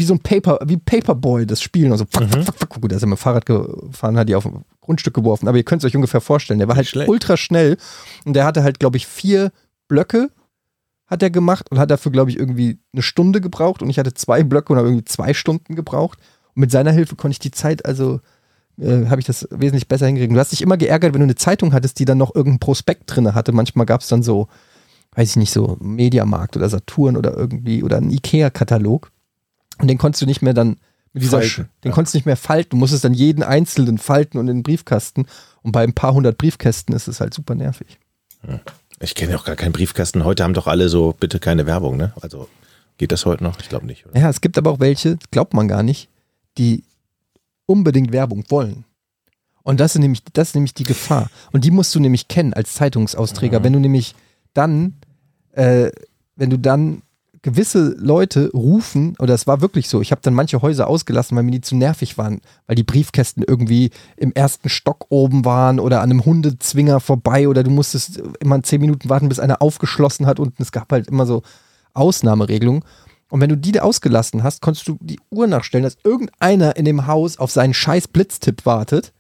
wie 0.01 0.05
so 0.05 0.15
ein 0.15 0.21
Paper, 0.21 0.59
wie 0.65 0.77
Paperboy 0.77 1.47
das 1.47 1.63
Spielen. 1.63 1.93
Also 1.93 2.05
fuck, 2.11 2.29
fuck, 2.29 2.45
fuck, 2.45 2.59
fuck. 2.59 2.81
Gut, 2.81 2.91
der 2.91 2.97
ist 2.97 3.03
ja 3.03 3.09
mit 3.09 3.19
dem 3.19 3.23
Fahrrad 3.23 3.47
gefahren, 3.47 4.17
hat 4.19 4.29
die 4.29 4.35
auf 4.35 4.47
ein 4.47 4.65
Grundstück 4.81 5.15
geworfen. 5.15 5.47
Aber 5.47 5.57
ihr 5.57 5.65
könnt 5.65 5.83
es 5.83 5.87
euch 5.87 5.95
ungefähr 5.95 6.21
vorstellen. 6.21 6.59
Der 6.59 6.67
war 6.67 6.77
halt 6.77 6.89
schlecht. 6.89 7.09
ultra 7.09 7.37
schnell 7.37 7.77
und 8.25 8.35
der 8.35 8.45
hatte 8.45 8.65
halt, 8.65 8.81
glaube 8.81 8.97
ich, 8.97 9.07
vier 9.07 9.53
Blöcke 9.87 10.31
hat 11.11 11.23
er 11.25 11.31
gemacht 11.31 11.71
und 11.71 11.79
hat 11.79 11.91
dafür, 11.91 12.13
glaube 12.13 12.31
ich, 12.31 12.39
irgendwie 12.39 12.79
eine 12.93 13.03
Stunde 13.03 13.41
gebraucht 13.41 13.83
und 13.83 13.91
ich 13.91 13.99
hatte 13.99 14.15
zwei 14.15 14.45
Blöcke 14.45 14.73
und 14.73 14.79
habe 14.79 14.89
irgendwie 14.89 15.05
zwei 15.05 15.35
Stunden 15.35 15.75
gebraucht. 15.75 16.21
Und 16.55 16.61
mit 16.61 16.71
seiner 16.71 16.93
Hilfe 16.93 17.17
konnte 17.17 17.33
ich 17.33 17.39
die 17.41 17.51
Zeit, 17.51 17.85
also 17.85 18.21
äh, 18.79 19.07
habe 19.07 19.21
ich 19.21 19.27
das 19.27 19.49
wesentlich 19.51 19.89
besser 19.89 20.07
hingekriegt. 20.07 20.33
Du 20.33 20.39
hast 20.39 20.53
dich 20.53 20.63
immer 20.63 20.77
geärgert, 20.77 21.13
wenn 21.13 21.21
du 21.21 21.25
eine 21.25 21.35
Zeitung 21.35 21.73
hattest, 21.73 21.99
die 21.99 22.05
dann 22.05 22.19
noch 22.19 22.35
irgendein 22.35 22.61
Prospekt 22.61 23.15
drin 23.15 23.35
hatte. 23.35 23.51
Manchmal 23.51 23.87
gab 23.87 24.03
es 24.03 24.09
dann 24.09 24.23
so, 24.23 24.47
weiß 25.17 25.31
ich 25.31 25.37
nicht, 25.37 25.53
so 25.53 25.77
Mediamarkt 25.81 26.57
oder 26.57 26.69
Saturn 26.69 27.17
oder 27.17 27.37
irgendwie 27.37 27.83
oder 27.83 27.97
einen 27.97 28.11
Ikea-Katalog. 28.11 29.11
Und 29.81 29.89
den 29.89 29.99
konntest 29.99 30.23
du 30.23 30.27
nicht 30.27 30.43
mehr 30.43 30.55
dann 30.55 30.77
mit 31.13 31.23
dieser, 31.25 31.41
Falten, 31.41 31.69
den 31.83 31.91
ja. 31.91 31.95
konntest 31.95 32.15
du 32.15 32.19
nicht 32.19 32.27
mehr 32.27 32.37
falten. 32.37 32.71
Du 32.71 32.77
musstest 32.77 33.05
dann 33.05 33.15
jeden 33.15 33.43
einzelnen 33.43 33.99
falten 33.99 34.39
und 34.39 34.49
in 34.49 34.59
den 34.59 34.63
Briefkasten. 34.63 35.27
Und 35.63 35.73
bei 35.73 35.83
ein 35.83 35.93
paar 35.93 36.15
hundert 36.15 36.39
Briefkästen 36.39 36.95
ist 36.95 37.09
es 37.09 37.21
halt 37.21 37.35
super 37.35 37.55
nervig. 37.55 37.99
Ich 39.01 39.15
kenne 39.15 39.37
auch 39.37 39.45
gar 39.45 39.57
keinen 39.57 39.73
Briefkasten. 39.73 40.25
Heute 40.25 40.45
haben 40.45 40.55
doch 40.55 40.67
alle 40.67 40.89
so, 40.89 41.15
bitte 41.19 41.41
keine 41.41 41.67
Werbung, 41.67 41.97
ne? 41.97 42.13
Also 42.21 42.49
geht 42.99 43.13
das 43.13 43.27
heute 43.27 43.43
noch? 43.43 43.59
Ich 43.61 43.69
glaube 43.69 43.87
nicht. 43.87 44.07
Oder? 44.07 44.21
Ja, 44.21 44.31
es 44.31 44.41
gibt 44.41 44.57
aber 44.57 44.71
auch 44.71 44.81
welche, 44.81 45.19
glaubt 45.31 45.55
man 45.55 45.69
gar 45.69 45.83
nicht, 45.83 46.09
die 46.59 46.85
unbedingt 47.67 48.13
Werbung 48.13 48.45
wollen. 48.49 48.85
Und 49.63 49.81
das 49.81 49.95
ist 49.95 50.01
nämlich, 50.01 50.23
das 50.33 50.49
ist 50.49 50.55
nämlich 50.55 50.75
die 50.75 50.85
Gefahr. 50.85 51.31
Und 51.53 51.65
die 51.65 51.71
musst 51.71 51.95
du 51.95 52.01
nämlich 52.01 52.29
kennen 52.29 52.55
als 52.55 52.75
Zeitungsausträger. 52.75 53.63
Wenn 53.63 53.73
du 53.73 53.79
nämlich 53.79 54.15
dann, 54.55 54.95
äh, 55.53 55.91
wenn 56.37 56.51
du 56.51 56.59
dann 56.59 57.03
gewisse 57.43 57.95
Leute 57.99 58.51
rufen, 58.53 59.17
oder 59.19 59.35
es 59.35 59.47
war 59.47 59.61
wirklich 59.61 59.89
so, 59.89 60.01
ich 60.01 60.11
habe 60.11 60.21
dann 60.23 60.35
manche 60.35 60.61
Häuser 60.61 60.89
ausgelassen, 60.89 61.37
weil 61.37 61.45
mir 61.45 61.53
die 61.53 61.61
zu 61.63 61.75
nervig 61.75 62.19
waren, 62.19 62.41
weil 62.67 62.77
die 62.77 62.83
Briefkästen 62.83 63.43
irgendwie 63.47 63.91
im 64.17 64.33
ersten 64.33 64.69
Stock 64.69 65.07
oben 65.09 65.45
waren 65.45 65.81
oder 65.81 66.03
an 66.03 66.11
einem 66.11 66.25
Hundezwinger 66.25 67.01
vorbei 67.01 67.49
oder 67.49 67.63
du 67.63 67.71
musstest 67.71 68.23
immer 68.41 68.63
zehn 68.63 68.81
Minuten 68.81 69.09
warten, 69.09 69.29
bis 69.29 69.41
einer 69.41 69.63
aufgeschlossen 69.63 70.27
hat 70.27 70.39
und 70.39 70.61
es 70.61 70.73
gab 70.73 70.93
halt 70.93 71.09
immer 71.09 71.25
so 71.25 71.43
Ausnahmeregelungen. 71.95 72.85
Und 73.31 73.41
wenn 73.41 73.49
du 73.49 73.57
die 73.57 73.73
da 73.73 73.83
ausgelassen 73.83 74.43
hast, 74.43 74.61
konntest 74.61 74.89
du 74.89 74.99
die 75.01 75.21
Uhr 75.31 75.47
nachstellen, 75.47 75.85
dass 75.85 75.97
irgendeiner 76.05 76.77
in 76.77 76.85
dem 76.85 77.07
Haus 77.07 77.39
auf 77.39 77.51
seinen 77.51 77.75
scheiß 77.75 78.09
Blitztipp 78.09 78.67
wartet 78.67 79.13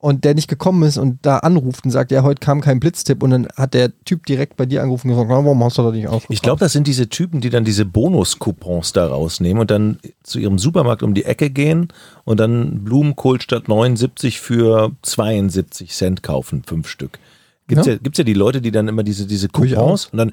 und 0.00 0.24
der 0.24 0.34
nicht 0.34 0.46
gekommen 0.48 0.84
ist 0.84 0.96
und 0.96 1.18
da 1.22 1.38
anruft 1.38 1.84
und 1.84 1.90
sagt, 1.90 2.12
ja, 2.12 2.22
heute 2.22 2.38
kam 2.38 2.60
kein 2.60 2.78
Blitztipp 2.78 3.20
und 3.22 3.30
dann 3.30 3.48
hat 3.56 3.74
der 3.74 3.90
Typ 4.04 4.26
direkt 4.26 4.56
bei 4.56 4.64
dir 4.64 4.80
angerufen 4.82 5.08
und 5.10 5.16
gesagt, 5.16 5.28
warum 5.28 5.64
hast 5.64 5.78
du 5.78 5.82
das 5.82 5.92
nicht 5.92 6.06
aufgebracht? 6.06 6.32
Ich 6.32 6.42
glaube, 6.42 6.60
das 6.60 6.72
sind 6.72 6.86
diese 6.86 7.08
Typen, 7.08 7.40
die 7.40 7.50
dann 7.50 7.64
diese 7.64 7.84
Bonus-Coupons 7.84 8.92
da 8.92 9.08
rausnehmen 9.08 9.60
und 9.60 9.70
dann 9.72 9.98
zu 10.22 10.38
ihrem 10.38 10.58
Supermarkt 10.58 11.02
um 11.02 11.14
die 11.14 11.24
Ecke 11.24 11.50
gehen 11.50 11.88
und 12.24 12.38
dann 12.38 12.84
Blumenkohl 12.84 13.40
statt 13.40 13.66
79 13.66 14.40
für 14.40 14.92
72 15.02 15.90
Cent 15.90 16.22
kaufen, 16.22 16.62
fünf 16.64 16.88
Stück. 16.88 17.18
Gibt's 17.66 17.86
ja, 17.86 17.94
Ja. 17.94 17.98
gibt's 18.00 18.18
ja 18.18 18.24
die 18.24 18.34
Leute, 18.34 18.60
die 18.60 18.70
dann 18.70 18.86
immer 18.86 19.02
diese, 19.02 19.26
diese. 19.26 19.48
Coupons 19.48 20.06
und 20.06 20.18
dann, 20.18 20.30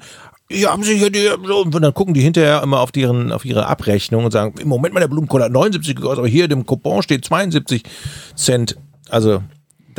hier 0.48 0.70
haben 0.70 0.84
sie 0.84 0.96
hier 0.96 1.10
die, 1.10 1.26
und 1.28 1.74
dann 1.82 1.92
gucken 1.92 2.14
die 2.14 2.20
hinterher 2.20 2.62
immer 2.62 2.80
auf, 2.80 2.92
deren, 2.92 3.32
auf 3.32 3.44
ihre 3.44 3.66
Abrechnung 3.66 4.24
und 4.24 4.30
sagen, 4.30 4.54
im 4.60 4.68
Moment 4.68 4.94
mal 4.94 5.00
der 5.00 5.08
Blumenkohl 5.08 5.42
hat 5.42 5.50
79 5.50 5.96
gekostet, 5.96 6.18
aber 6.20 6.28
hier 6.28 6.44
in 6.44 6.50
dem 6.50 6.66
Coupon 6.66 7.02
steht 7.02 7.24
72 7.24 7.82
Cent. 8.36 8.76
Also, 9.10 9.30
da, 9.38 9.42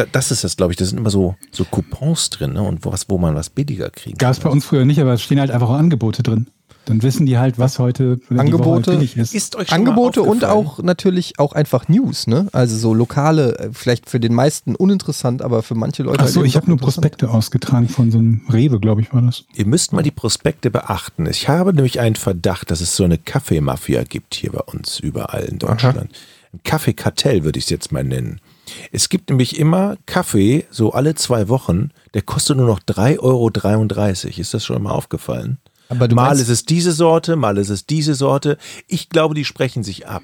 das 0.05 0.31
ist 0.31 0.43
das, 0.43 0.57
glaube 0.57 0.73
ich. 0.73 0.77
Da 0.77 0.85
sind 0.85 0.97
immer 0.97 1.09
so, 1.09 1.35
so 1.51 1.65
Coupons 1.65 2.29
drin, 2.29 2.53
ne? 2.53 2.61
Und 2.61 2.85
was, 2.85 3.09
wo 3.09 3.17
man 3.17 3.35
was 3.35 3.49
billiger 3.49 3.89
kriegen 3.89 4.17
Gab 4.17 4.31
es 4.31 4.39
bei 4.39 4.49
uns 4.49 4.65
früher 4.65 4.85
nicht, 4.85 4.99
aber 4.99 5.13
es 5.13 5.21
stehen 5.21 5.39
halt 5.39 5.51
einfach 5.51 5.69
auch 5.69 5.75
Angebote 5.75 6.23
drin. 6.23 6.47
Dann 6.87 7.03
wissen 7.03 7.25
die 7.25 7.37
halt, 7.37 7.59
was 7.59 7.79
heute 7.79 8.19
Angebote, 8.29 8.91
halt 8.91 8.99
billig 8.99 9.17
ist. 9.17 9.35
Ist 9.35 9.57
euch 9.57 9.67
schon 9.67 9.79
Angebote 9.79 10.21
mal 10.21 10.29
und 10.29 10.45
auch 10.45 10.81
natürlich 10.81 11.37
auch 11.37 11.51
einfach 11.51 11.89
News, 11.89 12.27
ne? 12.27 12.47
Also 12.53 12.77
so 12.77 12.93
lokale, 12.93 13.59
äh, 13.59 13.69
vielleicht 13.73 14.09
für 14.09 14.21
den 14.21 14.33
meisten 14.33 14.73
uninteressant, 14.73 15.41
aber 15.41 15.63
für 15.63 15.75
manche 15.75 16.03
Leute. 16.03 16.23
Ach 16.23 16.27
so, 16.27 16.39
halt 16.39 16.47
ich 16.47 16.55
habe 16.55 16.67
nur. 16.67 16.77
Prospekte 16.77 17.29
ausgetragen 17.29 17.89
von 17.89 18.11
so 18.11 18.19
einem 18.19 18.41
Rewe, 18.49 18.79
glaube 18.79 19.01
ich, 19.01 19.13
war 19.13 19.21
das. 19.21 19.43
Ihr 19.53 19.65
müsst 19.65 19.91
mal 19.91 20.01
die 20.01 20.11
Prospekte 20.11 20.71
beachten. 20.71 21.25
Ich 21.25 21.49
habe 21.49 21.73
nämlich 21.73 21.99
einen 21.99 22.15
Verdacht, 22.15 22.71
dass 22.71 22.79
es 22.79 22.95
so 22.95 23.03
eine 23.03 23.17
Kaffeemafia 23.17 24.03
gibt 24.03 24.35
hier 24.35 24.53
bei 24.53 24.61
uns 24.61 24.99
überall 24.99 25.43
in 25.43 25.59
Deutschland. 25.59 26.11
Ein 26.53 26.61
Kaffeekartell 26.63 27.43
würde 27.43 27.59
ich 27.59 27.65
es 27.65 27.69
jetzt 27.69 27.91
mal 27.91 28.05
nennen. 28.05 28.39
Es 28.91 29.09
gibt 29.09 29.29
nämlich 29.29 29.57
immer 29.59 29.97
Kaffee, 30.05 30.65
so 30.69 30.91
alle 30.91 31.15
zwei 31.15 31.47
Wochen, 31.49 31.89
der 32.13 32.21
kostet 32.21 32.57
nur 32.57 32.67
noch 32.67 32.79
3,33 32.79 33.19
Euro. 33.19 33.49
Ist 34.41 34.53
das 34.53 34.65
schon 34.65 34.81
mal 34.83 34.91
aufgefallen? 34.91 35.59
Mal 35.89 36.07
meinst- 36.09 36.41
ist 36.41 36.49
es 36.49 36.65
diese 36.65 36.91
Sorte, 36.91 37.35
mal 37.35 37.57
ist 37.57 37.69
es 37.69 37.85
diese 37.85 38.13
Sorte. 38.13 38.57
Ich 38.87 39.09
glaube, 39.09 39.35
die 39.35 39.45
sprechen 39.45 39.83
sich 39.83 40.07
ab. 40.07 40.23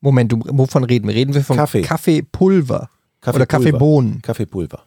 Moment, 0.00 0.32
du, 0.32 0.40
wovon 0.46 0.84
reden 0.84 1.08
wir? 1.08 1.14
Reden 1.14 1.34
wir 1.34 1.44
von 1.44 1.56
Kaffee. 1.56 1.82
Kaffeepulver 1.82 2.76
oder 2.76 2.90
Kaffeepulver. 3.20 3.46
Kaffeebohnen 3.46 4.22
Kaffeepulver. 4.22 4.82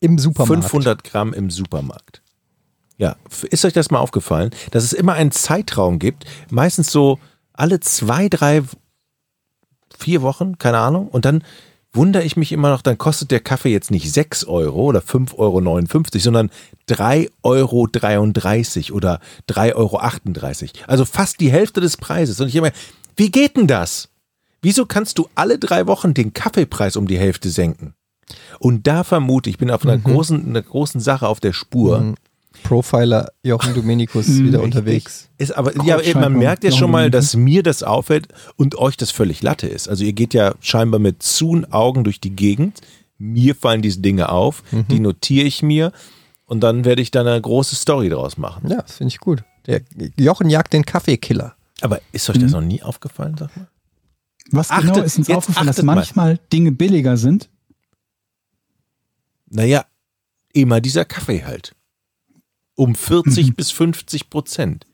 im 0.00 0.18
Supermarkt? 0.18 0.64
500 0.64 1.04
Gramm 1.04 1.32
im 1.32 1.50
Supermarkt. 1.50 2.22
Ja, 2.98 3.16
ist 3.50 3.64
euch 3.64 3.72
das 3.72 3.90
mal 3.90 3.98
aufgefallen, 3.98 4.50
dass 4.70 4.84
es 4.84 4.92
immer 4.92 5.14
einen 5.14 5.32
Zeitraum 5.32 5.98
gibt, 5.98 6.24
meistens 6.50 6.92
so 6.92 7.18
alle 7.52 7.80
zwei, 7.80 8.28
drei, 8.28 8.62
vier 9.98 10.22
Wochen, 10.22 10.58
keine 10.58 10.78
Ahnung, 10.78 11.08
und 11.08 11.24
dann 11.24 11.42
wundere 11.92 12.22
ich 12.22 12.36
mich 12.36 12.52
immer 12.52 12.70
noch, 12.70 12.82
dann 12.82 12.98
kostet 12.98 13.30
der 13.30 13.40
Kaffee 13.40 13.70
jetzt 13.70 13.90
nicht 13.90 14.10
6 14.10 14.44
Euro 14.44 14.84
oder 14.84 15.00
5,59 15.00 15.38
Euro, 15.38 16.18
sondern 16.18 16.50
3,33 16.88 17.30
Euro 17.42 18.96
oder 18.96 19.20
3,38 19.48 19.74
Euro. 19.74 20.00
Also 20.86 21.04
fast 21.04 21.40
die 21.40 21.52
Hälfte 21.52 21.80
des 21.80 21.96
Preises. 21.96 22.40
Und 22.40 22.48
ich 22.48 22.56
immer, 22.56 22.72
wie 23.16 23.30
geht 23.30 23.56
denn 23.56 23.66
das? 23.66 24.08
Wieso 24.62 24.86
kannst 24.86 25.18
du 25.18 25.28
alle 25.34 25.58
drei 25.58 25.86
Wochen 25.86 26.14
den 26.14 26.32
Kaffeepreis 26.32 26.96
um 26.96 27.06
die 27.06 27.18
Hälfte 27.18 27.50
senken? 27.50 27.94
Und 28.58 28.86
da 28.86 29.04
vermute 29.04 29.50
ich, 29.50 29.54
ich 29.54 29.58
bin 29.58 29.70
auf 29.70 29.84
einer, 29.84 29.98
großen, 29.98 30.48
einer 30.48 30.62
großen 30.62 31.00
Sache 31.00 31.28
auf 31.28 31.40
der 31.40 31.52
Spur. 31.52 32.00
Mhm. 32.00 32.14
Profiler 32.62 33.32
Jochen 33.42 33.74
Dominikus 33.74 34.28
Mhm, 34.28 34.46
wieder 34.46 34.58
richtig. 34.60 34.64
unterwegs. 34.76 35.28
Ist 35.38 35.52
aber, 35.56 35.74
ja, 35.84 35.96
Kreuzschaltung, 35.96 36.20
man 36.22 36.32
merkt 36.38 36.64
ja 36.64 36.70
schon 36.72 36.90
mal, 36.90 37.10
dass 37.10 37.34
mir 37.36 37.62
das 37.62 37.82
auffällt 37.82 38.28
und 38.56 38.76
euch 38.76 38.96
das 38.96 39.10
völlig 39.10 39.42
Latte 39.42 39.66
ist. 39.66 39.88
Also 39.88 40.04
ihr 40.04 40.12
geht 40.12 40.34
ja 40.34 40.54
scheinbar 40.60 41.00
mit 41.00 41.22
zuen 41.22 41.70
Augen 41.72 42.04
durch 42.04 42.20
die 42.20 42.34
Gegend. 42.34 42.80
Mir 43.18 43.54
fallen 43.54 43.82
diese 43.82 44.00
Dinge 44.00 44.30
auf, 44.30 44.62
die 44.90 44.98
notiere 45.00 45.46
ich 45.46 45.62
mir 45.62 45.92
und 46.46 46.60
dann 46.60 46.84
werde 46.84 47.02
ich 47.02 47.10
da 47.10 47.20
eine 47.20 47.40
große 47.40 47.74
Story 47.76 48.08
draus 48.08 48.36
machen. 48.36 48.68
Ja, 48.70 48.82
das 48.82 48.96
finde 48.96 49.08
ich 49.08 49.18
gut. 49.20 49.44
Der 49.66 49.80
Jochen 50.18 50.50
jagt 50.50 50.72
den 50.72 50.84
Kaffeekiller. 50.84 51.54
Aber 51.82 52.00
ist 52.12 52.28
euch 52.30 52.38
das 52.38 52.50
noch 52.52 52.60
nie 52.60 52.82
aufgefallen, 52.82 53.36
sag 53.38 53.56
mal? 53.56 53.68
Was 54.50 54.68
genau 54.70 54.90
Achtet- 54.92 55.04
ist 55.06 55.18
uns 55.18 55.30
aufgefallen, 55.30 55.66
dass 55.68 55.76
achtet 55.76 55.84
mal. 55.86 55.94
manchmal 55.94 56.38
Dinge 56.52 56.72
billiger 56.72 57.16
sind? 57.16 57.48
Naja, 59.48 59.84
immer 60.52 60.80
dieser 60.80 61.04
Kaffee 61.04 61.44
halt. 61.44 61.74
Um 62.74 62.94
40 62.94 63.54
bis 63.54 63.70
50 63.70 64.30
Prozent. 64.30 64.86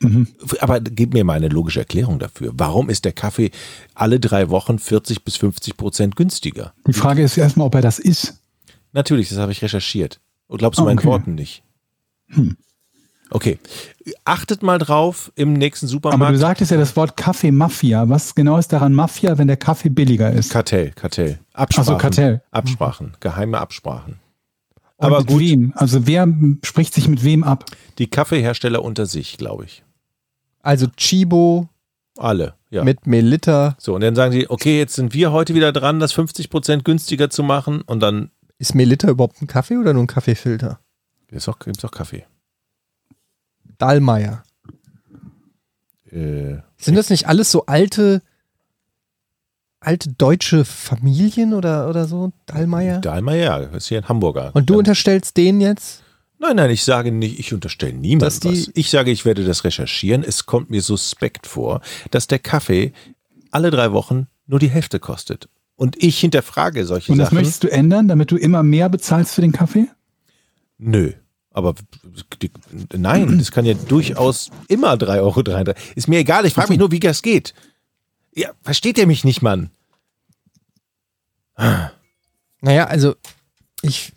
Mhm. 0.00 0.26
Aber 0.60 0.80
gib 0.80 1.14
mir 1.14 1.24
mal 1.24 1.34
eine 1.34 1.48
logische 1.48 1.80
Erklärung 1.80 2.18
dafür. 2.18 2.52
Warum 2.54 2.90
ist 2.90 3.04
der 3.04 3.12
Kaffee 3.12 3.50
alle 3.94 4.18
drei 4.18 4.50
Wochen 4.50 4.78
40 4.78 5.24
bis 5.24 5.36
50 5.36 5.76
Prozent 5.76 6.16
günstiger? 6.16 6.74
Die 6.86 6.92
Frage 6.92 7.22
ist 7.22 7.36
erstmal, 7.36 7.66
ob 7.68 7.74
er 7.74 7.82
das 7.82 7.98
ist. 7.98 8.40
Natürlich, 8.92 9.28
das 9.28 9.38
habe 9.38 9.52
ich 9.52 9.62
recherchiert. 9.62 10.20
Und 10.48 10.58
glaubst 10.58 10.80
du 10.80 10.84
meinen 10.84 10.98
okay. 10.98 11.08
Worten 11.08 11.34
nicht? 11.34 11.62
Okay. 13.30 13.58
Achtet 14.24 14.62
mal 14.62 14.78
drauf 14.78 15.32
im 15.36 15.54
nächsten 15.54 15.86
Aber 15.86 15.90
du 15.90 15.92
Supermarkt. 15.92 16.38
sagtest 16.38 16.70
ja 16.70 16.76
das 16.76 16.96
Wort 16.96 17.16
Kaffee-Mafia. 17.16 18.08
Was 18.08 18.34
genau 18.34 18.58
ist 18.58 18.72
daran 18.72 18.92
Mafia, 18.92 19.38
wenn 19.38 19.46
der 19.46 19.56
Kaffee 19.56 19.88
billiger 19.88 20.30
ist? 20.30 20.50
Kartell, 20.50 20.90
Kartell. 20.90 21.38
Absprachen. 21.54 21.86
so, 21.86 21.96
Kartell. 21.96 22.42
Absprachen, 22.50 23.16
geheime 23.20 23.58
Absprachen. 23.58 24.18
Aber 25.02 25.18
mit 25.20 25.28
gut, 25.28 25.40
wem? 25.40 25.72
Also 25.76 26.06
wer 26.06 26.26
spricht 26.62 26.94
sich 26.94 27.08
mit 27.08 27.22
wem 27.24 27.44
ab? 27.44 27.64
die 27.98 28.06
Kaffeehersteller 28.08 28.82
unter 28.82 29.06
sich, 29.06 29.36
glaube 29.36 29.64
ich. 29.64 29.82
Also 30.60 30.86
Chibo 30.96 31.68
Alle, 32.16 32.54
ja. 32.70 32.84
mit 32.84 33.06
Melita. 33.06 33.74
So, 33.78 33.94
und 33.94 34.00
dann 34.00 34.14
sagen 34.14 34.32
sie, 34.32 34.48
okay, 34.48 34.78
jetzt 34.78 34.94
sind 34.94 35.12
wir 35.12 35.32
heute 35.32 35.54
wieder 35.54 35.72
dran, 35.72 35.98
das 36.00 36.14
50% 36.14 36.82
günstiger 36.84 37.30
zu 37.30 37.42
machen. 37.42 37.82
Und 37.82 38.00
dann 38.00 38.30
Ist 38.58 38.74
Melita 38.74 39.08
überhaupt 39.08 39.42
ein 39.42 39.46
Kaffee 39.46 39.76
oder 39.76 39.92
nur 39.92 40.04
ein 40.04 40.06
Kaffeefilter? 40.08 40.78
gibt 41.28 41.40
es 41.40 41.48
auch, 41.48 41.58
gibt's 41.58 41.84
auch 41.84 41.90
Kaffee. 41.90 42.24
Dallmayr. 43.78 44.44
Äh, 46.10 46.58
Sind 46.76 46.94
das 46.96 47.10
nicht 47.10 47.26
alles 47.26 47.50
so 47.50 47.66
alte, 47.66 48.22
alte 49.84 50.10
deutsche 50.10 50.64
Familien 50.64 51.54
oder, 51.54 51.88
oder 51.88 52.06
so? 52.06 52.32
Dallmayr? 52.46 52.98
Dahlmeier, 53.00 53.62
ja, 53.62 53.76
ist 53.76 53.88
hier 53.88 53.98
ein 53.98 54.08
Hamburger. 54.08 54.50
Und 54.54 54.68
du 54.70 54.74
Dann- 54.74 54.78
unterstellst 54.78 55.36
denen 55.36 55.60
jetzt? 55.60 56.02
Nein, 56.38 56.56
nein, 56.56 56.70
ich 56.70 56.82
sage 56.82 57.12
nicht, 57.12 57.38
ich 57.38 57.52
unterstelle 57.54 57.92
niemandem 57.92 58.50
was. 58.52 58.68
Ich 58.74 58.90
sage, 58.90 59.12
ich 59.12 59.24
werde 59.24 59.44
das 59.44 59.62
recherchieren. 59.62 60.24
Es 60.24 60.44
kommt 60.46 60.70
mir 60.70 60.82
suspekt 60.82 61.46
vor, 61.46 61.80
dass 62.10 62.26
der 62.26 62.40
Kaffee 62.40 62.92
alle 63.52 63.70
drei 63.70 63.92
Wochen 63.92 64.26
nur 64.48 64.58
die 64.58 64.68
Hälfte 64.70 64.98
kostet. 64.98 65.48
Und 65.76 66.02
ich 66.02 66.18
hinterfrage 66.18 66.84
solche 66.84 67.12
Und 67.12 67.18
das 67.18 67.26
Sachen. 67.28 67.36
möchtest 67.36 67.62
du 67.62 67.68
ändern, 67.70 68.08
damit 68.08 68.30
du 68.32 68.36
immer 68.36 68.62
mehr 68.64 68.88
bezahlst 68.88 69.34
für 69.34 69.40
den 69.40 69.52
Kaffee? 69.52 69.86
Nö. 70.78 71.12
Aber 71.52 71.74
die, 72.40 72.50
nein, 72.96 73.38
das 73.38 73.52
kann 73.52 73.64
ja 73.64 73.74
durchaus 73.74 74.50
immer 74.68 74.94
3,33 74.94 75.20
Euro. 75.20 75.72
Ist 75.94 76.08
mir 76.08 76.18
egal, 76.18 76.46
ich 76.46 76.54
frage 76.54 76.70
mich 76.70 76.78
nur, 76.78 76.90
wie 76.90 76.98
das 77.00 77.22
geht. 77.22 77.52
Ja, 78.34 78.50
versteht 78.62 78.98
ihr 78.98 79.06
mich 79.06 79.24
nicht, 79.24 79.42
Mann? 79.42 79.70
Naja, 82.60 82.86
also 82.86 83.14
ich 83.82 84.12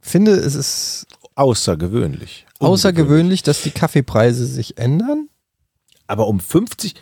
finde, 0.00 0.32
es 0.32 0.54
ist 0.54 1.06
Außergewöhnlich. 1.36 2.46
außergewöhnlich, 2.60 3.42
dass 3.42 3.62
die 3.62 3.70
Kaffeepreise 3.70 4.46
sich 4.46 4.78
ändern. 4.78 5.28
Aber 6.06 6.28
um 6.28 6.38
50, 6.38 6.94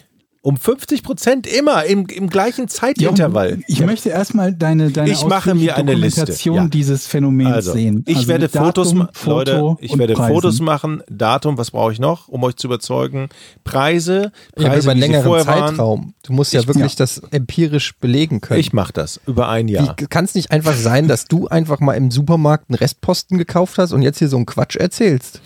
um 0.44 0.56
50 0.56 1.04
Prozent 1.04 1.46
immer 1.46 1.84
im, 1.84 2.06
im 2.06 2.28
gleichen 2.28 2.66
Zeitintervall. 2.66 3.60
Ich 3.68 3.80
möchte 3.80 4.08
erstmal 4.08 4.52
deine, 4.52 4.90
deine 4.90 5.12
Ich 5.12 5.24
mache 5.24 5.54
mir 5.54 5.76
eine 5.76 5.94
Liste, 5.94 6.22
Dokumentation 6.22 6.56
ja. 6.56 6.66
dieses 6.66 7.06
Phänomens 7.06 7.52
Also, 7.54 7.72
sehen. 7.72 8.02
ich 8.08 8.16
Also 8.16 8.28
werde 8.28 8.44
mit 8.46 8.54
Datum, 8.56 8.66
Fotos 8.66 8.94
machen, 8.94 9.10
Leute, 9.26 9.52
Foto 9.58 9.78
ich 9.80 9.96
werde 9.98 10.14
Preisen. 10.14 10.34
Fotos 10.34 10.60
machen, 10.60 11.02
Datum, 11.08 11.58
was 11.58 11.70
brauche 11.70 11.92
ich 11.92 12.00
noch, 12.00 12.26
um 12.26 12.42
euch 12.42 12.56
zu 12.56 12.66
überzeugen? 12.66 13.28
Preise, 13.62 14.32
Ja, 14.58 14.68
Preise, 14.68 14.82
über 14.82 14.90
einen 14.90 15.00
längeren 15.00 15.24
vorher 15.24 15.46
waren. 15.46 15.68
Zeitraum. 15.76 16.14
Du 16.24 16.32
musst 16.32 16.52
ja 16.52 16.60
Ich- 16.60 16.66
wirklich 16.66 16.92
ja. 16.92 16.96
das 16.98 17.18
empirisch 17.30 17.94
belegen 18.00 18.40
können. 18.40 18.58
Ich 18.58 18.72
mache 18.72 18.92
das 18.92 19.20
über 19.26 19.48
ein 19.48 19.68
Jahr. 19.68 19.94
Kann 20.10 20.24
es 20.24 20.34
nicht 20.34 20.50
einfach 20.50 20.74
sein, 20.74 21.06
dass 21.06 21.26
du 21.26 21.46
einfach 21.46 21.78
mal 21.78 21.94
im 21.94 22.10
Supermarkt 22.10 22.68
einen 22.68 22.76
Restposten 22.78 23.38
gekauft 23.38 23.78
hast 23.78 23.92
und 23.92 24.02
jetzt 24.02 24.18
hier 24.18 24.28
so 24.28 24.36
einen 24.36 24.46
Quatsch 24.46 24.74
erzählst? 24.76 25.40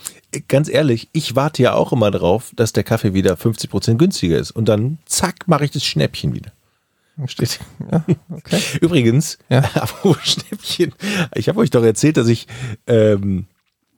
Ganz 0.47 0.67
ehrlich, 0.69 1.07
ich 1.13 1.35
warte 1.35 1.63
ja 1.63 1.73
auch 1.73 1.93
immer 1.93 2.11
drauf, 2.11 2.51
dass 2.55 2.73
der 2.73 2.83
Kaffee 2.83 3.13
wieder 3.13 3.37
50 3.37 3.69
Prozent 3.69 3.97
günstiger 3.99 4.37
ist. 4.37 4.51
Und 4.51 4.65
dann, 4.67 4.97
zack, 5.05 5.47
mache 5.47 5.65
ich 5.65 5.71
das 5.71 5.83
Schnäppchen 5.85 6.33
wieder. 6.33 6.51
Steht. 7.25 7.59
Ja, 7.91 8.03
okay. 8.29 8.59
Übrigens, 8.81 9.37
Ja. 9.49 9.63
Schnäppchen, 10.23 10.93
ich 11.35 11.47
habe 11.49 11.59
euch 11.59 11.69
doch 11.69 11.83
erzählt, 11.83 12.17
dass 12.17 12.27
ich, 12.27 12.47
ähm, 12.87 13.45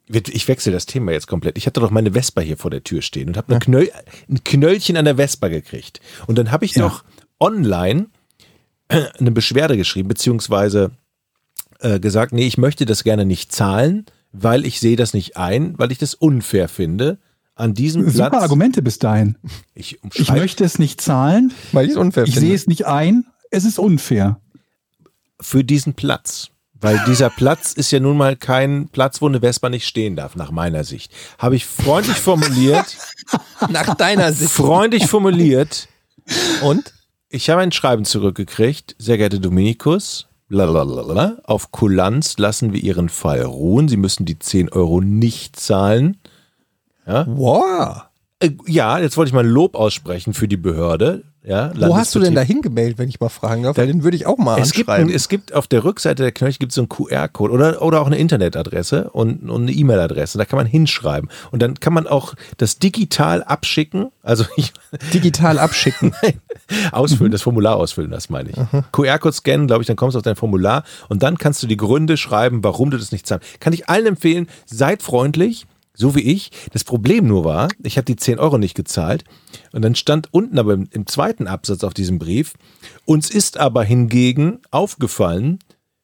ich 0.06 0.48
wechsle 0.48 0.72
das 0.72 0.86
Thema 0.86 1.12
jetzt 1.12 1.26
komplett. 1.26 1.58
Ich 1.58 1.66
hatte 1.66 1.80
doch 1.80 1.90
meine 1.90 2.12
Vespa 2.12 2.40
hier 2.40 2.56
vor 2.56 2.70
der 2.70 2.84
Tür 2.84 3.02
stehen 3.02 3.28
und 3.28 3.36
habe 3.36 3.52
ein, 3.54 3.60
Knöll, 3.60 3.90
ein 4.28 4.42
Knöllchen 4.44 4.96
an 4.96 5.04
der 5.04 5.16
Vespa 5.16 5.48
gekriegt. 5.48 6.00
Und 6.26 6.38
dann 6.38 6.50
habe 6.52 6.64
ich 6.64 6.74
Ja. 6.74 6.82
doch 6.88 7.04
online 7.40 8.06
eine 8.88 9.30
Beschwerde 9.32 9.76
geschrieben, 9.76 10.08
beziehungsweise 10.08 10.92
äh, 11.80 11.98
gesagt, 12.00 12.32
nee, 12.32 12.46
ich 12.46 12.56
möchte 12.58 12.86
das 12.86 13.04
gerne 13.04 13.24
nicht 13.24 13.52
zahlen, 13.52 14.06
weil 14.32 14.64
ich 14.66 14.80
sehe 14.80 14.96
das 14.96 15.14
nicht 15.14 15.36
ein, 15.36 15.74
weil 15.78 15.92
ich 15.92 15.98
das 15.98 16.14
unfair 16.14 16.68
finde. 16.68 17.18
An 17.54 17.74
diesem 17.74 18.08
Super 18.08 18.30
Platz. 18.30 18.42
Argumente 18.42 18.80
bis 18.82 18.98
dahin. 18.98 19.36
Ich, 19.74 19.98
Ich 20.14 20.30
möchte 20.32 20.64
es 20.64 20.78
nicht 20.78 21.00
zahlen. 21.00 21.52
Weil 21.72 21.84
ich 21.86 21.92
es 21.92 21.96
unfair 21.98 22.24
Ich 22.24 22.32
finde. 22.34 22.46
sehe 22.46 22.54
es 22.54 22.66
nicht 22.66 22.86
ein. 22.86 23.26
Es 23.50 23.64
ist 23.64 23.78
unfair. 23.78 24.40
für 25.40 25.62
diesen 25.64 25.94
Platz. 25.94 26.48
Weil 26.82 26.98
dieser 27.06 27.28
Platz 27.28 27.74
ist 27.74 27.90
ja 27.90 28.00
nun 28.00 28.16
mal 28.16 28.36
kein 28.36 28.88
Platz, 28.88 29.20
wo 29.20 29.28
eine 29.28 29.40
Vespa 29.40 29.68
nicht 29.68 29.86
stehen 29.86 30.16
darf, 30.16 30.34
nach 30.36 30.50
meiner 30.50 30.84
Sicht. 30.84 31.12
Habe 31.38 31.56
ich 31.56 31.66
freundlich 31.66 32.16
formuliert, 32.16 32.96
Nach 33.68 33.94
deiner 33.94 34.32
Sicht. 34.32 34.50
freundlich 34.52 35.06
formuliert. 35.06 35.88
Und? 36.62 36.94
Ich 37.28 37.50
habe 37.50 37.60
ein 37.60 37.72
Schreiben 37.72 38.06
zurückgekriegt, 38.06 38.96
sehr 38.98 39.18
geehrter 39.18 39.38
Dominikus, 39.38 40.26
lalalala, 40.50 41.38
auf 41.44 41.70
Kulanz 41.70 42.36
lassen 42.38 42.72
wir 42.72 42.82
Ihren 42.82 43.08
Fall 43.08 43.42
ruhen. 43.42 43.88
Sie 43.88 43.96
müssen 43.96 44.26
die 44.26 44.38
10 44.38 44.70
Euro 44.70 45.00
nicht 45.00 45.58
zahlen. 45.58 46.18
Wow. 47.26 48.02
Äh, 48.40 48.50
ja, 48.66 48.98
jetzt 48.98 49.16
wollte 49.16 49.28
ich 49.28 49.34
mal 49.34 49.46
Lob 49.46 49.74
aussprechen 49.74 50.34
für 50.34 50.48
die 50.48 50.56
Behörde. 50.56 51.24
Ja, 51.42 51.72
Wo 51.74 51.96
hast 51.96 52.14
du 52.14 52.20
denn 52.20 52.34
da 52.34 52.42
hingemeldet, 52.42 52.98
wenn 52.98 53.08
ich 53.08 53.18
mal 53.18 53.30
fragen 53.30 53.62
darf? 53.62 53.78
Weil 53.78 53.86
den 53.86 54.04
würde 54.04 54.14
ich 54.14 54.26
auch 54.26 54.36
mal 54.36 54.60
Es 54.60 54.72
gibt, 54.72 54.90
es 54.90 55.28
gibt 55.30 55.54
auf 55.54 55.66
der 55.66 55.84
Rückseite 55.84 56.22
der 56.22 56.32
Knöchel 56.32 56.58
gibt 56.58 56.72
so 56.72 56.82
einen 56.82 56.90
QR-Code 56.90 57.52
oder, 57.52 57.80
oder 57.80 58.02
auch 58.02 58.06
eine 58.06 58.18
Internetadresse 58.18 59.08
und, 59.10 59.48
und 59.48 59.62
eine 59.62 59.72
E-Mail-Adresse. 59.72 60.36
Da 60.36 60.44
kann 60.44 60.58
man 60.58 60.66
hinschreiben. 60.66 61.30
Und 61.50 61.62
dann 61.62 61.80
kann 61.80 61.94
man 61.94 62.06
auch 62.06 62.34
das 62.58 62.78
digital 62.78 63.42
abschicken. 63.42 64.10
Also 64.22 64.44
ich, 64.56 64.74
Digital 65.14 65.58
abschicken. 65.58 66.12
ausfüllen, 66.92 67.32
das 67.32 67.40
Formular 67.40 67.76
ausfüllen, 67.76 68.10
das 68.10 68.28
meine 68.28 68.50
ich. 68.50 68.56
QR-Code 68.92 69.34
scannen, 69.34 69.66
glaube 69.66 69.82
ich, 69.82 69.86
dann 69.86 69.96
kommst 69.96 70.16
du 70.16 70.18
auf 70.18 70.22
dein 70.22 70.36
Formular 70.36 70.84
und 71.08 71.22
dann 71.22 71.38
kannst 71.38 71.62
du 71.62 71.66
die 71.66 71.78
Gründe 71.78 72.18
schreiben, 72.18 72.62
warum 72.62 72.90
du 72.90 72.98
das 72.98 73.12
nicht 73.12 73.26
zahlst. 73.26 73.60
Kann 73.60 73.72
ich 73.72 73.88
allen 73.88 74.06
empfehlen, 74.06 74.46
seid 74.66 75.02
freundlich, 75.02 75.66
so 75.94 76.14
wie 76.14 76.20
ich. 76.20 76.50
Das 76.72 76.84
Problem 76.84 77.26
nur 77.26 77.44
war, 77.44 77.68
ich 77.82 77.96
habe 77.96 78.04
die 78.04 78.16
10 78.16 78.38
Euro 78.38 78.58
nicht 78.58 78.74
gezahlt 78.74 79.24
und 79.72 79.82
dann 79.82 79.94
stand 79.94 80.32
unten 80.32 80.58
aber 80.58 80.74
im, 80.74 80.88
im 80.90 81.06
zweiten 81.06 81.46
Absatz 81.46 81.84
auf 81.84 81.94
diesem 81.94 82.18
Brief, 82.18 82.54
uns 83.04 83.30
ist 83.30 83.58
aber 83.58 83.84
hingegen 83.84 84.60
aufgefallen, 84.70 85.58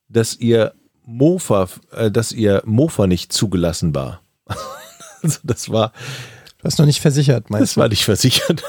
dass 0.09 0.37
ihr 0.37 0.74
Mofa, 1.05 1.68
äh, 1.93 2.11
dass 2.11 2.32
ihr 2.32 2.62
Mofa 2.64 3.07
nicht 3.07 3.32
zugelassen 3.32 3.95
war. 3.95 4.22
also 5.22 5.39
das 5.45 5.70
war 5.70 5.93
Du 6.59 6.64
hast 6.64 6.78
noch 6.78 6.87
nicht 6.87 7.01
versichert, 7.01 7.51
meinst 7.51 7.62
Das 7.62 7.76
war 7.76 7.89
nicht 7.89 8.05
versichert. 8.05 8.62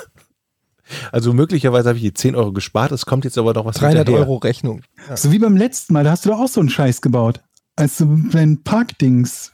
Also 1.11 1.33
möglicherweise 1.33 1.89
habe 1.89 1.97
ich 1.97 2.03
die 2.03 2.13
10 2.13 2.35
Euro 2.35 2.53
gespart, 2.53 2.91
es 2.91 3.05
kommt 3.05 3.25
jetzt 3.25 3.37
aber 3.37 3.53
noch 3.53 3.65
was 3.65 3.77
300 3.77 4.05
hinterher. 4.05 4.21
Euro 4.21 4.37
Rechnung. 4.37 4.83
So 5.15 5.31
wie 5.31 5.39
beim 5.39 5.57
letzten 5.57 5.93
Mal, 5.93 6.03
da 6.03 6.11
hast 6.11 6.25
du 6.25 6.29
doch 6.29 6.39
auch 6.39 6.47
so 6.47 6.59
einen 6.59 6.69
Scheiß 6.69 7.01
gebaut. 7.01 7.41
Als 7.75 7.97
du 7.97 8.23
dein 8.31 8.63
Parkdings 8.63 9.51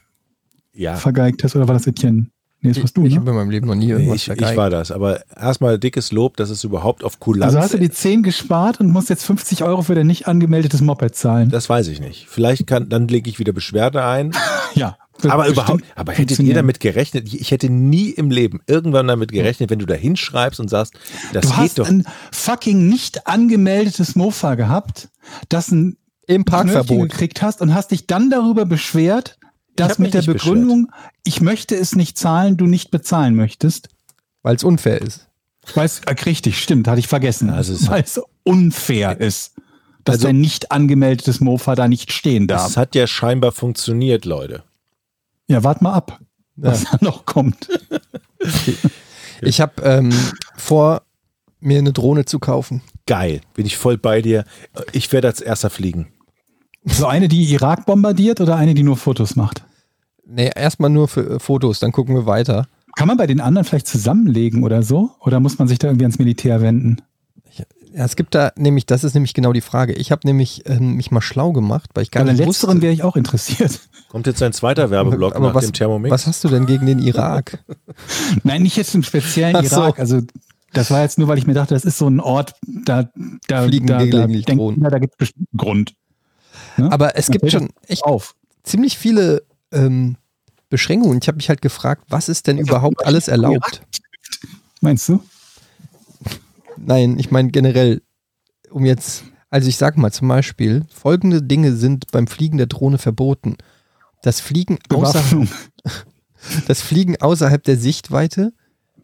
Ja, 0.74 0.96
vergeigt 0.96 1.44
hast, 1.44 1.54
oder 1.56 1.68
war 1.68 1.74
das 1.74 1.86
Etienne? 1.86 2.26
Nee, 2.60 2.72
das 2.72 2.80
warst 2.82 2.96
du, 2.96 3.04
ich 3.04 3.12
ne? 3.12 3.20
habe 3.20 3.30
in 3.30 3.36
meinem 3.36 3.50
Leben 3.50 3.66
noch 3.66 3.74
nie 3.74 3.90
irgendwas 3.90 4.16
ich, 4.16 4.22
ich 4.22 4.24
vergeigt. 4.24 4.56
war 4.56 4.70
das. 4.70 4.90
Aber 4.90 5.20
erstmal 5.36 5.78
dickes 5.78 6.12
Lob, 6.12 6.38
dass 6.38 6.48
es 6.48 6.64
überhaupt 6.64 7.04
auf 7.04 7.20
Kulanz... 7.20 7.54
Also 7.54 7.58
hast 7.58 7.74
du 7.74 7.78
die 7.78 7.90
10 7.90 8.22
gespart 8.22 8.80
und 8.80 8.90
musst 8.90 9.10
jetzt 9.10 9.24
50 9.26 9.64
Euro 9.64 9.82
für 9.82 9.94
dein 9.94 10.06
nicht 10.06 10.26
angemeldetes 10.28 10.80
Moped 10.80 11.14
zahlen. 11.14 11.50
das 11.50 11.68
weiß 11.68 11.88
ich 11.88 12.00
nicht. 12.00 12.26
Vielleicht 12.26 12.66
kann, 12.66 12.88
dann 12.88 13.06
lege 13.06 13.28
ich 13.28 13.38
wieder 13.38 13.52
Beschwerde 13.52 14.02
ein. 14.04 14.32
ja. 14.74 14.96
Aber 15.28 15.46
überhaupt, 15.46 15.84
aber 15.94 16.12
hättet 16.12 16.38
ihr 16.40 16.54
damit 16.54 16.80
gerechnet? 16.80 17.28
Ich 17.28 17.40
ich 17.40 17.50
hätte 17.50 17.68
nie 17.70 18.08
im 18.10 18.30
Leben 18.30 18.60
irgendwann 18.66 19.06
damit 19.06 19.30
gerechnet, 19.30 19.70
wenn 19.70 19.78
du 19.78 19.86
da 19.86 19.94
hinschreibst 19.94 20.58
und 20.58 20.68
sagst, 20.68 20.94
das 21.32 21.42
Du 21.44 21.50
geht 21.50 21.58
hast 21.58 21.78
doch. 21.78 21.88
ein 21.88 22.04
fucking 22.32 22.88
nicht 22.88 23.26
angemeldetes 23.26 24.16
Mofa 24.16 24.54
gehabt, 24.56 25.10
das 25.50 25.70
ein 25.70 25.98
Im 26.26 26.44
Parkverbot. 26.44 27.10
gekriegt 27.10 27.42
hast 27.42 27.60
und 27.60 27.74
hast 27.74 27.90
dich 27.92 28.06
dann 28.08 28.28
darüber 28.30 28.64
beschwert, 28.64 29.38
mich 29.80 29.98
mit 29.98 30.14
der 30.14 30.22
Begründung, 30.22 30.90
ich 31.24 31.40
möchte 31.40 31.74
es 31.74 31.94
nicht 31.96 32.16
zahlen, 32.18 32.56
du 32.56 32.66
nicht 32.66 32.90
bezahlen 32.90 33.34
möchtest. 33.34 33.88
Weil 34.42 34.56
es 34.56 34.64
unfair 34.64 35.00
ist. 35.00 35.28
Weil 35.74 35.86
es, 35.86 36.00
äh, 36.00 36.12
richtig, 36.26 36.62
stimmt, 36.62 36.86
hatte 36.88 37.00
ich 37.00 37.08
vergessen. 37.08 37.50
Also 37.50 37.72
es 37.72 37.88
weil 37.88 38.02
es 38.02 38.20
unfair 38.42 39.20
ist, 39.20 39.54
dass 40.04 40.16
Also- 40.16 40.26
dein 40.28 40.40
nicht 40.40 40.70
angemeldetes 40.70 41.40
Mofa 41.40 41.74
da 41.74 41.88
nicht 41.88 42.12
stehen 42.12 42.46
darf. 42.46 42.64
Das 42.64 42.76
hat 42.76 42.94
ja 42.94 43.06
scheinbar 43.06 43.52
funktioniert, 43.52 44.24
Leute. 44.26 44.62
Ja, 45.46 45.64
wart 45.64 45.82
mal 45.82 45.92
ab, 45.94 46.20
was 46.56 46.84
da 46.84 46.98
noch 47.00 47.24
kommt. 47.26 47.68
Ich 49.40 49.60
habe 49.60 49.82
ähm, 49.82 50.10
vor, 50.56 51.02
mir 51.60 51.78
eine 51.78 51.92
Drohne 51.92 52.24
zu 52.24 52.38
kaufen. 52.38 52.82
Geil, 53.06 53.40
bin 53.54 53.66
ich 53.66 53.76
voll 53.76 53.98
bei 53.98 54.22
dir. 54.22 54.44
Ich 54.92 55.12
werde 55.12 55.28
als 55.28 55.40
erster 55.40 55.70
fliegen. 55.70 56.08
So 56.84 57.06
eine, 57.06 57.28
die 57.28 57.44
Irak 57.52 57.86
bombardiert 57.86 58.40
oder 58.40 58.56
eine, 58.56 58.74
die 58.74 58.82
nur 58.82 58.96
Fotos 58.96 59.36
macht? 59.36 59.64
Nee, 60.26 60.50
erstmal 60.54 60.90
nur 60.90 61.08
für 61.08 61.36
äh, 61.36 61.38
Fotos, 61.38 61.80
dann 61.80 61.92
gucken 61.92 62.14
wir 62.14 62.26
weiter. 62.26 62.66
Kann 62.96 63.08
man 63.08 63.16
bei 63.16 63.26
den 63.26 63.40
anderen 63.40 63.64
vielleicht 63.64 63.86
zusammenlegen 63.86 64.62
oder 64.62 64.82
so? 64.82 65.10
Oder 65.20 65.40
muss 65.40 65.58
man 65.58 65.66
sich 65.68 65.78
da 65.78 65.88
irgendwie 65.88 66.04
ans 66.04 66.18
Militär 66.18 66.60
wenden? 66.60 66.98
Ja, 67.96 68.04
es 68.04 68.16
gibt 68.16 68.34
da 68.34 68.50
nämlich, 68.56 68.86
das 68.86 69.04
ist 69.04 69.14
nämlich 69.14 69.34
genau 69.34 69.52
die 69.52 69.60
Frage. 69.60 69.92
Ich 69.92 70.10
habe 70.10 70.26
nämlich 70.26 70.62
ähm, 70.66 70.96
mich 70.96 71.10
mal 71.12 71.20
schlau 71.20 71.52
gemacht, 71.52 71.90
weil 71.94 72.02
ich 72.02 72.10
gar 72.10 72.22
Bei 72.22 72.24
der 72.26 72.34
nicht 72.34 72.46
letzteren 72.46 72.76
wusste. 72.76 72.82
wäre 72.82 72.92
ich 72.92 73.02
auch 73.04 73.14
interessiert. 73.16 73.80
Kommt 74.08 74.26
jetzt 74.26 74.42
ein 74.42 74.52
zweiter 74.52 74.90
Werbeblock 74.90 75.36
Aber 75.36 75.48
nach 75.48 75.54
was, 75.54 75.64
dem 75.66 75.72
Thermomix? 75.72 76.10
was 76.12 76.26
hast 76.26 76.42
du 76.42 76.48
denn 76.48 76.66
gegen 76.66 76.86
den 76.86 76.98
Irak? 76.98 77.58
Nein, 78.42 78.62
nicht 78.62 78.76
jetzt 78.76 78.94
im 78.96 79.04
speziellen 79.04 79.54
Ach 79.56 79.64
so. 79.64 79.76
Irak. 79.82 80.00
Also 80.00 80.22
das 80.72 80.90
war 80.90 81.02
jetzt 81.02 81.18
nur, 81.18 81.28
weil 81.28 81.38
ich 81.38 81.46
mir 81.46 81.54
dachte, 81.54 81.74
das 81.74 81.84
ist 81.84 81.98
so 81.98 82.08
ein 82.08 82.18
Ort, 82.18 82.54
da, 82.66 83.08
da, 83.46 83.62
Fliegen 83.62 83.86
da, 83.86 83.98
da, 83.98 84.04
gelegentlich 84.04 84.44
Drohnen. 84.46 84.80
da 84.82 84.98
gibt 84.98 85.14
es 85.14 85.18
bestimmt 85.18 85.48
einen 85.52 85.58
Grund. 85.58 85.94
Ne? 86.76 86.90
Aber 86.90 87.16
es 87.16 87.28
gibt 87.28 87.50
schon 87.50 87.70
echt 87.86 88.04
auf. 88.04 88.34
ziemlich 88.62 88.98
viele 88.98 89.44
ähm, 89.72 90.16
Beschränkungen. 90.68 91.18
Ich 91.22 91.28
habe 91.28 91.36
mich 91.36 91.48
halt 91.48 91.62
gefragt, 91.62 92.04
was 92.08 92.28
ist 92.28 92.46
denn 92.46 92.58
überhaupt 92.58 93.06
alles 93.06 93.28
erlaubt? 93.28 93.82
Meinst 94.80 95.08
du? 95.08 95.22
Nein, 96.76 97.18
ich 97.18 97.30
meine 97.30 97.50
generell, 97.50 98.02
um 98.70 98.84
jetzt, 98.84 99.24
also 99.50 99.68
ich 99.68 99.76
sag 99.76 99.96
mal 99.96 100.12
zum 100.12 100.28
Beispiel, 100.28 100.84
folgende 100.92 101.42
Dinge 101.42 101.74
sind 101.74 102.10
beim 102.10 102.26
Fliegen 102.26 102.58
der 102.58 102.66
Drohne 102.66 102.98
verboten. 102.98 103.56
Das 104.22 104.40
Fliegen, 104.40 104.78
außer, 104.88 105.12
Bewaffnung. 105.12 105.48
das 106.66 106.82
Fliegen 106.82 107.20
außerhalb 107.20 107.62
der 107.62 107.76
Sichtweite, 107.76 108.52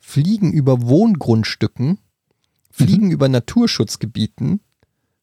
Fliegen 0.01 0.53
über 0.53 0.83
Wohngrundstücken, 0.83 1.99
Fliegen 2.71 3.11
über 3.11 3.29
Naturschutzgebieten, 3.29 4.61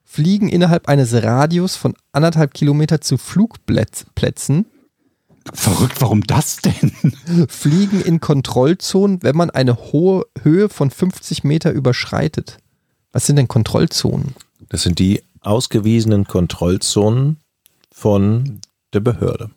Fliegen 0.09 0.47
innerhalb 0.47 0.87
eines 0.87 1.13
Radius 1.13 1.75
von 1.75 1.93
anderthalb 2.13 2.53
Kilometer 2.53 3.01
zu 3.01 3.17
Flugplätzen, 3.17 4.65
Verrückt, 5.53 6.01
warum 6.01 6.23
das 6.23 6.57
denn? 6.57 6.91
Fliegen 7.49 8.01
in 8.01 8.19
Kontrollzonen, 8.19 9.23
wenn 9.23 9.35
man 9.35 9.49
eine 9.49 9.77
hohe 9.77 10.25
Höhe 10.41 10.69
von 10.69 10.91
50 10.91 11.43
Meter 11.43 11.71
überschreitet. 11.71 12.57
Was 13.13 13.25
sind 13.25 13.37
denn 13.37 13.47
Kontrollzonen? 13.47 14.35
Das 14.69 14.83
sind 14.83 14.99
die 14.99 15.23
ausgewiesenen 15.41 16.25
Kontrollzonen 16.25 17.37
von 17.91 18.59
der 18.93 18.99
Behörde. 18.99 19.49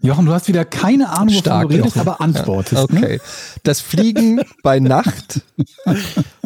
Jochen, 0.00 0.26
du 0.26 0.32
hast 0.32 0.48
wieder 0.48 0.64
keine 0.64 1.08
Ahnung, 1.10 1.28
wovon 1.28 1.40
Stark, 1.40 1.68
du 1.68 1.74
redest, 1.74 1.96
Jochen. 1.96 2.08
aber 2.08 2.20
antwortest. 2.20 2.92
Ne? 2.92 2.98
Okay. 3.00 3.20
Das 3.64 3.80
Fliegen 3.80 4.40
bei 4.62 4.78
Nacht. 4.78 5.40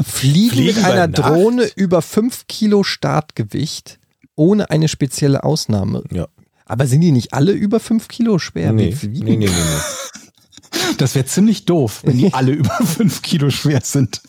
Fliegen, 0.03 0.51
Fliegen 0.51 0.77
mit 0.77 0.85
einer 0.85 1.09
Nacht? 1.09 1.19
Drohne 1.19 1.71
über 1.77 2.03
5 2.03 2.47
Kilo 2.47 2.83
Startgewicht 2.83 3.99
ohne 4.35 4.71
eine 4.71 4.89
spezielle 4.89 5.45
Ausnahme. 5.45 6.03
Ja. 6.11 6.27
Aber 6.65 6.87
sind 6.87 7.03
die 7.03 7.13
nicht 7.13 7.35
alle 7.35 7.53
über 7.53 7.81
5 7.81 8.09
Kilo 8.09 8.39
schwer? 8.39 8.73
Nee, 8.73 8.93
fliegen? 8.93 9.25
nee, 9.25 9.37
nee, 9.37 9.47
nee, 9.47 9.51
nee. 9.51 9.81
Das 10.99 11.15
wäre 11.15 11.27
ziemlich 11.27 11.65
doof, 11.65 12.01
wenn 12.05 12.19
die 12.19 12.33
alle 12.33 12.53
über 12.53 12.75
fünf 12.85 13.23
Kilo 13.23 13.51
schwer 13.51 13.81
sind. 13.83 14.23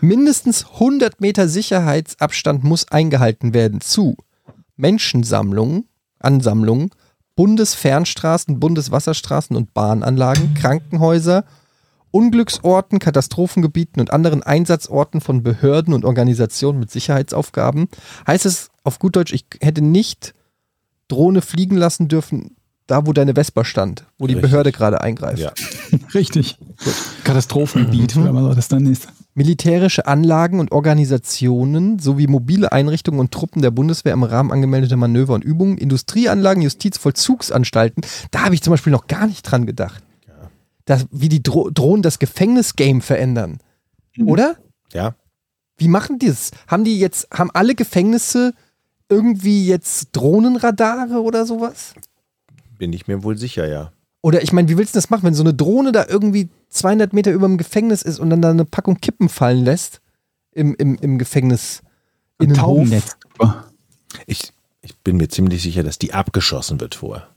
Mindestens 0.00 0.64
100 0.74 1.20
Meter 1.20 1.48
Sicherheitsabstand 1.48 2.64
muss 2.64 2.88
eingehalten 2.90 3.54
werden 3.54 3.80
zu 3.80 4.16
Menschensammlungen, 4.76 5.88
Ansammlungen, 6.20 6.90
Bundesfernstraßen, 7.38 8.58
Bundeswasserstraßen 8.58 9.54
und 9.54 9.72
Bahnanlagen, 9.72 10.54
Krankenhäuser, 10.54 11.44
Unglücksorten, 12.10 12.98
Katastrophengebieten 12.98 14.00
und 14.00 14.12
anderen 14.12 14.42
Einsatzorten 14.42 15.20
von 15.20 15.44
Behörden 15.44 15.94
und 15.94 16.04
Organisationen 16.04 16.80
mit 16.80 16.90
Sicherheitsaufgaben. 16.90 17.86
Heißt 18.26 18.44
es 18.44 18.70
auf 18.82 18.98
gut 18.98 19.14
Deutsch, 19.14 19.32
ich 19.32 19.44
hätte 19.60 19.82
nicht 19.82 20.34
Drohne 21.06 21.40
fliegen 21.40 21.76
lassen 21.76 22.08
dürfen, 22.08 22.56
da 22.88 23.06
wo 23.06 23.12
deine 23.12 23.34
Vespa 23.34 23.64
stand, 23.64 24.04
wo 24.18 24.26
die 24.26 24.34
Richtig. 24.34 24.50
Behörde 24.50 24.72
gerade 24.72 25.00
eingreift. 25.00 25.38
Ja. 25.38 25.52
Richtig. 26.14 26.58
Katastrophengebiet, 27.22 28.16
oder 28.16 28.34
was 28.34 28.56
das 28.56 28.66
dann 28.66 28.84
ist. 28.86 29.06
Militärische 29.38 30.06
Anlagen 30.06 30.58
und 30.58 30.72
Organisationen 30.72 32.00
sowie 32.00 32.26
mobile 32.26 32.72
Einrichtungen 32.72 33.20
und 33.20 33.30
Truppen 33.32 33.62
der 33.62 33.70
Bundeswehr 33.70 34.12
im 34.12 34.24
Rahmen 34.24 34.50
angemeldeter 34.50 34.96
Manöver 34.96 35.34
und 35.34 35.44
Übungen, 35.44 35.78
Industrieanlagen, 35.78 36.60
Justizvollzugsanstalten. 36.62 38.04
Da 38.32 38.44
habe 38.44 38.56
ich 38.56 38.62
zum 38.62 38.72
Beispiel 38.72 38.92
noch 38.92 39.06
gar 39.06 39.28
nicht 39.28 39.42
dran 39.42 39.64
gedacht. 39.64 40.02
Das, 40.84 41.06
wie 41.12 41.28
die 41.28 41.42
Dro 41.42 41.70
Drohnen 41.70 42.02
das 42.02 42.18
Gefängnisgame 42.18 43.00
verändern. 43.00 43.58
Oder? 44.24 44.56
ja, 44.92 45.14
Wie 45.76 45.88
machen 45.88 46.18
die 46.18 46.26
das? 46.26 46.50
Haben 46.66 46.82
die 46.82 46.98
jetzt, 46.98 47.28
haben 47.32 47.50
alle 47.52 47.76
Gefängnisse 47.76 48.54
irgendwie 49.08 49.66
jetzt 49.66 50.08
Drohnenradare 50.12 51.22
oder 51.22 51.46
sowas? 51.46 51.94
bin 52.78 52.92
ich 52.92 53.06
mir 53.08 53.22
wohl 53.22 53.36
sicher, 53.36 53.68
ja. 53.68 53.92
Oder 54.20 54.42
ich 54.42 54.52
meine, 54.52 54.68
wie 54.68 54.76
willst 54.76 54.94
du 54.94 54.98
das 54.98 55.10
machen, 55.10 55.22
wenn 55.24 55.34
so 55.34 55.42
eine 55.42 55.54
Drohne 55.54 55.92
da 55.92 56.06
irgendwie 56.08 56.48
200 56.70 57.12
Meter 57.12 57.30
über 57.30 57.46
dem 57.46 57.56
Gefängnis 57.58 58.02
ist 58.02 58.18
und 58.18 58.30
dann 58.30 58.42
da 58.42 58.50
eine 58.50 58.64
Packung 58.64 59.00
Kippen 59.00 59.28
fallen 59.28 59.64
lässt 59.64 60.00
im, 60.52 60.74
im, 60.76 60.96
im 60.96 61.18
Gefängnis 61.18 61.82
Innenhof? 62.40 62.60
Taubennetz. 62.60 63.16
Ich, 64.26 64.52
ich 64.82 64.96
bin 64.98 65.16
mir 65.18 65.28
ziemlich 65.28 65.62
sicher, 65.62 65.82
dass 65.82 65.98
die 65.98 66.12
abgeschossen 66.14 66.80
wird 66.80 66.94
vorher. 66.96 67.28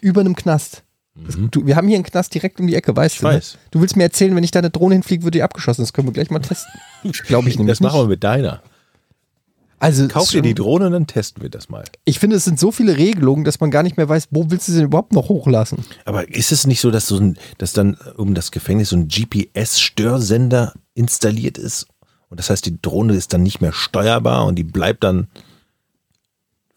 Über 0.00 0.22
einem 0.22 0.34
Knast. 0.36 0.82
Das, 1.14 1.36
du, 1.50 1.66
wir 1.66 1.76
haben 1.76 1.88
hier 1.88 1.96
einen 1.96 2.04
Knast 2.04 2.32
direkt 2.32 2.58
um 2.58 2.66
die 2.66 2.74
Ecke, 2.74 2.96
weißt 2.96 3.16
Ich 3.16 3.20
du? 3.20 3.26
ne? 3.26 3.34
weiß. 3.34 3.58
Du 3.70 3.80
willst 3.82 3.96
mir 3.96 4.04
erzählen, 4.04 4.34
wenn 4.34 4.44
ich 4.44 4.50
da 4.50 4.60
eine 4.60 4.70
Drohne 4.70 4.94
hinfliege, 4.94 5.24
wird 5.24 5.34
die 5.34 5.42
abgeschossen. 5.42 5.82
Das 5.82 5.92
können 5.92 6.08
wir 6.08 6.12
gleich 6.12 6.30
mal 6.30 6.38
testen. 6.38 6.72
Glaube 7.26 7.50
ich 7.50 7.58
nämlich 7.58 7.78
Das 7.78 7.80
machen 7.80 8.00
wir 8.00 8.06
mit 8.08 8.24
deiner. 8.24 8.62
Also, 9.82 10.06
Kauf 10.06 10.30
dir 10.30 10.42
die 10.42 10.54
Drohne 10.54 10.86
und 10.86 10.92
dann 10.92 11.06
testen 11.08 11.42
wir 11.42 11.50
das 11.50 11.68
mal. 11.68 11.82
ich 12.04 12.20
finde, 12.20 12.36
es 12.36 12.44
sind 12.44 12.58
so 12.60 12.70
viele 12.70 12.96
Regelungen, 12.96 13.42
dass 13.44 13.58
man 13.58 13.72
gar 13.72 13.82
nicht 13.82 13.96
mehr 13.96 14.08
weiß, 14.08 14.28
wo 14.30 14.48
willst 14.48 14.68
du 14.68 14.72
sie 14.72 14.78
denn 14.78 14.86
überhaupt 14.86 15.12
noch 15.12 15.28
hochlassen? 15.28 15.84
Aber 16.04 16.28
ist 16.32 16.52
es 16.52 16.68
nicht 16.68 16.80
so, 16.80 16.92
dass 16.92 17.08
so 17.08 17.16
ein, 17.18 17.36
dass 17.58 17.72
dann 17.72 17.96
um 18.16 18.34
das 18.34 18.52
Gefängnis 18.52 18.90
so 18.90 18.96
ein 18.96 19.08
GPS-Störsender 19.08 20.72
installiert 20.94 21.58
ist? 21.58 21.88
Und 22.28 22.38
das 22.38 22.48
heißt, 22.48 22.64
die 22.64 22.80
Drohne 22.80 23.14
ist 23.14 23.32
dann 23.32 23.42
nicht 23.42 23.60
mehr 23.60 23.72
steuerbar 23.72 24.46
und 24.46 24.54
die 24.54 24.64
bleibt 24.64 25.02
dann 25.02 25.26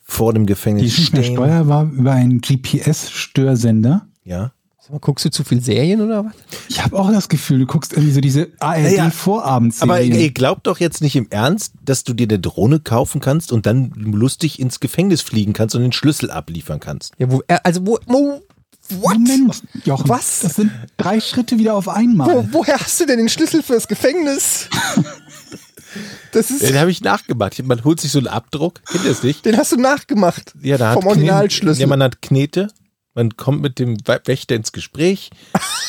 vor 0.03 0.33
dem 0.33 0.47
Gefängnis 0.47 0.81
Die 0.81 0.87
ist 0.87 0.97
nicht 0.99 1.13
mehr 1.13 1.23
stehen. 1.23 1.35
steuerbar 1.35 1.83
über 1.91 2.11
einen 2.11 2.41
GPS-Störsender. 2.41 4.07
Ja. 4.23 4.51
Guckst 5.01 5.25
du 5.25 5.31
zu 5.31 5.43
viel 5.43 5.61
Serien 5.61 6.01
oder 6.01 6.25
was? 6.25 6.33
Ich 6.69 6.83
habe 6.83 6.97
auch 6.97 7.11
das 7.11 7.27
Gefühl, 7.27 7.59
du 7.59 7.65
guckst 7.65 7.93
irgendwie 7.93 8.11
so 8.11 8.21
diese 8.21 8.49
Naja, 8.59 9.03
ARD-Vorabendserien. 9.03 9.91
Aber 9.91 10.01
ihr 10.01 10.31
glaubt 10.31 10.67
doch 10.67 10.79
jetzt 10.79 11.01
nicht 11.01 11.15
im 11.15 11.27
Ernst, 11.31 11.73
dass 11.83 12.03
du 12.03 12.13
dir 12.13 12.27
eine 12.27 12.39
Drohne 12.39 12.79
kaufen 12.79 13.19
kannst 13.19 13.51
und 13.51 13.65
dann 13.65 13.91
lustig 13.95 14.59
ins 14.59 14.79
Gefängnis 14.79 15.21
fliegen 15.21 15.53
kannst 15.53 15.75
und 15.75 15.81
den 15.81 15.91
Schlüssel 15.91 16.29
abliefern 16.29 16.79
kannst. 16.79 17.13
Ja, 17.17 17.31
wo, 17.31 17.41
äh, 17.47 17.57
also 17.63 17.85
wo, 17.85 17.97
wo 18.05 18.41
what? 18.89 19.17
Moment, 19.17 19.63
Jochen, 19.85 20.07
Was? 20.07 20.41
Das 20.41 20.55
sind 20.55 20.71
drei 20.97 21.19
Schritte 21.19 21.57
wieder 21.57 21.73
auf 21.73 21.89
einmal. 21.89 22.29
Wo, 22.29 22.47
woher 22.59 22.77
hast 22.77 22.99
du 22.99 23.05
denn 23.05 23.17
den 23.17 23.29
Schlüssel 23.29 23.63
fürs 23.63 23.87
Gefängnis? 23.87 24.69
Das 26.33 26.51
ist, 26.51 26.61
Den 26.61 26.77
habe 26.77 26.91
ich 26.91 26.99
nachgemacht. 26.99 27.63
Man 27.63 27.85
holt 27.85 28.01
sich 28.01 28.11
so 28.11 28.17
einen 28.19 28.27
Abdruck, 28.27 28.81
kennt 28.83 29.05
ihr 29.05 29.11
es 29.11 29.23
nicht? 29.23 29.45
den 29.45 29.55
hast 29.55 29.71
du 29.71 29.77
nachgemacht. 29.77 30.53
Ja, 30.61 30.77
da 30.77 30.89
hat 30.89 30.95
Vom 30.95 31.07
Originalschlüssel. 31.07 31.79
Ja, 31.79 31.87
man 31.87 32.03
hat 32.03 32.21
Knete 32.21 32.67
man 33.15 33.37
kommt 33.37 33.61
mit 33.61 33.79
dem 33.79 33.97
Wächter 34.05 34.55
ins 34.55 34.73
Gespräch. 34.73 35.31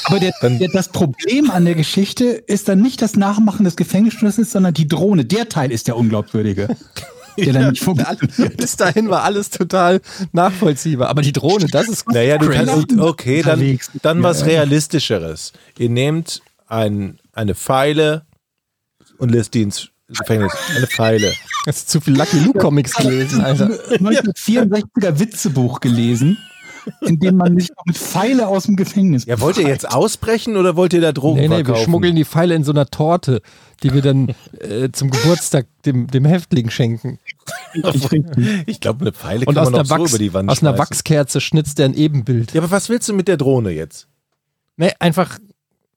Aber 0.04 0.20
der, 0.20 0.32
der, 0.40 0.68
das 0.72 0.88
Problem 0.88 1.50
an 1.50 1.64
der 1.64 1.74
Geschichte 1.74 2.24
ist 2.24 2.68
dann 2.68 2.80
nicht 2.80 3.02
das 3.02 3.16
Nachmachen 3.16 3.64
des 3.64 3.76
Gefängnisschlüssels, 3.76 4.52
sondern 4.52 4.72
die 4.72 4.86
Drohne. 4.86 5.24
Der 5.24 5.48
Teil 5.48 5.72
ist 5.72 5.88
der 5.88 5.96
unglaubwürdige. 5.96 6.68
Der 7.36 7.52
dann 7.52 7.70
nicht 7.72 7.82
funktioniert. 7.82 8.56
Bis 8.56 8.76
dahin 8.76 9.10
war 9.10 9.24
alles 9.24 9.50
total 9.50 10.00
nachvollziehbar. 10.32 11.08
Aber 11.08 11.20
die 11.20 11.32
Drohne, 11.32 11.66
das 11.66 11.88
ist 11.88 12.08
Naja, 12.08 12.38
du 12.38 12.46
Crazy. 12.46 12.64
kannst, 12.64 12.98
okay, 12.98 13.42
dann, 13.42 13.78
dann 14.00 14.22
was. 14.22 14.46
Realistischeres. 14.46 15.52
Ihr 15.76 15.90
nehmt 15.90 16.40
ein, 16.66 17.18
eine 17.32 17.54
Pfeile 17.54 18.24
und 19.18 19.32
lässt 19.32 19.52
die 19.52 19.62
ins 19.62 19.90
Gefängnis. 20.08 20.52
Eine 20.74 20.86
Pfeile. 20.86 21.34
Das 21.66 21.78
ist 21.78 21.90
zu 21.90 22.00
viel 22.00 22.16
Lucky 22.16 22.38
Luke 22.38 22.58
Comics 22.58 22.94
gelesen, 22.94 23.40
Alter. 23.40 23.66
1964er 23.66 25.18
Witzebuch 25.18 25.80
gelesen, 25.80 26.38
in 27.02 27.18
dem 27.18 27.36
man 27.36 27.58
sich 27.58 27.70
noch 27.70 27.84
mit 27.84 27.96
Pfeile 27.96 28.46
aus 28.48 28.64
dem 28.64 28.76
Gefängnis 28.76 29.24
Ja, 29.26 29.40
wollt 29.40 29.58
ihr 29.58 29.66
jetzt 29.68 29.90
ausbrechen 29.90 30.56
oder 30.56 30.76
wollt 30.76 30.92
ihr 30.92 31.00
da 31.00 31.12
Drogen 31.12 31.40
Nee, 31.40 31.48
nee, 31.48 31.56
wir 31.58 31.64
verkaufen? 31.64 31.84
schmuggeln 31.84 32.16
die 32.16 32.24
Pfeile 32.24 32.54
in 32.54 32.64
so 32.64 32.72
einer 32.72 32.86
Torte, 32.86 33.42
die 33.82 33.92
wir 33.92 34.02
dann 34.02 34.34
äh, 34.60 34.90
zum 34.92 35.10
Geburtstag 35.10 35.66
dem, 35.84 36.06
dem 36.06 36.24
Häftling 36.24 36.70
schenken. 36.70 37.18
Ich 38.66 38.80
glaube, 38.80 39.00
eine 39.02 39.12
Pfeile 39.12 39.46
Und 39.46 39.54
kann 39.54 39.58
aus, 39.58 39.70
man 39.70 39.74
einer, 39.74 39.82
auch 39.82 39.86
so 39.86 40.02
Wachs, 40.02 40.10
über 40.12 40.18
die 40.18 40.32
Wand 40.34 40.50
aus 40.50 40.62
einer 40.62 40.70
schmeißen. 40.76 40.90
Wachskerze 40.90 41.40
schnitzt 41.40 41.78
er 41.78 41.86
ein 41.86 41.94
Ebenbild. 41.94 42.52
Ja, 42.52 42.60
aber 42.62 42.70
was 42.70 42.88
willst 42.88 43.08
du 43.08 43.12
mit 43.14 43.28
der 43.28 43.36
Drohne 43.36 43.70
jetzt? 43.70 44.08
Nee, 44.76 44.92
einfach, 44.98 45.38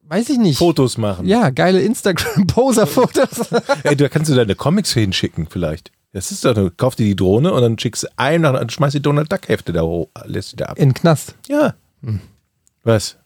weiß 0.07 0.29
ich 0.29 0.37
nicht. 0.37 0.57
Fotos 0.57 0.97
machen. 0.97 1.25
Ja, 1.27 1.49
geile 1.49 1.81
Instagram-Poser-Fotos. 1.81 3.51
Ey, 3.83 3.95
da 3.95 4.09
kannst 4.09 4.29
du 4.31 4.35
deine 4.35 4.55
Comics 4.55 4.93
hinschicken 4.93 5.47
vielleicht. 5.49 5.91
Das 6.11 6.31
ist 6.31 6.43
doch, 6.43 6.53
du 6.55 6.71
kauf 6.71 6.95
dir 6.95 7.05
die 7.05 7.15
Drohne 7.15 7.53
und 7.53 7.61
dann 7.61 7.77
schickst 7.77 8.03
du 8.03 8.07
einem 8.17 8.41
nach 8.41 8.59
und 8.59 8.71
schmeißt 8.71 8.95
die 8.95 9.01
Donald 9.01 9.31
Duck 9.31 9.47
Hefte 9.47 9.73
da 9.73 9.81
hoch, 9.81 10.07
lässt 10.25 10.53
die 10.53 10.55
da 10.57 10.65
ab. 10.65 10.77
In 10.79 10.89
den 10.89 10.93
Knast. 10.95 11.35
Ja. 11.47 11.75
Was? 12.83 13.17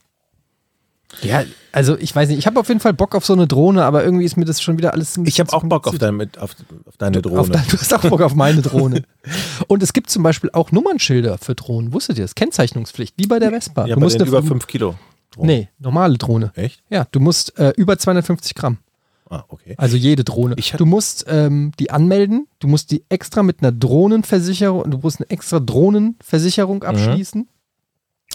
Ja, 1.21 1.43
also 1.71 1.95
ich 1.97 2.13
weiß 2.15 2.27
nicht, 2.29 2.39
ich 2.39 2.47
habe 2.47 2.59
auf 2.59 2.67
jeden 2.69 2.79
Fall 2.79 2.93
Bock 2.93 3.13
auf 3.13 3.23
so 3.23 3.33
eine 3.33 3.45
Drohne, 3.47 3.85
aber 3.85 4.03
irgendwie 4.03 4.25
ist 4.25 4.35
mir 4.35 4.45
das 4.45 4.59
schon 4.61 4.77
wieder 4.79 4.93
alles 4.93 5.15
ein 5.15 5.27
Ich 5.27 5.39
habe 5.39 5.53
auch 5.53 5.63
Bock 5.63 5.87
auf 5.87 5.99
deine, 5.99 6.27
auf, 6.39 6.55
auf 6.87 6.97
deine 6.97 7.17
Auf 7.17 7.21
Drohne. 7.21 7.49
dein, 7.51 7.67
du 7.69 7.77
hast 7.77 7.93
auch 7.93 8.01
Bock 8.01 8.21
auf 8.21 8.33
meine 8.33 8.63
Drohne. 8.63 9.03
Und 9.67 9.83
es 9.83 9.93
gibt 9.93 10.09
zum 10.09 10.23
Beispiel 10.23 10.49
auch 10.53 10.71
Nummernschilder 10.71 11.37
für 11.37 11.53
Drohnen. 11.53 11.93
Wusstet 11.93 12.17
ihr 12.17 12.23
das? 12.23 12.33
Kennzeichnungspflicht, 12.33 13.13
wie 13.17 13.27
bei 13.27 13.37
der 13.37 13.51
Vespa. 13.51 13.85
ja, 13.85 13.93
du 13.93 14.01
musst 14.01 14.15
über 14.19 14.25
dafür- 14.25 14.47
5 14.49 14.65
Kilo. 14.67 14.95
Drohne. 15.31 15.47
Nee, 15.47 15.69
normale 15.77 16.17
Drohne. 16.17 16.51
Echt? 16.55 16.81
Ja, 16.89 17.05
du 17.11 17.19
musst 17.19 17.57
äh, 17.59 17.73
über 17.77 17.97
250 17.97 18.55
Gramm. 18.55 18.79
Ah, 19.33 19.45
okay. 19.47 19.73
Also 19.77 19.97
jede 19.97 20.23
Drohne. 20.23 20.55
Du 20.55 20.85
musst 20.85 21.25
ähm, 21.27 21.71
die 21.79 21.89
anmelden, 21.91 22.47
du 22.59 22.67
musst 22.67 22.91
die 22.91 23.03
extra 23.09 23.41
mit 23.43 23.61
einer 23.61 23.71
Drohnenversicherung, 23.71 24.89
du 24.91 24.97
musst 24.99 25.19
eine 25.19 25.29
extra 25.29 25.59
Drohnenversicherung 25.59 26.77
Mhm. 26.77 26.83
abschließen. 26.83 27.47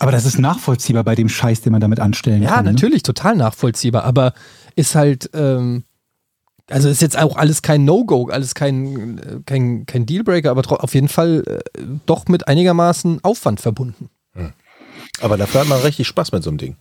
Aber 0.00 0.12
das 0.12 0.24
ist 0.26 0.38
nachvollziehbar 0.38 1.04
bei 1.04 1.14
dem 1.14 1.28
Scheiß, 1.28 1.60
den 1.60 1.72
man 1.72 1.80
damit 1.80 1.98
anstellen 2.00 2.42
Ja, 2.42 2.56
kann. 2.56 2.64
ne? 2.64 2.72
natürlich, 2.72 3.02
total 3.02 3.36
nachvollziehbar, 3.36 4.04
aber 4.04 4.32
ist 4.76 4.94
halt, 4.94 5.30
ähm, 5.34 5.84
also 6.70 6.88
ist 6.88 7.02
jetzt 7.02 7.18
auch 7.18 7.36
alles 7.36 7.62
kein 7.62 7.84
No-Go, 7.84 8.28
alles 8.28 8.54
kein, 8.54 9.18
äh, 9.18 9.40
kein, 9.46 9.86
kein 9.86 10.04
Dealbreaker, 10.06 10.50
aber 10.50 10.82
auf 10.84 10.94
jeden 10.94 11.08
Fall 11.08 11.42
äh, 11.46 11.82
doch 12.06 12.26
mit 12.28 12.46
einigermaßen 12.46 13.24
Aufwand 13.24 13.60
verbunden. 13.60 14.08
Aber 15.20 15.36
dafür 15.36 15.62
hat 15.62 15.68
man 15.68 15.80
richtig 15.80 16.06
Spaß 16.06 16.30
mit 16.32 16.42
so 16.44 16.50
einem 16.50 16.58
Ding. 16.58 16.76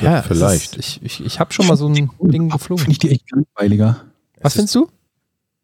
Ja, 0.00 0.22
vielleicht. 0.22 0.76
Ist, 0.76 0.98
ich 1.00 1.02
ich, 1.02 1.24
ich 1.24 1.40
habe 1.40 1.52
schon 1.52 1.66
mal 1.66 1.76
so 1.76 1.88
ein 1.88 1.94
Ding 1.94 2.10
Finde 2.18 2.48
geflogen. 2.48 2.90
ich 2.90 2.98
die 2.98 3.10
echt 3.10 3.30
langweiliger. 3.30 4.04
Was 4.40 4.54
findest 4.54 4.74
du? 4.74 4.88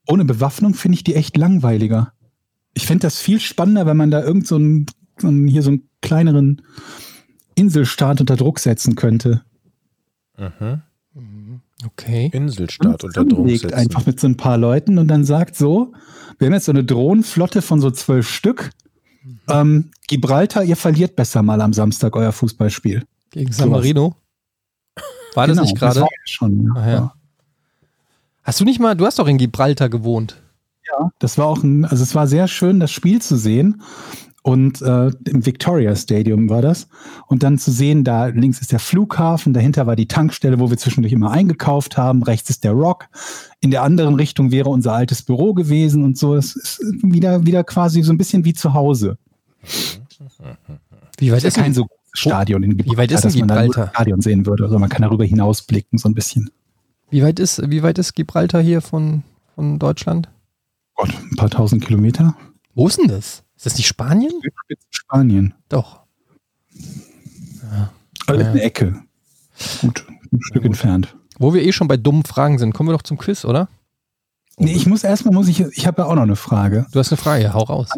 Ohne 0.06 0.24
Bewaffnung 0.24 0.74
finde 0.74 0.96
ich 0.96 1.04
die 1.04 1.14
echt 1.14 1.36
langweiliger. 1.36 2.12
Ich 2.74 2.86
fände 2.86 3.02
das 3.02 3.20
viel 3.20 3.40
spannender, 3.40 3.86
wenn 3.86 3.96
man 3.96 4.10
da 4.10 4.22
irgend 4.22 4.46
so 4.46 4.56
einen, 4.56 4.86
so 5.18 5.28
einen, 5.28 5.46
hier 5.46 5.62
so 5.62 5.70
einen 5.70 5.88
kleineren 6.02 6.62
Inselstaat 7.54 8.20
unter 8.20 8.36
Druck 8.36 8.58
setzen 8.58 8.96
könnte. 8.96 9.42
Mhm. 10.36 10.82
Okay. 11.86 12.30
Inselstaat 12.32 13.04
unter 13.04 13.24
Druck 13.24 13.48
setzen. 13.48 13.74
einfach 13.74 14.06
mit 14.06 14.18
so 14.18 14.26
ein 14.26 14.36
paar 14.36 14.58
Leuten 14.58 14.98
und 14.98 15.08
dann 15.08 15.24
sagt 15.24 15.54
so, 15.56 15.92
wir 16.38 16.46
haben 16.46 16.54
jetzt 16.54 16.64
so 16.64 16.72
eine 16.72 16.84
Drohnenflotte 16.84 17.62
von 17.62 17.80
so 17.80 17.90
zwölf 17.90 18.28
Stück. 18.28 18.70
Ähm, 19.48 19.90
Gibraltar, 20.08 20.64
ihr 20.64 20.76
verliert 20.76 21.16
besser 21.16 21.42
mal 21.42 21.60
am 21.60 21.72
Samstag 21.72 22.16
euer 22.16 22.32
Fußballspiel. 22.32 23.04
Gegen 23.35 23.51
San 23.53 23.68
Marino. 23.68 24.14
War 25.35 25.49
das 25.49 25.57
Genau, 25.57 25.62
nicht 25.68 25.76
gerade? 25.76 26.01
ja 26.01 26.07
schon. 26.24 26.72
Ah, 26.76 26.89
ja. 26.91 27.14
Hast 28.45 28.61
du 28.61 28.64
nicht 28.64 28.78
mal, 28.78 28.95
du 28.95 29.05
hast 29.07 29.18
doch 29.18 29.26
in 29.26 29.39
Gibraltar 29.39 29.89
gewohnt. 29.89 30.41
Ja, 30.87 31.11
das 31.18 31.37
war 31.37 31.47
auch 31.47 31.64
ein, 31.64 31.85
also 31.85 32.05
es 32.05 32.14
war 32.14 32.28
sehr 32.28 32.47
schön, 32.47 32.78
das 32.78 32.93
Spiel 32.93 33.20
zu 33.20 33.37
sehen. 33.37 33.82
Und 34.45 34.82
äh, 34.82 35.07
im 35.26 35.45
Victoria 35.47 35.97
Stadium 35.97 36.49
war 36.49 36.62
das. 36.62 36.87
Und 37.26 37.43
dann 37.43 37.59
zu 37.59 37.72
sehen, 37.72 38.05
da 38.05 38.26
links 38.26 38.61
ist 38.61 38.70
der 38.70 38.78
Flughafen, 38.78 39.53
dahinter 39.53 39.89
war 39.89 39.97
die 39.97 40.07
Tankstelle, 40.07 40.61
wo 40.61 40.70
wir 40.70 40.76
zwischendurch 40.76 41.14
immer 41.14 41.32
eingekauft 41.32 41.97
haben, 41.97 42.22
rechts 42.22 42.51
ist 42.51 42.62
der 42.62 42.72
Rock. 42.72 43.09
In 43.61 43.72
der 43.72 43.82
anderen 43.82 44.14
Richtung 44.14 44.53
wäre 44.53 44.68
unser 44.68 44.93
altes 44.93 45.22
Büro 45.22 45.55
gewesen 45.55 46.05
und 46.05 46.16
so. 46.18 46.37
Es 46.37 46.55
ist 46.55 46.80
wieder, 47.03 47.45
wieder 47.47 47.64
quasi 47.64 48.03
so 48.03 48.12
ein 48.12 48.18
bisschen 48.18 48.45
wie 48.45 48.53
zu 48.53 48.74
Hause. 48.74 49.18
Wie 51.16 51.32
weit 51.32 51.39
ist 51.39 51.45
ist 51.45 51.57
ja 51.57 51.62
kein 51.62 51.72
denn, 51.72 51.82
so 51.82 51.89
Stadion 52.14 52.62
in 52.62 52.76
Gibraltar, 52.76 52.92
wie 52.92 52.96
weit 52.98 53.10
ist 53.12 53.24
denn 53.24 53.30
man 53.32 53.48
Gibraltar? 53.48 53.84
das 53.86 53.94
Stadion 53.94 54.20
sehen 54.20 54.46
würde. 54.46 54.64
Also 54.64 54.78
man 54.78 54.88
kann 54.88 55.02
darüber 55.02 55.24
hinausblicken, 55.24 55.98
so 55.98 56.08
ein 56.08 56.14
bisschen. 56.14 56.50
wie 57.10 57.22
weit 57.22 57.38
ist, 57.40 57.70
wie 57.70 57.82
weit 57.82 57.98
ist 57.98 58.14
Gibraltar 58.14 58.62
hier 58.62 58.80
von, 58.80 59.22
von 59.54 59.78
Deutschland? 59.78 60.28
Gott, 60.94 61.10
ein 61.10 61.36
paar 61.36 61.50
tausend 61.50 61.84
Kilometer. 61.84 62.36
Wo 62.74 62.86
ist 62.86 62.98
denn 62.98 63.08
das? 63.08 63.42
Ist 63.56 63.66
das 63.66 63.76
nicht 63.76 63.86
Spanien? 63.86 64.32
Spanien. 64.90 65.54
Doch. 65.68 66.00
Also 68.26 68.40
Ja. 68.42 68.50
eine 68.50 68.62
Ecke. 68.62 69.00
Gut, 69.80 70.06
ein 70.32 70.40
Stück 70.42 70.64
entfernt. 70.64 71.16
Wo 71.38 71.52
wir 71.52 71.62
eh 71.62 71.72
schon 71.72 71.88
bei 71.88 71.96
dummen 71.96 72.24
Fragen 72.24 72.58
sind, 72.58 72.72
kommen 72.74 72.88
wir 72.88 72.92
doch 72.94 73.02
zum 73.02 73.18
Quiz, 73.18 73.44
oder? 73.44 73.68
Nee, 74.56 74.72
ich 74.72 74.86
muss 74.86 75.02
erstmal, 75.02 75.34
muss 75.34 75.48
ich, 75.48 75.60
ich 75.60 75.86
habe 75.86 76.02
ja 76.02 76.08
auch 76.08 76.14
noch 76.14 76.22
eine 76.22 76.36
Frage. 76.36 76.86
Du 76.92 76.98
hast 77.00 77.10
eine 77.12 77.16
Frage, 77.16 77.52
hau 77.54 77.64
raus. 77.64 77.88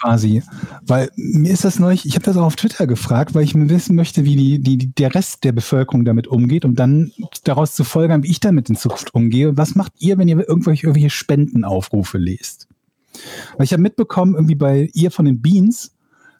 Quasi. 0.00 0.42
Weil 0.82 1.10
mir 1.16 1.52
ist 1.52 1.64
das 1.64 1.78
neulich, 1.78 2.06
ich 2.06 2.14
habe 2.14 2.24
das 2.24 2.36
auch 2.36 2.44
auf 2.44 2.56
Twitter 2.56 2.86
gefragt, 2.86 3.34
weil 3.34 3.44
ich 3.44 3.54
mir 3.54 3.68
wissen 3.68 3.96
möchte, 3.96 4.24
wie 4.24 4.36
die, 4.36 4.58
die, 4.60 4.94
der 4.94 5.14
Rest 5.14 5.44
der 5.44 5.52
Bevölkerung 5.52 6.04
damit 6.04 6.26
umgeht, 6.26 6.64
um 6.64 6.74
dann 6.74 7.12
daraus 7.44 7.74
zu 7.74 7.84
folgern, 7.84 8.22
wie 8.22 8.30
ich 8.30 8.40
damit 8.40 8.70
in 8.70 8.76
Zukunft 8.76 9.14
umgehe. 9.14 9.56
Was 9.56 9.74
macht 9.74 9.92
ihr, 9.98 10.16
wenn 10.18 10.28
ihr 10.28 10.38
irgendwelche, 10.48 10.86
irgendwelche 10.86 11.10
Spendenaufrufe 11.10 12.18
lest? 12.18 12.68
Weil 13.56 13.64
ich 13.64 13.72
habe 13.72 13.82
mitbekommen, 13.82 14.34
irgendwie 14.34 14.54
bei 14.54 14.88
ihr 14.94 15.10
von 15.10 15.24
den 15.24 15.42
Beans 15.42 15.92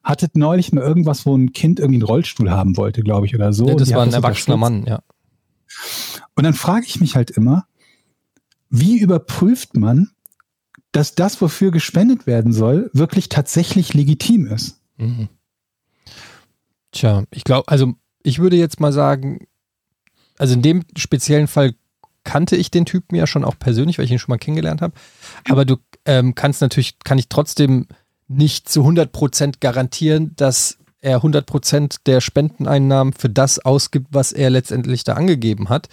hattet 0.02 0.36
neulich 0.36 0.72
mal 0.72 0.82
irgendwas, 0.82 1.26
wo 1.26 1.36
ein 1.36 1.52
Kind 1.52 1.78
irgendwie 1.78 1.98
einen 1.98 2.08
Rollstuhl 2.08 2.50
haben 2.50 2.76
wollte, 2.76 3.02
glaube 3.02 3.26
ich, 3.26 3.34
oder 3.34 3.52
so. 3.52 3.66
Ja, 3.66 3.72
Und 3.72 3.80
das 3.80 3.92
war 3.92 4.02
ein 4.02 4.12
erwachsener. 4.12 4.56
Mann, 4.56 4.86
ja. 4.86 5.00
Und 6.34 6.44
dann 6.44 6.54
frage 6.54 6.86
ich 6.86 7.00
mich 7.00 7.16
halt 7.16 7.30
immer, 7.30 7.66
wie 8.70 8.98
überprüft 8.98 9.76
man, 9.76 10.10
dass 10.92 11.14
das, 11.14 11.40
wofür 11.40 11.70
gespendet 11.70 12.26
werden 12.26 12.52
soll, 12.52 12.90
wirklich 12.92 13.28
tatsächlich 13.28 13.94
legitim 13.94 14.46
ist? 14.46 14.80
Mhm. 14.96 15.28
Tja, 16.92 17.24
ich 17.30 17.44
glaube, 17.44 17.68
also 17.68 17.94
ich 18.22 18.38
würde 18.38 18.56
jetzt 18.56 18.80
mal 18.80 18.92
sagen, 18.92 19.46
also 20.38 20.54
in 20.54 20.62
dem 20.62 20.84
speziellen 20.96 21.46
Fall 21.46 21.74
kannte 22.24 22.56
ich 22.56 22.70
den 22.70 22.86
Typen 22.86 23.16
ja 23.16 23.26
schon 23.26 23.44
auch 23.44 23.58
persönlich, 23.58 23.98
weil 23.98 24.04
ich 24.04 24.10
ihn 24.10 24.18
schon 24.18 24.32
mal 24.32 24.38
kennengelernt 24.38 24.82
habe. 24.82 24.94
Aber 25.48 25.64
du 25.64 25.76
ähm, 26.04 26.34
kannst 26.34 26.60
natürlich, 26.60 26.98
kann 26.98 27.18
ich 27.18 27.28
trotzdem 27.28 27.86
nicht 28.28 28.68
zu 28.68 28.82
100% 28.82 29.54
garantieren, 29.60 30.32
dass 30.36 30.78
er 31.00 31.22
100% 31.22 32.00
der 32.06 32.20
Spendeneinnahmen 32.20 33.14
für 33.14 33.30
das 33.30 33.58
ausgibt, 33.58 34.08
was 34.10 34.32
er 34.32 34.50
letztendlich 34.50 35.02
da 35.04 35.14
angegeben 35.14 35.68
hat. 35.68 35.88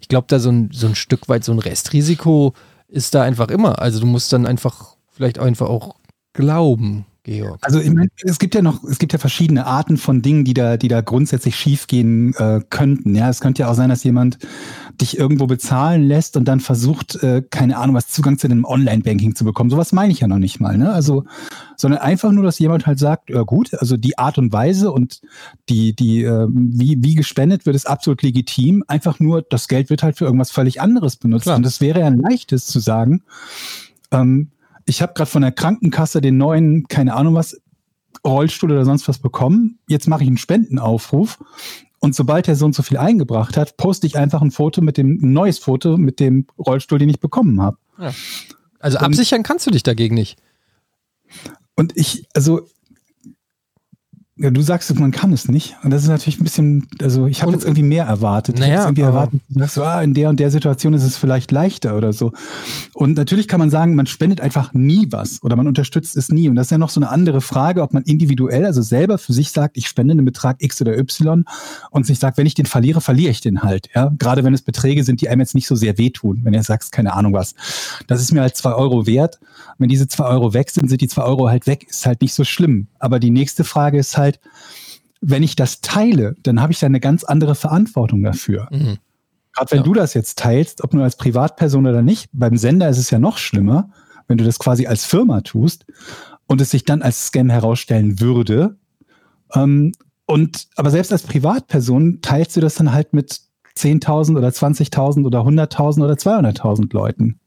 Ich 0.00 0.08
glaube, 0.08 0.26
da 0.28 0.38
so 0.38 0.50
ein, 0.50 0.70
so 0.72 0.86
ein 0.86 0.94
Stück 0.94 1.28
weit 1.28 1.44
so 1.44 1.52
ein 1.52 1.58
Restrisiko 1.58 2.54
ist 2.90 3.14
da 3.14 3.22
einfach 3.22 3.48
immer. 3.48 3.80
Also 3.80 4.00
du 4.00 4.06
musst 4.06 4.32
dann 4.32 4.46
einfach 4.46 4.96
vielleicht 5.10 5.38
einfach 5.38 5.68
auch 5.68 5.96
glauben, 6.32 7.06
Georg. 7.22 7.58
Also 7.62 7.80
ich 7.80 7.90
meine, 7.90 8.08
es 8.22 8.38
gibt 8.38 8.54
ja 8.54 8.62
noch, 8.62 8.82
es 8.84 8.98
gibt 8.98 9.12
ja 9.12 9.18
verschiedene 9.18 9.66
Arten 9.66 9.96
von 9.96 10.22
Dingen, 10.22 10.44
die 10.44 10.54
da, 10.54 10.76
die 10.76 10.88
da 10.88 11.00
grundsätzlich 11.00 11.56
schiefgehen 11.56 12.34
äh, 12.34 12.60
könnten. 12.70 13.14
Ja, 13.14 13.28
es 13.28 13.40
könnte 13.40 13.62
ja 13.62 13.70
auch 13.70 13.74
sein, 13.74 13.90
dass 13.90 14.04
jemand 14.04 14.38
dich 15.00 15.18
irgendwo 15.18 15.46
bezahlen 15.46 16.02
lässt 16.02 16.36
und 16.36 16.46
dann 16.46 16.60
versucht, 16.60 17.22
äh, 17.22 17.42
keine 17.48 17.76
Ahnung, 17.76 17.94
was 17.94 18.08
Zugang 18.08 18.38
zu 18.38 18.46
einem 18.46 18.64
Online-Banking 18.64 19.34
zu 19.34 19.44
bekommen. 19.44 19.70
Sowas 19.70 19.92
meine 19.92 20.12
ich 20.12 20.20
ja 20.20 20.28
noch 20.28 20.38
nicht 20.38 20.60
mal. 20.60 20.78
Ne? 20.78 20.90
Also, 20.92 21.24
sondern 21.76 22.00
einfach 22.00 22.32
nur, 22.32 22.44
dass 22.44 22.58
jemand 22.58 22.86
halt 22.86 22.98
sagt, 22.98 23.30
ja 23.30 23.42
gut, 23.42 23.74
also 23.74 23.96
die 23.96 24.18
Art 24.18 24.38
und 24.38 24.52
Weise 24.52 24.90
und 24.90 25.20
die, 25.68 25.94
die, 25.94 26.22
äh, 26.22 26.46
wie, 26.50 26.98
wie 27.00 27.14
gespendet 27.14 27.66
wird, 27.66 27.76
ist 27.76 27.88
absolut 27.88 28.22
legitim. 28.22 28.82
Einfach 28.88 29.20
nur, 29.20 29.42
das 29.42 29.68
Geld 29.68 29.90
wird 29.90 30.02
halt 30.02 30.16
für 30.16 30.24
irgendwas 30.24 30.50
völlig 30.50 30.80
anderes 30.80 31.16
benutzt. 31.16 31.44
Klar. 31.44 31.56
Und 31.56 31.66
das 31.66 31.80
wäre 31.80 32.00
ja 32.00 32.06
ein 32.06 32.18
leichtes 32.18 32.66
zu 32.66 32.80
sagen. 32.80 33.22
Ähm, 34.10 34.50
ich 34.90 35.00
habe 35.02 35.14
gerade 35.14 35.30
von 35.30 35.42
der 35.42 35.52
Krankenkasse 35.52 36.20
den 36.20 36.36
neuen, 36.36 36.86
keine 36.88 37.14
Ahnung 37.14 37.34
was, 37.34 37.60
Rollstuhl 38.26 38.72
oder 38.72 38.84
sonst 38.84 39.08
was 39.08 39.18
bekommen. 39.18 39.78
Jetzt 39.88 40.08
mache 40.08 40.22
ich 40.22 40.28
einen 40.28 40.36
Spendenaufruf. 40.36 41.38
Und 42.00 42.14
sobald 42.14 42.48
er 42.48 42.56
so 42.56 42.64
und 42.66 42.74
so 42.74 42.82
viel 42.82 42.96
eingebracht 42.98 43.56
hat, 43.56 43.76
poste 43.76 44.06
ich 44.06 44.16
einfach 44.18 44.42
ein 44.42 44.50
Foto 44.50 44.80
mit 44.80 44.96
dem, 44.96 45.18
ein 45.22 45.32
neues 45.32 45.58
Foto 45.58 45.96
mit 45.96 46.18
dem 46.18 46.46
Rollstuhl, 46.58 46.98
den 46.98 47.08
ich 47.08 47.20
bekommen 47.20 47.62
habe. 47.62 47.78
Also 48.78 48.98
Und- 48.98 49.04
absichern 49.04 49.42
kannst 49.42 49.66
du 49.66 49.70
dich 49.70 49.82
dagegen 49.82 50.14
nicht. 50.14 50.38
Und 51.76 51.96
ich, 51.96 52.26
also, 52.34 52.62
Ja, 54.42 54.50
du 54.50 54.62
sagst, 54.62 54.98
man 54.98 55.10
kann 55.10 55.34
es 55.34 55.48
nicht. 55.48 55.76
Und 55.82 55.90
das 55.90 56.02
ist 56.02 56.08
natürlich 56.08 56.40
ein 56.40 56.44
bisschen, 56.44 56.88
also 57.02 57.26
ich 57.26 57.42
habe 57.42 57.52
jetzt 57.52 57.64
irgendwie 57.64 57.82
mehr 57.82 58.06
erwartet. 58.06 58.54
ich 58.54 58.60
Naja, 58.62 58.72
hab 58.72 58.78
jetzt 58.78 58.86
irgendwie 58.86 59.02
erwartet, 59.02 59.40
du 59.50 59.58
sagst 59.58 59.74
so, 59.74 59.84
ah, 59.84 60.00
in 60.00 60.14
der 60.14 60.30
und 60.30 60.40
der 60.40 60.50
Situation 60.50 60.94
ist 60.94 61.02
es 61.02 61.18
vielleicht 61.18 61.50
leichter 61.50 61.94
oder 61.94 62.14
so. 62.14 62.32
Und 62.94 63.18
natürlich 63.18 63.48
kann 63.48 63.60
man 63.60 63.68
sagen, 63.68 63.94
man 63.94 64.06
spendet 64.06 64.40
einfach 64.40 64.72
nie 64.72 65.08
was 65.10 65.42
oder 65.42 65.56
man 65.56 65.66
unterstützt 65.66 66.16
es 66.16 66.30
nie. 66.30 66.48
Und 66.48 66.54
das 66.54 66.68
ist 66.68 66.70
ja 66.70 66.78
noch 66.78 66.88
so 66.88 67.00
eine 67.02 67.10
andere 67.10 67.42
Frage, 67.42 67.82
ob 67.82 67.92
man 67.92 68.02
individuell, 68.04 68.64
also 68.64 68.80
selber 68.80 69.18
für 69.18 69.34
sich 69.34 69.50
sagt, 69.50 69.76
ich 69.76 69.86
spende 69.86 70.12
einen 70.12 70.24
Betrag 70.24 70.56
X 70.60 70.80
oder 70.80 70.96
Y 70.96 71.44
und 71.90 72.06
sich 72.06 72.18
sagt, 72.18 72.38
wenn 72.38 72.46
ich 72.46 72.54
den 72.54 72.64
verliere, 72.64 73.02
verliere 73.02 73.32
ich 73.32 73.42
den 73.42 73.62
halt. 73.62 73.90
Ja? 73.94 74.10
Gerade 74.18 74.42
wenn 74.42 74.54
es 74.54 74.62
Beträge 74.62 75.04
sind, 75.04 75.20
die 75.20 75.28
einem 75.28 75.40
jetzt 75.40 75.54
nicht 75.54 75.66
so 75.66 75.74
sehr 75.74 75.98
wehtun. 75.98 76.40
Wenn 76.44 76.54
ihr 76.54 76.62
sagst, 76.62 76.92
keine 76.92 77.12
Ahnung 77.12 77.34
was, 77.34 77.54
das 78.06 78.22
ist 78.22 78.32
mir 78.32 78.40
halt 78.40 78.56
zwei 78.56 78.72
Euro 78.72 79.06
wert. 79.06 79.38
Wenn 79.76 79.90
diese 79.90 80.08
zwei 80.08 80.24
Euro 80.24 80.54
weg 80.54 80.70
sind, 80.70 80.88
sind 80.88 81.02
die 81.02 81.08
zwei 81.08 81.24
Euro 81.24 81.50
halt 81.50 81.66
weg. 81.66 81.86
Ist 81.90 82.06
halt 82.06 82.22
nicht 82.22 82.32
so 82.32 82.44
schlimm. 82.44 82.86
Aber 83.00 83.18
die 83.18 83.30
nächste 83.30 83.64
Frage 83.64 83.98
ist 83.98 84.16
halt, 84.16 84.38
wenn 85.20 85.42
ich 85.42 85.56
das 85.56 85.80
teile, 85.80 86.36
dann 86.42 86.62
habe 86.62 86.72
ich 86.72 86.78
da 86.78 86.86
eine 86.86 87.00
ganz 87.00 87.24
andere 87.24 87.54
Verantwortung 87.54 88.22
dafür. 88.22 88.68
Mhm. 88.70 88.98
Gerade 89.52 89.70
wenn 89.72 89.78
Ja. 89.78 89.84
du 89.84 89.92
das 89.94 90.14
jetzt 90.14 90.38
teilst, 90.38 90.84
ob 90.84 90.94
nur 90.94 91.02
als 91.02 91.16
Privatperson 91.16 91.86
oder 91.86 92.02
nicht, 92.02 92.28
beim 92.32 92.56
Sender 92.56 92.88
ist 92.88 92.98
es 92.98 93.10
ja 93.10 93.18
noch 93.18 93.36
schlimmer, 93.36 93.90
wenn 94.28 94.38
du 94.38 94.44
das 94.44 94.58
quasi 94.60 94.86
als 94.86 95.04
Firma 95.04 95.40
tust 95.40 95.84
und 96.46 96.60
es 96.60 96.70
sich 96.70 96.84
dann 96.84 97.02
als 97.02 97.26
Scam 97.26 97.50
herausstellen 97.50 98.20
würde. 98.20 98.76
Ähm, 99.54 99.92
und 100.26 100.68
aber 100.76 100.90
selbst 100.90 101.10
als 101.12 101.24
Privatperson 101.24 102.20
teilst 102.22 102.56
du 102.56 102.60
das 102.60 102.76
dann 102.76 102.92
halt 102.92 103.12
mit 103.12 103.40
10.000 103.76 104.36
oder 104.38 104.48
20.000 104.48 105.26
oder 105.26 105.40
100.000 105.40 106.04
oder 106.04 106.14
200.000 106.14 106.92
Leuten. 106.94 107.40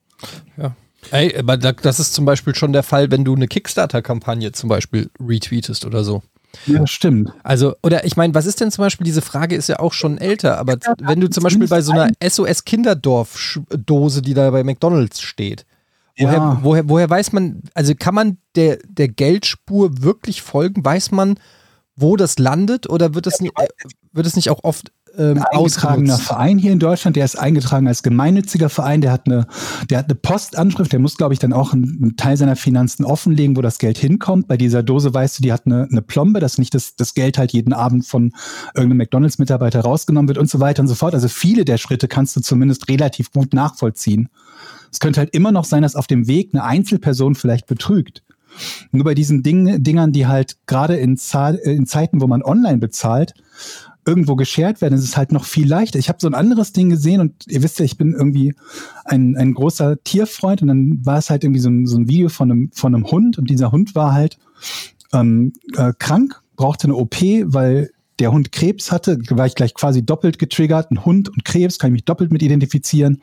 Ey, 1.12 1.38
aber 1.38 1.58
da, 1.58 1.72
das 1.74 2.00
ist 2.00 2.14
zum 2.14 2.26
Beispiel 2.26 2.56
schon 2.56 2.74
der 2.74 2.84
Fall, 2.84 3.12
wenn 3.12 3.24
du 3.26 3.36
eine 3.36 3.48
Kickstarter-Kampagne 3.48 4.52
zum 4.52 4.70
Beispiel 4.70 5.10
retweetest 5.20 5.86
oder 5.86 6.04
so. 6.04 6.24
Ja, 6.68 6.86
stimmt. 6.86 7.32
Also, 7.44 7.76
oder 7.82 8.06
ich 8.06 8.16
meine, 8.16 8.36
was 8.36 8.46
ist 8.46 8.62
denn 8.62 8.70
zum 8.72 8.84
Beispiel, 8.84 9.06
diese 9.06 9.22
Frage 9.24 9.56
ist 9.56 9.70
ja 9.70 9.80
auch 9.80 9.94
schon 9.94 10.18
älter, 10.20 10.60
aber 10.60 10.78
wenn 11.02 11.20
du 11.20 11.28
zum 11.30 11.44
Beispiel 11.44 11.68
bei 11.68 11.82
so 11.82 11.92
einer 11.94 12.12
SOS-Kinderdorf-Dose, 12.24 14.22
die 14.22 14.34
da 14.34 14.52
bei 14.52 14.64
McDonalds 14.64 15.22
steht, 15.22 15.66
woher, 16.18 16.34
Ja. 16.38 16.60
woher, 16.62 16.88
woher 16.90 17.10
weiß 17.10 17.32
man, 17.34 17.64
also 17.74 17.94
kann 17.98 18.14
man 18.16 18.38
der, 18.56 18.78
der 18.88 19.08
Geldspur 19.08 20.04
wirklich 20.04 20.42
folgen? 20.42 20.86
Weiß 20.86 21.12
man, 21.12 21.40
wo 21.96 22.16
das 22.18 22.38
landet 22.40 22.90
oder 22.90 23.16
wird 23.16 23.26
das, 23.26 23.40
nicht, 23.42 23.54
äh, 23.60 23.68
wird 24.12 24.28
es 24.28 24.36
nicht 24.36 24.50
auch 24.50 24.60
oft 24.64 24.92
ähm, 25.18 25.44
ausgenutzt? 25.52 26.22
Verein 26.22 26.58
hier 26.58 26.72
in 26.72 26.80
Deutschland, 26.80 27.16
der 27.16 27.26
ist 27.26 27.38
eingetragen 27.38 27.88
als 27.88 28.04
gemeinnütziger 28.04 28.70
Verein, 28.70 29.02
der 29.02 29.12
hat 29.12 29.26
eine, 29.26 29.48
der 29.90 30.00
hat 30.00 30.06
eine 30.06 30.16
Postanschrift, 30.16 30.92
der 30.92 31.00
muss, 31.00 31.18
glaube 31.18 31.34
ich, 31.34 31.40
dann 31.40 31.54
auch 31.54 31.74
einen, 31.74 32.00
einen 32.02 32.18
Teil 32.18 32.38
seiner 32.38 32.56
Finanzen 32.56 33.06
offenlegen, 33.06 33.56
wo 33.58 33.62
das 33.62 33.80
Geld 33.80 33.98
hinkommt. 33.98 34.48
Bei 34.48 34.58
dieser 34.58 34.84
Dose 34.84 35.14
weißt 35.14 35.40
du, 35.40 35.44
die 35.44 35.54
hat 35.54 35.66
eine, 35.66 35.88
eine 35.90 36.02
Plombe, 36.02 36.40
dass 36.40 36.58
nicht 36.58 36.74
das, 36.74 36.96
das 36.96 37.14
Geld 37.14 37.38
halt 37.38 37.54
jeden 37.54 37.74
Abend 37.74 38.06
von 38.06 38.34
irgendeinem 38.76 38.98
McDonalds-Mitarbeiter 38.98 39.82
rausgenommen 39.82 40.28
wird 40.28 40.38
und 40.38 40.50
so 40.50 40.60
weiter 40.60 40.82
und 40.82 40.88
so 40.88 40.96
fort. 40.96 41.14
Also 41.14 41.28
viele 41.28 41.66
der 41.66 41.78
Schritte 41.78 42.08
kannst 42.08 42.36
du 42.36 42.42
zumindest 42.42 42.90
relativ 42.90 43.32
gut 43.32 43.54
nachvollziehen. 43.54 44.30
Es 44.92 45.00
könnte 45.00 45.20
halt 45.20 45.34
immer 45.34 45.52
noch 45.52 45.66
sein, 45.66 45.82
dass 45.82 45.96
auf 45.96 46.08
dem 46.08 46.28
Weg 46.28 46.52
eine 46.54 46.64
Einzelperson 46.64 47.36
vielleicht 47.36 47.66
betrügt. 47.68 48.24
Nur 48.92 49.04
bei 49.04 49.16
diesen 49.16 49.44
Ding, 49.44 49.84
Dingern, 49.84 50.12
die 50.12 50.28
halt 50.28 50.58
gerade 50.68 50.98
in, 50.98 51.18
in 51.64 51.86
Zeiten, 51.88 52.22
wo 52.22 52.28
man 52.28 52.44
online 52.44 52.78
bezahlt, 52.78 53.34
irgendwo 54.06 54.36
geshared 54.36 54.82
werden, 54.82 54.94
ist 54.94 55.04
es 55.04 55.18
halt 55.18 55.32
noch 55.32 55.46
viel 55.46 55.68
leichter. 55.68 56.00
Ich 56.00 56.10
habe 56.10 56.20
so 56.22 56.28
ein 56.28 56.34
anderes 56.34 56.74
Ding 56.74 56.90
gesehen 56.90 57.22
und 57.22 57.48
ihr 57.48 57.64
wisst 57.64 57.80
ja, 57.80 57.86
ich 57.86 57.98
bin 57.98 58.14
irgendwie 58.14 58.54
ein, 59.06 59.36
ein 59.38 59.54
großer 59.54 60.04
Tierfreund 60.04 60.62
und 60.62 60.68
dann 60.68 61.06
war 61.06 61.18
es 61.18 61.30
halt 61.30 61.44
irgendwie 61.44 61.62
so 61.62 61.70
ein, 61.70 61.86
so 61.86 61.98
ein 61.98 62.08
Video 62.08 62.30
von 62.30 62.52
einem, 62.52 62.72
von 62.74 62.94
einem 62.94 63.10
Hund 63.10 63.38
und 63.38 63.50
dieser 63.50 63.72
Hund 63.72 63.96
war 63.96 64.14
halt 64.14 64.38
ähm, 65.14 65.54
äh, 65.76 65.94
krank, 65.98 66.42
brauchte 66.56 66.86
eine 66.86 66.96
OP, 66.96 67.16
weil 67.22 67.92
der 68.20 68.32
Hund 68.32 68.52
Krebs 68.52 68.92
hatte, 68.92 69.20
war 69.32 69.46
ich 69.46 69.56
gleich 69.56 69.74
quasi 69.74 70.06
doppelt 70.06 70.38
getriggert, 70.38 70.92
ein 70.92 71.04
Hund 71.04 71.30
und 71.30 71.46
Krebs, 71.46 71.80
kann 71.80 71.90
ich 71.90 71.94
mich 71.94 72.06
doppelt 72.06 72.32
mit 72.32 72.44
identifizieren. 72.44 73.22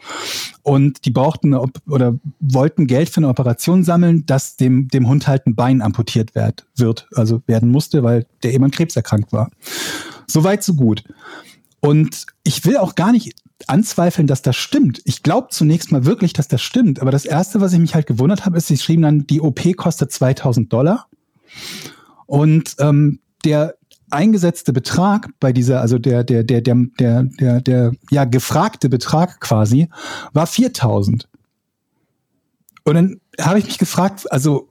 Und 0.63 1.05
die 1.05 1.11
brauchten 1.11 1.55
eine, 1.55 1.65
oder 1.89 2.19
wollten 2.41 2.87
Geld 2.87 3.09
für 3.09 3.19
eine 3.19 3.29
Operation 3.29 3.85
sammeln, 3.85 4.27
dass 4.27 4.57
dem, 4.57 4.89
dem 4.89 5.09
Hund 5.09 5.29
halt 5.29 5.47
ein 5.47 5.55
Bein 5.55 5.81
amputiert 5.81 6.35
werd, 6.35 6.67
wird, 6.77 7.09
also 7.15 7.43
werden 7.47 7.71
musste, 7.71 8.03
weil 8.03 8.27
der 8.43 8.53
eben 8.53 8.65
an 8.65 8.71
Krebs 8.73 8.97
erkrankt 8.97 9.33
war. 9.33 9.51
So 10.33 10.45
weit, 10.45 10.63
so 10.63 10.75
gut. 10.75 11.05
Und 11.81 12.27
ich 12.45 12.65
will 12.65 12.77
auch 12.77 12.95
gar 12.95 13.13
nicht 13.13 13.35
anzweifeln, 13.67 14.27
dass 14.27 14.43
das 14.43 14.57
stimmt. 14.57 15.01
Ich 15.05 15.23
glaube 15.23 15.49
zunächst 15.51 15.93
mal 15.93 16.05
wirklich, 16.05 16.33
dass 16.33 16.49
das 16.49 16.63
stimmt. 16.63 17.01
Aber 17.01 17.11
das 17.11 17.25
Erste, 17.25 17.61
was 17.61 17.73
ich 17.73 17.79
mich 17.79 17.95
halt 17.95 18.07
gewundert 18.07 18.47
habe, 18.47 18.57
ist, 18.57 18.69
sie 18.69 18.77
schrieben 18.77 19.03
dann, 19.03 19.27
die 19.27 19.41
OP 19.41 19.61
kostet 19.77 20.13
2000 20.13 20.73
Dollar. 20.73 21.07
Und 22.27 22.77
ähm, 22.79 23.21
der 23.45 23.75
eingesetzte 24.11 24.73
Betrag 24.73 25.29
bei 25.41 25.53
dieser, 25.53 25.81
also 25.81 25.99
der, 25.99 26.25
der, 26.25 26.43
der, 26.45 26.61
der, 26.61 26.75
der, 26.99 27.23
der, 27.25 27.61
der, 27.61 27.93
ja, 28.11 28.25
gefragte 28.25 28.89
Betrag 28.89 29.41
quasi, 29.41 29.89
war 30.33 30.47
4000. 30.47 31.29
Und 32.85 32.95
dann 32.95 33.21
habe 33.41 33.59
ich 33.59 33.67
mich 33.67 33.79
gefragt, 33.79 34.31
also 34.31 34.69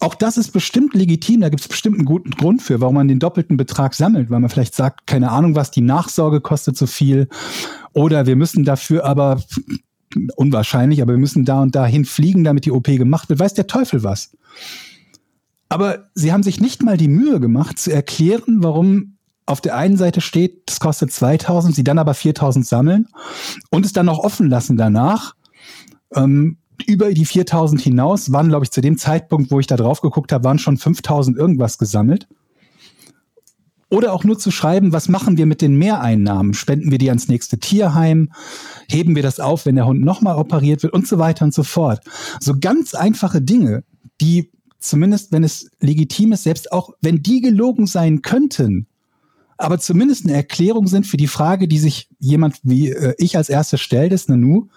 auch 0.00 0.14
das 0.14 0.36
ist 0.36 0.52
bestimmt 0.52 0.94
legitim, 0.94 1.40
da 1.40 1.48
gibt 1.48 1.60
es 1.60 1.68
bestimmt 1.68 1.96
einen 1.96 2.04
guten 2.04 2.30
Grund 2.30 2.62
für, 2.62 2.80
warum 2.80 2.94
man 2.94 3.08
den 3.08 3.18
doppelten 3.18 3.56
Betrag 3.56 3.94
sammelt, 3.94 4.30
weil 4.30 4.40
man 4.40 4.50
vielleicht 4.50 4.74
sagt, 4.74 5.06
keine 5.06 5.30
Ahnung 5.30 5.54
was, 5.54 5.70
die 5.70 5.80
Nachsorge 5.80 6.40
kostet 6.40 6.76
so 6.76 6.86
viel 6.86 7.28
oder 7.92 8.26
wir 8.26 8.36
müssen 8.36 8.64
dafür 8.64 9.04
aber, 9.04 9.42
unwahrscheinlich, 10.36 11.02
aber 11.02 11.14
wir 11.14 11.18
müssen 11.18 11.44
da 11.44 11.62
und 11.62 11.74
dahin 11.74 12.04
fliegen, 12.04 12.44
damit 12.44 12.64
die 12.64 12.70
OP 12.70 12.86
gemacht 12.86 13.28
wird, 13.28 13.40
weiß 13.40 13.54
der 13.54 13.66
Teufel 13.66 14.02
was. 14.04 14.36
Aber 15.68 16.08
sie 16.14 16.32
haben 16.32 16.42
sich 16.42 16.60
nicht 16.60 16.82
mal 16.82 16.96
die 16.96 17.08
Mühe 17.08 17.40
gemacht 17.40 17.78
zu 17.78 17.92
erklären, 17.92 18.58
warum 18.62 19.18
auf 19.46 19.60
der 19.60 19.76
einen 19.76 19.96
Seite 19.96 20.20
steht, 20.20 20.62
das 20.66 20.78
kostet 20.78 21.12
2000, 21.12 21.74
sie 21.74 21.84
dann 21.84 21.98
aber 21.98 22.14
4000 22.14 22.66
sammeln 22.66 23.08
und 23.70 23.84
es 23.84 23.92
dann 23.92 24.06
noch 24.06 24.18
offen 24.18 24.48
lassen 24.48 24.76
danach. 24.76 25.34
Ähm, 26.14 26.58
über 26.86 27.12
die 27.12 27.24
4000 27.24 27.80
hinaus 27.80 28.32
waren, 28.32 28.48
glaube 28.48 28.64
ich, 28.64 28.70
zu 28.70 28.80
dem 28.80 28.98
Zeitpunkt, 28.98 29.50
wo 29.50 29.60
ich 29.60 29.66
da 29.66 29.76
drauf 29.76 30.00
geguckt 30.00 30.32
habe, 30.32 30.44
waren 30.44 30.58
schon 30.58 30.76
5000 30.76 31.36
irgendwas 31.36 31.78
gesammelt. 31.78 32.28
Oder 33.90 34.12
auch 34.12 34.22
nur 34.24 34.38
zu 34.38 34.50
schreiben, 34.50 34.92
was 34.92 35.08
machen 35.08 35.38
wir 35.38 35.46
mit 35.46 35.62
den 35.62 35.76
Mehreinnahmen? 35.76 36.52
Spenden 36.52 36.90
wir 36.90 36.98
die 36.98 37.08
ans 37.08 37.28
nächste 37.28 37.58
Tierheim? 37.58 38.30
Heben 38.88 39.16
wir 39.16 39.22
das 39.22 39.40
auf, 39.40 39.64
wenn 39.64 39.76
der 39.76 39.86
Hund 39.86 40.02
nochmal 40.02 40.36
operiert 40.36 40.82
wird? 40.82 40.92
Und 40.92 41.08
so 41.08 41.18
weiter 41.18 41.46
und 41.46 41.54
so 41.54 41.62
fort. 41.62 42.00
So 42.38 42.54
ganz 42.60 42.94
einfache 42.94 43.40
Dinge, 43.40 43.84
die 44.20 44.50
zumindest, 44.78 45.32
wenn 45.32 45.42
es 45.42 45.70
legitim 45.80 46.32
ist, 46.32 46.44
selbst 46.44 46.70
auch 46.70 46.90
wenn 47.00 47.22
die 47.22 47.40
gelogen 47.40 47.86
sein 47.86 48.20
könnten, 48.20 48.86
aber 49.58 49.78
zumindest 49.78 50.24
eine 50.24 50.34
Erklärung 50.34 50.86
sind 50.86 51.06
für 51.06 51.16
die 51.16 51.26
Frage, 51.26 51.68
die 51.68 51.78
sich 51.78 52.08
jemand 52.18 52.56
wie 52.62 52.90
äh, 52.90 53.14
ich 53.18 53.36
als 53.36 53.48
erstes 53.48 53.80
stellt, 53.80 54.12
ist 54.12 54.28
Nanu, 54.28 54.68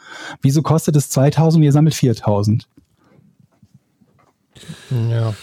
wieso 0.42 0.64
kostet 0.64 0.96
es 0.96 1.10
2000 1.10 1.62
und 1.62 1.64
ihr 1.64 1.72
sammelt 1.72 1.94
4000? 1.94 2.68
Ja. 5.10 5.34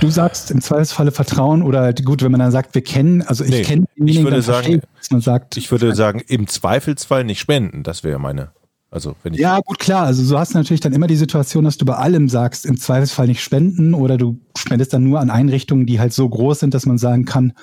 Du 0.00 0.10
sagst 0.10 0.50
im 0.50 0.60
Zweifelsfalle 0.60 1.12
Vertrauen 1.12 1.62
oder 1.62 1.80
halt 1.80 2.04
gut, 2.04 2.22
wenn 2.22 2.32
man 2.32 2.40
dann 2.40 2.50
sagt, 2.50 2.74
wir 2.74 2.82
kennen, 2.82 3.22
also 3.22 3.44
ich 3.44 3.50
Nee, 3.50 3.62
kenne 3.62 3.84
ich 3.96 4.22
würde 4.22 4.42
sagen, 4.42 4.80
dass 4.98 5.10
man 5.10 5.20
sagt, 5.20 5.56
Ich 5.56 5.70
würde 5.70 5.94
sagen, 5.94 6.22
im 6.28 6.46
Zweifelsfall 6.46 7.24
nicht 7.24 7.40
spenden. 7.40 7.82
Das 7.82 8.02
wäre 8.04 8.18
meine. 8.18 8.52
Also, 8.90 9.16
wenn 9.22 9.32
ich. 9.32 9.40
Ja, 9.40 9.58
gut, 9.60 9.78
klar. 9.78 10.04
Also 10.04 10.28
du 10.28 10.38
hast 10.38 10.54
natürlich 10.54 10.80
dann 10.80 10.92
immer 10.92 11.06
die 11.06 11.16
Situation, 11.16 11.64
dass 11.64 11.78
du 11.78 11.86
bei 11.86 11.94
allem 11.94 12.28
sagst, 12.28 12.66
im 12.66 12.78
Zweifelsfall 12.78 13.26
nicht 13.26 13.42
spenden 13.42 13.94
oder 13.94 14.18
du 14.18 14.38
spendest 14.56 14.92
dann 14.92 15.04
nur 15.04 15.20
an 15.20 15.30
Einrichtungen, 15.30 15.86
die 15.86 15.98
halt 15.98 16.12
so 16.12 16.28
groß 16.28 16.60
sind, 16.60 16.74
dass 16.74 16.84
man 16.84 16.98
sagen 16.98 17.24
kann, 17.24 17.54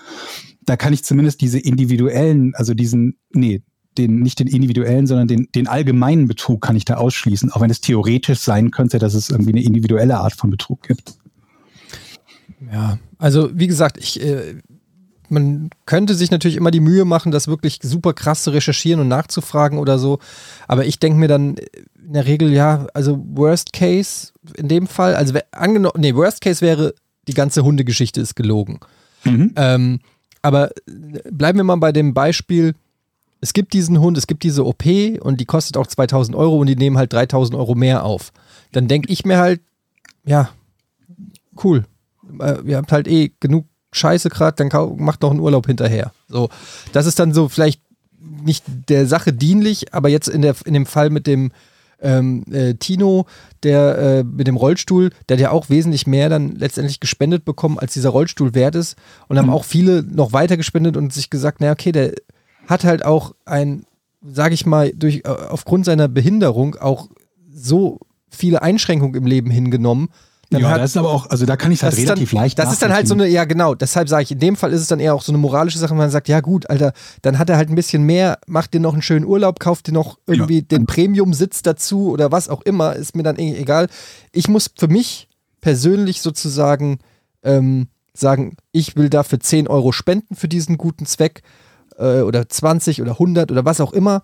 da 0.70 0.78
kann 0.78 0.94
ich 0.94 1.04
zumindest 1.04 1.42
diese 1.42 1.58
individuellen, 1.58 2.54
also 2.56 2.76
diesen, 2.76 3.18
nee, 3.32 3.64
den, 3.98 4.20
nicht 4.20 4.40
den 4.40 4.48
individuellen, 4.48 5.08
sondern 5.08 5.28
den, 5.28 5.48
den 5.54 5.68
allgemeinen 5.68 6.28
Betrug 6.28 6.62
kann 6.62 6.76
ich 6.76 6.86
da 6.86 6.96
ausschließen, 6.96 7.52
auch 7.52 7.62
wenn 7.62 7.72
es 7.72 7.82
theoretisch 7.82 8.40
sein 8.40 8.70
könnte, 8.70 9.00
dass 9.00 9.16
es 9.16 9.32
irgendwie 9.32 9.52
eine 9.52 9.64
individuelle 9.64 10.20
Art 10.20 10.34
von 10.34 10.52
Betrug 10.52 10.84
gibt. 10.84 11.16
Ja, 12.72 13.00
also 13.18 13.50
wie 13.54 13.66
gesagt, 13.66 13.98
ich, 13.98 14.22
äh, 14.22 14.58
man 15.28 15.72
könnte 15.88 16.14
sich 16.14 16.30
natürlich 16.30 16.58
immer 16.58 16.72
die 16.72 16.80
Mühe 16.82 17.04
machen, 17.04 17.32
das 17.32 17.48
wirklich 17.48 17.80
super 17.82 18.14
krass 18.14 18.44
zu 18.44 18.52
recherchieren 18.52 19.02
und 19.02 19.08
nachzufragen 19.08 19.80
oder 19.80 19.98
so. 19.98 20.20
Aber 20.68 20.86
ich 20.86 21.00
denke 21.00 21.20
mir 21.20 21.28
dann 21.28 21.56
in 22.06 22.14
der 22.14 22.28
Regel, 22.28 22.54
ja, 22.54 22.88
also 22.94 23.24
Worst 23.34 23.74
Case 23.74 24.34
in 24.56 24.68
dem 24.68 24.86
Fall, 24.86 25.16
also 25.16 25.38
angenommen, 25.52 25.96
nee, 25.98 26.14
Worst 26.14 26.42
Case 26.42 26.62
wäre, 26.62 26.94
die 27.28 27.34
ganze 27.34 27.64
Hundegeschichte 27.64 28.22
ist 28.22 28.36
gelogen. 28.36 28.80
Mhm. 29.24 29.54
Ähm, 29.56 30.00
aber 30.42 30.72
äh, 30.72 31.22
bleiben 31.32 31.58
wir 31.58 31.64
mal 31.64 31.76
bei 31.78 31.92
dem 31.92 32.14
Beispiel, 32.14 32.76
es 33.42 33.54
gibt 33.54 33.74
diesen 33.74 34.00
Hund, 34.00 34.18
es 34.18 34.28
gibt 34.28 34.44
diese 34.44 34.66
OP 34.66 34.86
und 35.22 35.40
die 35.40 35.46
kostet 35.46 35.78
auch 35.78 35.88
2000 35.88 36.36
Euro 36.36 36.58
und 36.58 36.68
die 36.68 36.76
nehmen 36.76 36.98
halt 36.98 37.14
3000 37.14 37.58
Euro 37.58 37.76
mehr 37.76 38.04
auf. 38.04 38.32
Dann 38.72 38.88
denke 38.88 39.12
ich 39.12 39.26
mir 39.26 39.38
halt, 39.38 39.62
ja, 40.26 40.50
cool. 41.64 41.86
Äh, 42.40 42.62
Ihr 42.66 42.78
habt 42.78 42.92
halt 42.92 43.08
eh 43.08 43.32
genug 43.40 43.66
Scheiße 43.92 44.30
gerade, 44.30 44.56
dann 44.56 44.98
macht 44.98 45.22
noch 45.22 45.32
einen 45.32 45.40
Urlaub 45.40 45.66
hinterher. 45.66 46.12
So, 46.28 46.50
das 46.92 47.06
ist 47.06 47.18
dann 47.18 47.34
so 47.34 47.50
vielleicht 47.50 47.82
nicht 48.20 48.64
der 48.90 49.08
Sache 49.08 49.34
dienlich, 49.34 49.94
aber 49.94 50.10
jetzt 50.10 50.28
in, 50.28 50.42
der, 50.42 50.56
in 50.66 50.74
dem 50.74 50.86
Fall 50.86 51.10
mit 51.10 51.26
dem 51.26 51.52
ähm, 52.02 52.44
äh, 52.52 52.76
Tino, 52.76 53.26
der 53.64 53.98
äh, 53.98 54.24
mit 54.24 54.48
dem 54.48 54.56
Rollstuhl, 54.56 55.12
der 55.28 55.38
hat 55.38 55.42
ja 55.42 55.52
auch 55.52 55.70
wesentlich 55.70 56.08
mehr 56.08 56.30
dann 56.30 56.56
letztendlich 56.56 57.00
gespendet 57.00 57.46
bekommen, 57.46 57.80
als 57.80 57.94
dieser 57.94 58.10
Rollstuhl 58.10 58.54
wert 58.56 58.76
ist. 58.76 58.96
Und 59.28 59.38
haben 59.38 59.50
auch 59.50 59.64
viele 59.66 60.04
noch 60.04 60.34
weiter 60.34 60.58
gespendet 60.58 60.98
und 60.98 61.14
sich 61.14 61.30
gesagt, 61.30 61.60
naja, 61.60 61.74
okay, 61.74 61.92
der 61.92 62.14
hat 62.68 62.84
halt 62.84 63.04
auch 63.04 63.34
ein, 63.46 63.86
sag 64.22 64.54
ich 64.54 64.66
mal, 64.66 64.92
durch, 64.96 65.18
äh, 65.26 65.30
aufgrund 65.30 65.86
seiner 65.86 66.08
Behinderung 66.08 66.76
auch 66.76 67.10
so 67.52 68.00
viele 68.30 68.62
Einschränkungen 68.62 69.16
im 69.16 69.26
Leben 69.26 69.50
hingenommen. 69.50 70.10
Dann 70.52 70.62
ja, 70.62 70.70
hat, 70.70 70.82
das 70.82 70.92
ist 70.92 70.98
aber 70.98 71.12
auch, 71.12 71.30
also 71.30 71.46
da 71.46 71.56
kann 71.58 71.72
ich 71.72 71.84
halt 71.84 71.94
das 71.94 72.00
ist 72.00 72.06
relativ 72.06 72.32
dann, 72.32 72.42
leicht 72.42 72.58
Das 72.58 72.72
ist 72.72 72.82
dann 72.82 72.92
halt 72.92 73.08
so 73.08 73.14
eine, 73.14 73.28
ja 73.28 73.46
genau, 73.46 73.76
deshalb 73.76 74.10
sage 74.10 74.24
ich, 74.24 74.32
in 74.32 74.40
dem 74.40 74.56
Fall 74.56 74.74
ist 74.74 74.82
es 74.82 74.88
dann 74.88 75.00
eher 75.00 75.14
auch 75.14 75.22
so 75.22 75.32
eine 75.32 75.38
moralische 75.38 75.78
Sache, 75.78 75.92
wenn 75.92 75.98
man 76.00 76.10
sagt, 76.10 76.28
ja 76.28 76.40
gut, 76.40 76.68
Alter, 76.72 76.94
dann 77.22 77.38
hat 77.38 77.52
er 77.52 77.58
halt 77.58 77.70
ein 77.70 77.76
bisschen 77.76 78.02
mehr, 78.04 78.40
macht 78.48 78.74
dir 78.74 78.80
noch 78.80 78.94
einen 78.94 79.04
schönen 79.04 79.26
Urlaub, 79.26 79.60
kauft 79.60 79.88
dir 79.88 79.92
noch 79.92 80.18
irgendwie 80.26 80.60
Ja. 80.60 80.78
den 80.78 80.88
Premium-Sitz 80.88 81.62
dazu 81.62 82.10
oder 82.10 82.32
was 82.32 82.50
auch 82.50 82.64
immer, 82.64 82.96
ist 82.96 83.16
mir 83.16 83.22
dann 83.22 83.38
eh 83.38 83.56
egal. 83.58 83.90
Ich 84.32 84.48
muss 84.48 84.72
für 84.76 84.88
mich 84.88 85.28
persönlich 85.62 86.22
sozusagen 86.22 86.98
ähm, 87.44 87.88
sagen, 88.14 88.58
ich 88.72 88.96
will 88.96 89.10
dafür 89.10 89.40
10 89.40 89.68
Euro 89.68 89.92
spenden 89.92 90.36
für 90.36 90.48
diesen 90.48 90.78
guten 90.78 91.06
Zweck 91.06 91.44
äh, 91.98 92.22
oder 92.22 92.50
20 92.50 93.04
oder 93.04 93.12
100 93.12 93.52
oder 93.52 93.66
was 93.66 93.82
auch 93.82 93.94
immer. 93.94 94.24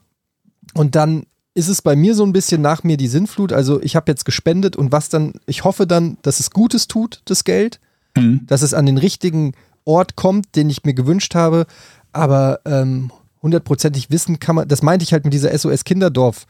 Und 0.73 0.95
dann 0.95 1.27
ist 1.55 1.69
es 1.69 1.81
bei 1.81 1.95
mir 1.95 2.13
so 2.13 2.23
ein 2.25 2.33
bisschen 2.33 2.61
nach 2.61 2.83
mir 2.83 2.97
die 2.97 3.07
Sinnflut. 3.07 3.51
Also 3.53 3.81
ich 3.81 3.95
habe 3.95 4.11
jetzt 4.11 4.25
gespendet 4.25 4.75
und 4.75 4.91
was 4.91 5.09
dann, 5.09 5.33
ich 5.47 5.63
hoffe 5.63 5.87
dann, 5.87 6.17
dass 6.21 6.39
es 6.39 6.51
Gutes 6.51 6.87
tut, 6.87 7.21
das 7.25 7.43
Geld, 7.43 7.79
Mhm. 8.17 8.41
dass 8.47 8.61
es 8.61 8.73
an 8.73 8.85
den 8.85 8.97
richtigen 8.97 9.53
Ort 9.83 10.15
kommt, 10.15 10.55
den 10.55 10.69
ich 10.69 10.83
mir 10.85 10.93
gewünscht 10.93 11.35
habe. 11.35 11.65
Aber 12.13 12.59
ähm, 12.65 13.11
hundertprozentig 13.41 14.09
wissen 14.09 14.39
kann 14.39 14.55
man, 14.55 14.67
das 14.67 14.81
meinte 14.83 15.03
ich 15.03 15.11
halt 15.13 15.25
mit 15.25 15.33
dieser 15.33 15.57
SOS 15.57 15.83
Kinderdorf. 15.83 16.45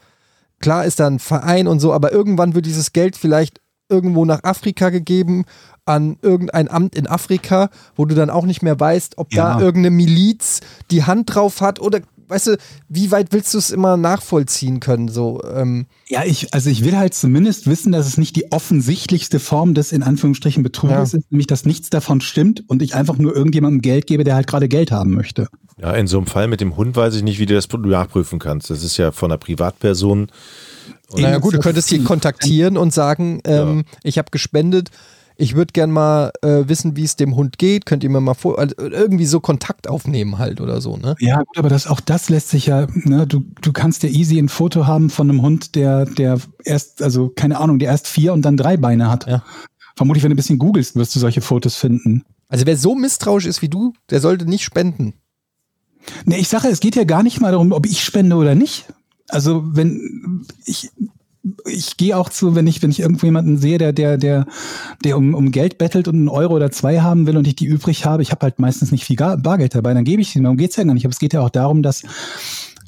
Klar 0.60 0.86
ist 0.86 1.00
da 1.00 1.08
ein 1.08 1.20
Verein 1.20 1.68
und 1.68 1.80
so, 1.80 1.92
aber 1.92 2.12
irgendwann 2.12 2.54
wird 2.56 2.66
dieses 2.66 2.94
Geld 2.94 3.16
vielleicht 3.16 3.62
irgendwo 3.90 4.26
nach 4.26 4.44
Afrika 4.44 4.90
gegeben, 4.90 5.46
an 5.86 6.18
irgendein 6.22 6.70
Amt 6.70 6.96
in 6.96 7.06
Afrika, 7.08 7.70
wo 7.96 8.06
du 8.06 8.16
dann 8.16 8.30
auch 8.32 8.46
nicht 8.46 8.64
mehr 8.64 8.80
weißt, 8.80 9.18
ob 9.18 9.34
Ja. 9.34 9.56
da 9.56 9.60
irgendeine 9.60 9.96
Miliz 9.96 10.62
die 10.92 11.04
Hand 11.04 11.34
drauf 11.36 11.62
hat 11.62 11.80
oder 11.80 12.00
weißt 12.28 12.48
du, 12.48 12.58
wie 12.90 13.12
weit 13.12 13.28
willst 13.32 13.54
du 13.54 13.58
es 13.58 13.72
immer 13.72 13.98
nachvollziehen 13.98 14.80
können? 14.80 15.08
So, 15.08 15.42
ähm, 15.44 15.86
Ja, 16.08 16.24
ich, 16.24 16.54
also 16.54 16.70
ich 16.70 16.84
will 16.84 16.98
halt 16.98 17.14
zumindest 17.14 17.68
wissen, 17.68 17.92
dass 17.92 18.08
es 18.08 18.18
nicht 18.18 18.36
die 18.36 18.52
offensichtlichste 18.52 19.40
Form 19.40 19.74
des 19.74 19.92
in 19.92 20.04
Anführungsstrichen 20.04 20.64
Betruges 20.64 21.14
ist, 21.14 21.32
nämlich 21.32 21.48
dass 21.48 21.66
nichts 21.66 21.90
davon 21.90 22.22
stimmt 22.22 22.64
und 22.68 22.82
ich 22.82 22.96
einfach 22.96 23.18
nur 23.18 23.36
irgendjemandem 23.36 23.82
Geld 23.82 24.08
gebe, 24.08 24.24
der 24.24 24.36
halt 24.36 24.48
gerade 24.48 24.68
Geld 24.68 24.92
haben 24.92 25.14
möchte. 25.14 25.48
Ja, 25.78 25.94
in 25.94 26.08
so 26.08 26.18
einem 26.18 26.28
Fall 26.28 26.48
mit 26.48 26.62
dem 26.62 26.78
Hund 26.78 26.96
weiß 26.96 27.16
ich 27.16 27.24
nicht, 27.24 27.40
wie 27.40 27.46
du 27.46 27.54
das 27.54 27.68
nachprüfen 27.70 28.40
kannst. 28.40 28.70
Das 28.70 28.84
ist 28.84 28.98
ja 28.98 29.12
von 29.12 29.32
einer 29.32 29.38
Privatperson. 29.38 30.28
Und 31.10 31.22
naja 31.22 31.38
gut, 31.38 31.54
du 31.54 31.60
könntest 31.60 31.92
ihn 31.92 32.04
kontaktieren 32.04 32.78
und 32.78 32.94
sagen, 32.94 33.42
ähm, 33.46 33.84
ich 34.04 34.18
habe 34.18 34.32
gespendet, 34.32 34.90
ich 35.38 35.56
würde 35.56 35.74
gern 35.74 35.92
mal 35.92 36.32
äh, 36.42 36.64
wissen, 36.68 36.96
wie 36.96 37.04
es 37.04 37.16
dem 37.16 37.36
Hund 37.36 37.58
geht, 37.58 37.86
könnt 37.86 38.04
ihr 38.04 38.10
mir 38.10 38.22
mal 38.22 38.34
vor, 38.34 38.58
also 38.60 38.76
irgendwie 38.78 39.26
so 39.26 39.40
Kontakt 39.40 39.88
aufnehmen 39.88 40.38
halt 40.38 40.62
oder 40.62 40.82
so, 40.82 40.98
ne? 40.98 41.16
Ja, 41.20 41.40
gut, 41.40 41.58
aber 41.58 41.70
das, 41.70 41.88
auch 41.88 42.00
das 42.00 42.30
lässt 42.30 42.50
sich 42.50 42.68
ja, 42.68 42.88
ne, 42.94 43.28
du, 43.28 43.44
du 43.62 43.74
kannst 43.74 44.04
ja 44.04 44.10
easy 44.10 44.38
ein 44.38 44.50
Foto 44.50 44.88
haben 44.88 45.10
von 45.10 45.30
einem 45.30 45.42
Hund, 45.42 45.76
der, 45.76 46.06
der 46.06 46.40
erst, 46.64 47.02
also 47.02 47.30
keine 47.30 47.60
Ahnung, 47.60 47.80
der 47.80 47.90
erst 47.90 48.08
vier 48.08 48.34
und 48.34 48.44
dann 48.44 48.58
drei 48.58 48.78
Beine 48.78 49.10
hat. 49.10 49.28
Ja. 49.28 49.44
Vermutlich, 49.96 50.24
wenn 50.24 50.30
du 50.30 50.36
ein 50.36 50.38
bisschen 50.38 50.60
googelst, 50.60 50.96
wirst 50.96 51.16
du 51.16 51.20
solche 51.20 51.42
Fotos 51.42 51.76
finden. 51.76 52.24
Also 52.48 52.66
wer 52.66 52.78
so 52.78 52.96
misstrauisch 52.96 53.46
ist 53.46 53.62
wie 53.62 53.70
du, 53.70 53.94
der 54.10 54.22
sollte 54.22 54.46
nicht 54.46 54.64
spenden. 54.64 55.14
Nee, 56.26 56.38
ich 56.38 56.50
sage, 56.50 56.68
es 56.68 56.80
geht 56.80 56.96
ja 56.96 57.04
gar 57.04 57.24
nicht 57.24 57.42
mal 57.42 57.52
darum, 57.52 57.72
ob 57.72 57.86
ich 57.86 58.04
spende 58.04 58.36
oder 58.36 58.56
nicht. 58.56 58.86
Also 59.28 59.64
wenn 59.76 60.46
ich 60.66 60.92
ich 61.66 61.98
gehe 61.98 62.18
auch 62.18 62.30
zu, 62.30 62.56
wenn 62.56 62.66
ich 62.68 62.82
wenn 62.82 62.90
ich 62.90 63.00
irgendwo 63.00 63.26
jemanden 63.26 63.58
sehe, 63.58 63.78
der 63.78 63.94
der 63.94 64.18
der 64.18 64.46
der 65.04 65.18
um, 65.18 65.34
um 65.34 65.52
Geld 65.52 65.78
bettelt 65.78 66.08
und 66.08 66.16
einen 66.16 66.30
Euro 66.30 66.56
oder 66.56 66.72
zwei 66.72 67.02
haben 67.02 67.28
will 67.28 67.38
und 67.38 67.48
ich 67.48 67.56
die 67.56 67.66
übrig 67.66 68.06
habe, 68.06 68.24
ich 68.24 68.32
habe 68.32 68.42
halt 68.44 68.60
meistens 68.60 68.92
nicht 68.92 69.06
viel 69.06 69.16
Bargeld 69.16 69.76
dabei, 69.76 69.94
dann 69.94 70.06
gebe 70.06 70.22
ich 70.22 70.34
den. 70.34 70.44
Darum 70.44 70.58
geht's 70.58 70.76
ja 70.76 70.84
gar 70.84 70.94
nicht. 70.94 71.06
Aber 71.06 71.12
es 71.12 71.20
geht 71.20 71.34
ja 71.34 71.42
auch 71.42 71.50
darum, 71.50 71.84
dass 71.84 72.04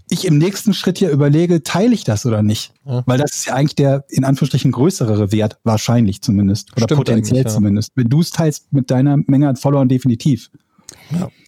ich 0.09 0.25
im 0.25 0.37
nächsten 0.37 0.73
Schritt 0.73 0.99
ja 0.99 1.09
überlege, 1.09 1.63
teile 1.63 1.93
ich 1.93 2.03
das 2.03 2.25
oder 2.25 2.41
nicht? 2.41 2.73
Ja. 2.85 3.03
Weil 3.05 3.17
das 3.17 3.31
ist 3.31 3.45
ja 3.45 3.53
eigentlich 3.53 3.75
der 3.75 4.05
in 4.09 4.23
Anführungsstrichen 4.23 4.71
größere 4.71 5.31
Wert, 5.31 5.59
wahrscheinlich 5.63 6.21
zumindest. 6.21 6.71
Oder 6.73 6.85
Stimmt 6.85 6.97
potenziell 6.99 7.43
ja. 7.43 7.49
zumindest. 7.49 7.91
Wenn 7.95 8.09
du 8.09 8.21
es 8.21 8.31
teilst 8.31 8.71
mit 8.71 8.89
deiner 8.89 9.17
Menge 9.17 9.49
an 9.49 9.55
Followern 9.55 9.89
definitiv. 9.89 10.49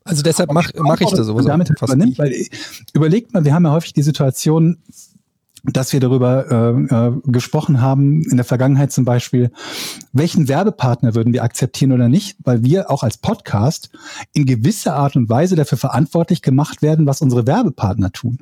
Also 0.03 0.21
deshalb 0.21 0.51
mache 0.51 0.73
mach 0.77 0.99
ich 0.99 1.09
das 1.09 1.27
sowieso. 1.27 1.47
Damit 1.47 1.69
fast 1.79 1.93
übernimmt, 1.93 2.17
weil 2.19 2.33
überlegt 2.93 3.33
mal, 3.33 3.45
wir 3.45 3.53
haben 3.53 3.63
ja 3.65 3.71
häufig 3.71 3.93
die 3.93 4.01
Situation, 4.01 4.77
dass 5.63 5.93
wir 5.93 5.99
darüber 5.99 6.49
äh, 6.49 6.95
äh, 6.95 7.31
gesprochen 7.31 7.81
haben, 7.81 8.23
in 8.23 8.37
der 8.37 8.45
Vergangenheit 8.45 8.91
zum 8.91 9.05
Beispiel, 9.05 9.51
welchen 10.13 10.47
Werbepartner 10.47 11.15
würden 11.15 11.33
wir 11.33 11.43
akzeptieren 11.43 11.91
oder 11.91 12.09
nicht, 12.09 12.37
weil 12.43 12.63
wir 12.63 12.89
auch 12.89 13.03
als 13.03 13.17
Podcast 13.17 13.89
in 14.33 14.45
gewisser 14.45 14.95
Art 14.95 15.15
und 15.15 15.29
Weise 15.29 15.55
dafür 15.55 15.77
verantwortlich 15.77 16.41
gemacht 16.41 16.81
werden, 16.81 17.05
was 17.05 17.21
unsere 17.21 17.45
Werbepartner 17.47 18.11
tun. 18.11 18.39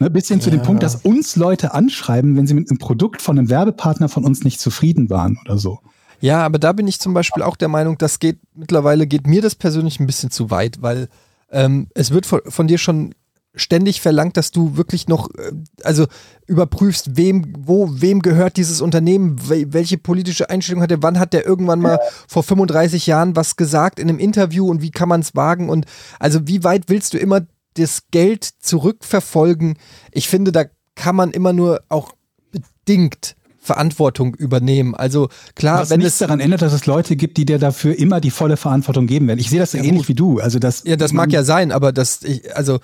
Ne, 0.00 0.10
bis 0.10 0.28
hin 0.28 0.40
zu 0.40 0.50
dem 0.50 0.60
Ja. 0.60 0.64
Punkt, 0.66 0.82
dass 0.82 0.96
uns 0.96 1.36
Leute 1.36 1.74
anschreiben, 1.74 2.36
wenn 2.36 2.46
sie 2.46 2.54
mit 2.54 2.70
einem 2.70 2.78
Produkt 2.78 3.22
von 3.22 3.38
einem 3.38 3.48
Werbepartner 3.48 4.08
von 4.08 4.24
uns 4.24 4.44
nicht 4.44 4.60
zufrieden 4.60 5.10
waren 5.10 5.38
oder 5.44 5.58
so. 5.58 5.80
Ja, 6.20 6.44
aber 6.44 6.58
da 6.58 6.72
bin 6.72 6.88
ich 6.88 7.00
zum 7.00 7.14
Beispiel 7.14 7.42
auch 7.42 7.56
der 7.56 7.68
Meinung, 7.68 7.96
das 7.98 8.18
geht 8.18 8.38
mittlerweile 8.54 9.06
geht 9.06 9.26
mir 9.26 9.40
das 9.40 9.54
persönlich 9.54 10.00
ein 10.00 10.06
bisschen 10.06 10.30
zu 10.30 10.50
weit, 10.50 10.82
weil 10.82 11.08
ähm, 11.50 11.88
es 11.94 12.10
wird 12.10 12.26
von, 12.26 12.40
von 12.46 12.66
dir 12.66 12.78
schon 12.78 13.14
ständig 13.54 14.00
verlangt, 14.00 14.36
dass 14.36 14.50
du 14.50 14.76
wirklich 14.76 15.08
noch, 15.08 15.30
äh, 15.34 15.52
also 15.82 16.06
überprüfst, 16.46 17.16
wem, 17.16 17.54
wo, 17.58 17.88
wem 17.90 18.20
gehört 18.20 18.56
dieses 18.56 18.80
Unternehmen, 18.80 19.36
wel- 19.48 19.72
welche 19.72 19.98
politische 19.98 20.48
Einstellung 20.50 20.82
hat 20.82 20.90
er, 20.90 21.02
wann 21.02 21.18
hat 21.18 21.32
der 21.32 21.46
irgendwann 21.46 21.80
mal 21.80 21.98
vor 22.28 22.42
35 22.42 23.06
Jahren 23.06 23.36
was 23.36 23.56
gesagt 23.56 23.98
in 23.98 24.08
einem 24.08 24.18
Interview 24.18 24.68
und 24.68 24.82
wie 24.82 24.90
kann 24.90 25.08
man 25.08 25.20
es 25.22 25.34
wagen 25.34 25.70
und 25.70 25.86
also 26.20 26.46
wie 26.46 26.62
weit 26.64 26.84
willst 26.88 27.14
du 27.14 27.18
immer 27.18 27.40
das 27.74 28.02
Geld 28.10 28.44
zurückverfolgen? 28.60 29.76
Ich 30.12 30.28
finde, 30.28 30.52
da 30.52 30.64
kann 30.94 31.16
man 31.16 31.30
immer 31.30 31.52
nur 31.52 31.80
auch 31.88 32.12
bedingt 32.50 33.36
Verantwortung 33.60 34.34
übernehmen. 34.34 34.94
Also 34.94 35.28
klar, 35.54 35.80
Was 35.80 35.90
wenn 35.90 36.00
es 36.00 36.16
daran 36.18 36.40
ändert, 36.40 36.62
dass 36.62 36.72
es 36.72 36.86
Leute 36.86 37.16
gibt, 37.16 37.36
die 37.36 37.44
dir 37.44 37.58
dafür 37.58 37.98
immer 37.98 38.20
die 38.20 38.30
volle 38.30 38.56
Verantwortung 38.56 39.06
geben 39.06 39.28
werden. 39.28 39.38
Ich 39.40 39.50
sehe 39.50 39.58
das 39.60 39.72
so 39.72 39.78
ähnlich 39.78 40.08
wie 40.08 40.14
du. 40.14 40.38
Also 40.40 40.58
das, 40.58 40.84
Ja, 40.84 40.96
das 40.96 41.12
mag 41.12 41.30
ja 41.32 41.44
sein, 41.44 41.70
aber 41.70 41.92
das, 41.92 42.22
ich, 42.22 42.56
also, 42.56 42.78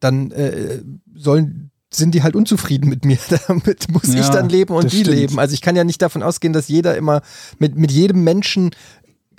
dann 0.00 0.30
äh, 0.30 0.82
sollen, 1.14 1.70
sind 1.92 2.14
die 2.14 2.22
halt 2.22 2.36
unzufrieden 2.36 2.88
mit 2.88 3.04
mir. 3.04 3.18
Damit 3.48 3.88
muss 3.90 4.04
ich 4.08 4.14
Ja, 4.26 4.30
dann 4.30 4.48
leben 4.48 4.74
und 4.74 4.92
die 4.92 5.00
stimmt. 5.00 5.16
leben. 5.16 5.38
Also 5.38 5.54
ich 5.54 5.62
kann 5.62 5.76
ja 5.76 5.84
nicht 5.84 6.02
davon 6.02 6.22
ausgehen, 6.22 6.52
dass 6.52 6.68
jeder 6.68 6.96
immer 6.96 7.22
mit, 7.58 7.76
mit 7.76 7.90
jedem 7.90 8.24
Menschen 8.24 8.70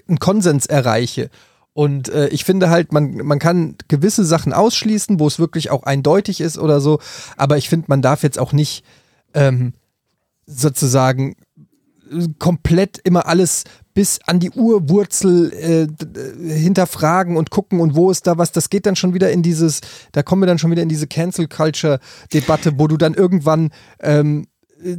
einen 0.07 0.19
Konsens 0.19 0.65
erreiche. 0.65 1.29
Und 1.73 2.09
äh, 2.09 2.29
ich 2.29 2.43
finde 2.43 2.69
halt, 2.71 2.91
man, 2.91 3.17
man 3.17 3.38
kann 3.38 3.75
gewisse 3.88 4.25
Sachen 4.25 4.51
ausschließen, 4.51 5.19
wo 5.19 5.27
es 5.27 5.38
wirklich 5.38 5.69
auch 5.69 5.84
eindeutig 5.84 6.41
ist 6.41 6.57
oder 6.57 6.81
so, 6.81 6.99
aber 7.35 7.57
ich 7.57 7.69
finde, 7.69 7.85
man 7.89 8.01
darf 8.01 8.23
jetzt 8.23 8.39
auch 8.39 8.51
nicht 8.51 8.84
ähm, 9.35 9.73
sozusagen 10.47 11.35
äh, 12.11 12.27
komplett 12.39 12.97
immer 13.03 13.27
alles 13.27 13.65
bis 13.98 14.19
an 14.28 14.40
die 14.40 14.52
Urwurzel 14.52 15.52
äh, 15.53 16.53
hinterfragen 16.53 17.36
und 17.36 17.49
gucken 17.49 17.80
und 17.80 17.95
wo 17.95 18.11
ist 18.11 18.28
da 18.28 18.38
was, 18.38 18.52
das 18.52 18.69
geht 18.69 18.86
dann 18.86 18.95
schon 18.95 19.15
wieder 19.15 19.32
in 19.32 19.41
dieses, 19.41 19.82
da 20.11 20.22
kommen 20.22 20.44
wir 20.44 20.45
dann 20.45 20.60
schon 20.60 20.69
wieder 20.69 20.84
in 20.84 20.88
diese 20.88 21.07
Cancel 21.07 21.48
Culture 21.48 21.99
Debatte, 22.32 22.78
wo 22.78 22.86
du 22.86 22.98
dann 22.98 23.15
irgendwann 23.15 23.72
ähm, 23.99 24.45
äh, 24.84 24.98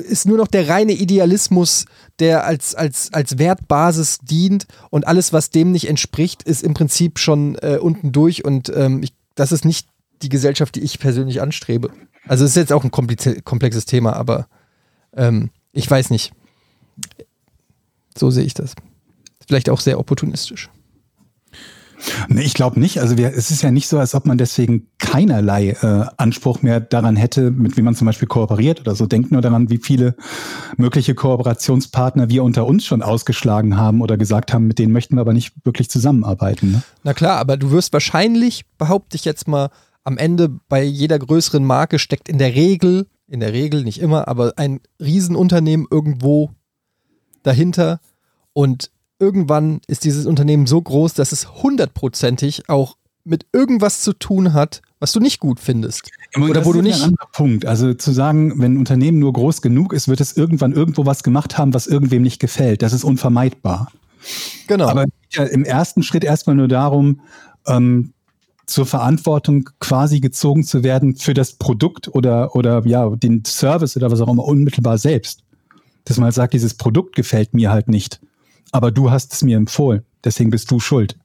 ist 0.00 0.24
nur 0.24 0.38
noch 0.38 0.46
der 0.46 0.66
reine 0.66 0.92
Idealismus, 0.92 1.84
der 2.20 2.46
als, 2.46 2.74
als, 2.74 3.12
als 3.12 3.36
Wertbasis 3.36 4.20
dient 4.20 4.66
und 4.88 5.06
alles, 5.06 5.34
was 5.34 5.50
dem 5.50 5.70
nicht 5.70 5.86
entspricht, 5.86 6.42
ist 6.42 6.62
im 6.62 6.72
Prinzip 6.72 7.18
schon 7.18 7.56
äh, 7.56 7.76
unten 7.78 8.12
durch 8.12 8.46
und 8.46 8.72
ähm, 8.74 9.02
ich, 9.02 9.12
das 9.34 9.52
ist 9.52 9.66
nicht 9.66 9.88
die 10.22 10.30
Gesellschaft, 10.30 10.74
die 10.74 10.80
ich 10.80 10.98
persönlich 10.98 11.42
anstrebe. 11.42 11.90
Also 12.26 12.46
es 12.46 12.52
ist 12.52 12.56
jetzt 12.56 12.72
auch 12.72 12.82
ein 12.82 12.90
komplexes 12.90 13.84
Thema, 13.84 14.14
aber 14.14 14.48
ähm, 15.14 15.50
ich 15.72 15.90
weiß 15.90 16.08
nicht. 16.08 16.32
So 18.18 18.30
sehe 18.30 18.44
ich 18.44 18.54
das. 18.54 18.74
Vielleicht 19.46 19.70
auch 19.70 19.80
sehr 19.80 19.98
opportunistisch. 19.98 20.68
Nee, 22.28 22.42
ich 22.42 22.54
glaube 22.54 22.78
nicht. 22.78 23.00
Also 23.00 23.16
wir, 23.16 23.32
es 23.34 23.50
ist 23.50 23.62
ja 23.62 23.70
nicht 23.70 23.88
so, 23.88 23.98
als 23.98 24.14
ob 24.14 24.26
man 24.26 24.38
deswegen 24.38 24.88
keinerlei 24.98 25.70
äh, 25.70 26.06
Anspruch 26.16 26.62
mehr 26.62 26.80
daran 26.80 27.16
hätte, 27.16 27.50
mit 27.50 27.76
wem 27.76 27.86
man 27.86 27.94
zum 27.94 28.06
Beispiel 28.06 28.28
kooperiert 28.28 28.80
oder 28.80 28.94
so. 28.94 29.06
Denkt 29.06 29.32
nur 29.32 29.40
daran, 29.40 29.70
wie 29.70 29.78
viele 29.78 30.14
mögliche 30.76 31.14
Kooperationspartner 31.14 32.28
wir 32.28 32.44
unter 32.44 32.66
uns 32.66 32.84
schon 32.84 33.02
ausgeschlagen 33.02 33.76
haben 33.76 34.00
oder 34.00 34.16
gesagt 34.16 34.52
haben, 34.52 34.66
mit 34.66 34.78
denen 34.78 34.92
möchten 34.92 35.16
wir 35.16 35.22
aber 35.22 35.32
nicht 35.32 35.54
wirklich 35.64 35.90
zusammenarbeiten. 35.90 36.72
Ne? 36.72 36.82
Na 37.02 37.14
klar, 37.14 37.38
aber 37.38 37.56
du 37.56 37.70
wirst 37.70 37.92
wahrscheinlich, 37.92 38.64
behaupte 38.78 39.16
ich 39.16 39.24
jetzt 39.24 39.48
mal, 39.48 39.70
am 40.04 40.16
Ende 40.16 40.48
bei 40.68 40.82
jeder 40.82 41.18
größeren 41.18 41.64
Marke 41.64 41.98
steckt 41.98 42.28
in 42.28 42.38
der 42.38 42.54
Regel, 42.54 43.06
in 43.26 43.40
der 43.40 43.52
Regel 43.52 43.84
nicht 43.84 44.00
immer, 44.00 44.26
aber 44.28 44.54
ein 44.56 44.80
Riesenunternehmen 45.00 45.86
irgendwo 45.90 46.50
dahinter 47.48 48.00
und 48.52 48.90
irgendwann 49.18 49.80
ist 49.88 50.04
dieses 50.04 50.26
Unternehmen 50.26 50.66
so 50.66 50.80
groß, 50.80 51.14
dass 51.14 51.32
es 51.32 51.62
hundertprozentig 51.62 52.68
auch 52.68 52.96
mit 53.24 53.46
irgendwas 53.52 54.00
zu 54.02 54.12
tun 54.12 54.52
hat, 54.52 54.80
was 55.00 55.12
du 55.12 55.20
nicht 55.20 55.38
gut 55.40 55.60
findest. 55.60 56.10
Aber 56.34 56.46
Oder 56.46 56.54
das 56.54 56.64
wo 56.66 56.72
du 56.72 56.80
ist 56.80 56.86
ja 56.86 56.92
nicht- 56.92 57.02
Ein 57.02 57.08
anderer 57.10 57.28
Punkt. 57.32 57.66
Also 57.66 57.94
zu 57.94 58.12
sagen, 58.12 58.60
wenn 58.60 58.74
ein 58.74 58.78
Unternehmen 58.78 59.18
nur 59.18 59.32
groß 59.32 59.60
genug 59.62 59.92
ist, 59.92 60.08
wird 60.08 60.20
es 60.20 60.36
irgendwann 60.36 60.72
irgendwo 60.72 61.04
was 61.04 61.22
gemacht 61.22 61.58
haben, 61.58 61.74
was 61.74 61.86
irgendwem 61.86 62.22
nicht 62.22 62.40
gefällt. 62.40 62.82
Das 62.82 62.92
ist 62.92 63.04
unvermeidbar. 63.04 63.90
Genau. 64.66 64.88
Aber 64.88 65.04
ja 65.32 65.44
im 65.44 65.64
ersten 65.64 66.02
Schritt 66.02 66.24
erstmal 66.24 66.56
nur 66.56 66.68
darum, 66.68 67.20
ähm, 67.66 68.12
zur 68.66 68.86
Verantwortung 68.86 69.68
quasi 69.80 70.20
gezogen 70.20 70.62
zu 70.64 70.82
werden 70.82 71.16
für 71.16 71.32
das 71.34 71.52
Produkt 71.54 72.08
oder, 72.14 72.54
oder 72.54 72.86
ja, 72.86 73.08
den 73.10 73.44
Service 73.44 73.96
oder 73.96 74.10
was 74.10 74.20
auch 74.20 74.28
immer 74.28 74.44
unmittelbar 74.44 74.98
selbst. 74.98 75.42
Dass 76.08 76.16
man 76.16 76.24
halt 76.24 76.34
sagt, 76.34 76.54
dieses 76.54 76.74
Produkt 76.74 77.14
gefällt 77.14 77.54
mir 77.54 77.70
halt 77.70 77.88
nicht. 77.88 78.20
Aber 78.72 78.90
du 78.90 79.10
hast 79.10 79.32
es 79.32 79.42
mir 79.42 79.56
empfohlen. 79.56 80.04
Deswegen 80.24 80.50
bist 80.50 80.70
du 80.70 80.80
schuld. 80.80 81.16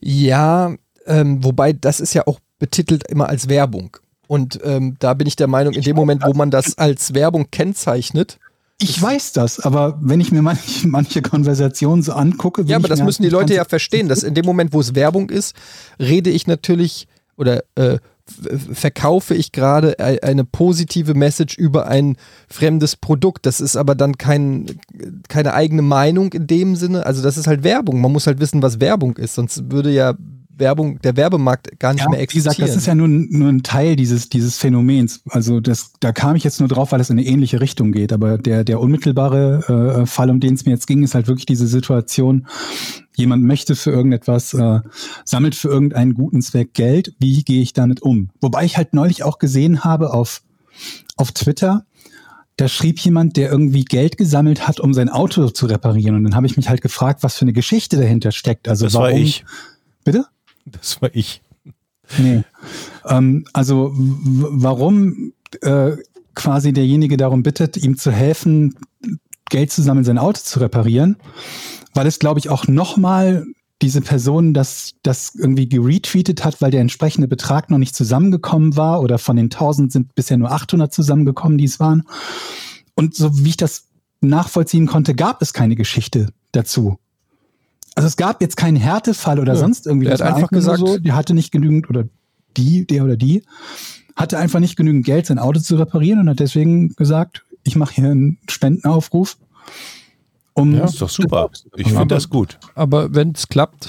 Ja, 0.00 0.74
ähm, 1.06 1.44
wobei 1.44 1.72
das 1.72 2.00
ist 2.00 2.14
ja 2.14 2.26
auch 2.26 2.40
betitelt 2.58 3.06
immer 3.08 3.28
als 3.28 3.48
Werbung. 3.48 3.96
Und 4.26 4.58
ähm, 4.64 4.96
da 4.98 5.14
bin 5.14 5.26
ich 5.26 5.36
der 5.36 5.46
Meinung, 5.46 5.74
in 5.74 5.82
dem 5.82 5.94
Moment, 5.94 6.22
wo 6.24 6.32
man 6.32 6.50
das 6.50 6.78
als 6.78 7.14
Werbung 7.14 7.50
kennzeichnet, 7.50 8.38
Ich 8.78 9.00
weiß 9.00 9.32
das, 9.32 9.60
aber 9.60 9.98
wenn 10.02 10.20
ich 10.20 10.32
mir 10.32 10.42
manche, 10.42 10.88
manche 10.88 11.22
Konversationen 11.22 12.02
so 12.02 12.12
angucke, 12.12 12.62
ja, 12.62 12.76
aber 12.76 12.88
das 12.88 13.02
müssen 13.02 13.22
die 13.22 13.28
Leute 13.28 13.54
ja 13.54 13.64
verstehen, 13.64 14.08
dass 14.08 14.22
in 14.22 14.34
dem 14.34 14.44
Moment, 14.44 14.72
wo 14.72 14.80
es 14.80 14.94
Werbung 14.94 15.30
ist, 15.30 15.54
rede 15.98 16.30
ich 16.30 16.46
natürlich 16.46 17.08
oder 17.36 17.62
äh, 17.76 17.98
verkaufe 18.28 19.34
ich 19.34 19.52
gerade 19.52 19.98
eine 20.00 20.44
positive 20.44 21.14
Message 21.14 21.56
über 21.56 21.86
ein 21.86 22.16
fremdes 22.48 22.96
Produkt. 22.96 23.46
Das 23.46 23.60
ist 23.60 23.76
aber 23.76 23.94
dann 23.94 24.18
kein, 24.18 24.66
keine 25.28 25.54
eigene 25.54 25.82
Meinung 25.82 26.32
in 26.32 26.46
dem 26.46 26.76
Sinne. 26.76 27.06
Also 27.06 27.22
das 27.22 27.36
ist 27.36 27.46
halt 27.46 27.62
Werbung. 27.62 28.00
Man 28.00 28.12
muss 28.12 28.26
halt 28.26 28.40
wissen, 28.40 28.62
was 28.62 28.80
Werbung 28.80 29.16
ist, 29.16 29.34
sonst 29.34 29.70
würde 29.70 29.90
ja 29.90 30.14
Werbung, 30.58 31.00
der 31.02 31.16
Werbemarkt 31.16 31.78
gar 31.78 31.92
nicht 31.92 32.02
Ja, 32.02 32.08
mehr 32.10 32.18
wie 32.18 32.22
existieren. 32.22 32.54
gesagt, 32.54 32.68
das 32.70 32.76
ist 32.76 32.86
ja 32.86 32.94
nur, 32.94 33.08
nur 33.08 33.48
ein 33.48 33.62
Teil 33.62 33.96
dieses, 33.96 34.28
dieses 34.28 34.56
Phänomens. 34.58 35.20
Also 35.28 35.60
das, 35.60 35.92
da 36.00 36.12
kam 36.12 36.36
ich 36.36 36.44
jetzt 36.44 36.60
nur 36.60 36.68
drauf, 36.68 36.92
weil 36.92 37.00
es 37.00 37.10
in 37.10 37.18
eine 37.18 37.26
ähnliche 37.26 37.60
Richtung 37.60 37.92
geht. 37.92 38.12
Aber 38.12 38.38
der, 38.38 38.64
der 38.64 38.80
unmittelbare 38.80 40.00
äh, 40.02 40.06
Fall, 40.06 40.30
um 40.30 40.40
den 40.40 40.54
es 40.54 40.64
mir 40.64 40.72
jetzt 40.72 40.86
ging, 40.86 41.02
ist 41.02 41.14
halt 41.14 41.28
wirklich 41.28 41.46
diese 41.46 41.66
Situation, 41.66 42.46
jemand 43.14 43.42
möchte 43.44 43.76
für 43.76 43.90
irgendetwas, 43.90 44.54
äh, 44.54 44.80
sammelt 45.24 45.54
für 45.54 45.68
irgendeinen 45.68 46.14
guten 46.14 46.42
Zweck 46.42 46.74
Geld. 46.74 47.14
Wie 47.18 47.42
gehe 47.44 47.62
ich 47.62 47.72
damit 47.72 48.02
um? 48.02 48.30
Wobei 48.40 48.64
ich 48.64 48.76
halt 48.76 48.94
neulich 48.94 49.22
auch 49.24 49.38
gesehen 49.38 49.84
habe 49.84 50.12
auf, 50.12 50.42
auf 51.16 51.32
Twitter, 51.32 51.84
da 52.58 52.68
schrieb 52.68 52.98
jemand, 53.00 53.36
der 53.36 53.50
irgendwie 53.50 53.84
Geld 53.84 54.16
gesammelt 54.16 54.66
hat, 54.66 54.80
um 54.80 54.94
sein 54.94 55.10
Auto 55.10 55.50
zu 55.50 55.66
reparieren. 55.66 56.14
Und 56.16 56.24
dann 56.24 56.34
habe 56.34 56.46
ich 56.46 56.56
mich 56.56 56.70
halt 56.70 56.80
gefragt, 56.80 57.22
was 57.22 57.36
für 57.36 57.42
eine 57.42 57.52
Geschichte 57.52 57.98
dahinter 57.98 58.32
steckt. 58.32 58.66
Also 58.68 58.86
Das 58.86 58.94
warum, 58.94 59.08
war 59.08 59.12
ich. 59.18 59.44
Bitte? 60.04 60.24
Das 60.66 61.00
war 61.00 61.10
ich. 61.14 61.42
Nee. 62.18 62.42
ähm, 63.06 63.46
also 63.52 63.92
warum 63.94 65.32
äh, 65.62 65.96
quasi 66.34 66.72
derjenige 66.72 67.16
darum 67.16 67.42
bittet, 67.42 67.76
ihm 67.76 67.96
zu 67.96 68.12
helfen, 68.12 68.76
Geld 69.48 69.72
zu 69.72 69.82
sammeln, 69.82 70.04
sein 70.04 70.18
Auto 70.18 70.40
zu 70.42 70.60
reparieren, 70.60 71.16
weil 71.94 72.06
es, 72.06 72.18
glaube 72.18 72.38
ich, 72.38 72.48
auch 72.48 72.68
nochmal 72.68 73.46
diese 73.82 74.00
Person 74.00 74.54
das, 74.54 74.94
das 75.02 75.34
irgendwie 75.34 75.68
geretweetet 75.68 76.44
hat, 76.44 76.60
weil 76.62 76.70
der 76.70 76.80
entsprechende 76.80 77.28
Betrag 77.28 77.70
noch 77.70 77.78
nicht 77.78 77.94
zusammengekommen 77.94 78.76
war 78.76 79.02
oder 79.02 79.18
von 79.18 79.36
den 79.36 79.46
1000 79.46 79.92
sind 79.92 80.14
bisher 80.14 80.38
nur 80.38 80.50
800 80.50 80.92
zusammengekommen, 80.92 81.58
die 81.58 81.64
es 81.64 81.78
waren. 81.78 82.04
Und 82.94 83.14
so 83.14 83.44
wie 83.44 83.50
ich 83.50 83.56
das 83.56 83.88
nachvollziehen 84.20 84.86
konnte, 84.86 85.14
gab 85.14 85.42
es 85.42 85.52
keine 85.52 85.76
Geschichte 85.76 86.28
dazu. 86.52 86.98
Also 87.96 88.06
es 88.06 88.16
gab 88.16 88.40
jetzt 88.40 88.56
keinen 88.56 88.76
Härtefall 88.76 89.40
oder 89.40 89.54
Nö. 89.54 89.58
sonst 89.58 89.86
irgendwie. 89.86 90.04
Der 90.06 90.12
Das 90.16 90.20
hat 90.20 90.28
war 90.30 90.36
einfach 90.36 90.50
gesagt- 90.50 90.78
so, 90.78 90.98
der 90.98 91.16
hatte 91.16 91.34
nicht 91.34 91.50
genügend 91.50 91.90
oder 91.90 92.04
die, 92.56 92.86
der 92.86 93.02
oder 93.04 93.16
die, 93.16 93.42
hatte 94.14 94.38
einfach 94.38 94.60
nicht 94.60 94.76
genügend 94.76 95.04
Geld, 95.04 95.26
sein 95.26 95.38
Auto 95.40 95.58
zu 95.60 95.76
reparieren 95.76 96.20
und 96.20 96.28
hat 96.28 96.38
deswegen 96.40 96.90
gesagt, 96.94 97.42
ich 97.64 97.74
mache 97.74 97.94
hier 97.96 98.04
einen 98.10 98.38
Spendenaufruf. 98.48 99.36
Um 100.54 100.74
Ja, 100.74 100.84
ist 100.84 101.00
doch 101.02 101.08
super. 101.10 101.50
Ich 101.76 101.88
finde 101.88 102.06
das 102.06 102.30
gut. 102.30 102.58
aber 102.76 103.12
wenn 103.14 103.32
es 103.32 103.48
klappt, 103.48 103.88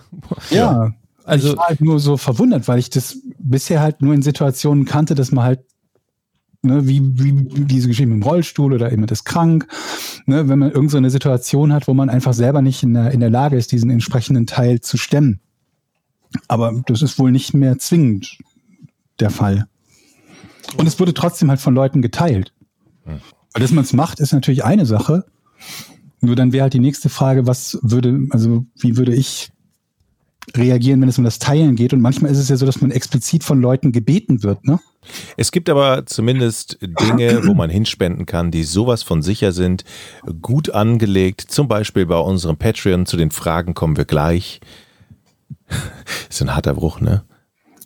Ja, 0.50 0.92
also 1.24 1.52
ich 1.52 1.56
war 1.56 1.68
halt 1.68 1.80
nur 1.80 2.00
so 2.00 2.16
verwundert, 2.16 2.68
weil 2.68 2.78
ich 2.78 2.90
das 2.90 3.16
bisher 3.38 3.80
halt 3.80 4.02
nur 4.02 4.12
in 4.12 4.20
Situationen 4.22 4.84
kannte, 4.84 5.14
dass 5.14 5.30
man 5.32 5.44
halt, 5.44 5.60
ne, 6.62 6.86
wie, 6.86 7.00
wie 7.18 7.32
diese 7.64 7.88
Geschichte 7.88 8.08
mit 8.08 8.22
dem 8.22 8.28
Rollstuhl 8.28 8.72
oder 8.72 8.90
jemand 8.90 9.10
ist 9.10 9.24
krank, 9.24 9.66
ne, 10.26 10.48
wenn 10.48 10.58
man 10.58 10.72
irgend 10.72 10.90
so 10.90 10.96
eine 10.96 11.10
Situation 11.10 11.72
hat, 11.72 11.88
wo 11.88 11.94
man 11.94 12.08
einfach 12.08 12.32
selber 12.32 12.62
nicht 12.62 12.82
in 12.82 12.94
der, 12.94 13.10
in 13.10 13.20
der 13.20 13.30
Lage 13.30 13.56
ist, 13.56 13.72
diesen 13.72 13.90
entsprechenden 13.90 14.46
Teil 14.46 14.80
zu 14.80 14.96
stemmen. 14.96 15.40
Aber 16.48 16.82
das 16.86 17.02
ist 17.02 17.18
wohl 17.18 17.30
nicht 17.30 17.52
mehr 17.52 17.78
zwingend 17.78 18.38
der 19.20 19.30
Fall. 19.30 19.66
Und 20.76 20.86
es 20.86 20.98
wurde 20.98 21.12
trotzdem 21.12 21.50
halt 21.50 21.60
von 21.60 21.74
Leuten 21.74 22.00
geteilt. 22.00 22.52
Weil 23.52 23.60
dass 23.60 23.72
man 23.72 23.84
es 23.84 23.92
macht, 23.92 24.20
ist 24.20 24.32
natürlich 24.32 24.64
eine 24.64 24.86
Sache. 24.86 25.26
Nur 26.20 26.36
dann 26.36 26.52
wäre 26.52 26.62
halt 26.62 26.72
die 26.72 26.78
nächste 26.78 27.08
Frage, 27.08 27.46
was 27.46 27.78
würde, 27.82 28.26
also 28.30 28.64
wie 28.78 28.96
würde 28.96 29.14
ich 29.14 29.52
reagieren, 30.56 31.00
wenn 31.00 31.08
es 31.08 31.18
um 31.18 31.24
das 31.24 31.38
Teilen 31.38 31.76
geht. 31.76 31.92
Und 31.92 32.00
manchmal 32.00 32.30
ist 32.30 32.38
es 32.38 32.48
ja 32.48 32.56
so, 32.56 32.66
dass 32.66 32.80
man 32.80 32.90
explizit 32.90 33.44
von 33.44 33.60
Leuten 33.60 33.92
gebeten 33.92 34.42
wird, 34.42 34.66
ne? 34.66 34.80
Es 35.36 35.50
gibt 35.50 35.68
aber 35.68 36.06
zumindest 36.06 36.78
Dinge, 36.80 37.44
wo 37.46 37.54
man 37.54 37.70
hinspenden 37.70 38.24
kann, 38.24 38.52
die 38.52 38.62
sowas 38.62 39.02
von 39.02 39.20
sicher 39.20 39.50
sind, 39.50 39.84
gut 40.40 40.70
angelegt. 40.70 41.40
Zum 41.40 41.66
Beispiel 41.66 42.06
bei 42.06 42.18
unserem 42.18 42.56
Patreon. 42.56 43.06
Zu 43.06 43.16
den 43.16 43.32
Fragen 43.32 43.74
kommen 43.74 43.96
wir 43.96 44.04
gleich. 44.04 44.60
Ist 46.30 46.40
ein 46.42 46.54
harter 46.54 46.74
Bruch, 46.74 47.00
ne? 47.00 47.24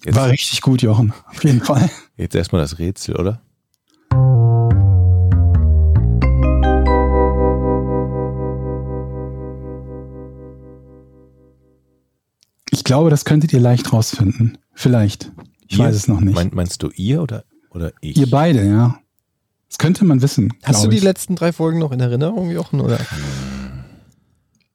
Jetzt, 0.05 0.15
War 0.15 0.29
richtig 0.29 0.61
gut, 0.61 0.83
Jochen. 0.83 1.15
Auf 1.27 1.43
jeden 1.43 1.63
Fall. 1.63 1.91
jetzt 2.17 2.35
erstmal 2.35 2.61
das 2.61 2.79
Rätsel, 2.79 3.17
oder? 3.17 3.41
Ich 12.77 12.85
glaube, 12.85 13.09
das 13.09 13.25
könntet 13.25 13.55
ihr 13.55 13.61
leicht 13.61 13.91
rausfinden. 13.91 14.59
Vielleicht. 14.75 15.33
Ich 15.67 15.79
Ihr? 15.79 15.85
weiß 15.87 15.97
es 15.97 16.09
noch 16.09 16.21
nicht. 16.21 16.35
Mein, 16.35 16.51
meinst 16.53 16.83
du 16.83 16.91
ihr 16.95 17.23
oder, 17.23 17.45
oder 17.71 17.91
ich? 18.03 18.19
ihr 18.19 18.29
beide, 18.31 18.67
ja. 18.67 18.99
Das 19.71 19.79
könnte 19.79 20.05
man 20.05 20.21
wissen. 20.21 20.53
hast 20.63 20.85
du 20.85 20.89
die 20.89 20.99
ich. 20.99 21.03
letzten 21.03 21.37
drei 21.37 21.53
Folgen 21.55 21.79
noch 21.79 21.91
in 21.91 22.01
Erinnerung, 22.01 22.51
Jochen? 22.51 22.81
Oder? 22.83 22.99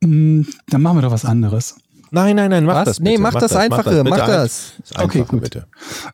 Mm, 0.01 0.41
Dann 0.67 0.81
machen 0.81 0.97
wir 0.97 1.01
doch 1.03 1.11
was 1.11 1.25
anderes. 1.25 1.75
Nein, 2.09 2.35
nein, 2.37 2.49
nein, 2.49 2.65
mach 2.65 2.73
Was? 2.77 2.85
das 2.85 2.97
bitte. 2.99 3.11
nee, 3.11 3.17
mach, 3.19 3.33
das 3.35 3.55
Einfache, 3.55 3.83
bitte 3.91 4.03
mach 4.09 4.17
das. 4.17 4.73
das 4.79 4.91
Einfache, 4.97 5.05
Okay, 5.21 5.25
gut. 5.29 5.41
bitte. 5.43 5.67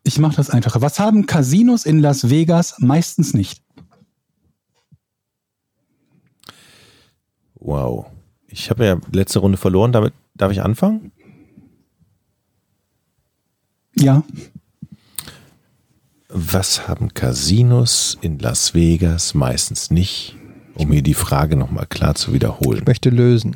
Ich 0.03 0.19
mache 0.19 0.35
das 0.35 0.49
einfacher. 0.49 0.81
Was 0.81 0.99
haben 0.99 1.25
Casinos 1.25 1.85
in 1.85 1.99
Las 1.99 2.29
Vegas 2.29 2.75
meistens 2.79 3.33
nicht? 3.33 3.63
Wow. 7.55 8.07
Ich 8.47 8.69
habe 8.69 8.85
ja 8.85 8.97
letzte 9.11 9.39
Runde 9.39 9.57
verloren, 9.57 9.91
damit 9.93 10.13
darf 10.35 10.51
ich 10.51 10.61
anfangen? 10.61 11.11
Ja. 13.99 14.23
Was 16.29 16.87
haben 16.87 17.13
Casinos 17.13 18.17
in 18.21 18.39
Las 18.39 18.73
Vegas 18.73 19.33
meistens 19.33 19.91
nicht? 19.91 20.35
Um 20.75 20.89
mir 20.89 21.01
die 21.01 21.13
Frage 21.13 21.55
nochmal 21.55 21.87
klar 21.87 22.15
zu 22.15 22.33
wiederholen. 22.33 22.79
Ich 22.79 22.85
möchte 22.85 23.09
lösen. 23.09 23.55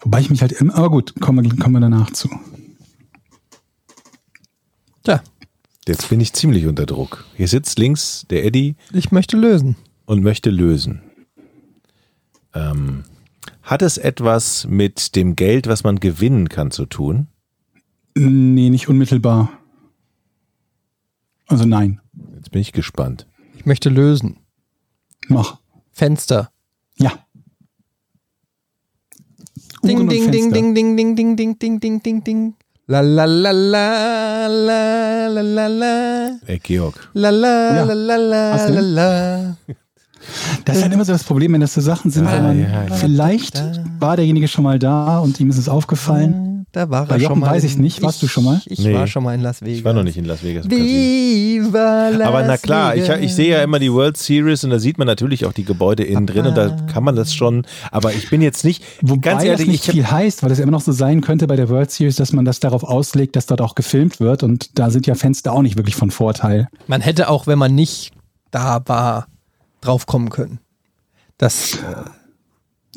Wobei 0.00 0.20
ich 0.20 0.30
mich 0.30 0.42
halt 0.42 0.52
immer, 0.52 0.74
aber 0.74 0.90
gut, 0.90 1.14
kommen 1.20 1.44
wir, 1.44 1.56
kommen 1.56 1.74
wir 1.76 1.80
danach 1.80 2.10
zu. 2.10 2.28
Tja, 5.04 5.22
Jetzt 5.88 6.08
bin 6.08 6.20
ich 6.20 6.32
ziemlich 6.32 6.66
unter 6.66 6.84
Druck. 6.84 7.24
Hier 7.36 7.46
sitzt 7.46 7.78
links 7.78 8.26
der 8.28 8.44
Eddie 8.44 8.74
ich 8.92 9.12
möchte 9.12 9.36
lösen. 9.36 9.76
und 10.04 10.22
möchte 10.22 10.50
lösen. 10.50 11.00
Ähm, 12.54 13.04
hat 13.62 13.82
es 13.82 13.96
etwas 13.96 14.66
mit 14.66 15.14
dem 15.14 15.36
Geld, 15.36 15.68
was 15.68 15.84
man 15.84 16.00
gewinnen 16.00 16.48
kann, 16.48 16.72
zu 16.72 16.86
tun? 16.86 17.28
Nee, 18.18 18.70
nicht 18.70 18.88
unmittelbar. 18.88 19.50
Also 21.48 21.66
nein. 21.66 22.00
Jetzt 22.34 22.50
bin 22.50 22.62
ich 22.62 22.72
gespannt. 22.72 23.26
Ich 23.56 23.66
möchte 23.66 23.90
lösen. 23.90 24.38
Mach. 25.28 25.58
Fenster. 25.92 26.50
Ja. 26.98 27.12
Ding, 29.84 30.08
ding, 30.08 30.30
ding, 30.30 30.50
ding, 30.50 30.74
ding, 30.74 30.96
ding, 30.96 31.16
ding, 31.16 31.36
ding, 31.36 31.58
ding, 31.58 31.78
ding, 31.80 32.02
ding, 32.02 32.24
ding. 32.24 32.54
La 32.86 33.00
la 33.00 33.24
la 33.26 33.50
la 33.50 34.46
la 34.46 35.26
la 35.28 35.42
la 35.42 35.66
la 35.66 36.30
Ey, 36.46 36.58
Georg. 36.60 36.94
la 37.14 37.30
la 37.30 37.84
la 37.84 37.94
la 37.94 38.16
la 38.16 38.68
la 38.68 38.80
la. 38.80 39.56
Das 40.64 40.76
ist 40.78 40.82
halt 40.82 40.92
immer 40.94 41.04
so 41.04 41.12
das 41.12 41.22
Problem, 41.24 41.52
wenn 41.52 41.60
das 41.60 41.74
so 41.74 41.80
Sachen 41.80 42.10
sind, 42.10 42.24
Ja, 42.24 42.32
wenn 42.32 42.42
man 42.42 42.60
ja, 42.60 42.84
ja. 42.84 42.94
vielleicht 42.94 43.62
war 44.00 44.16
derjenige 44.16 44.48
schon 44.48 44.64
mal 44.64 44.78
da 44.78 45.18
und 45.18 45.38
ihm 45.38 45.50
ist 45.50 45.58
es 45.58 45.68
aufgefallen. 45.68 46.45
Da 46.76 46.90
war 46.90 47.06
Bei 47.06 47.14
er 47.14 47.20
schon 47.20 47.28
Jochen 47.30 47.40
mal. 47.40 47.50
weiß 47.52 47.64
ich 47.64 47.78
nicht. 47.78 48.02
Warst 48.02 48.22
du 48.22 48.28
schon 48.28 48.44
mal? 48.44 48.60
Ich 48.66 48.80
Nee. 48.80 48.92
war 48.92 49.06
schon 49.06 49.22
mal 49.22 49.34
in 49.34 49.40
Las 49.40 49.62
Vegas. 49.62 49.78
Ich 49.78 49.84
war 49.84 49.94
noch 49.94 50.02
nicht 50.02 50.18
in 50.18 50.26
Las 50.26 50.42
Vegas. 50.42 50.68
Viva 50.68 52.10
Las 52.10 52.28
Aber 52.28 52.42
na 52.42 52.58
klar, 52.58 52.94
ich, 52.94 53.04
Vegas. 53.04 53.20
ich 53.22 53.34
sehe 53.34 53.48
ja 53.52 53.62
immer 53.62 53.78
die 53.78 53.90
World 53.90 54.18
Series 54.18 54.62
und 54.62 54.68
da 54.68 54.78
sieht 54.78 54.98
man 54.98 55.06
natürlich 55.06 55.46
auch 55.46 55.54
die 55.54 55.64
Gebäude 55.64 56.04
innen 56.04 56.26
drin 56.26 56.44
und 56.46 56.54
da 56.54 56.68
kann 56.92 57.02
man 57.02 57.16
das 57.16 57.32
schon, 57.34 57.64
aber 57.90 58.12
ich 58.12 58.28
bin 58.28 58.42
jetzt 58.42 58.62
nicht, 58.62 58.84
Wobei 59.00 59.16
ganz 59.22 59.42
das 59.42 59.52
ehrlich, 59.52 59.68
nicht 59.68 59.82
ich 59.84 59.88
hab, 59.88 59.94
viel 59.94 60.10
heißt, 60.10 60.42
weil 60.42 60.50
es 60.50 60.58
ja 60.58 60.64
immer 60.64 60.72
noch 60.72 60.82
so 60.82 60.92
sein 60.92 61.22
könnte 61.22 61.46
bei 61.46 61.56
der 61.56 61.70
World 61.70 61.90
Series, 61.90 62.16
dass 62.16 62.34
man 62.34 62.44
das 62.44 62.60
darauf 62.60 62.84
auslegt, 62.84 63.36
dass 63.36 63.46
dort 63.46 63.62
auch 63.62 63.74
gefilmt 63.74 64.20
wird 64.20 64.42
und 64.42 64.78
da 64.78 64.90
sind 64.90 65.06
ja 65.06 65.14
Fenster 65.14 65.52
auch 65.54 65.62
nicht 65.62 65.78
wirklich 65.78 65.96
von 65.96 66.10
Vorteil. 66.10 66.68
Man 66.88 67.00
hätte 67.00 67.30
auch, 67.30 67.46
wenn 67.46 67.58
man 67.58 67.74
nicht 67.74 68.12
da 68.50 68.82
war, 68.84 69.28
drauf 69.80 70.04
kommen 70.04 70.28
können. 70.28 70.58
Das, 71.38 71.72
äh, 71.76 71.78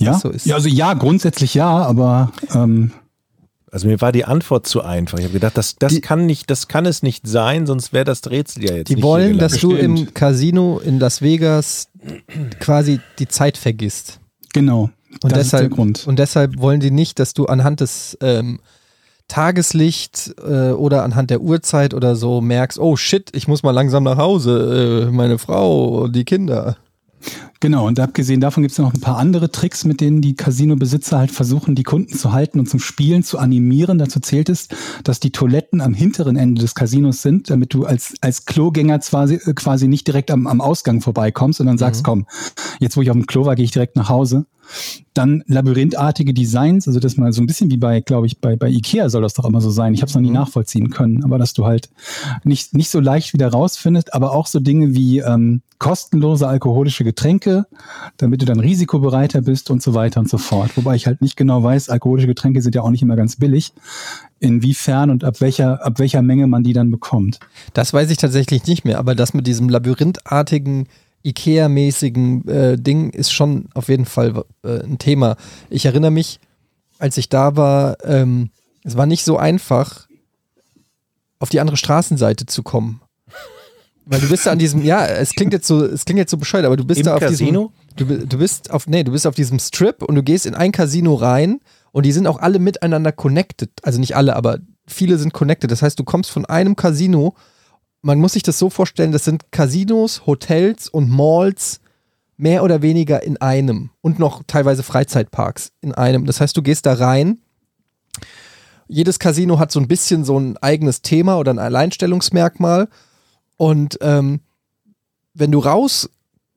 Ja, 0.03 0.11
Das 0.11 0.21
so 0.21 0.29
ist. 0.31 0.45
ja 0.45 0.55
also 0.55 0.67
ja, 0.67 0.93
grundsätzlich 0.95 1.53
ja, 1.53 1.69
aber 1.69 2.31
ähm, 2.53 2.91
also 3.71 3.87
mir 3.87 4.01
war 4.01 4.11
die 4.11 4.25
Antwort 4.25 4.67
zu 4.67 4.81
einfach. 4.83 5.17
Ich 5.19 5.25
habe 5.25 5.33
gedacht, 5.33 5.57
das, 5.57 5.75
das 5.77 5.93
Die- 5.93 6.01
kann 6.01 6.25
nicht, 6.25 6.49
das 6.49 6.67
kann 6.67 6.85
es 6.85 7.03
nicht 7.03 7.27
sein, 7.27 7.65
sonst 7.67 7.93
wäre 7.93 8.05
das 8.05 8.21
Rätsel 8.29 8.65
ja 8.65 8.75
jetzt 8.75 8.89
die 8.89 8.95
nicht 8.95 9.03
wollen, 9.03 9.37
dass 9.37 9.53
du 9.59 9.75
im. 9.75 10.13
Casino 10.13 10.79
in 10.79 10.99
Las 10.99 11.21
Vegas 11.21 11.89
quasi 12.59 12.99
die 13.19 13.27
Zeit 13.27 13.57
vergisst. 13.57 14.19
genau. 14.53 14.89
Und 15.23 15.31
das 15.31 15.39
deshalb, 15.45 15.63
ist 15.63 15.69
der 15.69 15.75
Grund. 15.75 16.07
und 16.07 16.19
deshalb 16.19 16.59
wollen 16.59 16.79
die 16.79 16.91
nicht, 16.91 17.17
dass 17.17 17.33
du 17.33 17.45
anhand 17.47 17.79
des 17.81 18.15
ähm, 18.21 18.59
Tageslicht 19.27 20.33
äh, 20.43 20.71
oder 20.71 21.03
anhand 21.03 21.29
der 21.29 21.41
Uhrzeit 21.41 21.93
oder 21.93 22.15
so 22.15 22.41
merkst, 22.41 22.79
oh 22.79 22.95
shit, 22.95 23.29
ich 23.35 23.47
muss 23.47 23.63
mal 23.63 23.71
langsam 23.71 24.03
nach 24.03 24.17
Hause, 24.17 25.07
äh, 25.07 25.11
meine 25.11 25.37
Frau 25.37 26.03
und 26.03 26.15
die 26.15 26.25
Kinder. 26.25 26.77
Genau, 27.61 27.87
und 27.87 27.99
abgesehen 27.99 28.39
davon 28.39 28.63
gibt 28.63 28.71
es 28.71 28.77
noch 28.77 28.93
ein 28.93 29.01
paar 29.01 29.17
andere 29.17 29.51
Tricks, 29.51 29.83
mit 29.83 29.99
denen 29.99 30.21
die 30.21 30.33
Casino-Besitzer 30.33 31.17
halt 31.17 31.31
versuchen, 31.31 31.75
die 31.75 31.83
Kunden 31.83 32.15
zu 32.15 32.31
halten 32.31 32.57
und 32.57 32.69
zum 32.69 32.79
Spielen 32.79 33.21
zu 33.21 33.37
animieren. 33.37 33.97
Dazu 33.97 34.21
zählt 34.21 34.47
es, 34.47 34.69
dass 35.03 35.19
die 35.19 35.31
Toiletten 35.31 35.81
am 35.81 35.93
hinteren 35.93 36.37
Ende 36.37 36.61
des 36.61 36.73
Casinos 36.73 37.21
sind, 37.21 37.49
damit 37.49 37.73
du 37.73 37.85
als, 37.85 38.13
als 38.21 38.45
Klogänger 38.45 38.99
quasi, 38.99 39.35
äh, 39.35 39.53
quasi 39.53 39.89
nicht 39.89 40.07
direkt 40.07 40.31
am, 40.31 40.47
am 40.47 40.61
Ausgang 40.61 41.01
vorbeikommst 41.01 41.59
und 41.59 41.67
dann 41.67 41.77
sagst, 41.77 42.05
komm, 42.05 42.27
jetzt 42.79 42.95
wo 42.95 43.01
ich 43.01 43.09
auf 43.09 43.17
dem 43.17 43.25
Klo 43.25 43.43
war, 43.45 43.57
gehe 43.57 43.65
ich 43.65 43.71
direkt 43.71 43.97
nach 43.97 44.07
Hause. 44.07 44.45
Dann 45.13 45.43
labyrinthartige 45.47 46.33
Designs, 46.33 46.87
also 46.87 46.99
das 46.99 47.17
mal 47.17 47.33
so 47.33 47.41
ein 47.41 47.47
bisschen 47.47 47.71
wie 47.71 47.77
bei, 47.77 48.01
glaube 48.01 48.27
ich, 48.27 48.39
bei, 48.39 48.55
bei 48.55 48.69
Ikea 48.69 49.09
soll 49.09 49.21
das 49.21 49.33
doch 49.33 49.45
immer 49.45 49.61
so 49.61 49.69
sein. 49.69 49.93
Ich 49.93 50.01
habe 50.01 50.09
es 50.09 50.15
noch 50.15 50.21
nie 50.21 50.31
nachvollziehen 50.31 50.89
können, 50.89 51.23
aber 51.23 51.37
dass 51.37 51.53
du 51.53 51.65
halt 51.65 51.89
nicht, 52.43 52.73
nicht 52.73 52.89
so 52.89 52.99
leicht 52.99 53.33
wieder 53.33 53.49
rausfindest, 53.49 54.13
aber 54.13 54.33
auch 54.33 54.47
so 54.47 54.59
Dinge 54.59 54.93
wie 54.93 55.19
ähm, 55.19 55.61
kostenlose 55.79 56.47
alkoholische 56.47 57.03
Getränke, 57.05 57.65
damit 58.17 58.41
du 58.41 58.45
dann 58.45 58.59
risikobereiter 58.59 59.41
bist 59.41 59.71
und 59.71 59.81
so 59.81 59.93
weiter 59.93 60.19
und 60.19 60.29
so 60.29 60.37
fort. 60.37 60.75
Wobei 60.75 60.95
ich 60.95 61.07
halt 61.07 61.21
nicht 61.21 61.37
genau 61.37 61.63
weiß, 61.63 61.89
alkoholische 61.89 62.27
Getränke 62.27 62.61
sind 62.61 62.75
ja 62.75 62.81
auch 62.81 62.89
nicht 62.89 63.01
immer 63.01 63.15
ganz 63.15 63.37
billig, 63.37 63.73
inwiefern 64.39 65.09
und 65.09 65.23
ab 65.23 65.39
welcher, 65.39 65.85
ab 65.85 65.97
welcher 65.99 66.21
Menge 66.21 66.47
man 66.47 66.63
die 66.63 66.73
dann 66.73 66.91
bekommt. 66.91 67.39
Das 67.73 67.93
weiß 67.93 68.11
ich 68.11 68.17
tatsächlich 68.17 68.67
nicht 68.67 68.83
mehr, 68.83 68.99
aber 68.99 69.15
das 69.15 69.33
mit 69.33 69.47
diesem 69.47 69.69
labyrinthartigen, 69.69 70.87
Ikea-mäßigen 71.23 72.47
äh, 72.47 72.77
Ding 72.77 73.09
ist 73.09 73.31
schon 73.31 73.69
auf 73.73 73.89
jeden 73.89 74.05
Fall 74.05 74.43
äh, 74.63 74.83
ein 74.83 74.97
Thema. 74.97 75.35
Ich 75.69 75.85
erinnere 75.85 76.11
mich, 76.11 76.39
als 76.97 77.17
ich 77.17 77.29
da 77.29 77.55
war, 77.55 77.97
ähm, 78.03 78.51
es 78.83 78.97
war 78.97 79.05
nicht 79.05 79.23
so 79.23 79.37
einfach, 79.37 80.07
auf 81.39 81.49
die 81.49 81.59
andere 81.59 81.77
Straßenseite 81.77 82.45
zu 82.45 82.63
kommen. 82.63 83.01
Weil 84.05 84.21
du 84.21 84.29
bist 84.29 84.45
da 84.45 84.51
an 84.51 84.59
diesem, 84.59 84.83
ja, 84.83 85.05
es 85.05 85.31
klingt 85.33 85.53
jetzt 85.53 85.67
so, 85.67 85.85
es 85.85 86.03
klingt 86.03 86.17
jetzt 86.17 86.31
so 86.31 86.37
bescheuert, 86.37 86.65
aber 86.65 86.77
du 86.77 86.83
bist 86.83 87.01
Im 87.01 87.05
da 87.05 87.13
auf 87.13 87.19
Casino? 87.19 87.71
diesem, 87.97 88.07
du, 88.07 88.27
du 88.27 88.37
bist 88.39 88.71
auf, 88.71 88.87
nee, 88.87 89.03
du 89.03 89.11
bist 89.11 89.27
auf 89.27 89.35
diesem 89.35 89.59
Strip 89.59 90.01
und 90.01 90.15
du 90.15 90.23
gehst 90.23 90.45
in 90.45 90.55
ein 90.55 90.71
Casino 90.71 91.13
rein 91.13 91.59
und 91.91 92.05
die 92.05 92.11
sind 92.11 92.27
auch 92.27 92.39
alle 92.39 92.59
miteinander 92.59 93.11
connected. 93.11 93.69
Also 93.83 93.99
nicht 93.99 94.15
alle, 94.15 94.35
aber 94.35 94.59
viele 94.87 95.17
sind 95.17 95.33
connected. 95.33 95.69
Das 95.69 95.81
heißt, 95.81 95.99
du 95.99 96.03
kommst 96.03 96.31
von 96.31 96.45
einem 96.45 96.75
Casino, 96.75 97.35
man 98.01 98.19
muss 98.19 98.33
sich 98.33 98.43
das 98.43 98.57
so 98.57 98.69
vorstellen, 98.69 99.11
das 99.11 99.25
sind 99.25 99.51
Casinos, 99.51 100.25
Hotels 100.25 100.87
und 100.87 101.09
Malls 101.09 101.81
mehr 102.37 102.63
oder 102.63 102.81
weniger 102.81 103.21
in 103.21 103.37
einem 103.37 103.89
und 104.01 104.17
noch 104.17 104.43
teilweise 104.47 104.83
Freizeitparks 104.83 105.73
in 105.81 105.93
einem. 105.93 106.25
Das 106.25 106.39
heißt, 106.39 106.55
du 106.55 106.61
gehst 106.61 106.85
da 106.85 106.93
rein. 106.93 107.39
Jedes 108.87 109.19
Casino 109.19 109.59
hat 109.59 109.71
so 109.71 109.79
ein 109.79 109.87
bisschen 109.87 110.23
so 110.23 110.39
ein 110.39 110.57
eigenes 110.57 111.01
Thema 111.01 111.37
oder 111.37 111.53
ein 111.53 111.59
Alleinstellungsmerkmal. 111.59 112.87
Und 113.57 113.97
ähm, 114.01 114.39
wenn 115.33 115.51
du 115.51 115.59
raus, 115.59 116.09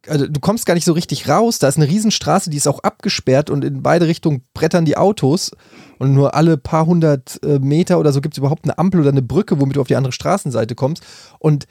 also 0.08 0.26
du 0.26 0.40
kommst 0.40 0.66
gar 0.66 0.74
nicht 0.74 0.84
so 0.84 0.92
richtig 0.92 1.28
raus, 1.28 1.58
da 1.58 1.68
ist 1.68 1.76
eine 1.76 1.88
Riesenstraße, 1.88 2.50
die 2.50 2.56
ist 2.56 2.66
auch 2.66 2.80
abgesperrt 2.80 3.50
und 3.50 3.64
in 3.64 3.82
beide 3.82 4.06
Richtungen 4.06 4.42
brettern 4.54 4.84
die 4.84 4.96
Autos 4.96 5.52
und 5.98 6.14
nur 6.14 6.34
alle 6.34 6.56
paar 6.56 6.86
hundert 6.86 7.38
äh, 7.44 7.58
Meter 7.58 7.98
oder 8.00 8.12
so 8.12 8.20
gibt 8.20 8.34
es 8.34 8.38
überhaupt 8.38 8.64
eine 8.64 8.78
Ampel 8.78 9.00
oder 9.00 9.10
eine 9.10 9.22
Brücke, 9.22 9.60
womit 9.60 9.76
du 9.76 9.80
auf 9.80 9.86
die 9.86 9.96
andere 9.96 10.12
Straßenseite 10.12 10.74
kommst. 10.74 11.04
Und 11.38 11.66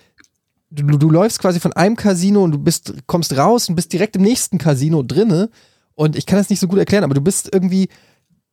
du, 0.69 0.97
du 0.97 1.09
läufst 1.09 1.39
quasi 1.39 1.59
von 1.59 1.73
einem 1.73 1.95
Casino 1.95 2.43
und 2.43 2.51
du 2.51 2.57
bist, 2.57 2.93
kommst 3.07 3.35
raus 3.37 3.67
und 3.69 3.75
bist 3.75 3.91
direkt 3.91 4.15
im 4.15 4.21
nächsten 4.21 4.57
Casino 4.57 5.03
drinne. 5.03 5.49
Und 5.95 6.15
ich 6.15 6.25
kann 6.25 6.39
das 6.39 6.49
nicht 6.49 6.59
so 6.59 6.67
gut 6.67 6.79
erklären, 6.79 7.03
aber 7.03 7.13
du 7.13 7.21
bist 7.21 7.49
irgendwie, 7.53 7.89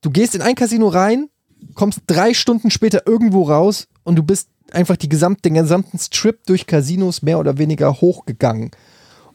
du 0.00 0.10
gehst 0.10 0.34
in 0.34 0.42
ein 0.42 0.56
Casino 0.56 0.88
rein, 0.88 1.28
kommst 1.74 2.00
drei 2.06 2.34
Stunden 2.34 2.70
später 2.70 3.06
irgendwo 3.06 3.44
raus 3.44 3.88
und 4.02 4.16
du 4.16 4.22
bist 4.22 4.48
einfach 4.72 4.96
die 4.96 5.08
gesamt, 5.08 5.44
den 5.44 5.54
gesamten 5.54 5.98
Strip 5.98 6.44
durch 6.46 6.66
Casinos 6.66 7.22
mehr 7.22 7.38
oder 7.38 7.58
weniger 7.58 8.00
hochgegangen. 8.00 8.70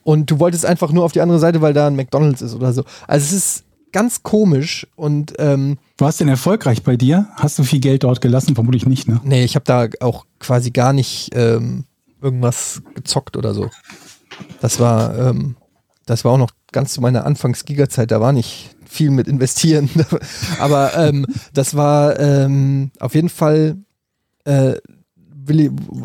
Und 0.03 0.29
du 0.29 0.39
wolltest 0.39 0.65
einfach 0.65 0.91
nur 0.91 1.05
auf 1.05 1.11
die 1.11 1.21
andere 1.21 1.39
Seite, 1.39 1.61
weil 1.61 1.73
da 1.73 1.87
ein 1.87 1.95
McDonalds 1.95 2.41
ist 2.41 2.53
oder 2.53 2.73
so. 2.73 2.83
Also 3.07 3.25
es 3.25 3.31
ist 3.33 3.63
ganz 3.93 4.23
komisch 4.23 4.87
und 4.95 5.33
ähm, 5.39 5.77
War 5.99 6.09
es 6.09 6.17
denn 6.17 6.27
erfolgreich 6.27 6.83
bei 6.83 6.97
dir? 6.97 7.27
Hast 7.35 7.57
du 7.59 7.63
viel 7.63 7.79
Geld 7.79 8.03
dort 8.03 8.19
gelassen? 8.19 8.55
Vermutlich 8.55 8.85
nicht, 8.85 9.07
ne? 9.07 9.21
nee, 9.23 9.43
ich 9.43 9.55
habe 9.55 9.65
da 9.65 9.87
auch 10.01 10.25
quasi 10.39 10.71
gar 10.71 10.91
nicht 10.91 11.29
ähm, 11.33 11.85
irgendwas 12.21 12.81
gezockt 12.95 13.37
oder 13.37 13.53
so. 13.53 13.69
Das 14.59 14.79
war, 14.79 15.17
ähm, 15.17 15.55
das 16.05 16.25
war 16.25 16.33
auch 16.33 16.37
noch 16.37 16.51
ganz 16.71 16.93
zu 16.93 17.01
meiner 17.01 17.25
Anfangs-Giga-Zeit, 17.25 18.11
da 18.11 18.19
war 18.19 18.33
nicht 18.33 18.75
viel 18.85 19.11
mit 19.11 19.27
investieren. 19.27 19.89
Aber 20.59 20.95
ähm, 20.97 21.25
das 21.53 21.75
war 21.75 22.19
ähm, 22.19 22.91
auf 22.99 23.15
jeden 23.15 23.29
Fall, 23.29 23.77
äh, 24.45 24.75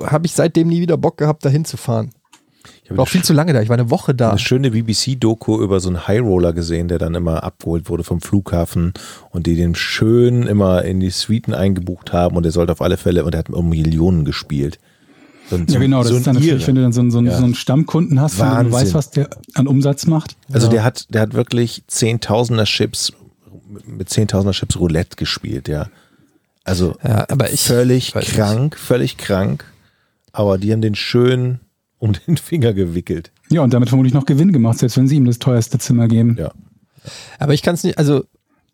habe 0.05 0.27
ich 0.27 0.33
seitdem 0.33 0.69
nie 0.69 0.81
wieder 0.81 0.97
Bock 0.97 1.16
gehabt, 1.16 1.45
da 1.45 1.49
hinzufahren. 1.49 2.11
Ich 2.90 2.97
War 2.97 3.02
auch 3.02 3.09
viel 3.09 3.23
zu 3.23 3.35
lange 3.35 3.52
da, 3.52 3.60
ich 3.60 3.69
war 3.69 3.77
eine 3.78 3.90
Woche 3.90 4.15
da. 4.15 4.31
eine 4.31 4.39
schöne 4.39 4.70
BBC-Doku 4.70 5.60
über 5.62 5.78
so 5.81 5.89
einen 5.90 6.06
Highroller 6.09 6.52
gesehen, 6.55 6.89
der 6.89 6.98
dann 6.98 7.15
immer 7.15 7.43
abgeholt 7.44 7.89
wurde 7.90 8.02
vom 8.02 8.20
Flughafen 8.23 8.94
und 9.31 9.47
die 9.47 9.56
den 9.56 9.74
schön 9.74 10.44
immer 10.44 10.85
in 10.85 10.98
die 11.01 11.10
Suiten 11.10 11.52
eingebucht 11.52 12.12
haben 12.15 12.36
und 12.36 12.44
der 12.44 12.52
sollte 12.52 12.73
auf 12.73 12.81
alle 12.81 12.97
Fälle, 12.97 13.24
und 13.24 13.35
er 13.35 13.40
hat 13.40 13.51
um 13.51 13.69
Millionen 13.69 14.24
gespielt. 14.24 14.78
So 15.51 15.56
ein- 15.56 15.66
Ja, 15.69 15.78
genau. 15.78 15.98
Das 15.98 16.09
so 16.09 16.15
ein 16.15 16.19
ist 16.19 16.27
dann 16.27 16.35
natürlich, 16.36 16.66
wenn 16.66 16.74
du 16.77 16.82
dann 16.82 16.93
so, 16.93 17.01
einen- 17.01 17.10
so, 17.10 17.20
Ja. 17.20 17.36
so 17.36 17.44
einen 17.44 17.55
Stammkunden 17.55 18.20
hast, 18.20 18.39
dem 18.39 18.47
du 18.47 18.52
Wahnsinn. 18.52 18.73
weißt, 18.73 18.94
was 18.94 19.10
der 19.10 19.28
an 19.55 19.66
Umsatz 19.66 20.06
macht. 20.06 20.36
Also 20.52 20.66
Ja. 20.69 20.73
der 20.73 20.85
hat, 20.85 21.06
der 21.12 21.20
hat 21.23 21.35
wirklich 21.35 21.82
Zehntausender 21.89 22.65
Chips, 22.65 23.12
mit 23.86 24.09
Zehntausender 24.09 24.52
Chips 24.52 24.78
Roulette 24.78 25.16
gespielt, 25.16 25.69
ja. 25.69 25.89
Also 26.65 26.94
Ja, 27.02 27.27
aber 27.28 27.51
ich 27.52 27.65
völlig 27.65 28.15
weiß 28.15 28.24
nicht. 28.27 28.35
krank, 28.36 28.77
völlig 28.78 29.16
krank. 29.19 29.65
Aber 30.32 30.56
die 30.59 30.73
haben 30.73 30.81
den 30.82 30.94
schön 30.94 31.60
um 31.99 32.12
den 32.12 32.37
Finger 32.37 32.73
gewickelt. 32.73 33.33
Ja, 33.51 33.62
und 33.62 33.73
damit 33.73 33.89
vermutlich 33.89 34.15
noch 34.15 34.27
Gewinn 34.27 34.53
gemacht, 34.53 34.79
selbst 34.79 34.97
wenn 34.97 35.09
sie 35.09 35.16
ihm 35.16 35.25
das 35.25 35.39
teuerste 35.39 35.79
Zimmer 35.79 36.09
geben. 36.09 36.37
Ja. 36.39 36.53
Aber 37.39 37.55
ich 37.55 37.62
kann 37.62 37.75
es 37.75 37.85
nicht, 37.85 37.99
also 37.99 38.25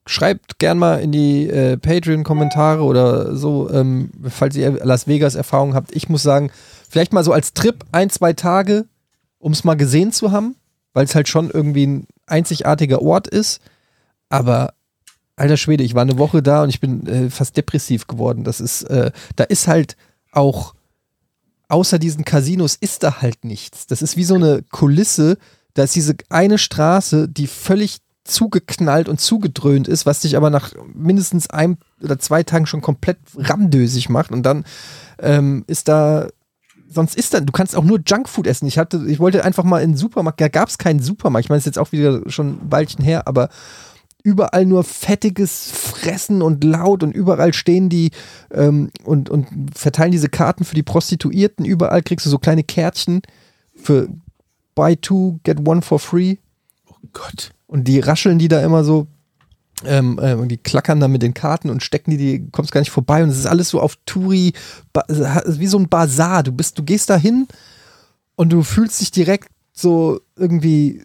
schreibt 0.06 0.58
gern 0.58 0.78
mal 0.78 1.00
in 1.00 1.12
die 1.12 1.48
äh, 1.48 1.76
Patreon-Kommentare 1.76 2.82
oder 2.82 3.36
so, 3.36 3.70
ähm, 3.70 4.10
falls 4.28 4.56
ihr 4.56 4.84
Las 4.84 5.06
Vegas-Erfahrung 5.06 5.74
habt. 5.74 5.94
Ich 5.96 6.08
muss 6.08 6.22
sagen, 6.22 6.50
vielleicht 6.88 7.12
mal 7.12 7.24
so 7.24 7.32
als 7.32 7.54
Trip 7.54 7.84
ein, 7.92 8.10
zwei 8.10 8.34
Tage, 8.34 8.86
um 9.38 9.52
es 9.52 9.64
mal 9.64 9.76
gesehen 9.76 10.12
zu 10.12 10.30
haben, 10.30 10.56
weil 10.92 11.04
es 11.04 11.14
halt 11.14 11.28
schon 11.28 11.50
irgendwie 11.50 11.86
ein 11.86 12.06
einzigartiger 12.26 13.00
Ort 13.00 13.26
ist. 13.28 13.60
Aber 14.28 14.74
alter 15.36 15.56
Schwede, 15.56 15.84
ich 15.84 15.94
war 15.94 16.02
eine 16.02 16.18
Woche 16.18 16.42
da 16.42 16.62
und 16.62 16.68
ich 16.68 16.80
bin 16.80 17.06
äh, 17.06 17.30
fast 17.30 17.56
depressiv 17.56 18.06
geworden. 18.06 18.44
Das 18.44 18.60
ist, 18.60 18.82
äh, 18.84 19.10
da 19.36 19.44
ist 19.44 19.68
halt 19.68 19.96
auch 20.32 20.73
außer 21.68 21.98
diesen 21.98 22.24
Casinos 22.24 22.76
ist 22.76 23.02
da 23.02 23.20
halt 23.20 23.44
nichts. 23.44 23.86
Das 23.86 24.02
ist 24.02 24.16
wie 24.16 24.24
so 24.24 24.34
eine 24.34 24.62
Kulisse. 24.70 25.38
Da 25.74 25.84
ist 25.84 25.94
diese 25.94 26.14
eine 26.28 26.58
Straße, 26.58 27.28
die 27.28 27.46
völlig 27.46 27.98
zugeknallt 28.24 29.08
und 29.08 29.20
zugedröhnt 29.20 29.86
ist, 29.86 30.06
was 30.06 30.20
dich 30.20 30.36
aber 30.36 30.48
nach 30.50 30.72
mindestens 30.94 31.50
einem 31.50 31.76
oder 32.02 32.18
zwei 32.18 32.42
Tagen 32.42 32.66
schon 32.66 32.80
komplett 32.80 33.18
ramdösig 33.36 34.08
macht. 34.08 34.32
Und 34.32 34.44
dann 34.44 34.64
ähm, 35.18 35.64
ist 35.66 35.88
da, 35.88 36.28
sonst 36.88 37.16
ist 37.16 37.34
da, 37.34 37.40
du 37.40 37.52
kannst 37.52 37.76
auch 37.76 37.84
nur 37.84 38.00
Junkfood 38.04 38.46
essen. 38.46 38.66
Ich 38.66 38.78
hatte, 38.78 39.04
ich 39.06 39.20
wollte 39.20 39.44
einfach 39.44 39.64
mal 39.64 39.82
in 39.82 39.92
den 39.92 39.96
Supermarkt, 39.96 40.40
da 40.40 40.48
gab 40.48 40.68
es 40.68 40.78
keinen 40.78 41.00
Supermarkt. 41.00 41.44
Ich 41.44 41.48
meine, 41.50 41.58
es 41.58 41.62
ist 41.66 41.76
jetzt 41.76 41.78
auch 41.78 41.92
wieder 41.92 42.22
schon 42.30 42.52
ein 42.52 42.72
Weilchen 42.72 43.04
her, 43.04 43.28
aber 43.28 43.50
überall 44.24 44.64
nur 44.64 44.82
fettiges 44.82 45.70
Fressen 45.70 46.42
und 46.42 46.64
laut 46.64 47.02
und 47.04 47.14
überall 47.14 47.52
stehen 47.52 47.90
die 47.90 48.10
ähm, 48.50 48.90
und, 49.04 49.28
und 49.30 49.46
verteilen 49.74 50.12
diese 50.12 50.30
Karten 50.30 50.64
für 50.64 50.74
die 50.74 50.82
Prostituierten. 50.82 51.64
Überall 51.64 52.02
kriegst 52.02 52.26
du 52.26 52.30
so 52.30 52.38
kleine 52.38 52.64
Kärtchen 52.64 53.20
für 53.76 54.08
Buy 54.74 54.96
two, 54.96 55.38
get 55.44 55.68
one 55.68 55.82
for 55.82 55.98
free. 55.98 56.38
Oh 56.90 56.96
Gott. 57.12 57.50
Und 57.66 57.86
die 57.86 58.00
rascheln 58.00 58.38
die 58.38 58.48
da 58.48 58.64
immer 58.64 58.82
so. 58.82 59.06
Ähm, 59.84 60.18
ähm, 60.22 60.48
die 60.48 60.56
klackern 60.56 61.00
dann 61.00 61.12
mit 61.12 61.22
den 61.22 61.34
Karten 61.34 61.68
und 61.68 61.82
stecken 61.82 62.12
die, 62.12 62.16
die 62.16 62.48
kommst 62.50 62.72
gar 62.72 62.80
nicht 62.80 62.92
vorbei 62.92 63.22
und 63.22 63.28
es 63.28 63.38
ist 63.38 63.46
alles 63.46 63.68
so 63.68 63.80
auf 63.80 63.98
Touri, 64.06 64.52
wie 65.46 65.66
so 65.66 65.78
ein 65.78 65.88
Bazar. 65.88 66.44
Du 66.44 66.52
bist, 66.52 66.78
du 66.78 66.84
gehst 66.84 67.10
da 67.10 67.16
hin 67.16 67.46
und 68.36 68.52
du 68.52 68.62
fühlst 68.62 69.00
dich 69.00 69.10
direkt 69.10 69.48
so 69.72 70.20
irgendwie 70.36 71.02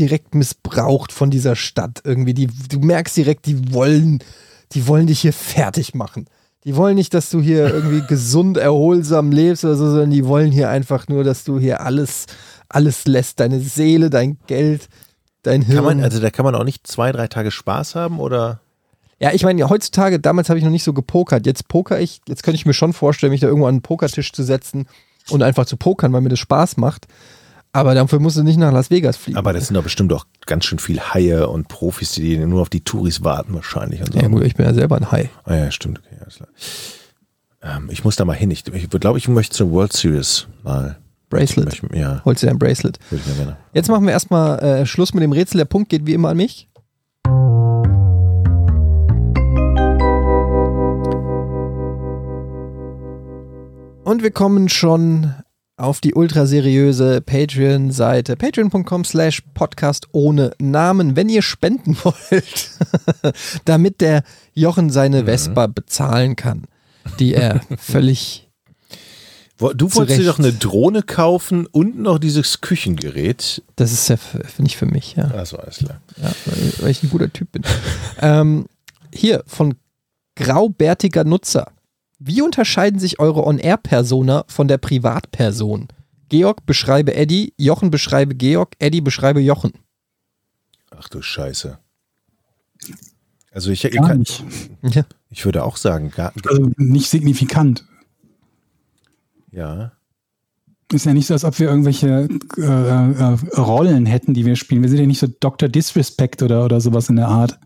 direkt 0.00 0.34
missbraucht 0.34 1.12
von 1.12 1.30
dieser 1.30 1.54
Stadt 1.54 2.00
irgendwie. 2.04 2.34
Die, 2.34 2.46
du 2.46 2.80
merkst 2.80 3.16
direkt, 3.16 3.46
die 3.46 3.72
wollen, 3.72 4.18
die 4.72 4.86
wollen 4.86 5.06
dich 5.06 5.20
hier 5.20 5.32
fertig 5.32 5.94
machen. 5.94 6.26
Die 6.64 6.76
wollen 6.76 6.94
nicht, 6.94 7.14
dass 7.14 7.30
du 7.30 7.40
hier 7.40 7.72
irgendwie 7.72 8.02
gesund, 8.08 8.56
erholsam 8.56 9.30
lebst 9.32 9.64
oder 9.64 9.76
so, 9.76 9.88
sondern 9.90 10.10
die 10.10 10.26
wollen 10.26 10.50
hier 10.50 10.68
einfach 10.68 11.08
nur, 11.08 11.24
dass 11.24 11.44
du 11.44 11.58
hier 11.58 11.80
alles, 11.80 12.26
alles 12.68 13.06
lässt. 13.06 13.40
Deine 13.40 13.60
Seele, 13.60 14.10
dein 14.10 14.38
Geld, 14.46 14.88
dein 15.42 15.62
Hirn. 15.62 15.76
Kann 15.76 15.84
man, 15.84 16.02
also 16.02 16.20
da 16.20 16.30
kann 16.30 16.44
man 16.44 16.54
auch 16.54 16.64
nicht 16.64 16.86
zwei, 16.86 17.12
drei 17.12 17.28
Tage 17.28 17.50
Spaß 17.50 17.94
haben 17.94 18.18
oder? 18.18 18.60
Ja, 19.18 19.32
ich 19.32 19.44
meine, 19.44 19.68
heutzutage, 19.68 20.18
damals 20.18 20.48
habe 20.48 20.58
ich 20.58 20.64
noch 20.64 20.70
nicht 20.70 20.84
so 20.84 20.94
gepokert. 20.94 21.46
Jetzt 21.46 21.68
poker 21.68 22.00
ich, 22.00 22.22
jetzt 22.26 22.42
könnte 22.42 22.56
ich 22.56 22.66
mir 22.66 22.72
schon 22.72 22.94
vorstellen, 22.94 23.30
mich 23.30 23.42
da 23.42 23.48
irgendwo 23.48 23.66
an 23.66 23.74
einen 23.74 23.82
Pokertisch 23.82 24.32
zu 24.32 24.42
setzen 24.42 24.86
und 25.28 25.42
einfach 25.42 25.66
zu 25.66 25.76
pokern, 25.76 26.12
weil 26.12 26.22
mir 26.22 26.30
das 26.30 26.38
Spaß 26.38 26.78
macht. 26.78 27.06
Aber 27.72 27.94
dafür 27.94 28.18
musst 28.18 28.36
du 28.36 28.42
nicht 28.42 28.58
nach 28.58 28.72
Las 28.72 28.90
Vegas 28.90 29.16
fliegen. 29.16 29.38
Aber 29.38 29.52
das 29.52 29.68
sind 29.68 29.74
doch 29.74 29.84
bestimmt 29.84 30.12
auch 30.12 30.26
ganz 30.46 30.64
schön 30.64 30.80
viel 30.80 31.00
Haie 31.00 31.48
und 31.48 31.68
Profis, 31.68 32.12
die 32.12 32.36
nur 32.38 32.62
auf 32.62 32.68
die 32.68 32.80
Touris 32.80 33.22
warten 33.22 33.54
wahrscheinlich. 33.54 34.00
Und 34.00 34.12
so. 34.12 34.18
ja, 34.18 34.26
gut, 34.26 34.42
ich 34.42 34.56
bin 34.56 34.66
ja 34.66 34.74
selber 34.74 34.96
ein 34.96 35.12
Hai. 35.12 35.30
Ah, 35.44 35.54
ja, 35.54 35.70
stimmt. 35.70 36.00
Okay, 36.04 36.16
alles 36.20 36.36
klar. 36.36 36.48
Ähm, 37.62 37.88
ich 37.92 38.04
muss 38.04 38.16
da 38.16 38.24
mal 38.24 38.34
hin. 38.34 38.50
Ich, 38.50 38.66
ich 38.66 38.90
glaube, 38.90 39.18
ich 39.18 39.28
möchte 39.28 39.54
zur 39.56 39.70
World 39.70 39.92
Series 39.92 40.48
mal. 40.64 40.98
Bracelet. 41.28 41.72
Ich, 41.72 41.96
ja, 41.96 42.20
Holst 42.24 42.42
du 42.42 42.46
dir 42.46 42.50
ein 42.50 42.58
Bracelet. 42.58 42.98
würde 43.08 43.22
ich 43.24 43.30
mir 43.30 43.36
gerne. 43.36 43.56
Jetzt 43.72 43.88
machen 43.88 44.04
wir 44.04 44.10
erstmal 44.12 44.58
äh, 44.58 44.84
Schluss 44.84 45.14
mit 45.14 45.22
dem 45.22 45.30
Rätsel. 45.30 45.58
Der 45.58 45.64
Punkt 45.64 45.88
geht 45.88 46.04
wie 46.04 46.14
immer 46.14 46.30
an 46.30 46.36
mich. 46.36 46.68
Und 54.02 54.24
wir 54.24 54.32
kommen 54.32 54.68
schon 54.68 55.34
auf 55.80 56.00
die 56.00 56.14
ultraseriöse 56.14 57.20
Patreon-Seite 57.20 58.36
patreon.com 58.36 59.04
slash 59.04 59.42
podcast 59.54 60.08
ohne 60.12 60.52
Namen, 60.58 61.16
wenn 61.16 61.28
ihr 61.28 61.42
spenden 61.42 61.96
wollt, 62.04 62.70
damit 63.64 64.00
der 64.00 64.22
Jochen 64.54 64.90
seine 64.90 65.24
Vespa 65.24 65.66
bezahlen 65.66 66.36
kann, 66.36 66.64
die 67.18 67.34
er 67.34 67.60
völlig 67.78 68.46
Du 69.76 69.94
wolltest 69.94 70.18
dir 70.18 70.24
doch 70.24 70.38
eine 70.38 70.54
Drohne 70.54 71.02
kaufen 71.02 71.66
und 71.66 71.98
noch 71.98 72.18
dieses 72.18 72.62
Küchengerät. 72.62 73.62
Das 73.76 73.92
ist 73.92 74.08
ja 74.08 74.16
nicht 74.56 74.78
für 74.78 74.86
mich, 74.86 75.16
ja. 75.16 75.24
Achso, 75.32 75.58
alles 75.58 75.78
klar. 75.78 76.00
ja 76.16 76.30
weil, 76.46 76.72
weil 76.78 76.90
ich 76.90 77.02
ein 77.02 77.10
guter 77.10 77.30
Typ 77.30 77.52
bin. 77.52 77.62
ähm, 78.22 78.64
hier 79.12 79.44
von 79.46 79.74
graubärtiger 80.34 81.24
Nutzer. 81.24 81.72
Wie 82.22 82.42
unterscheiden 82.42 83.00
sich 83.00 83.18
eure 83.18 83.46
On-Air-Persona 83.46 84.44
von 84.46 84.68
der 84.68 84.76
Privatperson? 84.76 85.88
Georg 86.28 86.66
beschreibe 86.66 87.14
Eddie, 87.14 87.54
Jochen 87.56 87.90
beschreibe 87.90 88.34
Georg, 88.34 88.74
Eddie 88.78 89.00
beschreibe 89.00 89.40
Jochen. 89.40 89.72
Ach 90.90 91.08
du 91.08 91.22
Scheiße. 91.22 91.78
Also 93.52 93.70
ich, 93.70 93.86
ich, 93.86 93.96
kann, 93.96 94.18
nicht. 94.18 94.44
Ja. 94.82 95.04
ich 95.30 95.46
würde 95.46 95.64
auch 95.64 95.78
sagen, 95.78 96.10
gar, 96.10 96.32
Also 96.46 96.70
nicht 96.76 97.08
signifikant. 97.08 97.86
ja. 99.50 99.92
Ist 100.92 101.06
ja 101.06 101.14
nicht 101.14 101.28
so, 101.28 101.34
als 101.34 101.44
ob 101.44 101.58
wir 101.58 101.68
irgendwelche 101.68 102.28
äh, 102.58 102.62
äh, 102.62 103.38
Rollen 103.56 104.06
hätten, 104.06 104.34
die 104.34 104.44
wir 104.44 104.56
spielen. 104.56 104.82
Wir 104.82 104.88
sind 104.88 104.98
ja 104.98 105.06
nicht 105.06 105.20
so 105.20 105.28
Dr. 105.28 105.68
Disrespect 105.68 106.42
oder, 106.42 106.64
oder 106.64 106.80
sowas 106.80 107.08
in 107.08 107.16
der 107.16 107.28
Art. 107.28 107.60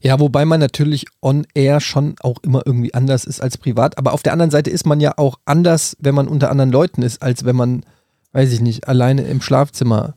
Ja, 0.00 0.18
wobei 0.20 0.44
man 0.44 0.60
natürlich 0.60 1.06
On-Air 1.22 1.80
schon 1.80 2.14
auch 2.20 2.38
immer 2.42 2.62
irgendwie 2.64 2.94
anders 2.94 3.24
ist 3.24 3.40
als 3.40 3.58
privat. 3.58 3.98
Aber 3.98 4.12
auf 4.12 4.22
der 4.22 4.32
anderen 4.32 4.50
Seite 4.50 4.70
ist 4.70 4.86
man 4.86 5.00
ja 5.00 5.14
auch 5.16 5.38
anders, 5.44 5.96
wenn 6.00 6.14
man 6.14 6.28
unter 6.28 6.50
anderen 6.50 6.70
Leuten 6.70 7.02
ist, 7.02 7.22
als 7.22 7.44
wenn 7.44 7.56
man, 7.56 7.84
weiß 8.32 8.52
ich 8.52 8.60
nicht, 8.60 8.88
alleine 8.88 9.22
im 9.22 9.40
Schlafzimmer 9.40 10.14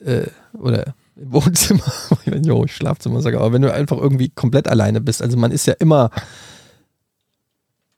äh, 0.00 0.26
oder 0.54 0.94
im 1.16 1.32
Wohnzimmer, 1.32 1.82
nicht, 2.26 2.50
ob 2.50 2.66
ich 2.66 2.76
Schlafzimmer 2.76 3.22
sage, 3.22 3.38
aber 3.38 3.52
wenn 3.52 3.62
du 3.62 3.72
einfach 3.72 3.96
irgendwie 3.96 4.28
komplett 4.28 4.68
alleine 4.68 5.00
bist. 5.00 5.22
Also 5.22 5.36
man 5.38 5.50
ist 5.50 5.66
ja 5.66 5.74
immer 5.78 6.10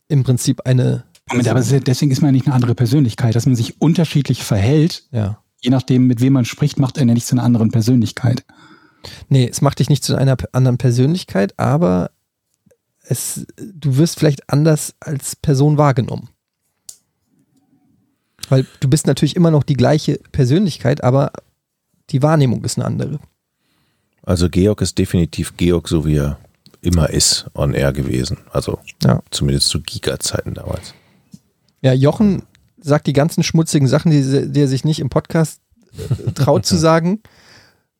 im 0.09 0.25
Prinzip 0.25 0.62
eine. 0.66 1.05
Moment, 1.31 1.49
aber 1.49 1.61
deswegen 1.61 2.11
ist 2.11 2.23
man 2.23 2.29
ja 2.29 2.33
nicht 2.33 2.47
eine 2.47 2.55
andere 2.55 2.75
Persönlichkeit. 2.75 3.35
Dass 3.35 3.45
man 3.45 3.55
sich 3.57 3.81
unterschiedlich 3.83 4.43
verhält, 4.45 5.05
Ja. 5.12 5.39
je 5.61 5.70
nachdem, 5.70 6.07
mit 6.07 6.20
wem 6.23 6.33
man 6.33 6.47
spricht, 6.47 6.79
macht 6.79 6.99
einen 6.99 7.09
ja 7.09 7.15
nicht 7.15 7.27
zu 7.27 7.35
einer 7.35 7.43
anderen 7.45 7.70
Persönlichkeit. 7.70 8.45
Nee, 9.29 9.49
es 9.49 9.61
macht 9.61 9.79
dich 9.79 9.89
nicht 9.89 10.05
zu 10.05 10.16
einer 10.16 10.37
anderen 10.53 10.79
Persönlichkeit, 10.79 11.59
aber 11.59 12.11
es, 13.03 13.47
du 13.57 13.97
wirst 13.97 14.19
vielleicht 14.19 14.51
anders 14.51 14.95
als 15.01 15.37
Person 15.37 15.79
wahrgenommen. 15.79 16.29
Weil 18.49 18.66
du 18.81 18.89
bist 18.89 19.07
natürlich 19.07 19.37
immer 19.37 19.51
noch 19.51 19.62
die 19.62 19.75
gleiche 19.77 20.20
Persönlichkeit, 20.33 21.05
aber 21.05 21.33
die 22.11 22.23
Wahrnehmung 22.23 22.65
ist 22.65 22.79
eine 22.79 22.87
andere. 22.87 23.19
Also 24.23 24.49
Georg 24.49 24.81
ist 24.81 24.99
definitiv 24.99 25.57
Georg, 25.57 25.89
so 25.89 26.05
wie 26.07 26.16
er 26.16 26.39
immer 26.81 27.11
ist, 27.11 27.47
on 27.55 27.75
air 27.75 27.93
gewesen. 27.93 28.39
Also 28.53 28.79
Ja. 29.03 29.23
zumindest 29.31 29.69
zu 29.69 29.81
Giga-Zeiten 29.81 30.55
damals. 30.55 30.95
Ja, 31.81 31.93
Jochen 31.93 32.43
sagt 32.81 33.07
die 33.07 33.12
ganzen 33.12 33.43
schmutzigen 33.43 33.89
Sachen, 33.89 34.11
die, 34.11 34.51
die 34.51 34.61
er 34.61 34.69
sich 34.69 34.85
nicht 34.85 35.01
im 35.01 35.11
Podcast 35.11 35.61
äh, 36.27 36.33
traut 36.33 36.65
zu 36.66 36.77
sagen, 36.79 37.20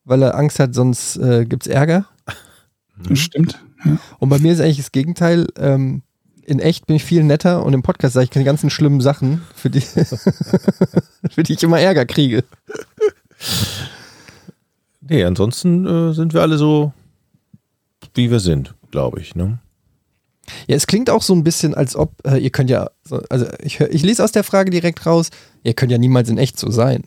weil 0.09 0.23
er 0.23 0.35
Angst 0.35 0.59
hat, 0.59 0.73
sonst 0.73 1.17
äh, 1.17 1.45
gibt 1.45 1.65
es 1.65 1.71
Ärger. 1.71 2.05
Das 3.07 3.19
stimmt. 3.19 3.63
Ja. 3.85 3.97
Und 4.17 4.29
bei 4.29 4.39
mir 4.39 4.51
ist 4.51 4.59
eigentlich 4.59 4.77
das 4.77 4.91
Gegenteil. 4.91 5.47
Ähm, 5.57 6.01
in 6.43 6.59
echt 6.59 6.87
bin 6.87 6.95
ich 6.95 7.03
viel 7.05 7.23
netter 7.23 7.63
und 7.63 7.73
im 7.73 7.83
Podcast 7.83 8.15
sage 8.15 8.23
ich 8.23 8.29
die 8.31 8.43
ganzen 8.43 8.71
schlimmen 8.71 9.01
Sachen, 9.01 9.43
für 9.53 9.69
die, 9.69 9.81
für 11.31 11.43
die 11.43 11.53
ich 11.53 11.61
immer 11.61 11.79
Ärger 11.79 12.05
kriege. 12.05 12.43
Nee, 15.01 15.23
ansonsten 15.23 15.85
äh, 15.85 16.13
sind 16.13 16.33
wir 16.33 16.41
alle 16.41 16.57
so, 16.57 16.91
wie 18.15 18.31
wir 18.31 18.39
sind, 18.39 18.73
glaube 18.89 19.21
ich. 19.21 19.35
Ne? 19.35 19.59
Ja, 20.67 20.75
es 20.75 20.87
klingt 20.87 21.11
auch 21.11 21.21
so 21.21 21.33
ein 21.33 21.43
bisschen, 21.43 21.75
als 21.75 21.95
ob, 21.95 22.13
äh, 22.25 22.37
ihr 22.37 22.49
könnt 22.49 22.71
ja, 22.71 22.89
so, 23.03 23.21
also 23.29 23.45
ich, 23.61 23.79
ich 23.79 24.01
lese 24.01 24.23
aus 24.23 24.31
der 24.31 24.43
Frage 24.43 24.71
direkt 24.71 25.05
raus, 25.05 25.29
ihr 25.63 25.73
könnt 25.73 25.91
ja 25.91 25.99
niemals 25.99 26.29
in 26.29 26.39
echt 26.39 26.59
so 26.59 26.71
sein. 26.71 27.03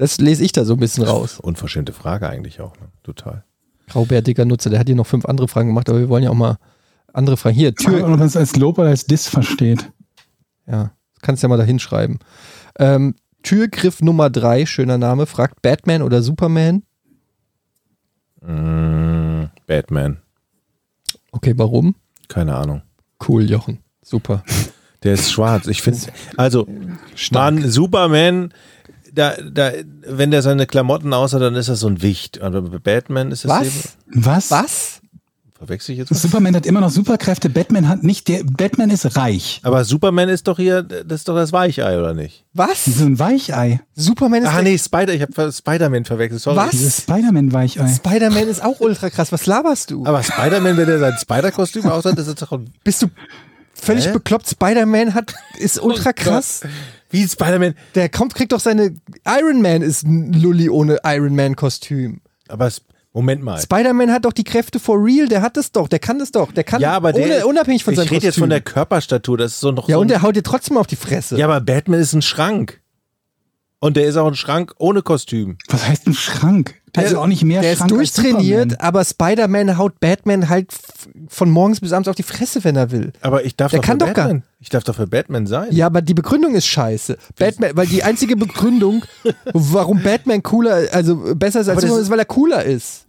Das 0.00 0.16
lese 0.16 0.42
ich 0.42 0.52
da 0.52 0.64
so 0.64 0.72
ein 0.72 0.78
bisschen 0.80 1.04
raus. 1.04 1.38
Unverschämte 1.40 1.92
Frage 1.92 2.26
eigentlich 2.26 2.62
auch. 2.62 2.72
Ne? 2.80 2.88
Total. 3.02 3.44
Graubärtiger 3.86 4.46
Nutzer, 4.46 4.70
der 4.70 4.78
hat 4.78 4.86
hier 4.86 4.96
noch 4.96 5.06
fünf 5.06 5.26
andere 5.26 5.46
Fragen 5.46 5.68
gemacht, 5.68 5.90
aber 5.90 5.98
wir 5.98 6.08
wollen 6.08 6.24
ja 6.24 6.30
auch 6.30 6.34
mal 6.34 6.56
andere 7.12 7.36
Fragen. 7.36 7.54
Hier, 7.54 7.74
Tür. 7.74 8.06
Und 8.06 8.12
man 8.12 8.22
es 8.22 8.34
als 8.34 8.56
Lob 8.56 8.78
oder 8.78 8.88
als 8.88 9.04
Diss 9.04 9.28
versteht. 9.28 9.92
ja, 10.66 10.92
kannst 11.20 11.42
ja 11.42 11.50
mal 11.50 11.58
da 11.58 11.64
hinschreiben. 11.64 12.18
Ähm, 12.78 13.14
Türgriff 13.42 14.00
Nummer 14.00 14.30
drei, 14.30 14.64
schöner 14.64 14.96
Name, 14.96 15.26
fragt 15.26 15.60
Batman 15.60 16.00
oder 16.00 16.22
Superman? 16.22 16.82
Mm, 18.40 19.50
Batman. 19.66 20.22
Okay, 21.30 21.52
warum? 21.58 21.94
Keine 22.28 22.56
Ahnung. 22.56 22.80
Cool, 23.28 23.50
Jochen. 23.50 23.80
Super. 24.00 24.44
Der 25.02 25.12
ist 25.12 25.30
schwarz. 25.30 25.66
Ich 25.66 25.82
finde, 25.82 25.98
also, 26.38 26.66
Mann, 27.32 27.70
Superman, 27.70 28.54
da, 29.12 29.34
da, 29.40 29.72
wenn 30.06 30.30
der 30.30 30.42
seine 30.42 30.66
Klamotten 30.66 31.12
aus 31.12 31.32
hat, 31.32 31.42
dann 31.42 31.54
ist 31.54 31.68
das 31.68 31.80
so 31.80 31.88
ein 31.88 32.02
Wicht. 32.02 32.40
Aber 32.40 32.62
bei 32.62 32.78
Batman 32.78 33.30
ist 33.30 33.44
das 33.44 33.50
Was? 33.50 33.66
eben. 33.66 34.24
Was? 34.24 34.50
Was? 34.50 35.00
Verwechsel 35.60 35.92
ich 35.92 35.98
jetzt 35.98 36.10
was? 36.10 36.22
Superman 36.22 36.56
hat 36.56 36.64
immer 36.64 36.80
noch 36.80 36.88
Superkräfte. 36.88 37.50
Batman 37.50 37.86
hat 37.86 38.02
nicht. 38.02 38.28
Der 38.28 38.44
Batman 38.44 38.88
ist 38.88 39.14
reich. 39.18 39.60
Aber 39.62 39.84
Superman 39.84 40.30
ist 40.30 40.48
doch 40.48 40.56
hier, 40.56 40.82
das 40.82 41.20
ist 41.20 41.28
doch 41.28 41.34
das 41.34 41.52
Weichei, 41.52 41.98
oder 41.98 42.14
nicht? 42.14 42.46
Was? 42.54 42.86
So 42.86 43.04
ein 43.04 43.18
Weichei. 43.18 43.80
Superman 43.94 44.42
ist 44.42 44.48
Ach 44.48 44.62
nee, 44.62 44.78
Spider, 44.78 45.12
ich 45.12 45.20
habe 45.20 45.52
Spider-Man 45.52 46.06
verwechselt, 46.06 46.40
sorry. 46.40 46.56
Was? 46.56 46.70
Dieses 46.70 47.02
Spider-Man-Weichei. 47.02 47.86
Spider-Man 47.88 48.48
ist 48.48 48.64
auch 48.64 48.80
ultra 48.80 49.10
krass. 49.10 49.32
Was 49.32 49.44
laberst 49.44 49.90
du? 49.90 50.06
Aber 50.06 50.22
Spider-Man, 50.22 50.78
wenn 50.78 50.88
er 50.88 50.98
sein 50.98 51.14
Spider-Kostüm 51.20 51.84
aus 51.90 52.06
hat, 52.06 52.16
das 52.16 52.26
ist 52.28 52.40
doch 52.40 52.52
ein, 52.52 52.70
Bist 52.82 53.02
du 53.02 53.08
völlig 53.74 54.06
Hä? 54.06 54.12
bekloppt? 54.12 54.48
Spider-Man 54.48 55.12
hat, 55.12 55.34
ist 55.58 55.82
ultra 55.82 56.14
krass. 56.14 56.62
Wie 57.10 57.26
Spider-Man. 57.26 57.74
Der 57.94 58.08
kommt, 58.08 58.34
kriegt 58.34 58.52
doch 58.52 58.60
seine. 58.60 58.96
Iron 59.26 59.62
Man 59.62 59.82
ist 59.82 60.04
ein 60.04 60.32
Lulli 60.32 60.68
ohne 60.68 60.98
Iron 61.04 61.34
Man-Kostüm. 61.36 62.20
Aber 62.48 62.66
es, 62.66 62.82
Moment 63.12 63.42
mal. 63.42 63.60
Spider-Man 63.60 64.12
hat 64.12 64.24
doch 64.24 64.32
die 64.32 64.44
Kräfte 64.44 64.78
for 64.78 64.96
real. 65.04 65.26
Der 65.28 65.42
hat 65.42 65.56
das 65.56 65.72
doch. 65.72 65.88
Der 65.88 65.98
kann 65.98 66.18
das 66.18 66.30
doch. 66.30 66.52
Der 66.52 66.64
kann 66.64 66.80
Ja, 66.80 66.92
aber 66.92 67.12
der, 67.12 67.24
ohne, 67.24 67.46
unabhängig 67.46 67.82
von 67.84 67.94
ich 67.94 67.98
seinem 67.98 68.08
rede 68.08 68.26
jetzt 68.26 68.34
Kostüm. 68.34 68.42
von 68.42 68.50
der 68.50 68.60
Körperstatur, 68.60 69.36
das 69.38 69.52
ist 69.52 69.60
so 69.60 69.72
noch 69.72 69.88
ja, 69.88 69.96
so 69.96 70.00
und 70.00 70.08
der 70.08 70.22
haut 70.22 70.36
dir 70.36 70.42
trotzdem 70.42 70.76
auf 70.76 70.86
die 70.86 70.96
Fresse. 70.96 71.36
Ja, 71.36 71.46
aber 71.46 71.60
Batman 71.60 71.98
ist 72.00 72.12
ein 72.12 72.22
Schrank. 72.22 72.80
Und 73.80 73.96
der 73.96 74.04
ist 74.06 74.16
auch 74.16 74.26
ein 74.26 74.36
Schrank 74.36 74.74
ohne 74.78 75.02
Kostüm. 75.02 75.56
Was 75.68 75.88
heißt 75.88 76.06
ein 76.06 76.14
Schrank? 76.14 76.79
Der 76.96 77.04
ist 77.04 77.10
Der- 77.12 77.20
auch 77.20 77.26
nicht 77.26 77.44
mehr 77.44 77.60
der 77.62 77.72
ist 77.72 77.78
Schrank 77.78 77.90
durchtrainiert, 77.90 78.80
aber 78.80 79.04
Spider-Man 79.04 79.78
haut 79.78 80.00
Batman 80.00 80.48
halt 80.48 80.72
von 81.28 81.48
morgens 81.50 81.80
bis 81.80 81.92
abends 81.92 82.08
auf 82.08 82.16
die 82.16 82.22
Fresse, 82.24 82.64
wenn 82.64 82.74
er 82.76 82.90
will. 82.90 83.12
Aber 83.20 83.44
ich 83.44 83.54
darf 83.56 83.70
Der 83.70 83.80
doch 83.80 83.86
kann 83.86 84.00
für 84.00 84.06
doch 84.06 84.14
gar- 84.14 84.24
Batman. 84.26 84.42
Ich 84.58 84.68
darf 84.70 84.84
doch 84.84 84.96
für 84.96 85.06
Batman 85.06 85.46
sein. 85.46 85.68
Ja, 85.70 85.86
aber 85.86 86.02
die 86.02 86.14
Begründung 86.14 86.54
ist 86.54 86.66
scheiße. 86.66 87.16
Batman, 87.38 87.70
weil 87.74 87.86
die 87.86 88.02
einzige 88.02 88.36
Begründung, 88.36 89.04
warum 89.52 90.02
Batman 90.02 90.42
cooler, 90.42 90.88
also 90.92 91.16
besser 91.36 91.60
ist 91.60 91.68
als 91.68 91.80
Superman, 91.80 91.98
ist- 92.00 92.06
ist, 92.06 92.10
weil 92.10 92.18
er 92.18 92.24
cooler 92.24 92.64
ist. 92.64 93.06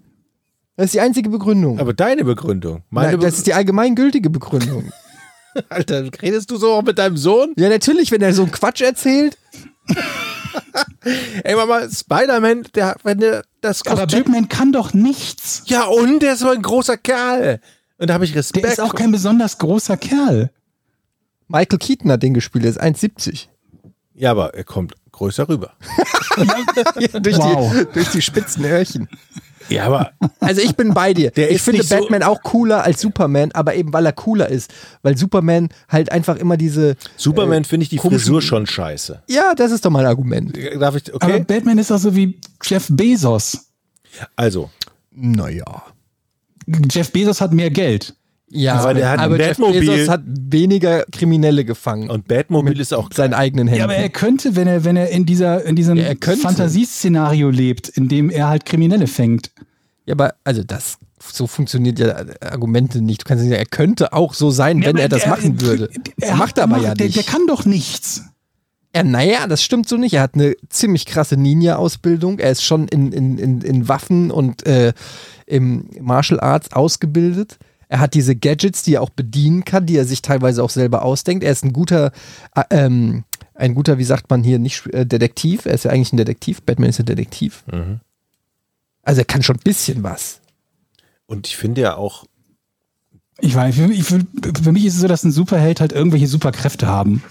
Das 0.77 0.85
ist 0.85 0.93
die 0.93 1.01
einzige 1.01 1.29
Begründung. 1.29 1.79
Aber 1.79 1.93
deine 1.93 2.23
Begründung. 2.23 2.83
Meine 2.89 3.11
Nein, 3.13 3.19
das 3.19 3.37
ist 3.37 3.47
die 3.47 3.53
allgemeingültige 3.53 4.29
Begründung. 4.29 4.91
Alter, 5.69 6.05
redest 6.21 6.49
du 6.49 6.55
so 6.57 6.71
auch 6.73 6.81
mit 6.83 6.97
deinem 6.97 7.17
Sohn? 7.17 7.53
ja, 7.57 7.67
natürlich, 7.67 8.11
wenn 8.11 8.21
er 8.21 8.33
so 8.33 8.43
einen 8.43 8.51
Quatsch 8.51 8.81
erzählt. 8.81 9.37
Ey, 11.43 11.55
Mama, 11.55 11.89
Spider-Man, 11.89 12.63
der, 12.75 12.95
wenn 13.03 13.19
der 13.19 13.43
das 13.61 13.85
Aber 13.85 14.03
Kostüm. 14.03 14.23
Batman 14.23 14.49
kann 14.49 14.71
doch 14.71 14.93
nichts. 14.93 15.63
Ja, 15.65 15.85
und 15.85 16.19
der 16.21 16.33
ist 16.33 16.39
so 16.39 16.49
ein 16.49 16.61
großer 16.61 16.97
Kerl. 16.97 17.59
Und 17.97 18.07
da 18.09 18.13
habe 18.15 18.25
ich 18.25 18.35
Respekt. 18.35 18.65
Der 18.65 18.71
ist 18.73 18.79
auch 18.81 18.95
kein 18.95 19.11
besonders 19.11 19.57
großer 19.57 19.97
Kerl. 19.97 20.51
Michael 21.47 21.79
Keaton 21.79 22.11
hat 22.11 22.23
den 22.23 22.33
gespielt, 22.33 22.63
der 22.63 22.71
ist 22.71 22.81
1,70. 22.81 23.47
ja, 24.15 24.31
aber 24.31 24.53
er 24.55 24.63
kommt 24.63 24.93
größer 25.11 25.47
rüber. 25.49 25.73
Ja, 26.37 27.19
durch, 27.19 27.37
Wow. 27.37 27.73
die, 27.73 27.85
durch 27.93 28.09
die 28.11 28.21
spitzen 28.21 28.63
Öhrchen. 28.63 29.09
Ja, 29.69 29.85
aber 29.85 30.11
Also 30.39 30.61
ich 30.61 30.75
bin 30.75 30.93
bei 30.93 31.13
dir. 31.13 31.31
Der 31.31 31.51
ich 31.51 31.61
finde 31.61 31.79
nicht 31.79 31.89
so- 31.89 31.95
Batman 31.97 32.23
auch 32.23 32.41
cooler 32.43 32.83
als 32.83 33.01
Superman, 33.01 33.51
aber 33.53 33.75
eben 33.75 33.93
weil 33.93 34.05
er 34.05 34.13
cooler 34.13 34.49
ist. 34.49 34.71
Weil 35.01 35.17
Superman 35.17 35.69
halt 35.89 36.11
einfach 36.11 36.35
immer 36.35 36.57
diese. 36.57 36.95
Superman 37.17 37.63
finde 37.63 37.83
ich 37.83 37.89
die 37.89 37.97
Frisur 37.99 38.41
schon 38.41 38.65
scheiße. 38.67 39.21
Ja, 39.27 39.53
das 39.55 39.71
ist 39.71 39.85
doch 39.85 39.89
mal 39.91 39.99
ein 39.99 40.05
Argument. 40.07 40.57
Darf 40.79 40.95
ich, 40.95 41.13
Aber 41.13 41.25
okay? 41.25 41.43
Batman 41.47 41.77
ist 41.77 41.91
auch 41.91 41.97
so 41.99 42.15
wie 42.15 42.39
Jeff 42.63 42.87
Bezos. 42.89 43.67
Also, 44.35 44.69
Naja. 45.11 45.83
Jeff 46.89 47.11
Bezos 47.11 47.41
hat 47.41 47.51
mehr 47.53 47.69
Geld. 47.69 48.15
Ja, 48.53 48.75
Aber 48.75 48.93
der 48.93 49.09
hat 49.11 49.19
aber 49.19 49.37
Jeff 49.37 49.57
Batmobil. 49.57 49.79
Bezos 49.81 50.09
hat 50.09 50.21
weniger 50.25 51.05
Kriminelle 51.11 51.63
gefangen. 51.65 52.09
und 52.09 52.27
Batmobil 52.27 52.79
ist 52.79 52.93
auch 52.93 53.09
seinen 53.13 53.33
eigenen 53.33 53.67
Händen. 53.67 53.79
Ja, 53.79 53.85
aber 53.85 53.95
er 53.95 54.09
könnte, 54.09 54.55
wenn 54.55 54.67
er, 54.67 54.83
wenn 54.83 54.97
er 54.97 55.09
in 55.09 55.25
dieser, 55.25 55.63
in 55.65 55.75
diesem 55.75 55.95
Ja, 55.97 56.03
er. 56.07 56.15
Fantasieszenario 56.37 57.49
lebt, 57.49 57.87
in 57.89 58.07
dem 58.09 58.29
er 58.29 58.49
halt 58.49 58.65
Kriminelle 58.65 59.07
fängt. 59.07 59.51
Ja, 60.05 60.13
aber 60.15 60.33
also 60.43 60.63
das 60.63 60.97
so 61.31 61.47
funktioniert 61.47 61.99
ja 61.99 62.25
Argumente 62.41 63.01
nicht. 63.01 63.21
Du 63.21 63.25
kannst 63.25 63.43
nicht 63.43 63.51
sagen, 63.51 63.61
er 63.61 63.69
könnte 63.69 64.11
auch 64.11 64.33
so 64.33 64.49
sein, 64.51 64.81
wenn 64.81 64.89
aber 64.95 65.01
er 65.01 65.09
das 65.09 65.21
der- 65.21 65.29
machen 65.29 65.61
würde. 65.61 65.89
Er 66.19 66.35
macht 66.35 66.57
er 66.57 66.63
aber 66.65 66.79
ja 66.79 66.93
der, 66.95 67.05
nicht. 67.05 67.15
Der 67.17 67.23
kann 67.23 67.45
doch 67.47 67.65
nichts. 67.65 68.23
Ja, 68.95 69.03
naja, 69.03 69.47
das 69.47 69.63
stimmt 69.63 69.87
so 69.87 69.95
nicht. 69.95 70.13
Er 70.15 70.23
hat 70.23 70.33
eine 70.35 70.55
ziemlich 70.67 71.05
krasse 71.05 71.37
Ninja-Ausbildung. 71.37 72.39
Er 72.39 72.51
ist 72.51 72.63
schon 72.63 72.87
in, 72.89 73.13
in, 73.13 73.37
in, 73.37 73.61
in 73.61 73.87
Waffen 73.87 74.31
und 74.31 74.65
äh, 74.67 74.91
im 75.45 75.85
Martial 76.01 76.39
Arts 76.41 76.73
ausgebildet. 76.73 77.57
Er 77.91 77.99
hat 77.99 78.13
diese 78.13 78.37
Gadgets, 78.37 78.83
die 78.83 78.93
er 78.95 79.01
auch 79.01 79.09
bedienen 79.09 79.65
kann, 79.65 79.85
die 79.85 79.97
er 79.97 80.05
sich 80.05 80.21
teilweise 80.21 80.63
auch 80.63 80.69
selber 80.69 81.03
ausdenkt. 81.03 81.43
Er 81.43 81.51
ist 81.51 81.65
ein 81.65 81.73
guter, 81.73 82.13
äh, 82.55 82.63
ähm, 82.69 83.25
ein 83.53 83.75
guter, 83.75 83.97
wie 83.97 84.05
sagt 84.05 84.29
man 84.29 84.43
hier, 84.43 84.59
nicht 84.59 84.87
äh, 84.93 85.05
Detektiv. 85.05 85.65
Er 85.65 85.73
ist 85.73 85.83
ja 85.83 85.91
eigentlich 85.91 86.13
ein 86.13 86.17
Detektiv. 86.17 86.61
Batman 86.61 86.89
ist 86.89 86.99
ein 87.01 87.05
Detektiv. 87.05 87.65
Also 89.03 89.19
er 89.21 89.25
kann 89.25 89.43
schon 89.43 89.57
ein 89.57 89.63
bisschen 89.63 90.03
was. 90.03 90.39
Und 91.25 91.47
ich 91.47 91.57
finde 91.57 91.81
ja 91.81 91.95
auch, 91.97 92.23
Ich 93.39 93.55
weiß, 93.55 93.75
für, 93.75 93.87
mich- 93.89 94.03
für, 94.05 94.21
für 94.63 94.71
mich 94.71 94.85
ist 94.85 94.95
es 94.95 95.01
so, 95.01 95.07
dass 95.09 95.23
ein 95.25 95.31
Superheld 95.33 95.81
halt 95.81 95.91
irgendwelche 95.91 96.27
Superkräfte 96.27 96.87
haben 96.87 97.21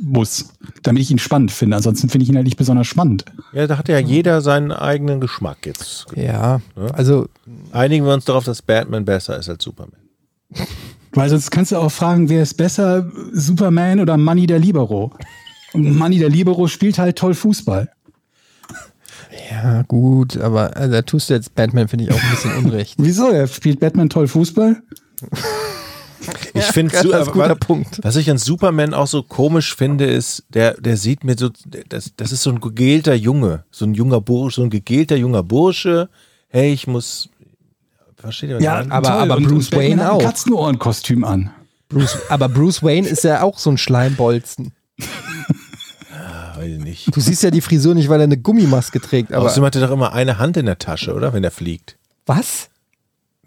muss, 0.00 0.46
damit 0.82 1.02
ich 1.02 1.10
ihn 1.10 1.18
spannend 1.18 1.52
finde. 1.52 1.76
Ansonsten 1.76 2.08
finde 2.08 2.22
ich 2.24 2.30
ihn 2.30 2.36
halt 2.36 2.46
nicht 2.46 2.56
besonders 2.56 2.86
spannend. 2.86 3.24
ja, 3.52 3.66
da 3.66 3.76
hat 3.76 3.88
ja 3.90 3.98
jeder 3.98 4.40
seinen 4.40 4.72
eigenen 4.72 5.20
Geschmack 5.20 5.58
jetzt. 5.66 6.06
Ja, 6.16 6.60
Ja. 6.74 6.86
also 6.92 7.28
Einigen 7.72 8.06
wir 8.06 8.14
uns 8.14 8.24
darauf, 8.24 8.44
dass 8.44 8.62
Batman 8.62 9.04
besser 9.04 9.38
ist 9.38 9.48
als 9.50 9.62
Superman. 9.62 10.00
Weil 11.12 11.30
sonst 11.30 11.50
kannst 11.50 11.72
du 11.72 11.76
auch 11.76 11.90
fragen, 11.90 12.28
wer 12.28 12.42
ist 12.42 12.54
besser, 12.54 13.10
Superman 13.32 14.00
oder 14.00 14.16
Manny 14.16 14.46
der 14.46 14.58
Libero? 14.58 15.12
Und 15.72 15.96
Manny 15.96 16.18
der 16.18 16.28
Libero 16.28 16.68
spielt 16.68 16.98
halt 16.98 17.16
toll 17.16 17.34
Fußball. 17.34 17.90
ja 19.50 19.82
gut, 19.82 20.36
aber 20.36 20.76
also, 20.76 20.92
da 20.92 21.02
tust 21.02 21.30
du 21.30 21.34
jetzt 21.34 21.54
Batman 21.54 21.88
finde 21.88 22.04
ich 22.04 22.12
auch 22.12 22.22
ein 22.22 22.30
bisschen 22.30 22.56
unrecht. 22.56 22.94
Wieso? 22.98 23.30
Er 23.30 23.46
spielt 23.46 23.80
Batman 23.80 24.10
toll 24.10 24.28
Fußball? 24.28 24.82
Ich 26.54 26.64
finde, 26.64 26.92
das 26.92 27.04
ist 27.04 27.12
ein 27.12 27.26
guter 27.26 27.50
was, 27.50 27.58
Punkt. 27.58 28.00
was 28.02 28.16
ich 28.16 28.30
an 28.30 28.38
Superman 28.38 28.94
auch 28.94 29.06
so 29.06 29.22
komisch 29.22 29.74
finde, 29.74 30.06
ist, 30.06 30.44
der, 30.48 30.74
der 30.80 30.96
sieht 30.96 31.24
mir 31.24 31.36
so, 31.38 31.50
das, 31.88 32.12
das 32.16 32.32
ist 32.32 32.42
so 32.42 32.50
ein 32.50 32.60
gegelter 32.60 33.14
Junge, 33.14 33.64
so 33.70 33.84
ein 33.84 33.94
junger 33.94 34.20
Bursche, 34.20 34.56
so 34.56 34.62
ein 34.64 34.70
gegelter 34.70 35.16
junger 35.16 35.42
Bursche. 35.42 36.08
Hey, 36.48 36.72
ich 36.72 36.86
muss, 36.86 37.28
versteht 38.26 38.50
ihr 38.50 38.60
meine? 38.60 38.92
aber- 38.92 39.10
aber 39.12 39.36
Und- 39.38 39.44
Bruce 39.48 39.64
und 39.66 39.70
Batman 39.70 39.90
Wayne 39.90 40.04
hat 40.04 40.10
ein 40.10 40.16
auch. 40.16 40.22
Katzenohrenkostüm 40.22 41.24
an. 41.24 41.50
Bruce, 41.88 42.18
aber 42.28 42.48
Bruce 42.48 42.82
Wayne 42.82 43.06
ist 43.08 43.24
ja 43.24 43.42
auch 43.42 43.58
so 43.58 43.70
ein 43.70 43.78
Schleimbolzen. 43.78 44.72
Ah, 46.12 46.56
weiß 46.56 46.72
ich 46.72 46.78
nicht. 46.82 47.16
Du 47.16 47.20
siehst 47.20 47.42
ja 47.42 47.50
die 47.50 47.60
Frisur 47.60 47.94
nicht, 47.94 48.08
weil 48.08 48.20
er 48.20 48.24
eine 48.24 48.38
Gummimaske 48.38 49.00
trägt. 49.00 49.32
Aber 49.32 49.46
Außerdem 49.46 49.64
hat 49.64 49.74
er 49.76 49.82
doch 49.86 49.92
immer 49.92 50.12
eine 50.12 50.38
Hand 50.38 50.56
in 50.56 50.66
der 50.66 50.78
Tasche, 50.78 51.14
oder? 51.14 51.32
Wenn 51.32 51.44
er 51.44 51.50
fliegt. 51.50 51.96
was? 52.26 52.68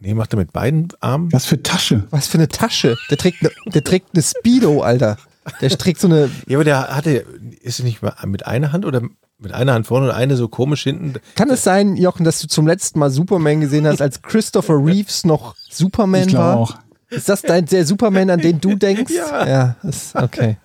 Nee, 0.02 0.14
macht 0.14 0.32
er 0.34 0.38
mit 0.38 0.54
beiden 0.54 0.88
Armen? 1.02 1.28
Was 1.34 1.46
für 1.46 1.62
Tasche? 1.62 2.06
Was 2.10 2.28
für 2.28 2.38
eine 2.38 2.48
Tasche? 2.48 2.96
Der 3.10 3.18
trägt 3.18 3.42
eine, 3.42 3.52
der 3.74 3.84
trägt 3.84 4.08
eine 4.14 4.24
Speedo, 4.24 4.82
Alter. 4.82 5.18
Der 5.60 5.70
trägt 5.72 6.00
so 6.00 6.08
eine. 6.08 6.30
Ja, 6.48 6.56
aber 6.58 6.64
der 6.64 6.96
hatte, 6.96 7.26
ist 7.62 7.80
er 7.80 7.84
nicht 7.86 8.02
mal 8.02 8.14
mit 8.26 8.46
einer 8.48 8.72
Hand 8.72 8.86
oder 8.86 9.02
mit 9.40 9.54
einer 9.54 9.74
Hand 9.74 9.88
vorne 9.88 10.08
und 10.08 10.12
eine 10.12 10.36
so 10.36 10.48
komisch 10.48 10.84
hinten? 10.84 11.14
Kann 11.36 11.50
es 11.50 11.64
sein, 11.64 11.96
Jochen, 11.96 12.24
dass 12.24 12.40
du 12.40 12.48
zum 12.48 12.68
letzten 12.68 13.00
Mal 13.00 13.10
Superman 13.10 13.62
gesehen 13.62 13.88
hast, 13.88 14.02
als 14.02 14.22
Christopher 14.22 14.76
Reeves 14.76 15.26
noch 15.26 15.56
Superman 15.70 16.22
Ich 16.22 16.28
glaube 16.28 16.44
war? 16.46 16.58
auch. 16.58 16.76
Ist 17.10 17.28
das 17.30 17.42
dein 17.42 17.66
der 17.66 17.86
Superman, 17.86 18.30
an 18.30 18.40
den 18.40 18.62
du 18.62 18.76
denkst? 18.76 19.12
Ja. 19.12 19.48
Ja, 19.48 19.76
ist 19.84 20.16
okay. 20.16 20.58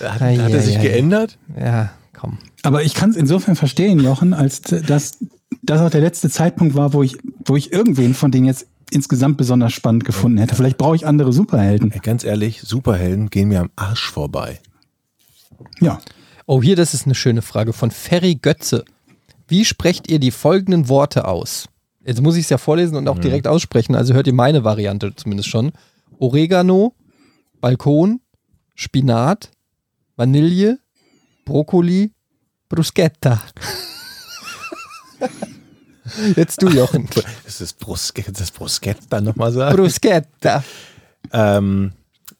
Hat, 0.00 0.20
hat 0.20 0.52
er 0.52 0.60
sich 0.62 0.80
geändert? 0.80 1.36
Ja, 1.58 1.90
komm. 2.12 2.38
Aber 2.62 2.84
ich 2.84 2.94
kann 2.94 3.10
es 3.10 3.16
insofern 3.16 3.56
verstehen, 3.56 3.98
Jochen, 3.98 4.34
als 4.34 4.60
dass 4.60 5.18
das 5.62 5.80
auch 5.80 5.90
der 5.90 6.00
letzte 6.00 6.30
Zeitpunkt 6.30 6.74
war, 6.76 6.92
wo 6.92 7.02
ich, 7.02 7.16
wo 7.44 7.56
ich 7.56 7.72
irgendwen 7.72 8.14
von 8.14 8.30
denen 8.30 8.46
jetzt 8.46 8.66
insgesamt 8.90 9.36
besonders 9.36 9.72
spannend 9.72 10.04
gefunden 10.04 10.38
hätte. 10.38 10.54
Vielleicht 10.54 10.78
brauche 10.78 10.94
ich 10.96 11.06
andere 11.06 11.32
Superhelden. 11.32 11.92
Ganz 12.02 12.22
ehrlich, 12.24 12.62
Superhelden 12.62 13.28
gehen 13.30 13.48
mir 13.48 13.60
am 13.60 13.70
Arsch 13.76 14.10
vorbei. 14.10 14.60
Ja. 15.80 15.98
Oh, 16.50 16.62
hier, 16.62 16.76
das 16.76 16.94
ist 16.94 17.04
eine 17.04 17.14
schöne 17.14 17.42
Frage 17.42 17.74
von 17.74 17.90
Ferry 17.90 18.36
Götze. 18.36 18.86
Wie 19.48 19.66
sprecht 19.66 20.10
ihr 20.10 20.18
die 20.18 20.30
folgenden 20.30 20.88
Worte 20.88 21.28
aus? 21.28 21.68
Jetzt 22.02 22.22
muss 22.22 22.36
ich 22.36 22.44
es 22.44 22.48
ja 22.48 22.56
vorlesen 22.56 22.96
und 22.96 23.06
auch 23.06 23.18
direkt 23.18 23.46
aussprechen, 23.46 23.94
also 23.94 24.14
hört 24.14 24.26
ihr 24.26 24.32
meine 24.32 24.64
Variante 24.64 25.14
zumindest 25.14 25.50
schon. 25.50 25.72
Oregano, 26.18 26.94
Balkon, 27.60 28.22
Spinat, 28.74 29.50
Vanille, 30.16 30.78
Brokkoli, 31.44 32.14
Bruschetta. 32.70 33.42
Jetzt 36.34 36.62
du, 36.62 36.70
Jochen. 36.70 37.10
Ist 37.46 37.60
das 37.60 37.74
Bruschetta, 37.74 38.32
das 38.32 38.50
Bruschetta 38.52 39.20
nochmal 39.20 39.52
sagen? 39.52 39.76
Bruschetta. 39.76 40.64
Ähm, 41.30 41.92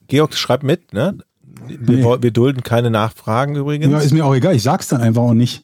Georg, 0.07 0.33
schreib 0.33 0.63
mit, 0.63 0.95
ne? 0.95 1.19
Wir, 1.67 1.79
Nee. 1.79 2.23
wir 2.23 2.31
dulden 2.31 2.63
keine 2.63 2.91
Nachfragen 2.91 3.57
übrigens. 3.57 3.91
ja, 3.91 3.99
ist 3.99 4.13
mir 4.13 4.25
auch 4.25 4.35
egal. 4.35 4.55
Ich 4.55 4.63
sag's 4.63 4.89
dann 4.89 5.01
einfach 5.01 5.23
auch 5.23 5.35
nicht. 5.35 5.63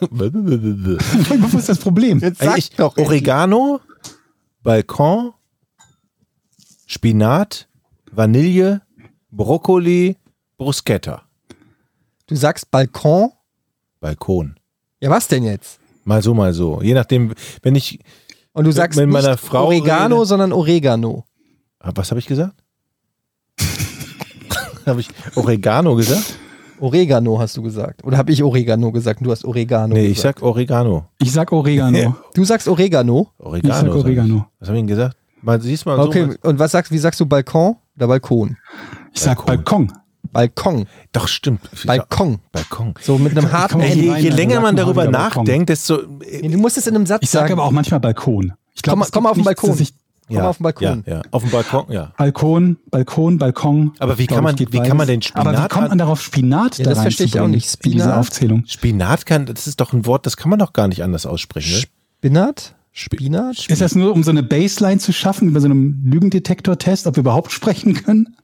Was 0.10 1.54
ist 1.54 1.68
das 1.68 1.78
Problem? 1.78 2.18
Jetzt 2.20 2.40
Ey, 2.40 2.46
sag 2.48 2.58
ich, 2.58 2.70
doch. 2.70 2.96
Oregano, 2.96 3.80
Balkon, 4.62 5.32
Spinat, 6.86 7.68
Vanille, 8.12 8.82
Brokkoli, 9.30 10.16
Bruschetta. 10.56 11.22
Du 12.26 12.36
sagst 12.36 12.70
Balkon. 12.70 13.30
Balkon. 14.00 14.56
Ja, 15.00 15.10
was 15.10 15.28
denn 15.28 15.44
jetzt? 15.44 15.80
Mal 16.04 16.22
so, 16.22 16.34
mal 16.34 16.52
so. 16.52 16.80
Je 16.82 16.94
nachdem, 16.94 17.32
wenn 17.62 17.74
ich. 17.74 17.98
Und 18.52 18.64
du 18.64 18.72
sagst 18.72 18.98
Mit 18.98 19.08
meiner 19.08 19.32
nicht 19.32 19.40
Frau 19.44 19.66
Oregano, 19.66 20.16
rede- 20.16 20.26
sondern 20.26 20.52
Oregano. 20.52 21.24
Was 21.80 22.10
habe 22.10 22.18
ich 22.20 22.26
gesagt? 22.26 22.62
Habe 24.88 25.00
ich 25.00 25.08
Oregano 25.34 25.94
gesagt? 25.94 26.34
Oregano 26.80 27.38
hast 27.40 27.56
du 27.56 27.62
gesagt. 27.62 28.04
Oder 28.04 28.18
habe 28.18 28.30
ich 28.30 28.42
Oregano 28.42 28.92
gesagt? 28.92 29.20
Du 29.24 29.30
hast 29.32 29.44
Oregano 29.44 29.94
Nee, 29.94 30.06
ich 30.06 30.14
gesagt. 30.16 30.38
sag 30.40 30.46
Oregano. 30.46 31.06
Ich 31.18 31.32
sag 31.32 31.50
Oregano. 31.52 32.14
Du 32.34 32.44
sagst 32.44 32.68
Oregano. 32.68 33.28
Oregano. 33.38 33.74
Ich 33.74 33.80
sag 33.80 33.94
Oregano. 33.94 34.36
Ich. 34.36 34.60
Was 34.60 34.68
habe 34.68 34.78
ich 34.78 34.82
denn 34.82 34.86
gesagt? 34.86 35.16
Mal, 35.42 35.60
siehst 35.60 35.86
mal 35.86 35.98
Okay, 35.98 36.28
so. 36.42 36.48
Und 36.48 36.58
was 36.58 36.72
sagst, 36.72 36.92
wie 36.92 36.98
sagst 36.98 37.18
du 37.20 37.26
Balkon 37.26 37.76
oder 37.96 38.06
Balkon? 38.08 38.56
Ich 39.12 39.20
sag 39.20 39.44
Balkon. 39.44 39.92
Balkon. 40.32 40.86
Doch, 41.12 41.26
stimmt. 41.26 41.60
Balkon. 41.86 42.38
Balkon. 42.52 42.94
So 43.00 43.18
mit 43.18 43.36
einem 43.36 43.50
harten 43.50 43.80
die 43.80 43.86
Je, 43.86 44.16
je 44.18 44.28
länger 44.30 44.60
man 44.60 44.76
darüber 44.76 45.06
nachdenkt, 45.08 45.70
desto. 45.70 45.98
Nee, 46.20 46.48
Du 46.48 46.58
musst 46.58 46.76
es 46.76 46.86
in 46.86 46.94
einem 46.94 47.06
Satz 47.06 47.22
Ich 47.22 47.30
sag 47.30 47.42
sagen. 47.42 47.54
aber 47.54 47.64
auch 47.64 47.70
manchmal 47.70 47.98
Balkon. 48.00 48.52
Ich 48.74 48.82
glaub, 48.82 48.94
Komm, 48.94 49.02
es 49.02 49.10
komm 49.10 49.26
auf 49.26 49.34
den 49.34 49.44
Balkon. 49.44 49.70
dass 49.70 49.80
Ich, 49.80 49.94
Komm 50.28 50.38
auf 50.46 50.56
den 50.58 50.62
Balkon. 50.62 51.02
Ja, 51.06 51.14
ja. 51.16 51.22
Auf 51.30 51.42
dem 51.42 51.50
Balkon, 51.50 51.84
ja. 51.90 52.12
Balkon, 52.16 52.76
Balkon, 52.90 53.38
Balkon. 53.38 53.92
Aber 53.98 54.18
wie 54.18 54.26
kann 54.26 54.44
man- 54.44 54.58
wie 54.58 54.64
kann 54.66 54.96
man 54.96 55.06
den 55.06 55.20
beides. 55.20 55.34
Aber 55.34 55.50
wie 55.52 55.54
Spinat 55.56 55.70
kommt 55.70 55.82
an- 55.84 55.88
man 55.90 55.98
darauf, 55.98 56.22
Spinat 56.22 56.78
Ja, 56.78 56.84
da 56.84 56.90
das 56.90 57.00
verstehe 57.02 57.26
ich 57.26 57.40
auch 57.40 57.48
nicht. 57.48 57.74
In 57.84 57.90
diese 57.92 58.02
Spinat? 58.04 58.18
Aufzählung. 58.18 58.64
Spinat 58.66 59.26
kann, 59.26 59.46
das 59.46 59.66
ist 59.66 59.80
doch 59.80 59.92
ein 59.92 60.06
Wort, 60.06 60.26
das 60.26 60.36
kann 60.36 60.50
man 60.50 60.58
doch 60.58 60.72
gar 60.72 60.88
nicht 60.88 61.02
anders 61.02 61.26
aussprechen. 61.26 61.72
Ne? 61.72 61.82
Spinat? 62.18 62.74
Spinat? 62.92 63.66
Ist 63.68 63.80
das 63.80 63.94
nur, 63.94 64.12
um 64.12 64.24
so 64.24 64.30
eine 64.30 64.42
Baseline 64.42 64.98
zu 64.98 65.12
schaffen, 65.12 65.48
über 65.48 65.60
so 65.60 65.66
einem 65.66 66.02
Lügendetektor-Test, 66.04 67.06
ob 67.06 67.14
wir 67.16 67.20
überhaupt 67.20 67.52
sprechen 67.52 67.94
können? 67.94 68.36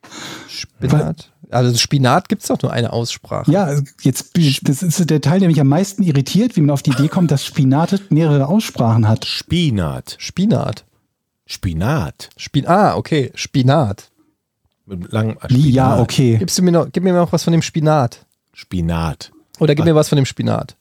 Spinat? 0.49 1.31
Also 1.51 1.77
Spinat 1.77 2.29
gibt 2.29 2.43
es 2.43 2.49
doch 2.49 2.61
nur 2.63 2.73
eine 2.73 2.93
Aussprache. 2.93 3.51
Ja, 3.51 3.75
jetzt, 4.03 4.33
das 4.63 4.83
ist 4.83 5.11
der 5.11 5.21
Teil, 5.21 5.41
der 5.41 5.49
mich 5.49 5.61
am 5.61 5.69
meisten 5.69 6.03
irritiert, 6.03 6.57
wie 6.57 6.61
man 6.61 6.71
auf 6.71 6.83
die 6.83 6.91
Idee 6.91 7.09
kommt, 7.09 7.31
dass 7.31 7.45
Spinat 7.45 8.01
mehrere 8.11 8.49
Aussprachen 8.49 9.07
hat. 9.09 9.25
Spinat. 9.25 10.17
Spinat. 10.19 10.85
Spinat. 11.47 12.31
Spin 12.37 12.67
ah, 12.67 12.97
okay, 12.97 13.31
Spinat. 13.35 14.11
Mit 14.87 15.13
langem 15.13 15.37
ja, 15.43 15.49
Spinat. 15.51 16.01
okay. 16.01 16.37
Gibst 16.39 16.59
du 16.59 16.63
mir 16.63 16.73
noch, 16.73 16.89
gib 16.93 17.03
mir 17.03 17.13
noch 17.13 17.33
was 17.33 17.45
von 17.45 17.53
dem 17.53 17.63
Spinat. 17.63 18.25
Spinat. 18.53 19.31
Oder 19.61 19.75
gib 19.75 19.85
mir 19.85 19.95
was 19.95 20.09
von 20.09 20.17
dem 20.17 20.27
Spinat. 20.27 20.77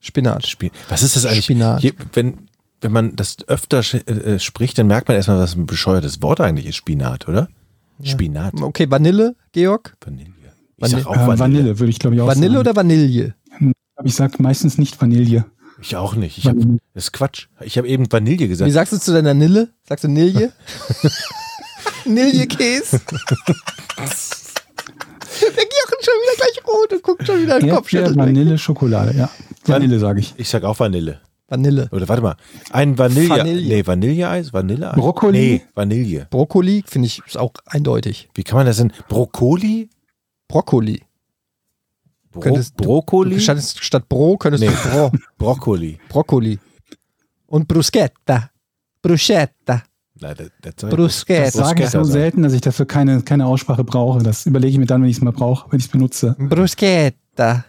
Spinat. 0.00 0.46
Spin 0.46 0.70
was 0.88 1.02
ist 1.02 1.16
das 1.16 1.24
eigentlich? 1.26 1.44
Spinat. 1.44 1.80
Hier, 1.80 1.92
wenn, 2.12 2.48
wenn 2.80 2.92
man 2.92 3.16
das 3.16 3.36
öfter 3.48 3.80
sch- 3.80 4.06
äh, 4.08 4.38
spricht, 4.38 4.78
dann 4.78 4.86
merkt 4.86 5.08
man 5.08 5.16
erstmal, 5.16 5.38
was 5.38 5.54
ein 5.56 5.66
bescheuertes 5.66 6.22
Wort 6.22 6.40
eigentlich 6.40 6.66
ist. 6.66 6.76
Spinat, 6.76 7.28
oder? 7.28 7.48
Spinat. 8.02 8.60
Okay, 8.60 8.90
Vanille, 8.90 9.34
Georg? 9.52 9.96
Vanille. 10.04 10.30
Ich 10.76 10.82
Vanille. 10.82 11.02
sag 11.02 11.06
auch 11.10 11.14
Äh, 11.14 11.26
Vanille. 11.26 11.38
Vanille. 11.38 11.78
würde 11.78 11.90
ich 11.90 11.98
glaube 11.98 12.16
ich 12.16 12.22
auch 12.22 12.26
Vanille 12.26 12.48
sagen. 12.48 12.60
oder 12.60 12.76
Vanille? 12.76 13.34
Aber 13.96 14.06
ich 14.06 14.14
sag 14.14 14.38
meistens 14.38 14.76
nicht 14.76 15.00
Vanille. 15.00 15.46
Ich 15.80 15.96
auch 15.96 16.14
nicht. 16.14 16.38
Ich 16.38 16.46
hab, 16.46 16.56
das 16.94 17.04
ist 17.06 17.12
Quatsch. 17.12 17.48
Ich 17.60 17.76
habe 17.76 17.88
eben 17.88 18.10
Vanille 18.10 18.38
Wie 18.38 18.48
gesagt. 18.48 18.70
sagst 18.72 18.92
du 18.92 18.98
zu 18.98 19.12
deiner 19.12 19.34
Nille? 19.34 19.68
Sagst 19.86 20.04
du 20.04 20.08
Nilje? 20.08 20.52
Nilje-Käse? 22.04 23.00
Der 23.06 24.04
ist 24.04 24.46
schon 26.04 26.14
wieder 26.14 26.36
gleich 26.36 26.66
rot 26.66 26.92
und 26.92 27.02
guckt 27.02 27.26
schon 27.26 27.42
wieder 27.42 27.60
den 27.60 27.70
Kopf. 27.70 27.92
Vanille, 27.92 28.58
Schokolade, 28.58 29.16
ja. 29.16 29.30
Vanille 29.64 29.98
sage 29.98 30.20
ich. 30.20 30.34
Ich 30.36 30.48
sag 30.48 30.64
auch 30.64 30.78
Vanille. 30.78 31.20
Vanille. 31.48 31.88
Oder 31.92 32.08
warte 32.08 32.22
mal. 32.22 32.36
Ein 32.70 32.98
Vanille. 32.98 33.28
Vanille. 33.28 33.68
Nee, 33.68 33.86
Vanilleeis? 33.86 34.52
Vanilleeis? 34.52 34.96
Brokkoli? 34.96 35.38
Nee, 35.38 35.62
Vanille. 35.74 36.26
Brokkoli 36.30 36.82
finde 36.86 37.06
ich 37.06 37.22
ist 37.26 37.36
auch 37.36 37.52
eindeutig. 37.66 38.28
Wie 38.34 38.42
kann 38.42 38.56
man 38.56 38.66
das 38.66 38.78
denn? 38.78 38.92
Brokkoli? 39.08 39.88
Brokkoli. 40.48 41.02
Bro 42.36 42.42
Könntest 42.42 42.74
du- 42.78 42.84
Brokkoli? 42.84 43.40
Statt, 43.40 43.62
statt 43.80 44.08
Bro 44.08 44.36
könntest 44.36 44.62
Nee. 44.64 44.70
du 44.70 44.88
Bro. 44.90 45.12
Brokkoli. 45.38 45.98
Brokkoli. 46.08 46.58
Und 47.46 47.66
Bruschetta. 47.66 48.50
Bruschetta. 49.02 49.82
Nein, 50.20 50.34
das, 50.36 50.74
das 50.78 50.90
Bruschetta. 50.90 51.44
Das 51.44 51.52
sage 51.54 51.84
ich 51.84 51.90
so 51.90 52.02
selten, 52.04 52.42
dass 52.42 52.52
ich 52.52 52.60
dafür 52.60 52.86
keine, 52.86 53.22
keine 53.22 53.46
Aussprache 53.46 53.84
brauche. 53.84 54.22
Das 54.22 54.46
überlege 54.46 54.72
ich 54.72 54.78
mir 54.78 54.86
dann, 54.86 55.02
wenn 55.02 55.08
ich 55.10 55.16
es 55.16 55.22
mal 55.22 55.30
brauche, 55.32 55.70
wenn 55.70 55.78
ich 55.78 55.86
es 55.86 55.90
benutze. 55.90 56.34
Bruschetta. 56.38 57.64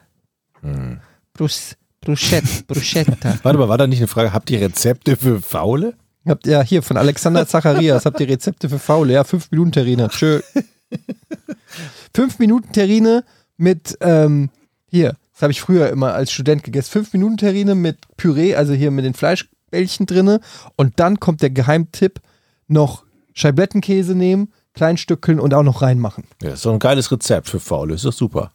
Hm. 0.61 0.99
Brus, 1.33 1.75
Bruschetta. 2.01 2.47
Bruschetta. 2.67 3.37
Warte 3.43 3.59
mal, 3.59 3.69
war 3.69 3.77
da 3.77 3.85
nicht 3.87 3.99
eine 3.99 4.07
Frage? 4.07 4.33
Habt 4.33 4.49
ihr 4.49 4.59
Rezepte 4.61 5.15
für 5.17 5.41
Faule? 5.41 5.93
Habt 6.25 6.45
ihr 6.47 6.61
hier 6.63 6.81
von 6.83 6.97
Alexander 6.97 7.47
Zacharias, 7.47 8.05
habt 8.05 8.19
ihr 8.19 8.27
Rezepte 8.27 8.67
für 8.69 8.79
Faule? 8.79 9.13
Ja, 9.13 9.23
5 9.23 9.49
Minuten 9.51 9.71
Terrine. 9.71 10.09
Tschö. 10.09 10.41
5 12.13 12.39
Minuten 12.39 12.71
Terrine 12.71 13.23
mit, 13.57 13.97
ähm, 14.01 14.49
hier, 14.89 15.15
das 15.33 15.41
habe 15.41 15.51
ich 15.51 15.61
früher 15.61 15.89
immer 15.89 16.13
als 16.13 16.31
Student 16.31 16.63
gegessen. 16.63 16.91
5 16.91 17.13
Minuten 17.13 17.37
Terrine 17.37 17.75
mit 17.75 17.97
Püree, 18.17 18.55
also 18.55 18.73
hier 18.73 18.91
mit 18.91 19.05
den 19.05 19.13
Fleischbällchen 19.13 20.05
drinne. 20.05 20.39
Und 20.75 20.99
dann 20.99 21.19
kommt 21.19 21.41
der 21.41 21.49
Geheimtipp, 21.49 22.21
noch 22.67 23.03
Scheiblettenkäse 23.33 24.15
nehmen, 24.15 24.51
Kleinstückeln 24.73 25.39
und 25.39 25.53
auch 25.53 25.63
noch 25.63 25.81
reinmachen. 25.81 26.23
Ja, 26.41 26.51
ist 26.51 26.65
doch 26.65 26.73
ein 26.73 26.79
geiles 26.79 27.11
Rezept 27.11 27.49
für 27.49 27.59
Faule. 27.59 27.95
Ist 27.95 28.05
doch 28.05 28.13
super. 28.13 28.51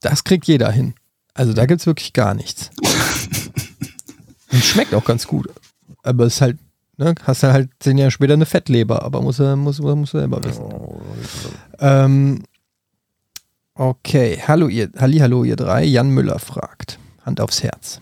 Das 0.00 0.24
kriegt 0.24 0.46
jeder 0.46 0.70
hin. 0.70 0.94
Also 1.34 1.52
da 1.52 1.66
gibt 1.66 1.80
es 1.80 1.86
wirklich 1.86 2.12
gar 2.12 2.34
nichts. 2.34 2.70
Und 4.52 4.62
schmeckt 4.62 4.94
auch 4.94 5.04
ganz 5.04 5.26
gut. 5.26 5.48
Aber 6.02 6.24
es 6.24 6.34
ist 6.34 6.40
halt, 6.42 6.58
ne, 6.98 7.14
hast 7.24 7.42
du 7.42 7.52
halt 7.52 7.70
zehn 7.80 7.96
Jahre 7.96 8.10
später 8.10 8.34
eine 8.34 8.44
Fettleber, 8.44 9.02
aber 9.02 9.22
muss 9.22 9.38
er, 9.38 9.56
muss, 9.56 9.80
muss 9.80 10.12
er 10.14 10.20
selber 10.20 10.44
wissen. 10.44 10.64
Ähm, 11.78 12.42
okay, 13.82 14.40
hallo 14.46 14.68
ihr, 14.68 14.90
halli, 14.96 15.18
hallo 15.18 15.44
ihr 15.44 15.56
drei. 15.56 15.84
Jan 15.84 16.10
Müller 16.10 16.38
fragt, 16.38 16.98
Hand 17.24 17.40
aufs 17.40 17.62
Herz. 17.62 18.00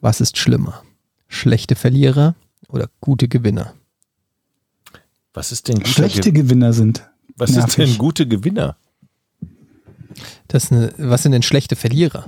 Was 0.00 0.20
ist 0.20 0.38
schlimmer? 0.38 0.82
Schlechte 1.28 1.74
Verlierer 1.74 2.34
oder 2.68 2.88
gute 3.00 3.28
Gewinner? 3.28 3.74
Was 5.32 5.50
ist 5.50 5.68
denn 5.68 5.76
guter 5.78 5.88
Schlechte 5.88 6.32
Ge 6.32 6.42
Gewinner 6.42 6.72
sind. 6.72 7.08
Was 7.36 7.50
ist 7.50 7.56
nervig. 7.56 7.76
denn 7.90 7.98
gute 7.98 8.28
Gewinner? 8.28 8.76
Das 10.46 10.64
ist 10.64 10.72
eine, 10.72 10.92
was 10.96 11.24
sind 11.24 11.32
denn 11.32 11.42
schlechte 11.42 11.74
Verlierer? 11.74 12.26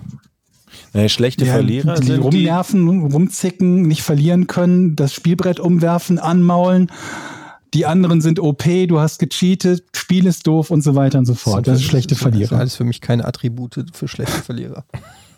Naja, 0.93 1.09
schlechte 1.09 1.45
Ja, 1.45 1.53
Verlierer 1.53 1.95
die 1.95 2.07
sind 2.07 2.17
die, 2.17 2.23
rumnerven, 2.23 2.89
rumzicken, 2.89 3.83
nicht 3.83 4.03
verlieren 4.03 4.49
können, 4.49 4.97
das 4.97 5.13
Spielbrett 5.13 5.61
umwerfen, 5.61 6.19
anmaulen. 6.19 6.91
Die 7.75 7.85
anderen 7.87 8.21
sind 8.21 8.39
OP, 8.41 8.65
du 8.89 8.99
hast 9.01 9.19
gecheatet, 9.19 9.85
Spiel 9.95 10.27
ist 10.27 10.47
doof 10.47 10.71
und 10.71 10.83
so 10.83 10.95
weiter 10.95 11.19
und 11.19 11.27
so 11.27 11.35
fort. 11.35 11.67
Das 11.67 11.79
ist 11.81 11.85
schlechte 11.85 12.15
Das 12.15 12.21
sind 12.21 12.31
Verlierer. 12.33 12.59
alles 12.59 12.77
für 12.77 12.85
mich 12.85 13.01
keine 13.01 13.25
Attribute 13.25 13.85
für 13.93 14.09
schlechte 14.09 14.41
Verlierer. 14.43 14.85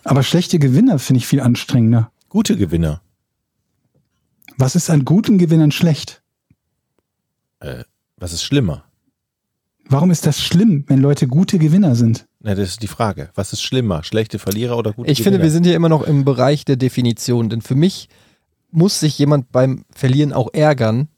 Aber 0.04 0.22
schlechte 0.22 0.58
Gewinner 0.58 0.98
finde 0.98 1.18
ich 1.18 1.26
viel 1.26 1.40
anstrengender. 1.40 2.10
gute 2.28 2.56
Gewinner. 2.56 3.00
Was 4.56 4.74
ist 4.76 4.90
an 4.90 5.04
guten 5.04 5.38
Gewinnern 5.38 5.70
schlecht? 5.72 6.22
Was 8.16 8.32
ist 8.32 8.42
schlimmer? 8.44 8.84
Warum 9.90 10.10
ist 10.10 10.26
das 10.26 10.40
schlimm, 10.42 10.84
wenn 10.88 11.00
Leute 11.00 11.26
gute 11.26 11.58
Gewinner 11.58 11.94
sind? 11.94 12.26
Na, 12.40 12.54
das 12.54 12.68
ist 12.68 12.82
die 12.82 12.88
Frage. 12.88 13.30
Was 13.34 13.52
ist 13.52 13.62
schlimmer? 13.62 14.04
Schlechte 14.04 14.38
Verlierer 14.38 14.76
oder 14.76 14.92
gute 14.92 15.10
Ich 15.10 15.18
finde, 15.22 15.38
Gewinner? 15.38 15.44
wir 15.44 15.50
sind 15.50 15.64
hier 15.64 15.74
immer 15.74 15.88
noch 15.88 16.02
im 16.02 16.24
Bereich 16.24 16.64
der 16.64 16.76
Definition, 16.76 17.48
denn 17.48 17.62
für 17.62 17.74
mich 17.74 18.08
muss 18.70 19.00
sich 19.00 19.18
jemand 19.18 19.50
beim 19.50 19.84
Verlieren 19.90 20.32
auch 20.34 20.52
ärgern, 20.52 21.08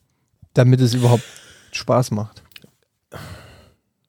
damit 0.55 0.81
es 0.81 0.95
überhaupt 0.95 1.25
Spaß 1.73 2.11
macht. 2.13 2.43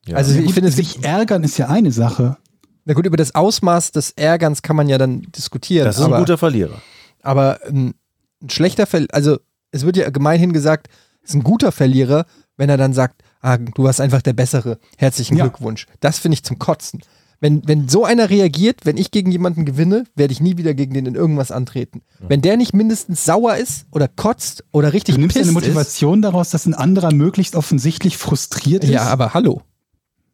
ja. 0.06 0.16
Also 0.16 0.38
ich 0.38 0.52
finde, 0.52 0.68
es 0.68 0.76
sich 0.76 1.04
ärgern 1.04 1.44
ist 1.44 1.58
ja 1.58 1.68
eine 1.68 1.92
Sache. 1.92 2.36
na 2.84 2.94
gut, 2.94 3.06
über 3.06 3.16
das 3.16 3.34
Ausmaß 3.34 3.92
des 3.92 4.10
Ärgerns 4.12 4.62
kann 4.62 4.76
man 4.76 4.88
ja 4.88 4.98
dann 4.98 5.22
diskutieren. 5.36 5.84
das 5.84 5.98
ist 5.98 6.02
aber, 6.02 6.16
ein 6.16 6.22
guter 6.22 6.38
Verlierer. 6.38 6.80
aber 7.22 7.60
ein, 7.68 7.94
ein 8.42 8.50
schlechter 8.50 8.86
Verlierer, 8.86 9.14
also 9.14 9.38
es 9.70 9.84
wird 9.84 9.96
ja 9.96 10.10
gemeinhin 10.10 10.52
gesagt, 10.52 10.88
es 11.22 11.30
ist 11.30 11.36
ein 11.36 11.44
guter 11.44 11.70
Verlierer, 11.72 12.26
wenn 12.56 12.68
er 12.68 12.76
dann 12.76 12.92
sagt, 12.92 13.22
ah, 13.40 13.56
du 13.56 13.84
warst 13.84 14.00
einfach 14.00 14.22
der 14.22 14.32
Bessere, 14.32 14.78
herzlichen 14.98 15.36
Ja. 15.36 15.44
Glückwunsch. 15.44 15.86
Das 16.00 16.18
finde 16.18 16.34
ich 16.34 16.42
zum 16.42 16.58
Kotzen. 16.58 17.00
Wenn, 17.42 17.66
wenn 17.66 17.88
so 17.88 18.04
einer 18.04 18.30
reagiert, 18.30 18.82
wenn 18.84 18.96
ich 18.96 19.10
gegen 19.10 19.32
jemanden 19.32 19.64
gewinne, 19.64 20.04
werde 20.14 20.32
ich 20.32 20.40
nie 20.40 20.58
wieder 20.58 20.74
gegen 20.74 20.94
den 20.94 21.06
in 21.06 21.16
irgendwas 21.16 21.50
antreten. 21.50 22.02
Wenn 22.20 22.40
der 22.40 22.56
nicht 22.56 22.72
mindestens 22.72 23.24
sauer 23.24 23.56
ist 23.56 23.86
oder 23.90 24.06
kotzt 24.06 24.62
oder 24.70 24.92
richtig 24.92 25.16
Du 25.16 25.20
nimmst 25.20 25.34
pisst 25.36 25.48
eine 25.48 25.52
Motivation 25.52 26.22
daraus, 26.22 26.50
dass 26.50 26.66
ein 26.66 26.74
anderer 26.74 27.12
möglichst 27.12 27.56
offensichtlich 27.56 28.16
frustriert 28.16 28.84
ist. 28.84 28.90
ist. 28.90 28.94
Ja, 28.94 29.06
aber 29.06 29.34
hallo. 29.34 29.60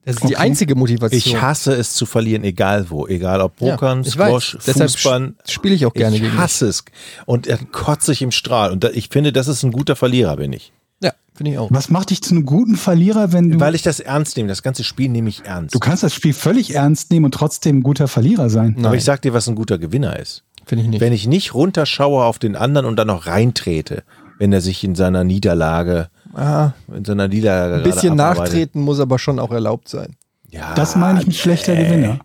Das 0.05 0.17
ist 0.17 0.25
die 0.25 0.37
Okay. 0.37 0.45
einzige 0.45 0.75
Motivation. 0.75 1.19
Ich 1.19 1.41
hasse 1.41 1.73
es 1.73 1.95
zu 1.95 2.05
verlieren, 2.05 2.45
egal 2.45 2.91
wo. 2.91 3.07
Egal 3.07 3.41
ob 3.41 3.57
Pokern, 3.57 4.03
ich 4.03 4.11
Squash, 4.11 4.59
Fußball. 4.61 5.35
spiele 5.47 5.75
ich 5.75 5.87
auch 5.87 5.95
gerne 5.95 6.17
ich 6.17 6.23
gegen 6.23 6.37
hasse 6.37 6.67
es. 6.67 6.85
Und 7.25 7.47
er 7.47 7.57
kotzt 7.59 8.05
sich 8.05 8.21
im 8.21 8.33
Strahl. 8.33 8.71
Und 8.71 8.85
da, 8.85 8.91
ich 8.91 9.09
finde, 9.09 9.33
das 9.33 9.49
ist 9.49 9.63
ein 9.63 9.73
guter 9.73 9.97
Verlierer, 9.97 10.37
bin 10.37 10.53
ich. 10.53 10.73
Ja, 11.03 11.13
finde 11.35 11.53
ich 11.53 11.59
auch. 11.59 11.69
Was 11.71 11.89
macht 11.91 12.11
dich 12.11 12.23
zu 12.23 12.35
einem 12.35 12.45
guten 12.47 12.77
Verlierer, 12.77 13.33
wenn 13.33 13.51
du. 13.51 13.61
Weil 13.61 13.75
ich 13.75 13.83
das 13.83 14.01
ernst 14.01 14.37
nehme. 14.37 14.49
Das 14.49 14.63
ganze 14.63 14.85
Spiel 14.85 15.09
nehme 15.09 15.29
ich 15.29 15.45
ernst. 15.45 15.75
du 15.75 15.79
kannst 15.79 16.03
das 16.03 16.15
Spiel 16.15 16.33
völlig 16.35 16.75
ernst 16.75 17.11
nehmen 17.11 17.27
und 17.27 17.35
trotzdem 17.35 17.79
ein 17.79 17.83
guter 17.83 18.09
Verlierer 18.09 18.51
sein. 18.51 18.75
Aber 18.79 18.89
Nein, 18.91 18.95
ich 18.99 19.05
sag 19.05 19.23
dir, 19.23 19.33
was 19.33 19.49
ein 19.49 19.55
guter 19.55 19.79
Gewinner 19.79 20.19
ist. 20.19 20.45
finde 20.67 20.85
ich 20.85 20.91
nicht. 20.91 21.01
Wenn 21.01 21.13
ich 21.13 21.27
nicht 21.27 21.55
runterschaue 21.55 22.25
auf 22.25 22.39
den 22.39 22.57
anderen 22.57 22.87
und 22.87 22.97
dann 22.97 23.07
noch 23.09 23.27
reintrete, 23.27 24.03
wenn 24.39 24.53
er 24.53 24.61
sich 24.61 24.85
in 24.85 24.95
seiner 24.95 25.25
Niederlage, 25.25 26.09
ah, 26.35 26.73
in 26.95 27.05
seiner 27.05 27.29
Niederlage 27.29 27.77
ein 27.77 27.83
bisschen 27.83 28.15
nachtreten 28.17 28.81
muss 28.83 29.01
aber 29.01 29.19
schon 29.19 29.39
auch 29.39 29.51
erlaubt 29.51 29.89
sein. 29.89 30.17
Ja, 30.51 30.75
Das 30.75 30.97
meine 30.97 31.21
ich 31.21 31.27
mit 31.27 31.37
schlechter. 31.37 31.75
Gewinner. 31.77 32.21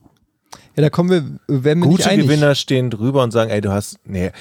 Ja, 0.75 0.81
da 0.81 0.89
kommen 0.89 1.09
wir, 1.09 1.21
werden 1.63 1.81
wir 1.83 1.87
nicht 1.87 1.97
Gute 1.97 2.09
einig. 2.09 2.25
Gewinner 2.25 2.55
stehen 2.55 2.89
drüber 2.89 3.21
und 3.23 3.31
sagen, 3.31 3.51
ey, 3.51 3.61
du 3.61 3.71
hast, 3.71 3.99
nee. 4.05 4.31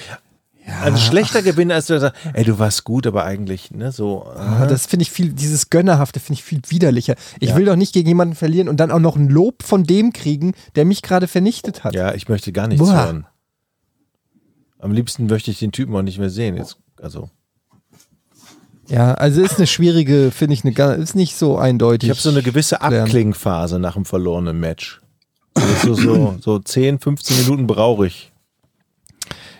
Ein 0.65 0.97
schlechter 0.97 1.41
Gewinner 1.41 1.77
ist, 1.77 1.89
der 1.89 1.99
sagt, 1.99 2.15
ey, 2.33 2.43
du 2.45 2.57
warst 2.57 2.83
gut, 2.85 3.05
aber 3.05 3.25
eigentlich, 3.25 3.71
ne, 3.71 3.91
so. 3.91 4.25
Ah, 4.35 4.65
das 4.65 4.85
finde 4.85 5.03
ich 5.03 5.11
viel, 5.11 5.33
dieses 5.33 5.69
Gönnerhafte 5.69 6.19
finde 6.21 6.39
ich 6.39 6.43
viel 6.43 6.61
widerlicher. 6.69 7.15
Ich 7.39 7.49
Ja. 7.49 7.55
will 7.57 7.65
doch 7.65 7.75
nicht 7.75 7.93
gegen 7.93 8.07
jemanden 8.07 8.35
verlieren 8.35 8.69
und 8.69 8.77
dann 8.77 8.89
auch 8.91 8.99
noch 8.99 9.15
ein 9.17 9.27
Lob 9.27 9.63
von 9.63 9.83
dem 9.83 10.13
kriegen, 10.13 10.53
der 10.75 10.85
mich 10.85 11.01
gerade 11.01 11.27
vernichtet 11.27 11.83
hat. 11.83 11.93
ja, 11.95 12.13
ich 12.13 12.29
möchte 12.29 12.51
gar 12.53 12.67
nichts 12.67 12.83
Boah. 12.85 12.93
hören. 12.93 13.27
Am 14.79 14.91
liebsten 14.91 15.27
möchte 15.27 15.51
ich 15.51 15.59
den 15.59 15.71
Typen 15.71 15.95
auch 15.95 16.01
nicht 16.01 16.17
mehr 16.19 16.29
sehen. 16.29 16.55
Jetzt, 16.57 16.77
also, 17.01 17.29
Ja, 18.87 19.13
also 19.13 19.41
ist 19.41 19.57
eine 19.57 19.67
schwierige, 19.67 20.31
finde 20.31 20.53
ich, 20.55 20.63
eine, 20.65 20.93
ist 20.95 21.15
nicht 21.15 21.35
so 21.35 21.57
eindeutig. 21.57 22.09
ich 22.09 22.11
habe 22.11 22.19
so 22.21 22.29
eine 22.29 22.41
gewisse. 22.43 22.81
Abklingphase 22.81 23.79
nach 23.79 23.95
einem 23.95 24.03
verlorenen 24.05 24.59
Match. 24.59 25.01
Also 25.55 25.93
so, 25.93 26.03
so, 26.03 26.35
so 26.41 26.59
10, 26.59 26.99
15 26.99 27.37
Minuten 27.43 27.67
brauche 27.67 28.07
ich. 28.07 28.32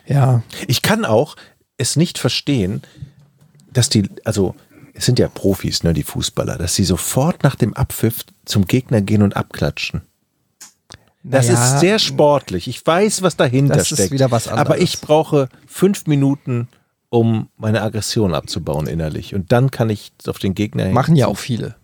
Ja, 0.05 0.41
Ich 0.67 0.81
kann 0.81 1.05
auch 1.05 1.35
es 1.77 1.95
nicht 1.95 2.17
verstehen, 2.19 2.81
dass 3.71 3.89
die, 3.89 4.09
also 4.25 4.55
es 4.93 5.05
sind 5.05 5.17
ja 5.19 5.27
Profis, 5.27 5.83
ne, 5.83 5.93
die 5.93 6.03
Fußballer, 6.03 6.57
dass 6.57 6.75
sie 6.75 6.83
sofort 6.83 7.43
nach 7.43 7.55
dem 7.55 7.73
Abpfiff 7.73 8.23
zum 8.45 8.65
Gegner 8.65 9.01
gehen 9.01 9.23
und 9.23 9.35
abklatschen. 9.35 10.01
Das 11.23 11.47
Naja, 11.47 11.75
ist 11.75 11.79
sehr 11.79 11.99
sportlich. 11.99 12.67
Ich 12.67 12.85
weiß, 12.85 13.21
was 13.21 13.37
dahinter 13.37 13.75
Das 13.75 13.91
ist 13.91 13.97
steckt. 13.97 14.11
wieder 14.11 14.29
was 14.29 14.47
Aber 14.49 14.59
anderes. 14.73 14.81
ich 14.81 14.99
brauche 15.01 15.47
fünf 15.65 16.05
Minuten, 16.05 16.67
um 17.09 17.47
meine 17.57 17.81
Aggression 17.81 18.33
abzubauen 18.35 18.87
innerlich. 18.87 19.33
Und 19.33 19.51
dann 19.51 19.71
kann 19.71 19.89
ich 19.89 20.11
auf 20.27 20.37
den 20.39 20.53
Gegner 20.53 20.89
machen 20.89 21.15
ja 21.15 21.27
auch 21.27 21.37
viele. 21.37 21.75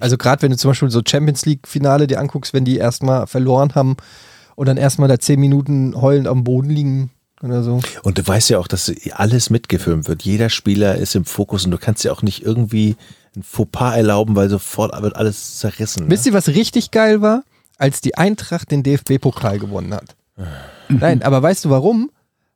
Also 0.00 0.16
gerade 0.16 0.40
wenn 0.42 0.50
du 0.50 0.56
zum 0.56 0.70
Beispiel 0.70 0.90
so 0.90 1.02
Champions 1.06 1.44
League 1.44 1.68
Finale 1.68 2.06
dir 2.06 2.18
anguckst, 2.20 2.54
wenn 2.54 2.64
die 2.64 2.78
erstmal 2.78 3.26
verloren 3.26 3.74
haben 3.74 3.96
und 4.56 4.66
dann 4.66 4.78
erstmal 4.78 5.08
da 5.10 5.18
zehn 5.18 5.38
Minuten 5.38 5.94
heulend 6.00 6.26
am 6.26 6.42
Boden 6.42 6.70
liegen, 6.70 7.10
oder 7.42 7.62
so. 7.62 7.80
Und 8.02 8.18
du 8.18 8.26
weißt 8.26 8.50
ja 8.50 8.58
auch, 8.58 8.68
dass 8.68 8.92
alles 9.12 9.50
mitgefilmt 9.50 10.08
wird. 10.08 10.22
Jeder 10.22 10.50
Spieler 10.50 10.96
ist 10.96 11.14
im 11.14 11.24
Fokus 11.24 11.64
und 11.64 11.70
du 11.70 11.78
kannst 11.78 12.04
ja 12.04 12.12
auch 12.12 12.22
nicht 12.22 12.42
irgendwie 12.42 12.96
ein 13.36 13.42
Fauxpas 13.42 13.96
erlauben, 13.96 14.36
weil 14.36 14.48
sofort 14.48 15.00
wird 15.02 15.16
alles 15.16 15.58
zerrissen. 15.58 16.04
Ne? 16.04 16.10
Wisst 16.10 16.26
ihr, 16.26 16.32
was 16.32 16.48
richtig 16.48 16.90
geil 16.90 17.22
war? 17.22 17.44
Als 17.78 18.00
die 18.00 18.16
Eintracht 18.18 18.70
den 18.70 18.82
DFB-Pokal 18.82 19.58
gewonnen 19.58 19.94
hat. 19.94 20.16
Nein, 20.88 21.22
aber 21.22 21.42
weißt 21.42 21.64
du 21.64 21.70
warum? 21.70 22.10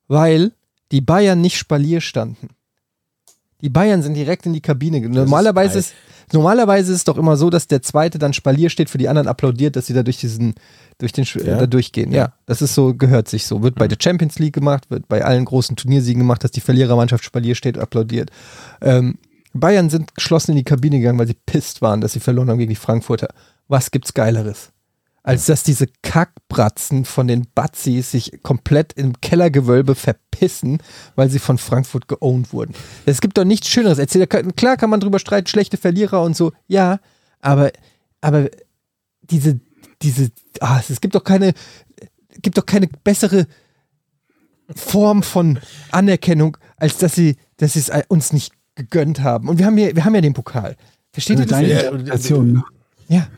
Weil 0.07 0.53
die 0.93 1.01
Bayern 1.01 1.41
nicht 1.41 1.57
Spalier 1.57 2.01
standen. 2.01 2.51
Die 3.61 3.71
Bayern 3.71 4.03
sind 4.03 4.15
direkt 4.15 4.45
in 4.45 4.53
die 4.53 4.61
Kabine. 4.61 5.01
gegangen. 5.01 5.19
Normalerweise 5.19 5.79
ist, 5.79 5.95
normalerweise 6.33 6.93
ist 6.93 6.99
es 6.99 7.05
doch 7.05 7.19
immer 7.19 7.37
so, 7.37 7.51
dass 7.51 7.67
der 7.67 7.83
Zweite 7.83 8.19
dann 8.19 8.33
Spalier 8.33 8.71
steht, 8.71 8.91
für 8.91 8.99
die 8.99 9.09
anderen 9.09 9.29
applaudiert, 9.29 9.77
dass 9.77 9.87
sie 9.87 9.93
da 9.95 10.03
durch 10.03 10.17
diesen, 10.19 10.55
durch 10.99 11.13
den, 11.13 11.25
Sch- 11.25 11.45
Ja? 11.45 11.57
äh, 11.57 11.59
da 11.61 11.67
durchgehen. 11.67 12.13
Ja. 12.13 12.33
das 12.47 12.63
ist 12.63 12.75
so, 12.75 12.95
gehört 12.95 13.29
sich 13.29 13.47
so. 13.47 13.63
Wird 13.63 13.75
bei 13.77 13.89
der 13.89 13.99
Champions 14.01 14.39
League 14.39 14.55
gemacht, 14.55 14.91
wird 14.91 15.09
bei 15.09 15.25
allen 15.25 15.45
großen 15.45 15.77
Turniersiegen 15.77 16.21
gemacht, 16.21 16.43
dass 16.45 16.51
die 16.51 16.61
Verlierermannschaft 16.61 17.25
Spalier 17.25 17.55
steht 17.55 17.77
und 17.77 17.83
applaudiert. 17.83 18.31
Ähm, 18.81 19.19
Bayern 19.53 19.89
sind 19.91 20.15
geschlossen 20.15 20.51
in 20.53 20.57
die 20.57 20.65
Kabine 20.65 20.99
gegangen, 20.99 21.19
weil 21.19 21.29
sie 21.29 21.37
pisst 21.47 21.81
waren, 21.83 22.01
dass 22.01 22.13
sie 22.13 22.21
verloren 22.21 22.51
haben 22.51 22.59
gegen 22.59 22.71
die 22.71 22.77
Frankfurter. 22.77 23.29
Was 23.69 23.91
gibt's 23.93 24.13
Geileres? 24.13 24.71
Als 25.25 25.47
dass 25.47 25.63
diese 25.63 25.87
Kackbratzen 26.03 27.05
von 27.05 27.27
den 27.27 27.47
Batzis 27.55 28.13
sich 28.13 28.43
komplett 28.43 28.93
im 28.93 29.21
Kellergewölbe 29.21 29.95
verpissen, 29.95 30.79
weil 31.17 31.31
sie 31.31 31.39
von 31.39 31.59
Frankfurt 31.59 32.07
geowned 32.09 32.53
wurden. 32.53 32.75
Es 33.07 33.21
gibt 33.21 33.37
doch 33.39 33.45
nichts 33.45 33.69
Schöneres. 33.69 33.99
Erzähl, 33.99 34.27
klar 34.27 34.77
kann 34.77 34.91
man 34.91 35.01
drüber 35.01 35.19
streiten, 35.19 35.49
schlechte 35.49 35.79
Verlierer 35.79 36.23
und 36.23 36.37
so, 36.37 36.53
ja, 36.69 37.01
aber, 37.41 37.73
aber 38.21 38.49
diese, 39.23 39.61
diese, 40.03 40.31
ah, 40.61 40.81
es 40.89 41.01
gibt 41.01 41.15
doch 41.15 41.25
keine, 41.25 41.55
gibt 42.43 42.59
doch 42.59 42.67
keine 42.67 42.89
bessere 43.03 43.47
Form 44.75 45.23
von 45.23 45.59
Anerkennung, 45.91 46.57
als 46.77 46.99
dass 46.99 47.15
sie, 47.15 47.37
dass 47.57 47.75
sie 47.75 47.81
es 47.81 47.91
uns 48.09 48.33
nicht 48.33 48.53
gegönnt 48.75 49.21
haben. 49.21 49.49
Und 49.49 49.59
wir 49.59 49.67
haben 49.67 49.79
ja, 49.79 49.95
wir 49.95 50.05
haben 50.05 50.15
ja 50.15 50.21
den 50.21 50.35
Pokal. 50.35 50.77
Versteht 51.13 51.39
ihr 51.39 51.47
das? 51.47 51.61
Deine? 51.61 51.73
Interpretation. 51.73 52.53
ne? 52.53 52.65
Ja, 53.09 53.29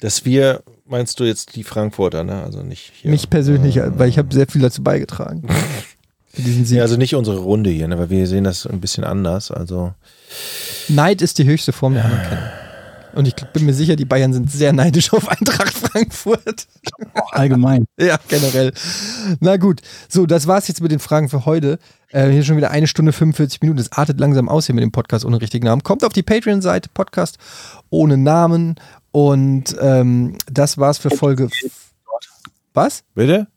Dass 0.00 0.24
wir, 0.24 0.62
meinst 0.88 1.20
du 1.20 1.24
jetzt 1.24 1.56
die 1.56 1.64
Frankfurter, 1.64 2.24
ne? 2.24 2.42
Also 2.42 2.62
nicht 2.62 2.92
hier. 3.00 3.10
mich 3.10 3.30
persönlich, 3.30 3.80
weil 3.80 4.08
ich 4.08 4.18
habe 4.18 4.32
sehr 4.34 4.46
viel 4.46 4.62
dazu 4.62 4.82
beigetragen. 4.82 5.46
Für 6.32 6.42
diesen 6.42 6.64
Sieg. 6.64 6.76
Ja, 6.76 6.82
also 6.82 6.96
nicht 6.96 7.14
unsere 7.14 7.38
Runde 7.38 7.70
hier, 7.70 7.88
ne? 7.88 7.98
Weil 7.98 8.10
wir 8.10 8.26
sehen 8.26 8.44
das 8.44 8.66
ein 8.66 8.80
bisschen 8.80 9.04
anders. 9.04 9.50
Also 9.50 9.92
Neid 10.88 11.22
ist 11.22 11.38
die 11.38 11.44
höchste 11.44 11.72
Form 11.72 11.94
der 11.94 12.04
Anerkennung. 12.04 12.44
Und 13.14 13.26
ich 13.26 13.34
bin 13.34 13.64
mir 13.64 13.72
sicher, 13.72 13.96
die 13.96 14.04
Bayern 14.04 14.32
sind 14.32 14.50
sehr 14.50 14.72
neidisch 14.72 15.12
auf 15.12 15.28
Eintracht 15.28 15.72
Frankfurt. 15.74 16.66
Auch 17.14 17.32
allgemein. 17.32 17.86
Ja, 17.98 18.18
generell. 18.28 18.72
Na 19.40 19.56
gut. 19.56 19.80
So, 20.08 20.26
das 20.26 20.46
war's 20.46 20.68
jetzt 20.68 20.80
mit 20.80 20.92
den 20.92 20.98
Fragen 20.98 21.28
für 21.28 21.44
heute. 21.44 21.78
Äh, 22.10 22.30
hier 22.30 22.44
schon 22.44 22.56
wieder 22.56 22.70
eine 22.70 22.86
Stunde 22.86 23.12
45 23.12 23.60
Minuten. 23.60 23.80
Es 23.80 23.92
artet 23.92 24.20
langsam 24.20 24.48
aus 24.48 24.66
hier 24.66 24.74
mit 24.74 24.82
dem 24.82 24.92
Podcast 24.92 25.24
ohne 25.24 25.40
richtigen 25.40 25.66
Namen. 25.66 25.82
Kommt 25.82 26.04
auf 26.04 26.12
die 26.12 26.22
Patreon-Seite, 26.22 26.90
Podcast 26.94 27.38
ohne 27.90 28.16
Namen. 28.16 28.76
Und 29.18 29.76
ähm, 29.80 30.38
das 30.46 30.78
war's 30.78 30.98
für 30.98 31.10
Folge. 31.10 31.48
Was? 32.72 33.02
bitte? 33.16 33.48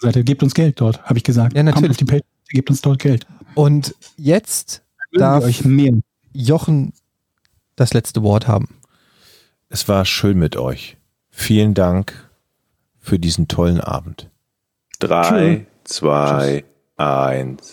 Seite, 0.00 0.24
gebt 0.24 0.42
uns 0.42 0.54
Geld 0.54 0.80
dort, 0.80 1.04
habe 1.04 1.18
ich 1.18 1.22
gesagt. 1.22 1.54
Ja, 1.54 1.62
natürlich. 1.62 1.82
Kommt 1.82 1.90
auf 1.90 1.96
die 1.98 2.04
Page, 2.04 2.24
gebt 2.50 2.68
uns 2.68 2.82
dort 2.82 2.98
Geld. 2.98 3.24
Und 3.54 3.94
jetzt 4.16 4.82
darf 5.12 5.44
wir 5.44 5.50
euch 5.50 5.64
mehr. 5.64 5.92
Jochen 6.32 6.92
das 7.76 7.94
letzte 7.94 8.24
Wort 8.24 8.48
haben. 8.48 8.80
Es 9.68 9.86
war 9.86 10.04
schön 10.04 10.36
mit 10.36 10.56
euch. 10.56 10.96
Vielen 11.30 11.74
Dank 11.74 12.28
für 12.98 13.20
diesen 13.20 13.46
tollen 13.46 13.80
Abend. 13.80 14.28
Drei, 14.98 15.66
zwei, 15.84 16.64
eins. 16.96 17.72